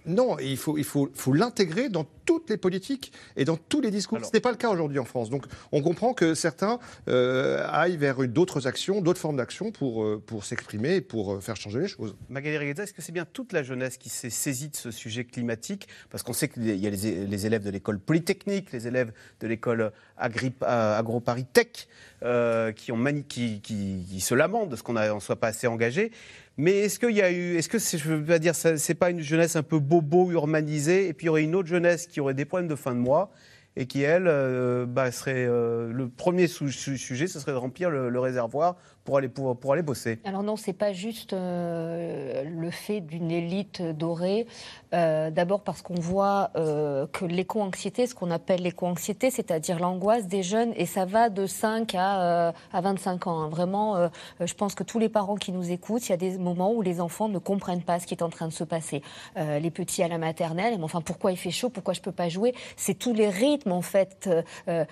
non, 0.10 0.38
il 0.40 0.58
faut, 0.58 0.78
il 0.78 0.84
faut, 0.84 1.10
faut 1.14 1.34
l'intégrer 1.34 1.90
dans 1.90 2.06
toutes 2.26 2.50
les 2.50 2.58
politiques 2.58 3.12
et 3.38 3.46
dans 3.46 3.58
tous 3.58 3.82
les 3.82 3.92
discours. 3.92 4.24
Ce 4.24 4.32
n'est 4.34 4.40
pas 4.40 4.52
le 4.52 4.58
cas 4.58 4.70
aujourd'hui 4.70 5.00
en 5.00 5.06
France. 5.06 5.30
Donc 5.30 5.46
on 5.72 5.82
comprend 5.82 6.14
que 6.14 6.34
certains 6.34 6.80
euh, 7.08 7.66
aillent 7.70 7.98
vers 7.98 8.18
d'autres 8.28 8.68
actions, 8.68 9.02
d'autres 9.02 9.20
formes 9.20 9.38
d'action 9.38 9.72
pour, 9.72 10.04
euh, 10.04 10.22
pour 10.26 10.46
s'exprimer 10.46 10.96
et 10.96 11.02
pour 11.02 11.34
euh, 11.34 11.40
faire 11.40 11.56
changer 11.56 11.80
les 11.80 11.88
choses. 11.88 12.16
Magali 12.30 12.58
Regueza, 12.58 12.84
est-ce 12.84 12.94
que 12.94 13.02
c'est 13.02 13.12
bien 13.12 13.26
toute 13.26 13.54
la 13.54 13.64
jeunesse 13.64 13.98
qui 13.98 14.10
s'est 14.10 14.30
saisie 14.30 14.70
de 14.70 14.76
ce 14.76 14.92
sujet 14.92 15.26
climatique? 15.26 15.88
Parce 16.10 16.24
qu'on 16.24 16.34
sait 16.34 16.50
qu'il 16.50 16.66
y 16.66 16.88
a 16.88 16.90
les, 16.90 17.26
les 17.26 17.46
élèves 17.46 17.64
de 17.64 17.70
l'école 17.70 18.00
polytechnique, 18.00 18.72
les 18.72 18.88
élèves 18.88 19.12
de 19.40 19.48
l'école 19.48 19.92
Euh, 20.22 21.00
AgroParis 21.00 21.46
Tech, 21.46 21.88
euh, 22.24 22.72
qui, 22.74 22.92
qui, 23.28 23.62
qui- 23.62 24.20
se 24.20 24.36
lamentent 24.36 24.70
de 24.70 24.76
ce 24.76 24.84
qu'on 24.84 24.94
ne 24.94 25.20
soit 25.20 25.38
pas 25.38 25.48
assez 25.48 25.68
engagé. 25.68 26.12
Mais 26.58 26.80
est-ce 26.80 27.00
qu'il 27.00 27.16
y 27.16 27.22
a 27.22 27.32
eu, 27.32 27.56
est-ce 27.56 27.70
que 27.70 27.80
je 27.80 28.10
veux 28.10 28.24
pas 28.24 28.40
dire, 28.40 28.54
c'est 28.54 28.96
pas 28.96 29.12
une 29.12 29.22
jeunesse 29.22 29.56
un 29.56 29.64
peu 29.64 29.80
bobo, 29.80 30.30
urbanisée, 30.32 31.08
et 31.08 31.14
puis 31.14 31.26
il 31.26 31.28
y 31.28 31.30
aurait 31.30 31.44
une 31.44 31.56
autre 31.56 31.70
jeunesse 31.70 32.06
qui 32.06 32.20
aurait 32.20 32.34
des 32.34 32.44
problèmes 32.46 32.68
de 32.68 32.76
fin 32.76 32.94
de 32.94 33.00
mois 33.00 33.32
et 33.78 33.86
qui 33.86 34.02
elle 34.02 34.28
euh, 34.28 34.86
bah, 34.86 35.12
serait 35.12 35.46
le 35.46 36.10
premier 36.10 36.48
sujet, 36.48 37.28
ce 37.28 37.40
serait 37.40 37.54
de 37.54 37.58
remplir 37.58 37.90
le 37.90 38.20
réservoir 38.20 38.76
pour 39.10 39.74
aller 39.74 39.82
bosser. 39.82 40.20
Alors 40.24 40.44
non, 40.44 40.56
c'est 40.56 40.74
pas 40.74 40.94
juste 40.94 41.34
euh, 41.34 42.44
le 42.44 42.72
fait 42.72 43.02
d'une 43.02 43.32
élite 43.32 43.82
dorée. 43.82 44.48
Euh, 44.94 45.30
D'abord 45.32 45.62
parce 45.62 45.82
qu'on 45.82 46.00
voit 46.00 46.52
euh, 46.56 47.06
que 47.08 47.26
l'éco-anxiété, 47.26 48.08
ce 48.08 48.16
qu'on 48.16 48.32
appelle 48.32 48.62
l'éco-anxiété, 48.62 49.30
c'est-à-dire 49.32 49.80
l'angoisse 49.80 50.28
des 50.28 50.44
jeunes, 50.44 50.74
et 50.76 50.86
ça 50.86 51.06
va 51.06 51.30
de 51.30 51.46
5 51.46 51.96
à, 51.96 52.54
à 52.74 52.82
25 52.82 53.28
ans. 53.28 53.42
hein. 53.42 53.50
Vraiment, 53.50 54.10
je 54.40 54.54
pense 54.54 54.76
que 54.76 54.84
tous 54.84 55.00
les 55.00 55.10
parents 55.10 55.36
qui 55.36 55.52
nous 55.52 55.72
écoutent, 55.72 56.08
il 56.08 56.12
y 56.12 56.14
a 56.14 56.18
des 56.18 56.38
moments 56.38 56.72
où 56.74 56.82
les 56.82 57.02
enfants 57.02 57.30
ne 57.30 57.40
comprennent 57.40 57.84
pas 57.84 58.00
ce 58.00 58.08
qui 58.08 58.14
est 58.14 58.24
en 58.24 58.30
train 58.30 58.48
de 58.48 58.54
se 58.54 58.64
passer. 58.64 59.02
Les 59.36 59.72
petits 59.72 60.04
à 60.04 60.08
la 60.08 60.18
maternelle, 60.18 60.76
mais 60.78 60.84
enfin 60.84 61.02
pourquoi 61.02 61.32
il 61.32 61.38
fait 61.38 61.52
chaud, 61.52 61.70
pourquoi 61.70 61.94
je 61.94 62.02
peux 62.02 62.12
pas 62.12 62.30
jouer? 62.30 62.54
C'est 62.78 62.94
tous 62.94 63.14
les 63.14 63.30
rythmes 63.30 63.72
en 63.72 63.82
fait. 63.82 64.30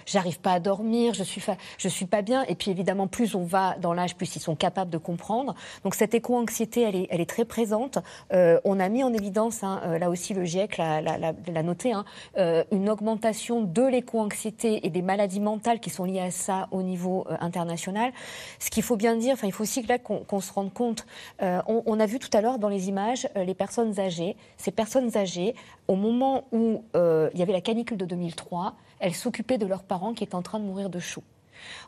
J'arrive 0.06 0.40
pas 0.40 0.54
à 0.54 0.60
dormir, 0.60 1.14
je 1.14 1.24
suis 1.24 1.42
suis 1.88 2.06
pas 2.06 2.22
bien. 2.22 2.44
Et 2.44 2.56
puis 2.56 2.72
évidemment, 2.72 3.08
plus 3.08 3.36
on 3.36 3.44
va 3.44 3.76
dans 3.80 3.94
plus 4.16 4.36
ils 4.36 4.40
sont 4.40 4.56
capables 4.56 4.92
de 4.92 4.98
comprendre. 4.98 5.56
Donc 5.84 5.96
cette 5.96 6.14
éco-anxiété, 6.14 6.82
elle 6.82 7.22
est, 7.22 7.26
très 7.26 7.46
présente. 7.46 8.00
Euh, 8.34 8.60
on 8.64 8.80
a 8.80 8.90
mis 8.90 9.04
en 9.04 9.14
évidence, 9.14 9.64
hein, 9.64 9.82
euh, 9.86 9.98
là 9.98 10.10
aussi 10.10 10.34
le 10.34 10.46
GIEC 10.46 10.78
l'a, 10.78 11.64
noté, 11.64 11.92
hein, 11.92 12.06
euh, 12.38 12.64
une 12.72 12.90
augmentation 12.90 13.62
de 13.62 13.82
l'éco-anxiété 13.84 14.86
et 14.86 14.90
des 14.90 15.02
maladies 15.02 15.40
mentales 15.40 15.80
qui 15.80 15.90
sont 15.90 16.06
liées 16.06 16.22
à 16.22 16.32
ça 16.32 16.68
au 16.72 16.84
niveau 16.84 17.26
international. 17.40 18.12
Ce 18.60 18.70
qu'il 18.70 18.84
faut 18.84 18.96
bien 18.96 19.16
dire, 19.16 19.34
enfin 19.34 19.48
il 19.48 19.54
faut 19.54 19.64
aussi 19.64 19.82
là 19.84 19.98
qu'on, 19.98 20.40
se 20.40 20.54
rende 20.54 20.74
compte. 20.74 21.06
on, 21.42 21.84
on 21.86 22.00
a 22.00 22.06
vu 22.06 22.20
tout 22.20 22.30
à 22.34 22.42
l'heure 22.42 22.60
dans 22.60 22.70
les 22.70 22.90
images 22.90 23.28
les 23.36 23.54
personnes 23.54 24.00
âgées. 24.00 24.36
Ces 24.58 24.72
personnes 24.72 25.18
âgées, 25.18 25.56
au 25.88 25.96
moment 25.96 26.46
où 26.52 26.84
il 26.96 27.40
y 27.40 27.42
avait 27.42 27.54
la 27.54 27.62
canicule 27.62 27.98
de 27.98 28.06
2003, 28.06 28.76
elles 29.00 29.16
s'occupaient 29.16 29.58
de 29.58 29.66
leurs 29.66 29.84
parents 29.84 30.14
qui 30.14 30.24
étaient 30.24 30.36
en 30.36 30.42
train 30.42 30.60
de 30.60 30.66
mourir 30.66 30.90
de 30.90 31.00
chaud. 31.00 31.24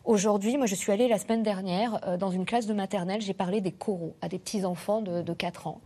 Aujourd'hui, 0.06 0.58
moi 0.58 0.66
je 0.66 0.76
suis 0.76 0.92
allée 0.92 1.08
la 1.08 1.18
semaine 1.18 1.44
dernière 1.44 2.00
euh, 2.08 2.18
dans 2.18 2.32
une 2.32 2.46
classe 2.46 2.66
de 2.66 2.74
maternelle, 2.74 3.22
j'ai 3.22 3.34
parlé 3.34 3.62
des 3.62 3.72
coraux 3.72 4.16
à 4.22 4.28
des 4.28 4.40
petits-enfants 4.40 5.02
de, 5.02 5.22
de 5.22 5.34
4 5.34 5.68
ans. 5.68 5.82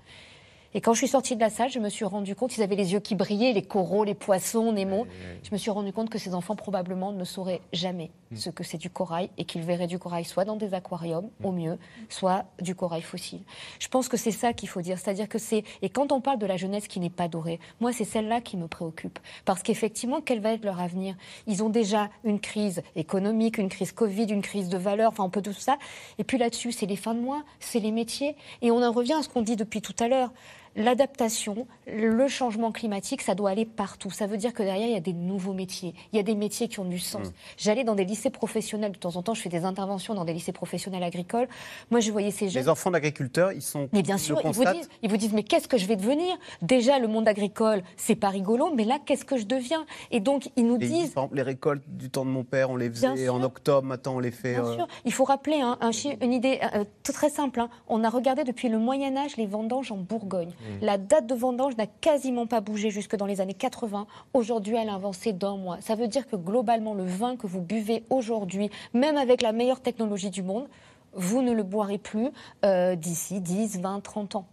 Et 0.76 0.82
quand 0.82 0.94
je 0.94 1.00
suis 1.00 1.08
sortie 1.08 1.36
de 1.36 1.42
la 1.42 1.50
salle, 1.50 1.70
je 1.70 1.80
me 1.80 1.90
suis 1.90 2.06
rendu 2.06 2.36
compte, 2.36 2.58
ils 2.58 2.64
avaient 2.64 2.76
les 2.76 2.94
yeux 2.94 3.00
qui 3.00 3.16
brillaient, 3.16 3.54
les 3.54 3.62
coraux, 3.62 4.04
les 4.04 4.16
poissons, 4.16 4.72
Nemo. 4.72 5.06
Je 5.44 5.50
me 5.52 5.58
suis 5.58 5.72
rendu 5.72 5.94
compte 5.94 6.10
que 6.10 6.18
ces 6.18 6.34
enfants 6.34 6.56
probablement 6.56 7.12
ne 7.12 7.24
sauraient 7.24 7.62
jamais 7.72 8.12
ce 8.36 8.50
que 8.50 8.64
c'est 8.64 8.78
du 8.78 8.90
corail 8.90 9.30
et 9.38 9.46
qu'ils 9.46 9.62
verraient 9.62 9.88
du 9.88 10.00
corail 10.00 10.26
soit 10.26 10.46
dans 10.46 10.56
des 10.56 10.74
aquariums, 10.74 11.30
au 11.44 11.52
mieux, 11.52 11.78
soit 12.10 12.46
du 12.62 12.74
corail 12.74 13.02
fossile. 13.02 13.42
Je 13.80 13.88
pense 13.88 14.08
que 14.08 14.18
c'est 14.18 14.32
ça 14.32 14.54
qu'il 14.54 14.70
faut 14.70 14.82
dire. 14.82 14.98
C'est-à-dire 14.98 15.30
que 15.30 15.38
c'est. 15.38 15.64
Et 15.82 15.90
quand 15.90 16.12
on 16.12 16.22
parle 16.22 16.40
de 16.40 16.46
la 16.46 16.58
jeunesse 16.58 16.88
qui 16.88 17.00
n'est 17.00 17.10
pas 17.10 17.28
dorée, 17.28 17.60
moi, 17.80 17.94
c'est 17.94 18.06
celle-là 18.06 18.42
qui 18.42 18.58
me 18.58 18.68
préoccupe. 18.68 19.20
Parce 19.46 19.62
qu'effectivement, 19.62 20.22
quel 20.22 20.40
va 20.40 20.54
être 20.54 20.66
leur 20.66 20.80
avenir? 20.80 21.16
Ils 21.48 21.64
ont 21.64 21.70
déjà 21.70 22.10
une 22.24 22.40
crise 22.40 22.82
économique, 22.96 23.58
une 23.58 23.70
crise 23.70 23.92
Covid, 23.92 24.26
une 24.26 24.42
crise 24.42 24.70
de 24.70 24.78
valeur, 24.78 25.12
enfin, 25.12 25.24
on 25.24 25.30
peut 25.30 25.42
tout 25.42 25.54
ça. 25.54 25.78
Et 26.18 26.24
puis 26.24 26.38
là-dessus, 26.38 26.72
c'est 26.72 26.86
les 26.86 26.96
fins 26.96 27.14
de 27.14 27.22
mois, 27.22 27.44
c'est 27.60 27.80
les 27.80 27.92
métiers. 27.92 28.36
Et 28.62 28.72
on 28.72 28.82
en 28.82 28.92
revient 28.92 29.14
à 29.14 29.22
ce 29.22 29.30
qu'on 29.30 29.42
dit 29.42 29.56
depuis 29.56 29.82
tout 29.82 29.96
à 30.00 30.08
l'heure. 30.08 30.32
L'adaptation, 30.76 31.68
le 31.88 32.28
changement 32.28 32.72
climatique, 32.72 33.22
ça 33.22 33.36
doit 33.36 33.52
aller 33.52 33.66
partout. 33.66 34.10
Ça 34.10 34.26
veut 34.26 34.38
dire 34.38 34.54
que 34.54 34.64
derrière, 34.64 34.88
il 34.88 34.94
y 34.94 34.98
a 34.98 35.02
des 35.02 35.14
nouveaux 35.14 35.54
métiers. 35.54 35.94
Il 36.12 36.18
y 36.18 36.20
a 36.20 36.24
des 36.24 36.36
métiers 36.36 36.68
qui 36.68 36.80
ont 36.80 36.86
du 36.86 37.00
sens. 37.00 37.28
J'allais 37.58 37.84
dans 37.84 37.96
des 37.96 38.06
lycées 38.06 38.30
professionnels 38.32 38.92
de 38.92 38.98
temps 38.98 39.16
en 39.16 39.22
temps, 39.22 39.34
je 39.34 39.42
fais 39.42 39.50
des 39.50 39.66
interventions 39.66 40.14
dans 40.16 40.26
des 40.26 40.34
lycées 40.34 40.52
professionnels 40.52 41.04
agricoles. 41.04 41.48
Moi, 41.92 42.00
je 42.00 42.12
voyais 42.12 42.32
ces 42.32 42.50
jeunes. 42.50 42.64
Les 42.64 42.70
enfants 42.70 42.92
d'agriculteurs, 42.92 43.52
ils 43.52 43.62
sont. 43.62 43.88
Mais 43.94 44.02
bien 44.02 44.18
sûr, 44.18 44.42
ils 44.44 44.52
vous, 44.52 44.66
disent, 44.66 44.90
ils 45.04 45.10
vous 45.10 45.18
disent, 45.18 45.34
mais 45.34 45.44
qu'est-ce 45.44 45.68
que 45.68 45.78
je 45.78 45.86
vais 45.86 45.96
devenir? 45.96 46.36
Déjà, 46.62 46.98
le 47.00 47.08
monde 47.08 47.28
agricole, 47.28 47.84
c'est 47.96 48.16
pas 48.16 48.30
rigolo, 48.30 48.74
mais 48.76 48.84
là, 48.84 48.98
qu'est-ce 49.06 49.26
que 49.26 49.38
je 49.38 49.46
deviens? 49.46 49.86
Et 50.12 50.20
donc, 50.20 50.50
ils 50.56 50.66
nous 50.66 50.78
Les, 50.78 50.88
disent, 50.88 51.12
par 51.12 51.24
exemple, 51.26 51.36
les 51.36 51.42
récoltes 51.44 51.84
du 51.88 52.10
temps 52.10 52.26
de 52.26 52.32
mon 52.32 52.44
père, 52.44 52.70
on 52.72 52.76
les 52.76 52.90
faisait 52.90 53.30
en 53.30 53.44
octobre, 53.44 53.88
maintenant 53.88 54.16
on 54.16 54.20
les 54.20 54.32
fait. 54.32 54.54
Bien 54.54 54.66
euh, 54.66 54.76
sûr, 54.76 54.88
il 55.06 55.14
faut 55.14 55.24
rappeler 55.24 55.62
hein, 55.62 55.78
un 55.82 55.92
une 56.22 56.34
idée 56.34 56.60
euh, 56.76 56.84
très- 57.04 57.14
très 57.14 57.30
simple. 57.30 57.60
hein. 57.60 57.70
On 57.88 58.04
a 58.04 58.10
regardé 58.10 58.44
depuis 58.44 58.70
le 58.70 58.80
Moyen 58.80 59.16
Âge 59.16 59.38
les 59.38 59.46
vendanges 59.46 59.92
en 59.92 59.98
Bourgogne. 59.98 60.52
La 60.82 60.98
date 60.98 61.28
de 61.28 61.36
vendange 61.36 61.78
n'a 61.78 61.88
quasiment 61.88 62.48
pas 62.48 62.62
bougé 62.62 62.90
jusque 62.90 63.16
dans 63.16 63.26
les 63.26 63.42
années 63.42 63.54
80. 63.54 64.08
Aujourd'hui, 64.34 64.76
elle 64.76 64.90
a 64.90 64.96
avancé 64.96 65.34
d'un 65.34 65.58
mois. 65.58 65.78
Ça 65.82 65.96
veut 65.96 66.08
dire 66.08 66.28
que 66.28 66.36
globalement, 66.36 66.94
le 66.94 67.06
vin 67.06 67.36
que 67.36 67.48
vous 67.48 67.62
buvez 67.62 68.04
aujourd'hui, 68.10 68.70
même 68.94 69.18
avec 69.18 69.42
la 69.42 69.52
meilleure 69.52 69.82
technologie 69.82 70.30
du 70.30 70.44
monde, 70.44 70.68
vous 71.14 71.42
ne 71.42 71.52
le 71.52 71.64
boirez 71.64 71.98
plus 71.98 72.30
euh, 72.66 72.96
d'ici 72.96 73.40
10, 73.40 73.82
20, 73.82 74.02
30 74.02 74.36
ans. 74.36 74.46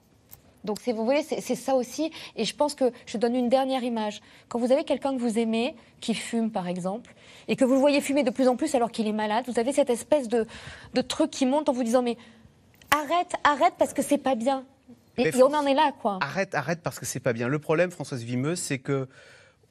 Donc, 0.64 0.78
vous 0.86 1.04
voyez, 1.04 1.22
c'est 1.22 1.54
ça 1.54 1.74
aussi. 1.74 2.11
Et 2.36 2.44
je 2.44 2.54
pense 2.54 2.74
que 2.74 2.92
je 3.06 3.16
donne 3.16 3.34
une 3.34 3.48
dernière 3.48 3.82
image. 3.82 4.20
Quand 4.48 4.58
vous 4.58 4.72
avez 4.72 4.84
quelqu'un 4.84 5.16
que 5.16 5.20
vous 5.20 5.38
aimez, 5.38 5.74
qui 6.00 6.14
fume 6.14 6.50
par 6.50 6.68
exemple, 6.68 7.14
et 7.48 7.56
que 7.56 7.64
vous 7.64 7.74
le 7.74 7.80
voyez 7.80 8.00
fumer 8.00 8.24
de 8.24 8.30
plus 8.30 8.46
en 8.46 8.56
plus 8.56 8.74
alors 8.74 8.90
qu'il 8.90 9.06
est 9.06 9.12
malade, 9.12 9.44
vous 9.48 9.58
avez 9.58 9.72
cette 9.72 9.90
espèce 9.90 10.28
de, 10.28 10.46
de 10.92 11.00
truc 11.00 11.30
qui 11.30 11.46
monte 11.46 11.68
en 11.70 11.72
vous 11.72 11.82
disant 11.82 12.02
mais 12.02 12.18
arrête, 12.90 13.32
arrête 13.42 13.74
parce 13.78 13.94
que 13.94 14.02
c'est 14.02 14.18
pas 14.18 14.34
bien. 14.34 14.64
Et, 15.18 15.42
on 15.42 15.54
en 15.54 15.66
est 15.66 15.74
là, 15.74 15.92
quoi. 16.00 16.18
Arrête, 16.22 16.54
arrête 16.54 16.80
parce 16.82 16.98
que 16.98 17.06
c'est 17.06 17.20
pas 17.20 17.32
bien. 17.32 17.48
Le 17.48 17.58
problème, 17.58 17.90
Françoise 17.90 18.22
Vimeuse, 18.22 18.58
c'est 18.58 18.78
que 18.78 19.08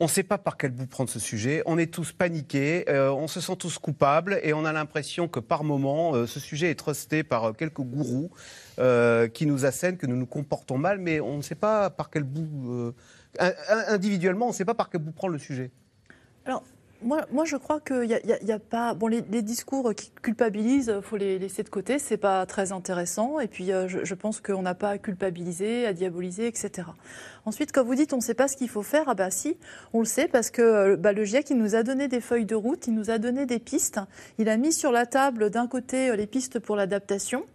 on 0.02 0.06
ne 0.06 0.10
sait 0.10 0.24
pas 0.24 0.38
par 0.38 0.58
quel 0.58 0.72
bout 0.72 0.86
prendre 0.86 1.10
ce 1.10 1.20
sujet. 1.20 1.62
On 1.66 1.78
est 1.78 1.94
tous 1.94 2.14
paniqués, 2.14 2.90
euh, 2.90 3.12
on 3.12 3.28
se 3.28 3.42
sent 3.42 3.58
tous 3.58 3.80
coupables 3.80 4.40
et 4.44 4.54
on 4.54 4.64
a 4.64 4.72
l'impression 4.72 5.28
que 5.28 5.42
par 5.42 5.66
moment, 5.66 6.16
euh, 6.16 6.26
ce 6.26 6.40
sujet 6.40 6.72
est 6.72 6.76
trusté 6.76 7.24
par 7.24 7.50
euh, 7.50 7.54
quelques 7.54 7.82
gourous 7.82 8.32
qui 9.34 9.46
nous 9.46 9.66
assènent 9.66 9.98
que 9.98 10.08
nous 10.08 10.16
nous 10.16 10.26
comportons 10.26 10.78
mal, 10.78 11.00
mais 11.00 11.20
on 11.20 11.36
ne 11.36 11.42
sait 11.42 11.56
pas 11.56 11.90
par 11.90 12.10
quel 12.10 12.24
bout. 12.24 12.94
individuellement, 13.38 14.46
on 14.46 14.50
ne 14.50 14.54
sait 14.54 14.64
pas 14.64 14.74
par 14.74 14.90
quel 14.90 15.02
bout 15.02 15.12
prendre 15.12 15.34
le 15.34 15.40
sujet. 15.40 15.70
Alors, 16.46 16.64
moi, 17.02 17.26
moi, 17.32 17.46
je 17.46 17.56
crois 17.56 17.80
qu'il 17.80 18.02
n'y 18.02 18.14
a, 18.14 18.56
a, 18.56 18.60
pas. 18.60 18.94
Bon, 18.94 19.08
les, 19.08 19.22
discours 19.42 19.94
qui 19.96 20.12
culpabilisent, 20.22 20.94
il 20.96 21.02
faut 21.02 21.18
les 21.18 21.40
laisser 21.40 21.64
de 21.64 21.70
côté. 21.70 21.98
C'est 21.98 22.18
pas 22.18 22.46
très 22.46 22.72
intéressant. 22.72 23.40
Et 23.40 23.48
puis, 23.48 23.72
euh, 23.72 23.88
je, 23.88 24.14
pense 24.14 24.42
qu'on 24.42 24.62
n'a 24.62 24.76
pas 24.76 24.92
à 24.92 24.98
culpabiliser, 24.98 25.86
à 25.86 25.94
diaboliser, 25.94 26.48
etc. 26.48 26.88
Ensuite, 27.46 27.72
quand 27.72 27.84
vous 27.84 27.96
dites 27.96 28.14
on 28.14 28.18
ne 28.18 28.22
sait 28.22 28.34
pas 28.34 28.48
ce 28.48 28.58
qu'il 28.58 28.70
faut 28.70 28.84
faire, 28.84 29.06
ah 29.08 29.14
bah 29.14 29.32
si, 29.32 29.58
on 29.94 30.00
le 30.00 30.06
sait 30.06 30.28
parce 30.28 30.52
que 30.52 30.62
euh, 30.62 30.98
bah, 30.98 31.14
le 31.14 31.24
GIEC, 31.24 31.52
il 31.52 31.58
nous 31.58 31.76
a 31.76 31.84
donné 31.84 32.08
des 32.08 32.22
feuilles 32.22 32.46
de 32.46 32.56
route, 32.56 32.88
il 32.88 32.94
nous 32.94 33.10
a 33.10 33.18
donné 33.18 33.46
des 33.46 33.60
pistes. 33.60 34.00
Il 34.38 34.50
a 34.50 34.58
mis 34.58 34.74
sur 34.74 34.92
la 34.92 35.06
table 35.06 35.50
d'un 35.50 35.68
côté 35.68 36.10
euh, 36.10 36.16
les 36.16 36.28
pistes 36.28 36.60
pour 36.60 36.76
l'adaptation 36.76 37.46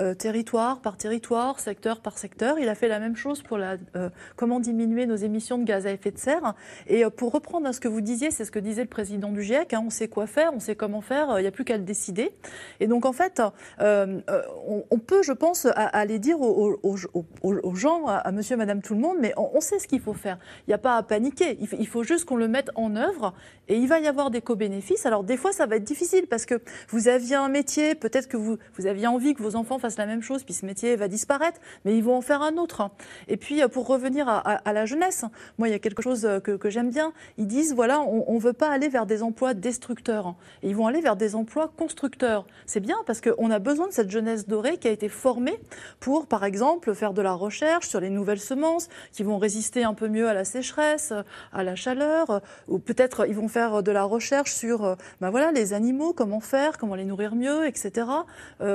euh, 0.00 0.12
territoire 0.12 0.80
par 0.80 0.96
territoire, 0.96 1.60
secteur 1.60 2.00
par 2.00 2.18
secteur. 2.18 2.58
Il 2.58 2.68
a 2.68 2.74
fait 2.74 2.88
la 2.88 2.98
même 2.98 3.14
chose 3.14 3.42
pour 3.42 3.58
la, 3.58 3.76
euh, 3.94 4.10
comment 4.34 4.58
diminuer 4.58 5.06
nos 5.06 5.14
émissions 5.14 5.56
de 5.56 5.62
gaz 5.62 5.86
à 5.86 5.92
effet 5.92 6.10
de 6.10 6.18
serre. 6.18 6.54
Et 6.88 7.04
euh, 7.04 7.10
pour 7.10 7.30
reprendre 7.30 7.72
ce 7.72 7.78
que 7.78 7.86
vous 7.86 8.00
disiez, 8.00 8.32
c'est 8.32 8.44
ce 8.44 8.50
que 8.50 8.58
disait 8.58 8.82
le 8.82 8.88
président 8.88 9.30
du 9.30 9.44
GIEC, 9.44 9.72
hein, 9.72 9.84
on 9.86 9.90
sait 9.90 10.08
quoi 10.08 10.26
faire, 10.26 10.52
on 10.52 10.58
sait 10.58 10.74
comment 10.74 11.00
faire, 11.00 11.38
il 11.38 11.42
n'y 11.42 11.46
a 11.46 11.52
plus 11.52 11.64
qu'à 11.64 11.76
le 11.76 11.84
décider. 11.84 12.32
Et 12.80 12.88
donc 12.88 13.06
en 13.06 13.12
fait, 13.12 13.40
on, 13.78 14.98
peut, 14.98 15.22
je 15.22 15.32
pense, 15.32 15.68
aller 15.76 16.18
dire 16.18 16.40
aux, 16.40 17.76
gens, 17.76 18.06
à, 18.08 18.32
monsieur, 18.32 18.56
madame, 18.56 18.82
tout 18.82 18.94
le 18.94 19.00
monde, 19.00 19.18
mais 19.20 19.32
on, 19.36 19.60
sait 19.60 19.78
ce 19.78 19.86
qu'il 19.86 20.00
faut 20.00 20.12
faire. 20.12 20.38
Il 20.66 20.70
n'y 20.70 20.74
a 20.74 20.78
pas 20.78 20.96
à 20.96 21.04
paniquer, 21.04 21.56
il 21.60 21.86
faut, 21.86 22.02
juste 22.02 22.24
qu'on 22.24 22.36
le 22.36 22.48
mette 22.48 22.70
en 22.74 22.96
œuvre 22.96 23.32
et 23.68 23.76
il 23.76 23.86
va 23.86 24.00
y 24.00 24.08
avoir 24.08 24.30
des 24.32 24.40
co-bénéfices. 24.40 25.06
Alors 25.06 25.22
des 25.22 25.36
fois, 25.36 25.52
ça 25.52 25.66
va 25.66 25.76
être 25.76 25.84
difficile 25.84 26.26
parce 26.26 26.46
que 26.46 26.60
vous 26.88 27.06
aviez 27.06 27.36
un 27.36 27.48
métier, 27.48 27.94
peut-être 27.94 28.26
que 28.26 28.36
vous 28.36 28.58
aviez 28.84 29.06
envie 29.06 29.34
que 29.34 29.42
vos 29.42 29.54
enfants 29.54 29.78
la 29.98 30.06
même 30.06 30.22
chose, 30.22 30.44
puis 30.44 30.54
ce 30.54 30.66
métier 30.66 30.96
va 30.96 31.08
disparaître, 31.08 31.60
mais 31.84 31.96
ils 31.96 32.02
vont 32.02 32.16
en 32.16 32.20
faire 32.20 32.42
un 32.42 32.56
autre. 32.56 32.90
Et 33.28 33.36
puis, 33.36 33.62
euh, 33.62 33.68
pour 33.68 33.86
revenir 33.86 34.28
à, 34.28 34.72
la 34.72 34.86
jeunesse, 34.86 35.24
moi, 35.58 35.68
il 35.68 35.72
y 35.72 35.74
a 35.74 35.78
quelque 35.78 36.02
chose 36.02 36.24
euh, 36.24 36.40
que, 36.40 36.70
j'aime 36.70 36.90
bien. 36.90 37.12
Ils 37.38 37.46
disent, 37.46 37.74
voilà, 37.74 38.00
on 38.00 38.34
ne 38.34 38.40
veut 38.40 38.52
pas 38.52 38.70
aller 38.70 38.88
vers 38.88 39.06
des 39.06 39.22
emplois 39.22 39.54
destructeurs. 39.54 40.34
Et 40.62 40.70
ils 40.70 40.76
vont 40.76 40.86
aller 40.86 41.00
vers 41.00 41.16
des 41.16 41.34
emplois 41.34 41.70
constructeurs. 41.76 42.46
C'est 42.66 42.80
bien 42.80 42.96
parce 43.06 43.20
qu'on 43.20 43.50
a 43.50 43.58
besoin 43.58 43.88
de 43.88 43.92
cette 43.92 44.10
jeunesse 44.10 44.46
dorée 44.46 44.78
qui 44.78 44.88
a 44.88 44.90
été 44.90 45.08
formée 45.08 45.58
pour, 46.00 46.26
par 46.26 46.44
exemple, 46.44 46.94
faire 46.94 47.12
de 47.12 47.22
la 47.22 47.32
recherche 47.32 47.88
sur 47.88 48.00
les 48.00 48.10
nouvelles 48.10 48.40
semences 48.40 48.88
qui 49.12 49.22
vont 49.22 49.38
résister 49.38 49.84
un 49.84 49.94
peu 49.94 50.08
mieux 50.08 50.28
à 50.28 50.34
la 50.34 50.44
sécheresse, 50.44 51.12
à 51.52 51.62
la 51.62 51.76
chaleur, 51.76 52.40
ou 52.68 52.78
peut-être 52.78 53.26
ils 53.28 53.34
vont 53.34 53.48
faire 53.48 53.82
de 53.82 53.92
la 53.92 54.04
recherche 54.04 54.52
sur 54.52 54.96
ben 55.20 55.30
voilà, 55.30 55.52
les 55.52 55.72
animaux, 55.72 56.12
comment 56.12 56.40
faire, 56.40 56.78
comment 56.78 56.94
les 56.94 57.04
nourrir 57.04 57.34
mieux, 57.34 57.66
etc. 57.66 58.06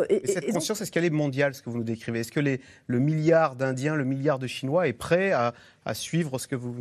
et, 0.09 0.21
cette 0.25 0.51
conscience, 0.51 0.81
est-ce 0.81 0.91
qu'elle 0.99 1.05
est 1.05 1.15
mondiale 1.15 1.53
ce 1.53 1.61
que 1.61 1.69
vous 1.69 1.77
nous 1.77 1.83
décrivez? 1.83 2.19
Est-ce 2.19 2.31
que 2.31 2.39
les, 2.39 2.59
le 2.87 2.99
milliard 2.99 3.55
d'Indiens, 3.55 3.95
le 3.95 4.03
milliard 4.03 4.39
de 4.39 4.47
Chinois 4.47 4.87
est 4.87 4.93
prêt 4.93 5.31
à, 5.31 5.53
à 5.85 5.93
suivre 5.93 6.37
ce 6.37 6.47
vous, 6.55 6.75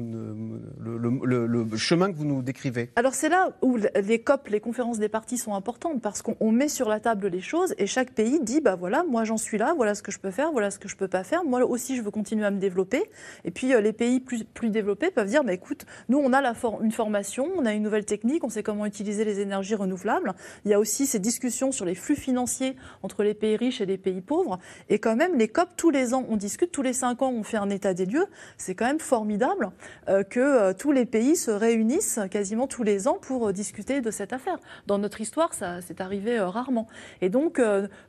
le, 0.80 1.76
chemin 1.76 2.10
que 2.10 2.16
vous 2.16 2.24
nous 2.24 2.42
décrivez 2.42 2.90
Alors 2.96 3.14
c'est 3.14 3.28
là 3.28 3.52
où 3.62 3.76
les 3.76 4.20
COP, 4.20 4.48
les 4.48 4.60
conférences 4.60 4.98
des 4.98 5.08
partis 5.08 5.38
sont 5.38 5.54
importantes 5.54 6.02
parce 6.02 6.22
qu'on 6.22 6.52
met 6.52 6.68
sur 6.68 6.88
la 6.88 7.00
table 7.00 7.28
les 7.28 7.40
choses 7.40 7.74
et 7.78 7.86
chaque 7.86 8.12
pays 8.12 8.40
dit 8.40 8.60
bah 8.60 8.76
voilà 8.76 9.04
moi 9.08 9.24
j'en 9.24 9.36
suis 9.36 9.58
là, 9.58 9.74
voilà 9.76 9.94
ce 9.94 10.02
que 10.02 10.10
je 10.10 10.18
peux 10.18 10.30
faire, 10.30 10.50
voilà 10.52 10.70
ce 10.70 10.78
que 10.78 10.88
je 10.88 10.96
peux 10.96 11.08
pas 11.08 11.22
faire. 11.22 11.44
Moi 11.44 11.64
aussi 11.64 11.96
je 11.96 12.02
veux 12.02 12.10
continuer 12.10 12.44
à 12.44 12.50
me 12.50 12.58
développer. 12.58 13.02
Et 13.44 13.50
puis 13.50 13.72
euh, 13.72 13.80
les 13.80 13.92
pays 13.92 14.20
plus, 14.20 14.44
développés 14.70 15.10
peuvent 15.10 15.28
dire 15.28 15.44
bah 15.44 15.52
écoute 15.52 15.86
nous 16.08 16.18
on 16.18 16.32
a 16.32 16.54
une 16.82 16.92
formation, 16.92 17.46
on 17.56 17.66
a 17.66 17.72
une 17.72 17.82
nouvelle 17.82 18.04
technique, 18.04 18.44
on 18.44 18.48
sait 18.48 18.62
comment 18.62 18.86
utiliser 18.86 19.24
les 19.24 19.40
énergies 19.40 19.74
renouvelables. 19.74 20.34
Il 20.64 20.70
y 20.70 20.74
a 20.74 20.80
aussi 20.80 21.06
ces 21.06 21.18
discussions 21.18 21.72
sur 21.72 21.84
les 21.84 21.94
flux 21.94 22.16
financiers 22.16 22.76
entre 23.02 23.22
les 23.22 23.34
pays 23.34 23.56
riches 23.56 23.80
et 23.80 23.86
les 23.86 23.98
pays 23.98 24.20
pauvres. 24.20 24.58
Et 24.88 24.98
quand 24.98 25.16
même 25.16 25.36
les 25.36 25.48
COP 25.48 25.68
tous 25.76 25.90
les 25.90 26.14
ans 26.14 26.26
on 26.28 26.36
discute, 26.36 26.72
tous 26.72 26.82
les 26.82 26.92
cinq 26.92 27.22
ans 27.22 27.30
on 27.30 27.42
fait 27.42 27.58
un 27.58 27.70
état 27.70 27.94
des 27.94 28.06
lieux. 28.06 28.26
C'est 28.56 28.74
quand 28.74 28.86
même 28.88 29.00
formidable 29.00 29.70
euh, 30.08 30.22
que 30.22 30.40
euh, 30.40 30.72
tous 30.72 30.92
les 30.92 31.04
pays 31.04 31.36
se 31.36 31.50
réunissent 31.50 32.20
quasiment 32.30 32.66
tous 32.66 32.82
les 32.82 33.06
ans 33.06 33.18
pour 33.20 33.48
euh, 33.48 33.52
discuter 33.52 34.00
de 34.00 34.10
cette 34.10 34.32
affaire. 34.32 34.58
Dans 34.86 34.98
notre 34.98 35.20
histoire, 35.20 35.52
ça 35.52 35.82
c'est 35.82 36.00
arrivé 36.00 36.40
rarement. 36.40 36.86
Et 37.20 37.28
donc, 37.28 37.60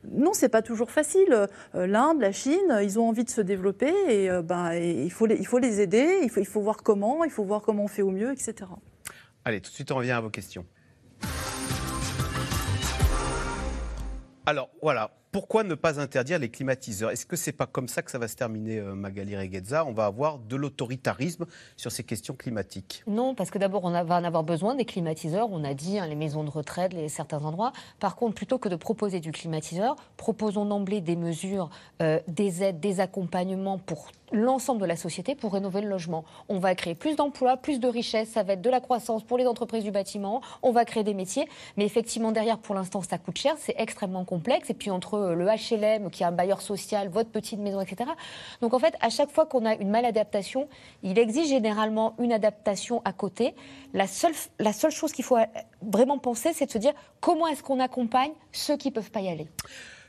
non, 0.04 0.32
c'est 0.32 0.48
pas 0.48 0.62
toujours 0.62 0.90
facile. 0.90 1.48
L'Inde, 1.74 2.20
la 2.20 2.32
Chine, 2.32 2.78
ils 2.82 2.98
ont 2.98 3.08
envie 3.08 3.24
de 3.24 3.30
se 3.30 3.40
développer 3.40 3.92
et, 4.08 4.26
il, 4.26 5.10
faut 5.12 5.26
les, 5.26 5.36
il 5.36 5.46
faut 5.46 5.58
les 5.58 5.80
aider, 5.80 6.20
il 6.22 6.46
faut 6.46 6.60
voir 6.60 6.78
comment, 6.82 7.24
il 7.24 7.30
faut 7.30 7.44
voir 7.44 7.62
comment 7.62 7.84
on 7.84 7.88
fait 7.88 8.02
au 8.02 8.10
mieux, 8.10 8.32
etc. 8.32 8.54
Allez, 9.44 9.60
tout 9.60 9.70
de 9.70 9.74
suite, 9.74 9.90
on 9.92 9.96
revient 9.96 10.12
à 10.12 10.20
vos 10.20 10.30
questions. 10.30 10.64
Alors, 14.46 14.70
voilà, 14.82 15.12
pourquoi 15.32 15.62
ne 15.62 15.74
pas 15.74 16.00
interdire 16.00 16.38
les 16.38 16.50
climatiseurs? 16.50 17.10
Est-ce 17.10 17.24
que 17.24 17.36
c'est 17.36 17.52
pas 17.52 17.66
comme 17.66 17.88
ça 17.88 18.02
que 18.02 18.10
ça 18.10 18.18
va 18.18 18.26
se 18.26 18.34
terminer, 18.34 18.78
euh, 18.78 18.94
Magali 18.94 19.36
Reguezza 19.36 19.84
On 19.84 19.92
va 19.92 20.06
avoir 20.06 20.38
de 20.38 20.56
l'autoritarisme 20.56 21.46
sur 21.76 21.92
ces 21.92 22.02
questions 22.02 22.34
climatiques. 22.34 23.04
Non, 23.06 23.34
parce 23.34 23.50
que 23.50 23.58
d'abord, 23.58 23.84
on 23.84 23.90
va 23.90 24.16
en 24.16 24.24
avoir 24.24 24.42
besoin 24.42 24.74
des 24.74 24.84
climatiseurs. 24.84 25.48
On 25.50 25.62
a 25.62 25.74
dit 25.74 25.98
hein, 25.98 26.06
les 26.06 26.16
maisons 26.16 26.42
de 26.42 26.50
retraite, 26.50 26.94
certains 27.08 27.44
endroits. 27.44 27.72
Par 28.00 28.16
contre, 28.16 28.34
plutôt 28.34 28.58
que 28.58 28.68
de 28.68 28.76
proposer 28.76 29.20
du 29.20 29.30
climatiseur, 29.30 29.96
proposons 30.16 30.64
d'emblée 30.64 31.00
des 31.00 31.16
mesures, 31.16 31.70
euh, 32.02 32.18
des 32.26 32.62
aides, 32.62 32.80
des 32.80 33.00
accompagnements 33.00 33.78
pour 33.78 34.08
l'ensemble 34.32 34.80
de 34.80 34.86
la 34.86 34.96
société 34.96 35.34
pour 35.34 35.52
rénover 35.52 35.80
le 35.80 35.88
logement. 35.88 36.24
On 36.48 36.58
va 36.58 36.74
créer 36.74 36.94
plus 36.94 37.16
d'emplois, 37.16 37.56
plus 37.56 37.80
de 37.80 37.88
richesses, 37.88 38.30
ça 38.30 38.42
va 38.42 38.54
être 38.54 38.62
de 38.62 38.70
la 38.70 38.80
croissance 38.80 39.22
pour 39.22 39.38
les 39.38 39.46
entreprises 39.46 39.84
du 39.84 39.90
bâtiment, 39.90 40.40
on 40.62 40.72
va 40.72 40.84
créer 40.84 41.04
des 41.04 41.14
métiers, 41.14 41.48
mais 41.76 41.84
effectivement 41.84 42.32
derrière 42.32 42.58
pour 42.58 42.74
l'instant 42.74 43.02
ça 43.02 43.18
coûte 43.18 43.38
cher, 43.38 43.54
c'est 43.58 43.74
extrêmement 43.76 44.24
complexe, 44.24 44.70
et 44.70 44.74
puis 44.74 44.90
entre 44.90 45.18
euh, 45.20 45.34
le 45.34 45.46
HLM 45.46 46.10
qui 46.10 46.22
est 46.22 46.26
un 46.26 46.32
bailleur 46.32 46.62
social, 46.62 47.08
votre 47.08 47.30
petite 47.30 47.60
maison, 47.60 47.80
etc. 47.80 48.10
Donc 48.60 48.74
en 48.74 48.78
fait 48.78 48.94
à 49.00 49.10
chaque 49.10 49.30
fois 49.30 49.46
qu'on 49.46 49.66
a 49.66 49.74
une 49.74 49.90
maladaptation, 49.90 50.68
il 51.02 51.18
existe 51.18 51.48
généralement 51.50 52.14
une 52.18 52.32
adaptation 52.32 53.02
à 53.04 53.12
côté. 53.12 53.54
La 53.94 54.06
seule, 54.06 54.34
la 54.58 54.72
seule 54.72 54.92
chose 54.92 55.12
qu'il 55.12 55.24
faut 55.24 55.36
euh, 55.36 55.44
vraiment 55.82 56.18
penser, 56.18 56.52
c'est 56.52 56.66
de 56.66 56.70
se 56.70 56.78
dire 56.78 56.92
comment 57.20 57.46
est-ce 57.46 57.62
qu'on 57.62 57.80
accompagne 57.80 58.32
ceux 58.52 58.76
qui 58.76 58.88
ne 58.88 58.94
peuvent 58.94 59.10
pas 59.10 59.20
y 59.20 59.28
aller? 59.28 59.48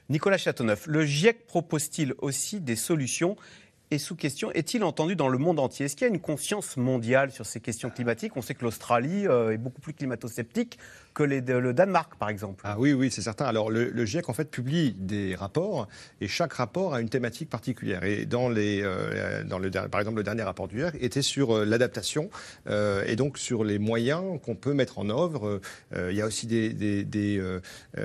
Nicolas 0.09 0.38
Châteauneuf, 0.38 0.88
le 0.88 1.05
GIEC 1.05 1.47
propose-t-il 1.47 2.14
aussi 2.18 2.59
des 2.59 2.76
solutions? 2.76 3.38
Est 3.91 3.97
sous 3.97 4.16
question. 4.16 4.53
Est-il 4.53 4.86
entendu 4.86 5.18
dans 5.18 5.28
le 5.28 5.38
monde 5.38 5.59
entier? 5.59 5.86
Est-ce 5.86 5.97
qu'il 5.97 6.07
y 6.07 6.09
a 6.09 6.14
une 6.14 6.22
conscience 6.22 6.78
mondiale 6.78 7.32
sur 7.32 7.45
ces 7.45 7.59
questions 7.59 7.89
climatiques? 7.89 8.38
On 8.38 8.41
sait 8.41 8.55
que 8.55 8.64
l'Australie 8.64 9.28
euh, 9.28 9.51
est 9.51 9.57
beaucoup 9.57 9.82
plus 9.82 9.93
climato-sceptique 9.93 10.78
que 11.14 11.24
le 11.24 11.74
Danemark, 11.74 12.16
par 12.16 12.30
exemple. 12.30 12.62
Ah 12.66 12.76
oui, 12.78 12.93
oui, 12.93 13.12
c'est 13.12 13.22
certain. 13.22 13.45
Alors, 13.45 13.70
le, 13.70 14.05
GIEC, 14.05 14.30
en 14.30 14.34
fait, 14.34 14.49
publie 14.49 14.93
des 14.97 15.36
rapports 15.36 15.88
et 16.22 16.28
chaque 16.28 16.53
rapport 16.53 16.93
a 16.93 17.01
une 17.01 17.09
thématique 17.09 17.49
particulière. 17.49 18.03
Et 18.03 18.26
dans 18.26 18.49
les, 18.49 18.82
euh, 18.84 19.43
dans 19.43 19.59
le, 19.59 19.70
par 19.70 19.99
exemple, 19.99 20.18
le 20.18 20.24
dernier 20.24 20.43
rapport 20.43 20.68
du 20.68 20.78
GIEC 20.80 20.95
était 21.01 21.22
sur 21.22 21.57
euh, 21.57 21.66
l'adaptation 21.66 22.30
euh, 22.68 23.03
et 23.05 23.16
donc 23.16 23.38
sur 23.38 23.64
les 23.64 23.80
moyens 23.80 24.39
qu'on 24.41 24.55
peut 24.55 24.74
mettre 24.74 24.99
en 24.99 25.09
œuvre. 25.09 25.59
il 25.93 26.16
y 26.16 26.22
a 26.22 26.26
aussi 26.26 26.47
des, 26.47 27.41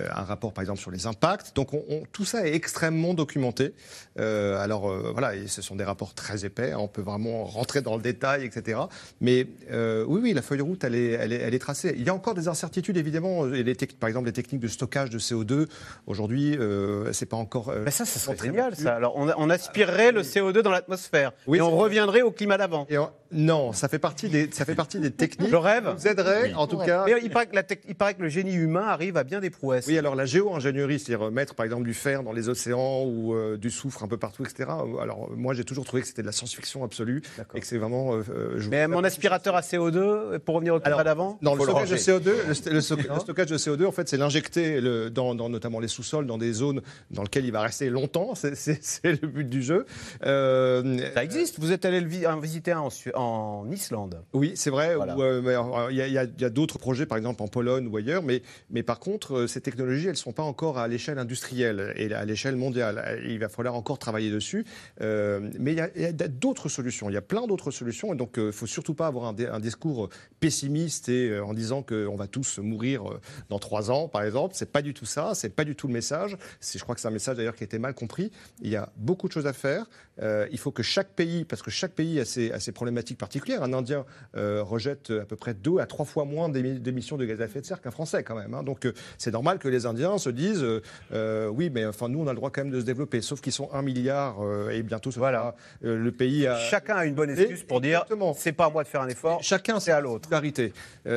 un 0.00 0.22
rapport, 0.22 0.52
par 0.52 0.62
exemple, 0.62 0.80
sur 0.80 0.90
les 0.90 1.06
impacts. 1.06 1.54
Donc, 1.54 1.74
on, 1.74 2.02
tout 2.12 2.24
ça 2.24 2.46
est 2.46 2.54
extrêmement 2.54 3.14
documenté. 3.14 3.74
alors, 4.16 4.92
voilà, 5.12 5.32
ce 5.46 5.62
sont 5.62 5.76
des 5.76 5.84
rapports 5.84 6.14
très 6.14 6.44
épais. 6.44 6.74
On 6.74 6.88
peut 6.88 7.02
vraiment 7.02 7.44
rentrer 7.44 7.82
dans 7.82 7.96
le 7.96 8.02
détail, 8.02 8.44
etc. 8.44 8.80
Mais 9.20 9.46
oui, 9.70 10.20
oui, 10.22 10.32
la 10.32 10.42
feuille 10.42 10.58
de 10.58 10.62
route, 10.62 10.82
elle 10.84 10.94
est, 10.94 11.10
elle 11.10 11.54
est 11.54 11.58
tracée. 11.58 11.94
Il 11.96 12.04
y 12.04 12.08
a 12.08 12.14
encore 12.14 12.34
des 12.34 12.48
incertitudes 12.48 12.95
évidemment, 12.96 13.46
et 13.52 13.62
les 13.62 13.74
par 13.74 14.08
exemple, 14.08 14.26
les 14.26 14.32
techniques 14.32 14.60
de 14.60 14.68
stockage 14.68 15.10
de 15.10 15.18
CO2, 15.18 15.66
aujourd'hui, 16.06 16.56
euh, 16.58 17.12
c'est 17.12 17.26
pas 17.26 17.36
encore. 17.36 17.68
Euh, 17.70 17.84
ça, 17.90 18.04
ça 18.04 18.18
serait 18.18 18.36
génial, 18.36 18.74
ça. 18.76 18.94
Alors, 18.94 19.14
on, 19.16 19.50
aspirerait 19.50 20.12
le 20.12 20.22
CO2 20.22 20.60
dans 20.60 20.70
l'atmosphère. 20.70 21.32
Oui, 21.46 21.58
et 21.58 21.60
on 21.60 21.76
reviendrait 21.76 22.22
au 22.22 22.30
climat 22.30 22.58
d'avant. 22.58 22.86
Non, 23.32 23.72
ça 23.72 23.88
fait 23.88 23.98
partie 23.98 24.28
des, 24.28 24.48
ça 24.52 24.64
fait 24.64 24.76
partie 24.76 25.00
des 25.00 25.10
techniques. 25.10 25.50
Je 25.50 25.56
rêve. 25.56 25.92
Vous 25.98 26.06
aiderait, 26.06 26.54
en 26.54 26.66
tout 26.68 26.78
cas. 26.78 27.04
Mais 27.06 27.14
il 27.22 27.30
paraît, 27.30 27.46
que 27.46 27.56
la 27.56 27.64
tec- 27.64 27.82
il 27.88 27.96
paraît 27.96 28.14
que 28.14 28.22
le 28.22 28.28
génie 28.28 28.54
humain 28.54 28.86
arrive 28.86 29.16
à 29.16 29.24
bien 29.24 29.40
des 29.40 29.50
prouesses. 29.50 29.86
Oui, 29.88 29.98
alors 29.98 30.14
la 30.14 30.26
géo-ingénierie, 30.26 31.00
c'est-à-dire 31.00 31.30
mettre 31.32 31.54
par 31.56 31.64
exemple 31.64 31.82
du 31.84 31.92
fer 31.94 32.22
dans 32.22 32.32
les 32.32 32.48
océans 32.48 33.02
ou 33.04 33.34
euh, 33.34 33.56
du 33.56 33.70
soufre 33.70 34.04
un 34.04 34.08
peu 34.08 34.16
partout, 34.16 34.44
etc. 34.44 34.70
Alors 35.02 35.28
moi, 35.36 35.54
j'ai 35.54 35.64
toujours 35.64 35.84
trouvé 35.84 36.02
que 36.02 36.08
c'était 36.08 36.22
de 36.22 36.26
la 36.26 36.32
science-fiction 36.32 36.84
absolue 36.84 37.20
et 37.54 37.60
que 37.60 37.66
c'est 37.66 37.78
vraiment. 37.78 38.14
euh, 38.14 38.22
euh, 38.30 38.60
Mais 38.70 38.86
mon 38.86 39.02
aspirateur 39.02 39.56
à 39.56 39.60
CO2, 39.60 40.38
pour 40.38 40.54
revenir 40.54 40.74
au 40.76 40.80
cas 40.80 41.02
d'avant 41.02 41.36
Non, 41.42 41.54
le 41.54 41.58
le 41.58 41.64
stockage 41.64 41.90
de 41.90 41.96
ranger. 41.96 42.12
CO2, 42.12 42.46
le, 42.46 42.54
st- 42.54 42.70
le 42.70 42.80
stock- 42.86 43.08
le 43.14 43.20
stockage 43.20 43.48
de 43.50 43.58
CO2, 43.58 43.84
en 43.86 43.92
fait, 43.92 44.08
c'est 44.08 44.16
l'injecter 44.16 44.80
le- 44.80 45.10
dans, 45.10 45.34
dans 45.34 45.48
notamment 45.48 45.80
les 45.80 45.88
sous-sols, 45.88 46.26
dans 46.26 46.38
des 46.38 46.52
zones 46.52 46.80
dans 47.10 47.22
lesquelles 47.22 47.44
il 47.44 47.52
va 47.52 47.60
rester 47.62 47.90
longtemps. 47.90 48.34
C'est- 48.34 49.04
le 49.04 49.26
but 49.28 49.48
du 49.48 49.62
jeu. 49.62 49.84
Euh, 50.24 50.98
Ça 51.14 51.24
existe. 51.24 51.58
Vous 51.60 51.72
êtes 51.72 51.84
allé 51.84 52.00
le 52.00 52.26
en 52.28 52.38
visiter 52.40 52.72
un 52.72 52.88
en, 53.14 53.70
Islande. 53.70 54.22
Oui, 54.32 54.52
c'est 54.54 54.70
vrai. 54.70 54.94
Voilà. 54.96 55.16
euh, 55.18 55.88
Il 55.90 55.96
y 55.96 56.18
a, 56.18 56.50
d'autres 56.50 56.78
projets, 56.78 57.06
par 57.06 57.18
exemple 57.18 57.42
en 57.42 57.48
Pologne 57.48 57.86
ou 57.88 57.96
ailleurs, 57.96 58.22
mais, 58.22 58.42
mais 58.70 58.82
par 58.82 58.98
contre, 59.00 59.36
euh, 59.36 59.46
ces 59.46 59.60
technologies, 59.60 60.04
elles 60.06 60.10
ne 60.12 60.16
sont 60.16 60.32
pas 60.32 60.42
encore 60.42 60.78
à 60.78 60.88
l'échelle 60.88 61.18
industrielle 61.18 61.92
et 61.96 62.12
à 62.12 62.24
l'échelle 62.24 62.56
mondiale. 62.56 63.02
Euh, 63.06 63.20
Il 63.26 63.38
va 63.38 63.48
falloir 63.48 63.74
encore 63.74 63.98
travailler 63.98 64.30
dessus. 64.30 64.64
Euh, 65.00 65.50
mais 65.58 65.72
il 65.72 65.78
y 65.78 66.04
a, 66.06 66.12
d'autres 66.28 66.68
solutions. 66.68 67.10
Il 67.10 67.14
y 67.14 67.18
a 67.18 67.22
plein 67.22 67.46
d'autres 67.46 67.70
solutions. 67.70 68.12
Et 68.14 68.16
donc, 68.16 68.34
il 68.36 68.44
ne 68.44 68.50
faut 68.52 68.66
surtout 68.66 68.94
pas 68.94 69.06
avoir 69.06 69.26
un, 69.26 69.34
un 69.52 69.60
discours 69.60 70.08
pessimiste 70.40 71.08
et 71.08 71.38
en 71.40 71.54
disant 71.54 71.82
qu'on 71.82 72.16
va 72.16 72.26
tous 72.26 72.58
mourir 72.58 72.75
euh, 72.84 73.20
dans 73.48 73.58
trois 73.58 73.90
ans, 73.90 74.08
par 74.08 74.22
exemple. 74.22 74.54
C'est 74.56 74.72
pas 74.72 74.82
du 74.82 74.94
tout 74.94 75.06
ça. 75.06 75.32
C'est 75.34 75.50
pas 75.50 75.64
du 75.64 75.74
tout 75.74 75.86
le 75.86 75.92
message. 75.92 76.36
Je 76.60 76.78
crois 76.80 76.94
que 76.94 77.00
c'est 77.00 77.08
un 77.08 77.12
message 77.12 77.36
d'ailleurs 77.36 77.56
qui 77.56 77.64
a 77.64 77.66
été 77.66 77.78
mal 77.78 77.94
compris. 77.94 78.30
Il 78.60 78.70
y 78.70 78.76
a 78.76 78.90
beaucoup 78.96 79.28
de 79.28 79.32
choses 79.32 79.46
à 79.46 79.52
faire. 79.52 79.86
Euh, 80.22 80.46
il 80.50 80.58
faut 80.58 80.70
que 80.70 80.82
chaque 80.82 81.10
pays, 81.10 81.44
parce 81.44 81.62
que 81.62 81.70
chaque 81.70 81.92
pays 81.92 82.18
a 82.20 82.24
ses, 82.24 82.50
a 82.52 82.60
ses 82.60 82.72
problématiques 82.72 83.18
particulières. 83.18 83.62
Un 83.62 83.72
Indien 83.72 84.04
euh, 84.36 84.62
rejette 84.62 85.10
à 85.10 85.24
peu 85.24 85.36
près 85.36 85.54
deux 85.54 85.78
à 85.78 85.86
trois 85.86 86.04
fois 86.06 86.24
moins 86.24 86.48
d'émi- 86.48 86.80
d'émissions 86.80 87.16
de 87.16 87.24
gaz 87.26 87.40
à 87.40 87.44
effet 87.44 87.60
de 87.60 87.66
serre 87.66 87.80
qu'un 87.80 87.90
Français 87.90 88.22
quand 88.22 88.34
même. 88.34 88.54
hein. 88.54 88.62
Donc 88.62 88.86
euh, 88.86 88.92
c'est 89.18 89.30
normal 89.30 89.58
que 89.58 89.68
les 89.68 89.84
Indiens 89.86 90.16
se 90.18 90.30
disent 90.30 90.64
oui, 91.12 91.70
mais 91.70 91.84
enfin 91.86 92.08
nous 92.08 92.20
on 92.20 92.26
a 92.26 92.30
le 92.32 92.36
droit 92.36 92.50
quand 92.50 92.62
même 92.64 92.72
de 92.72 92.80
se 92.80 92.84
développer. 92.86 93.20
Sauf 93.20 93.40
qu'ils 93.40 93.52
sont 93.52 93.68
un 93.72 93.82
milliard 93.82 94.36
et 94.72 94.82
bientôt 94.82 95.10
ce 95.10 95.16
sera, 95.20 95.54
euh, 95.84 95.96
le 95.98 96.12
pays. 96.12 96.46
A... 96.46 96.56
Chacun 96.58 96.96
a 96.96 97.04
une 97.06 97.14
bonne 97.14 97.30
excuse 97.30 97.62
pour 97.62 97.80
dire 97.80 98.04
c'est 98.36 98.52
pas 98.52 98.66
à 98.66 98.70
moi 98.70 98.82
de 98.82 98.88
faire 98.88 99.02
un 99.02 99.08
effort. 99.08 99.42
Chacun 99.42 99.80
c'est 99.80 99.92
à 99.92 100.00
l'autre. 100.00 100.28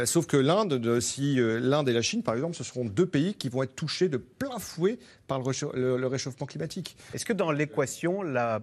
Sauf 0.06 0.26
que 0.28 0.38
l'Inde, 0.38 0.74
de- 0.76 1.00
si 1.00 1.36
l'Inde 1.38 1.90
et 1.90 1.94
la 1.94 2.02
Chine 2.02 2.24
par 2.24 2.36
exemple, 2.36 2.56
ce 2.56 2.64
seront 2.64 2.86
deux 2.86 3.06
pays 3.06 3.34
qui 3.34 3.50
vont 3.50 3.64
être 3.64 3.76
touchés 3.76 4.10
de 4.10 4.18
plein 4.18 4.60
fouet 4.60 5.00
par 5.30 5.40
le, 5.40 5.46
le- 5.80 5.98
le 5.98 6.08
réchauffement 6.08 6.46
climatique. 6.46 6.98
Est-ce 7.14 7.24
que 7.24 7.32
dans 7.34 7.52
l'équation, 7.52 8.22
la, 8.24 8.60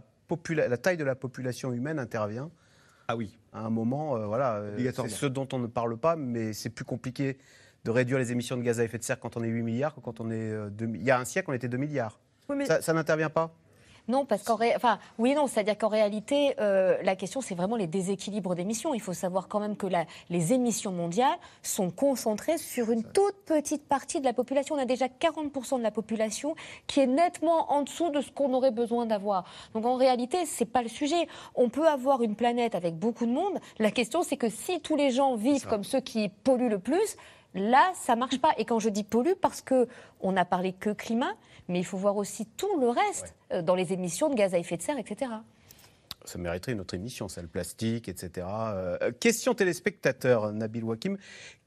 taille 0.82 0.96
de 0.98 1.04
la 1.04 1.14
population 1.14 1.72
humaine 1.72 1.98
intervient? 1.98 2.50
Ah 3.08 3.16
oui. 3.16 3.38
À 3.54 3.60
un 3.60 3.70
moment, 3.70 4.16
euh, 4.16 4.26
voilà, 4.26 4.56
euh, 4.56 4.76
c'est 5.08 5.08
ce 5.08 5.26
dont 5.26 5.48
on 5.52 5.58
ne 5.60 5.68
parle 5.68 5.96
pas, 5.96 6.16
mais 6.16 6.52
c'est 6.52 6.68
plus 6.70 6.84
compliqué 6.84 7.38
de 7.84 7.90
réduire 7.90 8.18
les 8.18 8.32
émissions 8.32 8.56
de 8.56 8.62
gaz 8.62 8.80
à 8.80 8.84
effet 8.84 8.98
de 8.98 9.04
serre 9.04 9.20
quand 9.20 9.36
on 9.36 9.44
est 9.44 9.48
8 9.48 9.62
milliards 9.62 9.94
que 9.94 10.00
quand 10.00 10.20
on 10.20 10.28
est... 10.30 10.50
euh, 10.52 10.68
2 10.70 10.86
mi- 10.86 10.98
Il 10.98 11.04
y 11.04 11.10
a 11.12 11.18
un 11.20 11.24
siècle, 11.24 11.50
on 11.50 11.54
était 11.54 11.68
2 11.68 11.76
milliards. 11.78 12.18
Oui, 12.48 12.56
mais- 12.56 12.66
Ça, 12.66 12.82
ça 12.82 12.92
n'intervient 12.92 13.30
pas? 13.30 13.54
Non, 14.08 14.24
parce 14.24 14.42
qu'en 14.44 14.54
ré... 14.54 14.72
enfin, 14.76 14.98
oui, 15.18 15.34
non, 15.34 15.46
c'est-à-dire 15.48 15.76
qu'en 15.76 15.88
réalité, 15.88 16.54
euh, 16.60 16.96
la 17.02 17.16
question, 17.16 17.40
c'est 17.40 17.54
vraiment 17.56 17.76
les 17.76 17.86
déséquilibres 17.88 18.54
d'émissions. 18.54 18.94
Il 18.94 19.00
faut 19.00 19.12
savoir 19.12 19.48
quand 19.48 19.58
même 19.58 19.76
que 19.76 19.86
la- 19.86 20.04
les 20.30 20.52
émissions 20.52 20.92
mondiales 20.92 21.36
sont 21.62 21.90
concentrées 21.90 22.58
sur 22.58 22.90
une 22.92 23.02
toute 23.02 23.34
petite 23.46 23.84
partie 23.86 24.20
de 24.20 24.24
la 24.24 24.32
population. 24.32 24.76
On 24.76 24.78
a 24.78 24.84
déjà 24.84 25.06
40% 25.08 25.78
de 25.78 25.82
la 25.82 25.90
population 25.90 26.54
qui 26.86 27.00
est 27.00 27.06
nettement 27.06 27.72
en 27.72 27.82
dessous 27.82 28.10
de 28.10 28.20
ce 28.20 28.30
qu'on 28.30 28.52
aurait 28.54 28.70
besoin 28.70 29.06
d'avoir. 29.06 29.44
Donc 29.74 29.84
en 29.86 29.96
réalité, 29.96 30.46
c'est 30.46 30.64
pas 30.64 30.82
le 30.82 30.88
sujet. 30.88 31.26
On 31.54 31.68
peut 31.68 31.88
avoir 31.88 32.22
une 32.22 32.36
planète 32.36 32.74
avec 32.76 32.94
beaucoup 32.96 33.26
de 33.26 33.32
monde. 33.32 33.58
La 33.78 33.90
question, 33.90 34.22
c'est 34.22 34.36
que 34.36 34.48
si 34.48 34.80
tous 34.80 34.94
les 34.96 35.10
gens 35.10 35.34
vivent 35.34 35.66
comme 35.66 35.84
ceux 35.84 36.00
qui 36.00 36.28
polluent 36.28 36.68
le 36.70 36.78
plus, 36.78 37.16
Là, 37.58 37.90
ça 37.94 38.16
marche 38.16 38.38
pas. 38.38 38.50
Et 38.58 38.66
quand 38.66 38.80
je 38.80 38.90
dis 38.90 39.02
pollue, 39.02 39.32
parce 39.40 39.62
que 39.62 39.88
on 40.20 40.32
n'a 40.32 40.44
parlé 40.44 40.74
que 40.74 40.90
climat, 40.90 41.32
mais 41.68 41.78
il 41.78 41.84
faut 41.84 41.98
voir 41.98 42.16
aussi 42.16 42.46
tout 42.56 42.80
le 42.80 42.88
reste 42.88 43.34
euh, 43.52 43.62
dans 43.62 43.74
les 43.74 43.92
émissions 43.92 44.28
de 44.30 44.34
gaz 44.34 44.54
à 44.54 44.58
effet 44.58 44.76
de 44.76 44.82
serre, 44.82 44.98
etc. 44.98 45.32
Ça 46.24 46.38
mériterait 46.38 46.72
une 46.72 46.80
autre 46.80 46.94
émission, 46.94 47.28
ça, 47.28 47.40
le 47.40 47.46
plastique, 47.46 48.08
etc. 48.08 48.46
Euh, 48.50 49.12
question 49.20 49.54
téléspectateur, 49.54 50.52
Nabil 50.52 50.82
Wakim. 50.82 51.18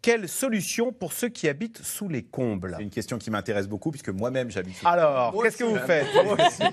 Quelle 0.02 0.30
solution 0.30 0.94
pour 0.94 1.12
ceux 1.12 1.28
qui 1.28 1.50
habitent 1.50 1.82
sous 1.84 2.08
les 2.08 2.24
combles 2.24 2.74
C'est 2.78 2.84
une 2.84 2.90
question 2.90 3.18
qui 3.18 3.30
m'intéresse 3.32 3.68
beaucoup 3.68 3.92
puisque 3.92 4.08
moi-même 4.10 4.50
j'habite. 4.50 4.78
sous- 4.78 4.88
Alors, 4.88 5.36
qu'est-ce 5.44 5.58
que 5.58 5.66
vous 5.66 5.76
faites 5.76 6.08
Moi 6.24 6.38
aussi. 6.48 6.64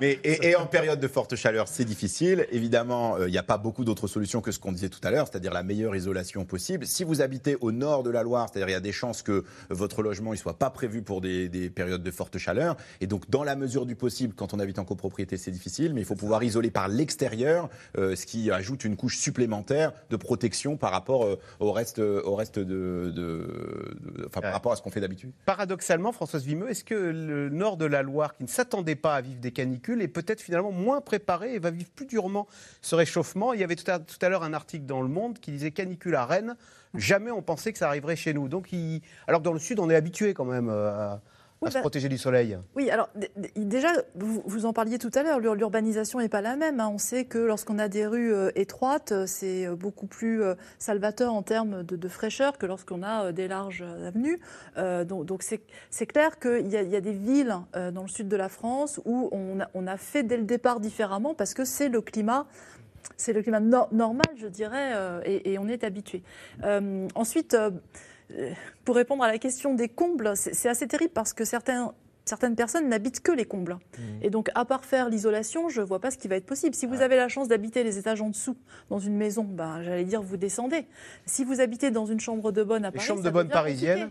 Mais 0.00 0.18
et, 0.24 0.48
et 0.50 0.56
en 0.56 0.66
période 0.66 1.00
de 1.00 1.08
forte 1.08 1.36
chaleur, 1.36 1.68
c'est 1.68 1.86
difficile. 1.86 2.46
Évidemment, 2.52 3.16
euh, 3.16 3.28
il 3.28 3.30
n'y 3.30 3.38
a 3.38 3.42
pas 3.42 3.56
beaucoup 3.56 3.82
d'autres 3.84 4.08
solutions 4.08 4.42
que 4.42 4.52
ce 4.52 4.58
qu'on 4.58 4.72
disait 4.72 4.90
tout 4.90 5.00
à 5.04 5.10
l'heure, 5.10 5.26
c'est-à-dire 5.26 5.54
la 5.54 5.62
meilleure 5.62 5.96
isolation 5.96 6.44
possible. 6.44 6.86
Si 6.86 7.02
vous 7.02 7.22
habitez 7.22 7.56
au 7.62 7.72
nord 7.72 8.02
de 8.02 8.10
la 8.10 8.22
Loire, 8.22 8.48
c'est-à-dire 8.52 8.68
il 8.68 8.72
y 8.72 8.74
a 8.74 8.80
des 8.80 8.92
chances 8.92 9.22
que 9.22 9.44
votre 9.70 10.02
logement 10.02 10.32
ne 10.32 10.36
soit 10.36 10.58
pas 10.58 10.68
prévu 10.68 11.00
pour 11.00 11.22
des, 11.22 11.48
des 11.48 11.70
périodes 11.70 12.02
de 12.02 12.10
forte 12.10 12.36
chaleur. 12.36 12.76
Et 13.00 13.06
donc, 13.06 13.30
dans 13.30 13.42
la 13.42 13.56
mesure 13.56 13.86
du 13.86 13.96
possible, 13.96 14.34
quand 14.34 14.52
on 14.52 14.58
habite 14.58 14.78
en 14.78 14.84
copropriété, 14.84 15.38
c'est 15.38 15.50
difficile, 15.50 15.94
mais 15.94 16.02
il 16.02 16.06
faut 16.06 16.14
pouvoir 16.14 16.44
isoler 16.44 16.70
par 16.70 16.88
l'extérieur, 16.88 17.70
euh, 17.96 18.14
ce 18.16 18.26
qui 18.26 18.50
ajoute 18.50 18.84
une 18.84 18.96
couche 18.96 19.16
supplémentaire 19.16 19.92
de 20.10 20.16
protection 20.16 20.76
par 20.76 20.90
rapport 20.92 21.24
euh, 21.24 21.38
au 21.58 21.72
reste, 21.72 22.00
au 22.00 22.34
reste 22.34 22.58
de, 22.66 23.10
de- 23.14 23.96
de- 24.18 24.26
enfin, 24.26 24.40
par 24.42 24.52
rapport 24.52 24.72
à 24.72 24.76
ce 24.76 24.82
qu'on 24.82 24.90
fait 24.90 25.00
d'habitude. 25.00 25.32
Paradoxalement, 25.46 26.12
Françoise 26.12 26.44
Vimeux, 26.44 26.68
est-ce 26.70 26.84
que 26.84 26.94
le 26.94 27.48
nord 27.48 27.76
de 27.76 27.86
la 27.86 28.02
Loire, 28.02 28.34
qui 28.34 28.42
ne 28.42 28.48
s'attendait 28.48 28.94
pas 28.96 29.14
à 29.14 29.20
vivre 29.20 29.40
des 29.40 29.52
canicules, 29.52 30.02
est 30.02 30.08
peut-être 30.08 30.40
finalement 30.40 30.72
moins 30.72 31.00
préparé 31.00 31.54
et 31.54 31.58
va 31.58 31.70
vivre 31.70 31.90
plus 31.94 32.06
durement 32.06 32.46
ce 32.82 32.94
réchauffement? 32.94 33.52
Il 33.52 33.60
y 33.60 33.64
avait 33.64 33.76
tout 33.76 33.90
à, 33.90 33.98
tout 33.98 34.18
à 34.20 34.28
l'heure 34.28 34.42
un 34.42 34.52
article 34.52 34.84
dans 34.86 35.00
Le 35.02 35.08
Monde 35.08 35.38
qui 35.38 35.50
disait 35.52 35.70
canicule 35.70 36.14
à 36.16 36.26
Rennes. 36.26 36.56
Jamais 36.94 37.30
on 37.30 37.42
pensait 37.42 37.72
que 37.72 37.78
ça 37.78 37.88
arriverait 37.88 38.16
chez 38.16 38.32
nous. 38.34 38.48
Donc, 38.48 38.72
il- 38.72 39.02
alors 39.26 39.40
que 39.40 39.44
dans 39.44 39.52
le 39.52 39.58
sud, 39.58 39.78
on 39.80 39.88
est 39.90 39.94
habitué 39.96 40.34
quand 40.34 40.44
même 40.44 40.68
euh, 40.68 40.90
à, 40.90 41.20
Oui, 41.62 41.68
à 41.68 41.70
se 41.70 41.74
bah- 41.76 41.80
protéger 41.80 42.08
du 42.10 42.18
soleil. 42.18 42.58
Oui, 42.74 42.90
alors 42.90 43.08
déjà, 43.56 43.88
vous, 44.14 44.42
vous 44.44 44.66
en 44.66 44.72
parliez 44.74 44.98
tout 44.98 45.10
à 45.14 45.22
l'heure, 45.22 45.40
l'ur- 45.40 45.54
l'urbanisation 45.54 46.18
n'est 46.18 46.28
pas 46.28 46.42
la 46.42 46.54
même. 46.56 46.80
hein. 46.80 46.90
On 46.92 46.98
sait 46.98 47.24
que 47.24 47.38
lorsqu'on 47.38 47.78
a 47.78 47.88
des 47.88 48.06
rues 48.06 48.32
euh, 48.34 48.50
étroites, 48.56 49.12
euh, 49.12 49.24
c'est 49.26 49.66
euh, 49.66 49.74
beaucoup 49.74 50.06
plus 50.06 50.42
euh, 50.42 50.54
salvateur 50.78 51.32
en 51.32 51.42
termes 51.42 51.82
de, 51.82 51.96
de 51.96 52.08
fraîcheur 52.08 52.58
que 52.58 52.66
lorsqu'on 52.66 53.02
a 53.02 53.26
euh, 53.26 53.32
des 53.32 53.48
larges 53.48 53.82
avenues. 54.06 54.38
Donc 54.76 55.42
c'est 55.42 56.06
clair 56.06 56.38
qu'il 56.38 56.68
y, 56.68 56.76
a- 56.76 56.82
il 56.82 56.90
y 56.90 56.96
a 56.96 57.00
des 57.00 57.12
villes 57.12 57.56
dans 57.74 58.02
le 58.02 58.08
sud 58.08 58.28
de 58.28 58.36
la 58.36 58.48
France 58.50 59.00
où 59.04 59.28
on 59.32 59.60
a, 59.60 59.68
on 59.74 59.86
a 59.86 59.96
fait 59.96 60.22
dès 60.22 60.36
le 60.36 60.42
départ 60.44 60.80
différemment 60.80 61.34
parce 61.34 61.54
que 61.54 61.64
c'est 61.64 61.88
le 61.88 62.00
climat. 62.02 62.46
C'est 63.16 63.32
le 63.32 63.40
climat 63.40 63.60
no- 63.60 63.86
normal, 63.92 64.26
je 64.36 64.46
dirais, 64.48 64.92
euh, 64.94 65.20
et, 65.24 65.52
et 65.52 65.58
on 65.58 65.68
est 65.68 65.84
habitué. 65.84 66.22
Euh, 66.64 67.06
ensuite, 67.14 67.54
euh, 67.54 67.70
pour 68.84 68.96
répondre 68.96 69.22
à 69.24 69.28
la 69.28 69.38
question 69.38 69.74
des 69.74 69.88
combles, 69.88 70.32
c'est 70.36 70.68
assez 70.68 70.86
terrible 70.86 71.12
parce 71.12 71.32
que 71.32 71.44
certains, 71.44 71.92
certaines 72.24 72.56
personnes 72.56 72.88
n'habitent 72.88 73.20
que 73.20 73.32
les 73.32 73.44
combles. 73.44 73.78
Et 74.22 74.30
donc, 74.30 74.50
à 74.54 74.64
part 74.64 74.84
faire 74.84 75.08
l'isolation, 75.08 75.68
je 75.68 75.80
ne 75.80 75.86
vois 75.86 76.00
pas 76.00 76.10
ce 76.10 76.18
qui 76.18 76.28
va 76.28 76.36
être 76.36 76.46
possible. 76.46 76.74
Si 76.74 76.86
vous 76.86 77.02
avez 77.02 77.16
la 77.16 77.28
chance 77.28 77.48
d'habiter 77.48 77.84
les 77.84 77.98
étages 77.98 78.20
en 78.20 78.30
dessous 78.30 78.56
dans 78.90 78.98
une 78.98 79.16
maison, 79.16 79.44
ben, 79.44 79.82
j'allais 79.82 80.04
dire, 80.04 80.22
vous 80.22 80.36
descendez. 80.36 80.86
Si 81.24 81.44
vous 81.44 81.60
habitez 81.60 81.90
dans 81.90 82.06
une 82.06 82.20
chambre 82.20 82.52
de 82.52 82.62
bonne 82.62 82.84
à 82.84 82.88
Les 82.88 82.96
Paris, 82.96 83.06
chambres 83.06 83.22
de 83.22 83.30
bonne 83.30 83.48
parisienne. 83.48 84.10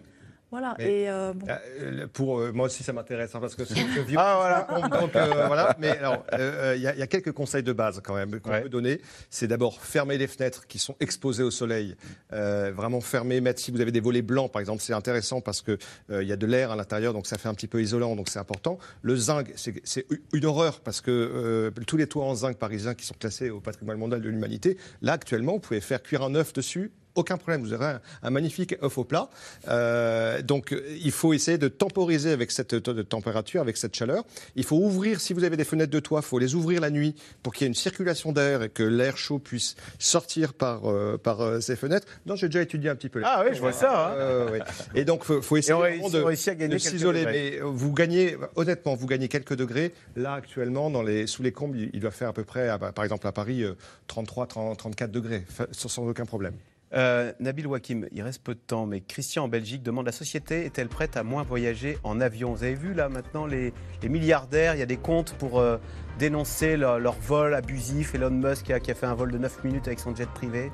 Voilà. 0.58 0.76
Mais- 0.80 1.01
Et 1.01 1.10
euh, 1.10 1.34
bon. 1.34 1.45
Euh, 1.49 2.08
Pour 2.14 2.39
euh, 2.39 2.51
moi 2.53 2.68
aussi, 2.68 2.82
ça 2.84 2.93
m'intéresse 2.93 3.36
hein, 3.36 3.39
parce 3.41 3.56
que 3.56 3.66
c'est 3.66 3.74
que 3.76 3.99
vivre- 3.99 4.22
Ah, 4.22 4.66
voilà. 4.70 4.89
Donc, 5.01 5.14
euh, 5.16 5.47
voilà. 5.47 5.76
Mais 5.80 5.89
alors, 5.97 6.26
il 6.34 6.82
y, 6.82 6.88
a- 6.88 6.93
il 6.93 6.99
y 6.99 7.01
a 7.01 7.08
quelques 7.08 7.32
conseils 7.34 7.64
de 7.64 7.74
base 7.74 7.99
quand 8.03 8.16
même 8.16 8.39
qu'on 8.39 8.62
peut 8.62 8.70
donner. 8.70 9.01
C'est 9.30 9.47
d'abord 9.47 9.82
fermer 9.82 10.18
les 10.18 10.28
fenêtres 10.28 10.66
qui 10.68 10.80
sont 10.80 10.95
exposées 11.01 11.43
au 11.43 11.51
soleil. 11.51 11.95
Euh, 12.32 12.72
vraiment 12.74 13.01
fermer, 13.01 13.41
mettre. 13.41 13.60
Si 13.62 13.72
vous 13.72 13.82
avez 13.82 13.91
des 13.91 13.99
volets 13.99 14.22
blancs, 14.22 14.51
par 14.51 14.60
exemple, 14.62 14.82
c'est 14.82 14.93
intéressant 14.93 15.41
parce 15.41 15.62
que 15.62 15.78
euh, 16.10 16.24
il 16.24 16.30
y 16.30 16.32
a 16.32 16.38
de 16.38 16.45
l'air 16.45 16.72
à 16.72 16.76
l'intérieur, 16.78 17.12
donc 17.14 17.28
ça 17.28 17.38
fait 17.38 17.49
un 17.49 17.53
petit 17.53 17.68
peu 17.68 17.82
isolant, 17.82 18.16
donc 18.16 18.30
c'est 18.30 18.39
important. 18.39 18.78
Le 19.01 19.16
zinc, 19.18 19.51
c'est 19.58 19.74
c'est 19.84 20.06
une 20.34 20.45
horreur 20.45 20.80
parce 20.80 21.01
que 21.01 21.12
euh, 21.12 21.72
tous 21.86 21.97
les 21.97 22.08
toits 22.08 22.26
en 22.26 22.36
zinc 22.36 22.58
parisiens 22.58 22.93
qui 22.93 23.06
sont 23.06 23.16
classés 23.20 23.49
au 23.49 23.60
patrimoine 23.60 23.97
mondial 23.97 24.22
de 24.22 24.30
l'humanité, 24.30 24.78
là 25.01 25.14
actuellement, 25.14 25.53
vous 25.53 25.60
pouvez 25.60 25.82
faire 25.82 26.01
cuire 26.01 26.24
un 26.24 26.34
œuf 26.36 26.53
dessus 26.53 26.91
aucun 27.16 27.38
problème, 27.38 27.61
vous 27.61 27.74
aurez 27.74 27.86
un, 27.86 28.01
un 28.24 28.30
magnifique 28.30 28.76
œuf 28.84 28.97
au 28.97 29.03
plat. 29.03 29.30
Euh, 29.68 30.41
donc 30.41 30.76
il 31.01 31.11
faut 31.11 31.34
essayer 31.34 31.57
de 31.57 31.68
temporiser 31.68 32.32
avec 32.32 32.51
cette 32.51 32.82
température, 33.09 33.61
avec 33.61 33.78
cette 33.78 33.95
chaleur. 33.95 34.24
Il 34.55 34.63
faut 34.63 34.78
ouvrir, 34.78 35.20
si 35.20 35.34
vous 35.34 35.43
avez 35.43 35.57
des 35.57 35.63
fenêtres 35.63 35.91
de 35.91 35.99
toit, 35.99 36.20
il 36.24 36.26
faut 36.28 36.39
les 36.39 36.55
ouvrir 36.55 36.82
la 36.82 36.89
nuit 36.89 37.16
pour 37.43 37.53
qu'il 37.53 37.63
y 37.63 37.66
ait 37.66 37.70
une 37.70 37.74
circulation 37.76 38.32
d'air 38.32 38.63
et 38.63 38.70
que 38.70 38.84
l'air 38.84 39.18
chaud 39.18 39.39
puisse 39.39 39.76
sortir 39.99 40.53
par, 40.53 40.89
euh, 40.89 41.18
par 41.18 41.41
euh, 41.41 41.59
ces 41.61 41.76
fenêtres. 41.76 42.07
Non, 42.26 42.36
j'ai 42.36 42.47
déjà 42.47 42.61
étudié 42.61 42.89
un 42.89 42.95
petit 42.95 43.09
peu. 43.09 43.22
Ah 43.24 43.43
oui, 43.45 43.55
je 43.55 43.59
vois 43.59 43.74
ça, 43.74 44.11
hein. 44.13 44.51
Ouais. 44.51 44.59
Et 44.93 45.05
donc, 45.05 45.22
il 45.24 45.26
faut, 45.26 45.41
faut 45.41 45.57
essayer 45.57 45.74
on 45.74 46.09
de, 46.09 46.68
de 46.68 46.78
s'isoler. 46.78 47.26
Mais 47.26 47.59
vous 47.63 47.93
gagnez, 47.93 48.38
honnêtement, 48.55 48.95
vous 48.95 49.07
gagnez 49.07 49.28
quelques 49.28 49.55
degrés. 49.55 49.93
Là, 50.16 50.34
actuellement, 50.34 50.89
dans 50.89 51.01
les, 51.03 51.28
sous 51.28 51.43
les 51.43 51.51
combles, 51.51 51.78
il, 51.80 51.89
il 51.93 51.99
doit 51.99 52.11
faire 52.11 52.30
à 52.30 52.34
peu 52.34 52.43
près, 52.43 52.68
à- 52.70 52.78
par 52.78 53.03
exemple 53.03 53.28
à 53.28 53.32
Paris, 53.32 53.63
euh, 53.63 53.74
33, 54.07 54.47
30, 54.47 54.78
34 54.78 55.11
degrés, 55.11 55.43
sans 55.72 56.07
aucun 56.07 56.26
problème. 56.26 56.53
Euh, 56.93 57.33
Nabil 57.39 57.67
Wakim, 57.67 58.07
il 58.11 58.21
reste 58.21 58.43
peu 58.43 58.53
de 58.53 58.59
temps, 58.59 58.86
mais 58.86 59.01
Christian 59.01 59.45
en 59.45 59.47
Belgique 59.47 59.83
demande 59.83 60.05
la 60.05 60.11
société 60.11 60.65
est-elle 60.65 60.88
prête 60.88 61.17
à 61.17 61.23
moins 61.23 61.43
voyager 61.43 61.97
en 62.03 62.21
avion? 62.21 62.53
Vous 62.53 62.63
avez 62.63 62.75
vu 62.75 62.93
là 62.93 63.09
maintenant 63.09 63.45
les, 63.45 63.73
milliardaires, 64.03 64.75
il 64.75 64.79
y 64.79 64.83
a 64.83 64.86
des 64.86 64.97
comptes 64.97 65.33
pour 65.33 65.59
euh, 65.59 65.77
dénoncer 66.19 66.77
leur, 66.77 67.15
vol 67.19 67.53
abusif. 67.53 68.15
Elon 68.15 68.29
Musk 68.29 68.69
a, 68.69 68.79
qui 68.79 68.91
a 68.91 68.95
fait 68.95 69.07
un 69.07 69.15
vol 69.15 69.31
de 69.31 69.38
9 69.38 69.63
minutes 69.63 69.88
avec 69.88 69.99
son 69.99 70.15
jet 70.15 70.29
privé? 70.29 70.71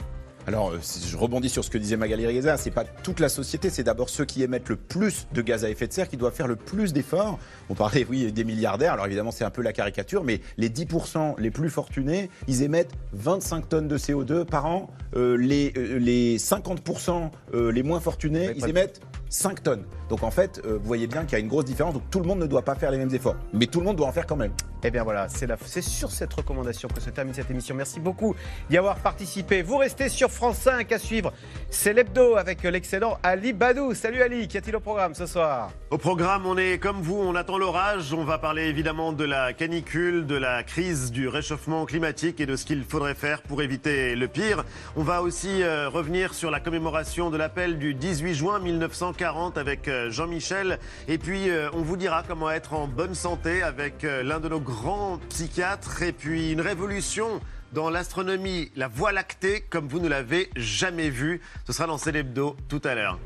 Alors, 0.48 0.72
euh, 0.72 0.80
si 0.82 1.08
je 1.08 1.16
rebondis 1.18 1.50
sur 1.50 1.64
ce 1.64 1.70
que 1.70 1.78
disait 1.78 1.98
Magali 1.98 2.26
Reza, 2.26 2.58
c'est 2.58 2.72
pas 2.72 2.84
toute 2.84 3.20
la 3.20 3.30
société, 3.30 3.70
c'est 3.70 3.84
d'abord 3.84 4.10
ceux 4.10 4.26
qui 4.26 4.44
émettent 4.44 4.70
le 4.70 4.76
plus 4.76 5.28
de 5.34 5.42
gaz 5.42 5.64
à 5.66 5.70
effet 5.70 5.88
de 5.88 5.94
serre 5.94 6.10
qui 6.10 6.18
doivent 6.18 6.34
faire 6.34 6.48
le 6.48 6.56
plus 6.56 6.94
d'efforts. 6.94 7.38
On 7.70 7.76
parlait, 7.76 8.06
oui, 8.10 8.32
des 8.32 8.44
milliardaires. 8.44 8.94
Alors 8.94 9.06
évidemment, 9.06 9.32
c'est 9.32 9.44
un 9.44 9.50
peu 9.50 9.62
la 9.62 9.74
caricature, 9.74 10.24
mais 10.24 10.42
les 10.58 10.70
10% 10.70 11.36
les 11.38 11.52
plus 11.52 11.70
fortunés, 11.70 12.30
ils 12.48 12.64
émettent 12.64 12.94
25 13.14 13.70
tonnes 13.70 13.88
de 13.88 13.98
CO2 13.98 14.46
par 14.46 14.66
an. 14.66 14.90
Euh, 15.16 15.36
les, 15.38 15.74
euh, 15.78 16.00
les 16.00 16.38
50% 16.38 17.30
euh, 17.54 17.72
les 17.72 17.84
moins 17.84 18.00
fortunés, 18.00 18.52
ils 18.56 18.68
émettent 18.68 19.02
5 19.32 19.64
tonnes. 19.64 19.86
Donc 20.10 20.24
en 20.24 20.30
fait, 20.32 20.62
euh, 20.66 20.78
vous 20.78 20.86
voyez 20.88 21.08
bien 21.08 21.22
qu'il 21.24 21.32
y 21.34 21.36
a 21.36 21.40
une 21.40 21.48
grosse 21.48 21.64
différence. 21.66 21.94
Donc 21.94 22.04
tout 22.12 22.20
le 22.20 22.26
monde 22.28 22.40
ne 22.40 22.46
doit 22.48 22.64
pas 22.64 22.76
faire 22.76 22.92
les 22.92 22.98
mêmes 22.98 23.14
efforts, 23.16 23.38
mais 23.54 23.66
tout 23.66 23.80
le 23.80 23.86
monde 23.86 23.96
doit 23.96 24.08
en 24.08 24.12
faire 24.12 24.28
quand 24.28 24.36
même. 24.36 24.52
Eh 24.84 24.92
bien 24.92 25.04
voilà, 25.04 25.30
c'est 25.30 25.46
la- 25.48 25.58
c'est 25.64 25.82
sur 25.84 26.12
cette 26.12 26.34
recommandation 26.34 26.90
que 26.90 27.00
se 27.00 27.10
termine 27.12 27.34
cette 27.34 27.50
émission. 27.50 27.74
Merci 27.76 28.00
beaucoup 28.00 28.36
d'y 28.70 28.78
avoir 28.78 28.96
participé. 28.98 29.62
Vous 29.62 29.78
restez 29.78 30.10
sur 30.10 30.30
France 30.32 30.58
5 30.58 30.92
à 30.92 30.98
suivre. 31.00 31.32
C'est 31.70 31.94
l'hebdo 31.94 32.36
avec 32.36 32.64
l'excellent 32.64 33.18
Ali 33.24 33.54
Badou. 33.54 33.94
Salut 33.94 34.22
Ali, 34.22 34.48
qu'y 34.50 34.58
a-t-il 34.58 34.76
au 34.76 34.80
programme 34.82 35.14
ce 35.14 35.28
soir? 35.28 35.72
Au 35.92 35.98
programme, 35.98 36.46
on 36.46 36.58
est 36.58 36.78
comme 36.80 37.00
vous, 37.02 37.16
on 37.22 37.36
attend 37.36 37.58
l'orage. 37.58 38.12
On 38.14 38.26
va 38.26 38.38
parler 38.38 38.64
évidemment 38.66 39.14
de 39.14 39.24
la 39.24 39.54
canicule, 39.54 40.26
de 40.26 40.36
la 40.36 40.64
crise 40.64 41.12
du 41.12 41.28
réchauffement 41.30 41.86
climatique 41.86 42.42
et 42.42 42.46
de 42.48 42.56
ce 42.58 42.66
qu'il 42.66 42.84
faudrait 42.84 43.16
faire 43.16 43.44
pour 43.44 43.62
éviter 43.62 44.16
le 44.16 44.28
pire. 44.28 44.66
On 44.98 45.04
va 45.04 45.22
aussi 45.22 45.62
euh, 45.64 45.88
revenir 45.90 46.34
sur 46.34 46.52
la 46.52 46.60
commémoration 46.60 47.30
de 47.30 47.38
l'appel 47.38 47.78
du 47.78 47.94
18 47.94 48.34
juin 48.34 48.60
1940 48.60 49.21
avec 49.24 49.88
euh, 49.88 50.10
Jean-Michel. 50.10 50.80
Et 51.08 51.18
puis, 51.18 51.50
euh, 51.50 51.70
on 51.74 51.82
vous 51.82 51.96
dira 51.96 52.24
comment 52.28 52.50
être 52.50 52.74
en 52.74 52.88
bonne 52.88 53.14
santé 53.14 53.62
avec 53.62 54.04
euh, 54.04 54.24
l'un 54.24 54.40
de 54.40 54.50
nos 54.50 54.60
grands 54.60 55.20
psychiatres. 55.30 56.02
Et 56.02 56.12
puis, 56.12 56.52
une 56.52 56.62
révolution 56.62 57.40
dans 57.72 57.90
l'astronomie, 57.90 58.72
la 58.76 58.88
Voie 58.88 59.12
lactée, 59.12 59.62
comme 59.62 59.88
vous 59.88 60.00
ne 60.00 60.08
l'avez 60.08 60.50
jamais 60.56 61.10
vu. 61.10 61.42
Ce 61.68 61.74
sera 61.74 61.86
dans 61.88 62.00
Célébdo 62.00 62.58
tout 62.68 62.82
à 62.84 62.96
l'heure. 62.96 63.20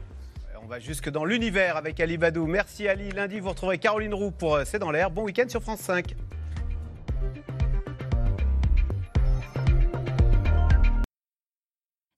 On 0.61 0.67
va 0.67 0.79
jusque 0.79 1.09
dans 1.09 1.23
l'univers 1.23 1.77
avec 1.77 1.99
Ali 1.99 2.17
Badou. 2.17 2.45
Merci 2.45 2.87
Ali. 2.87 3.11
Lundi, 3.11 3.39
vous 3.39 3.49
retrouverez 3.49 3.77
Caroline 3.77 4.13
Roux 4.13 4.31
pour 4.31 4.59
C'est 4.65 4.79
dans 4.79 4.91
l'air. 4.91 5.11
Bon 5.11 5.23
week-end 5.23 5.47
sur 5.47 5.61
France 5.61 5.79
5. 5.79 6.13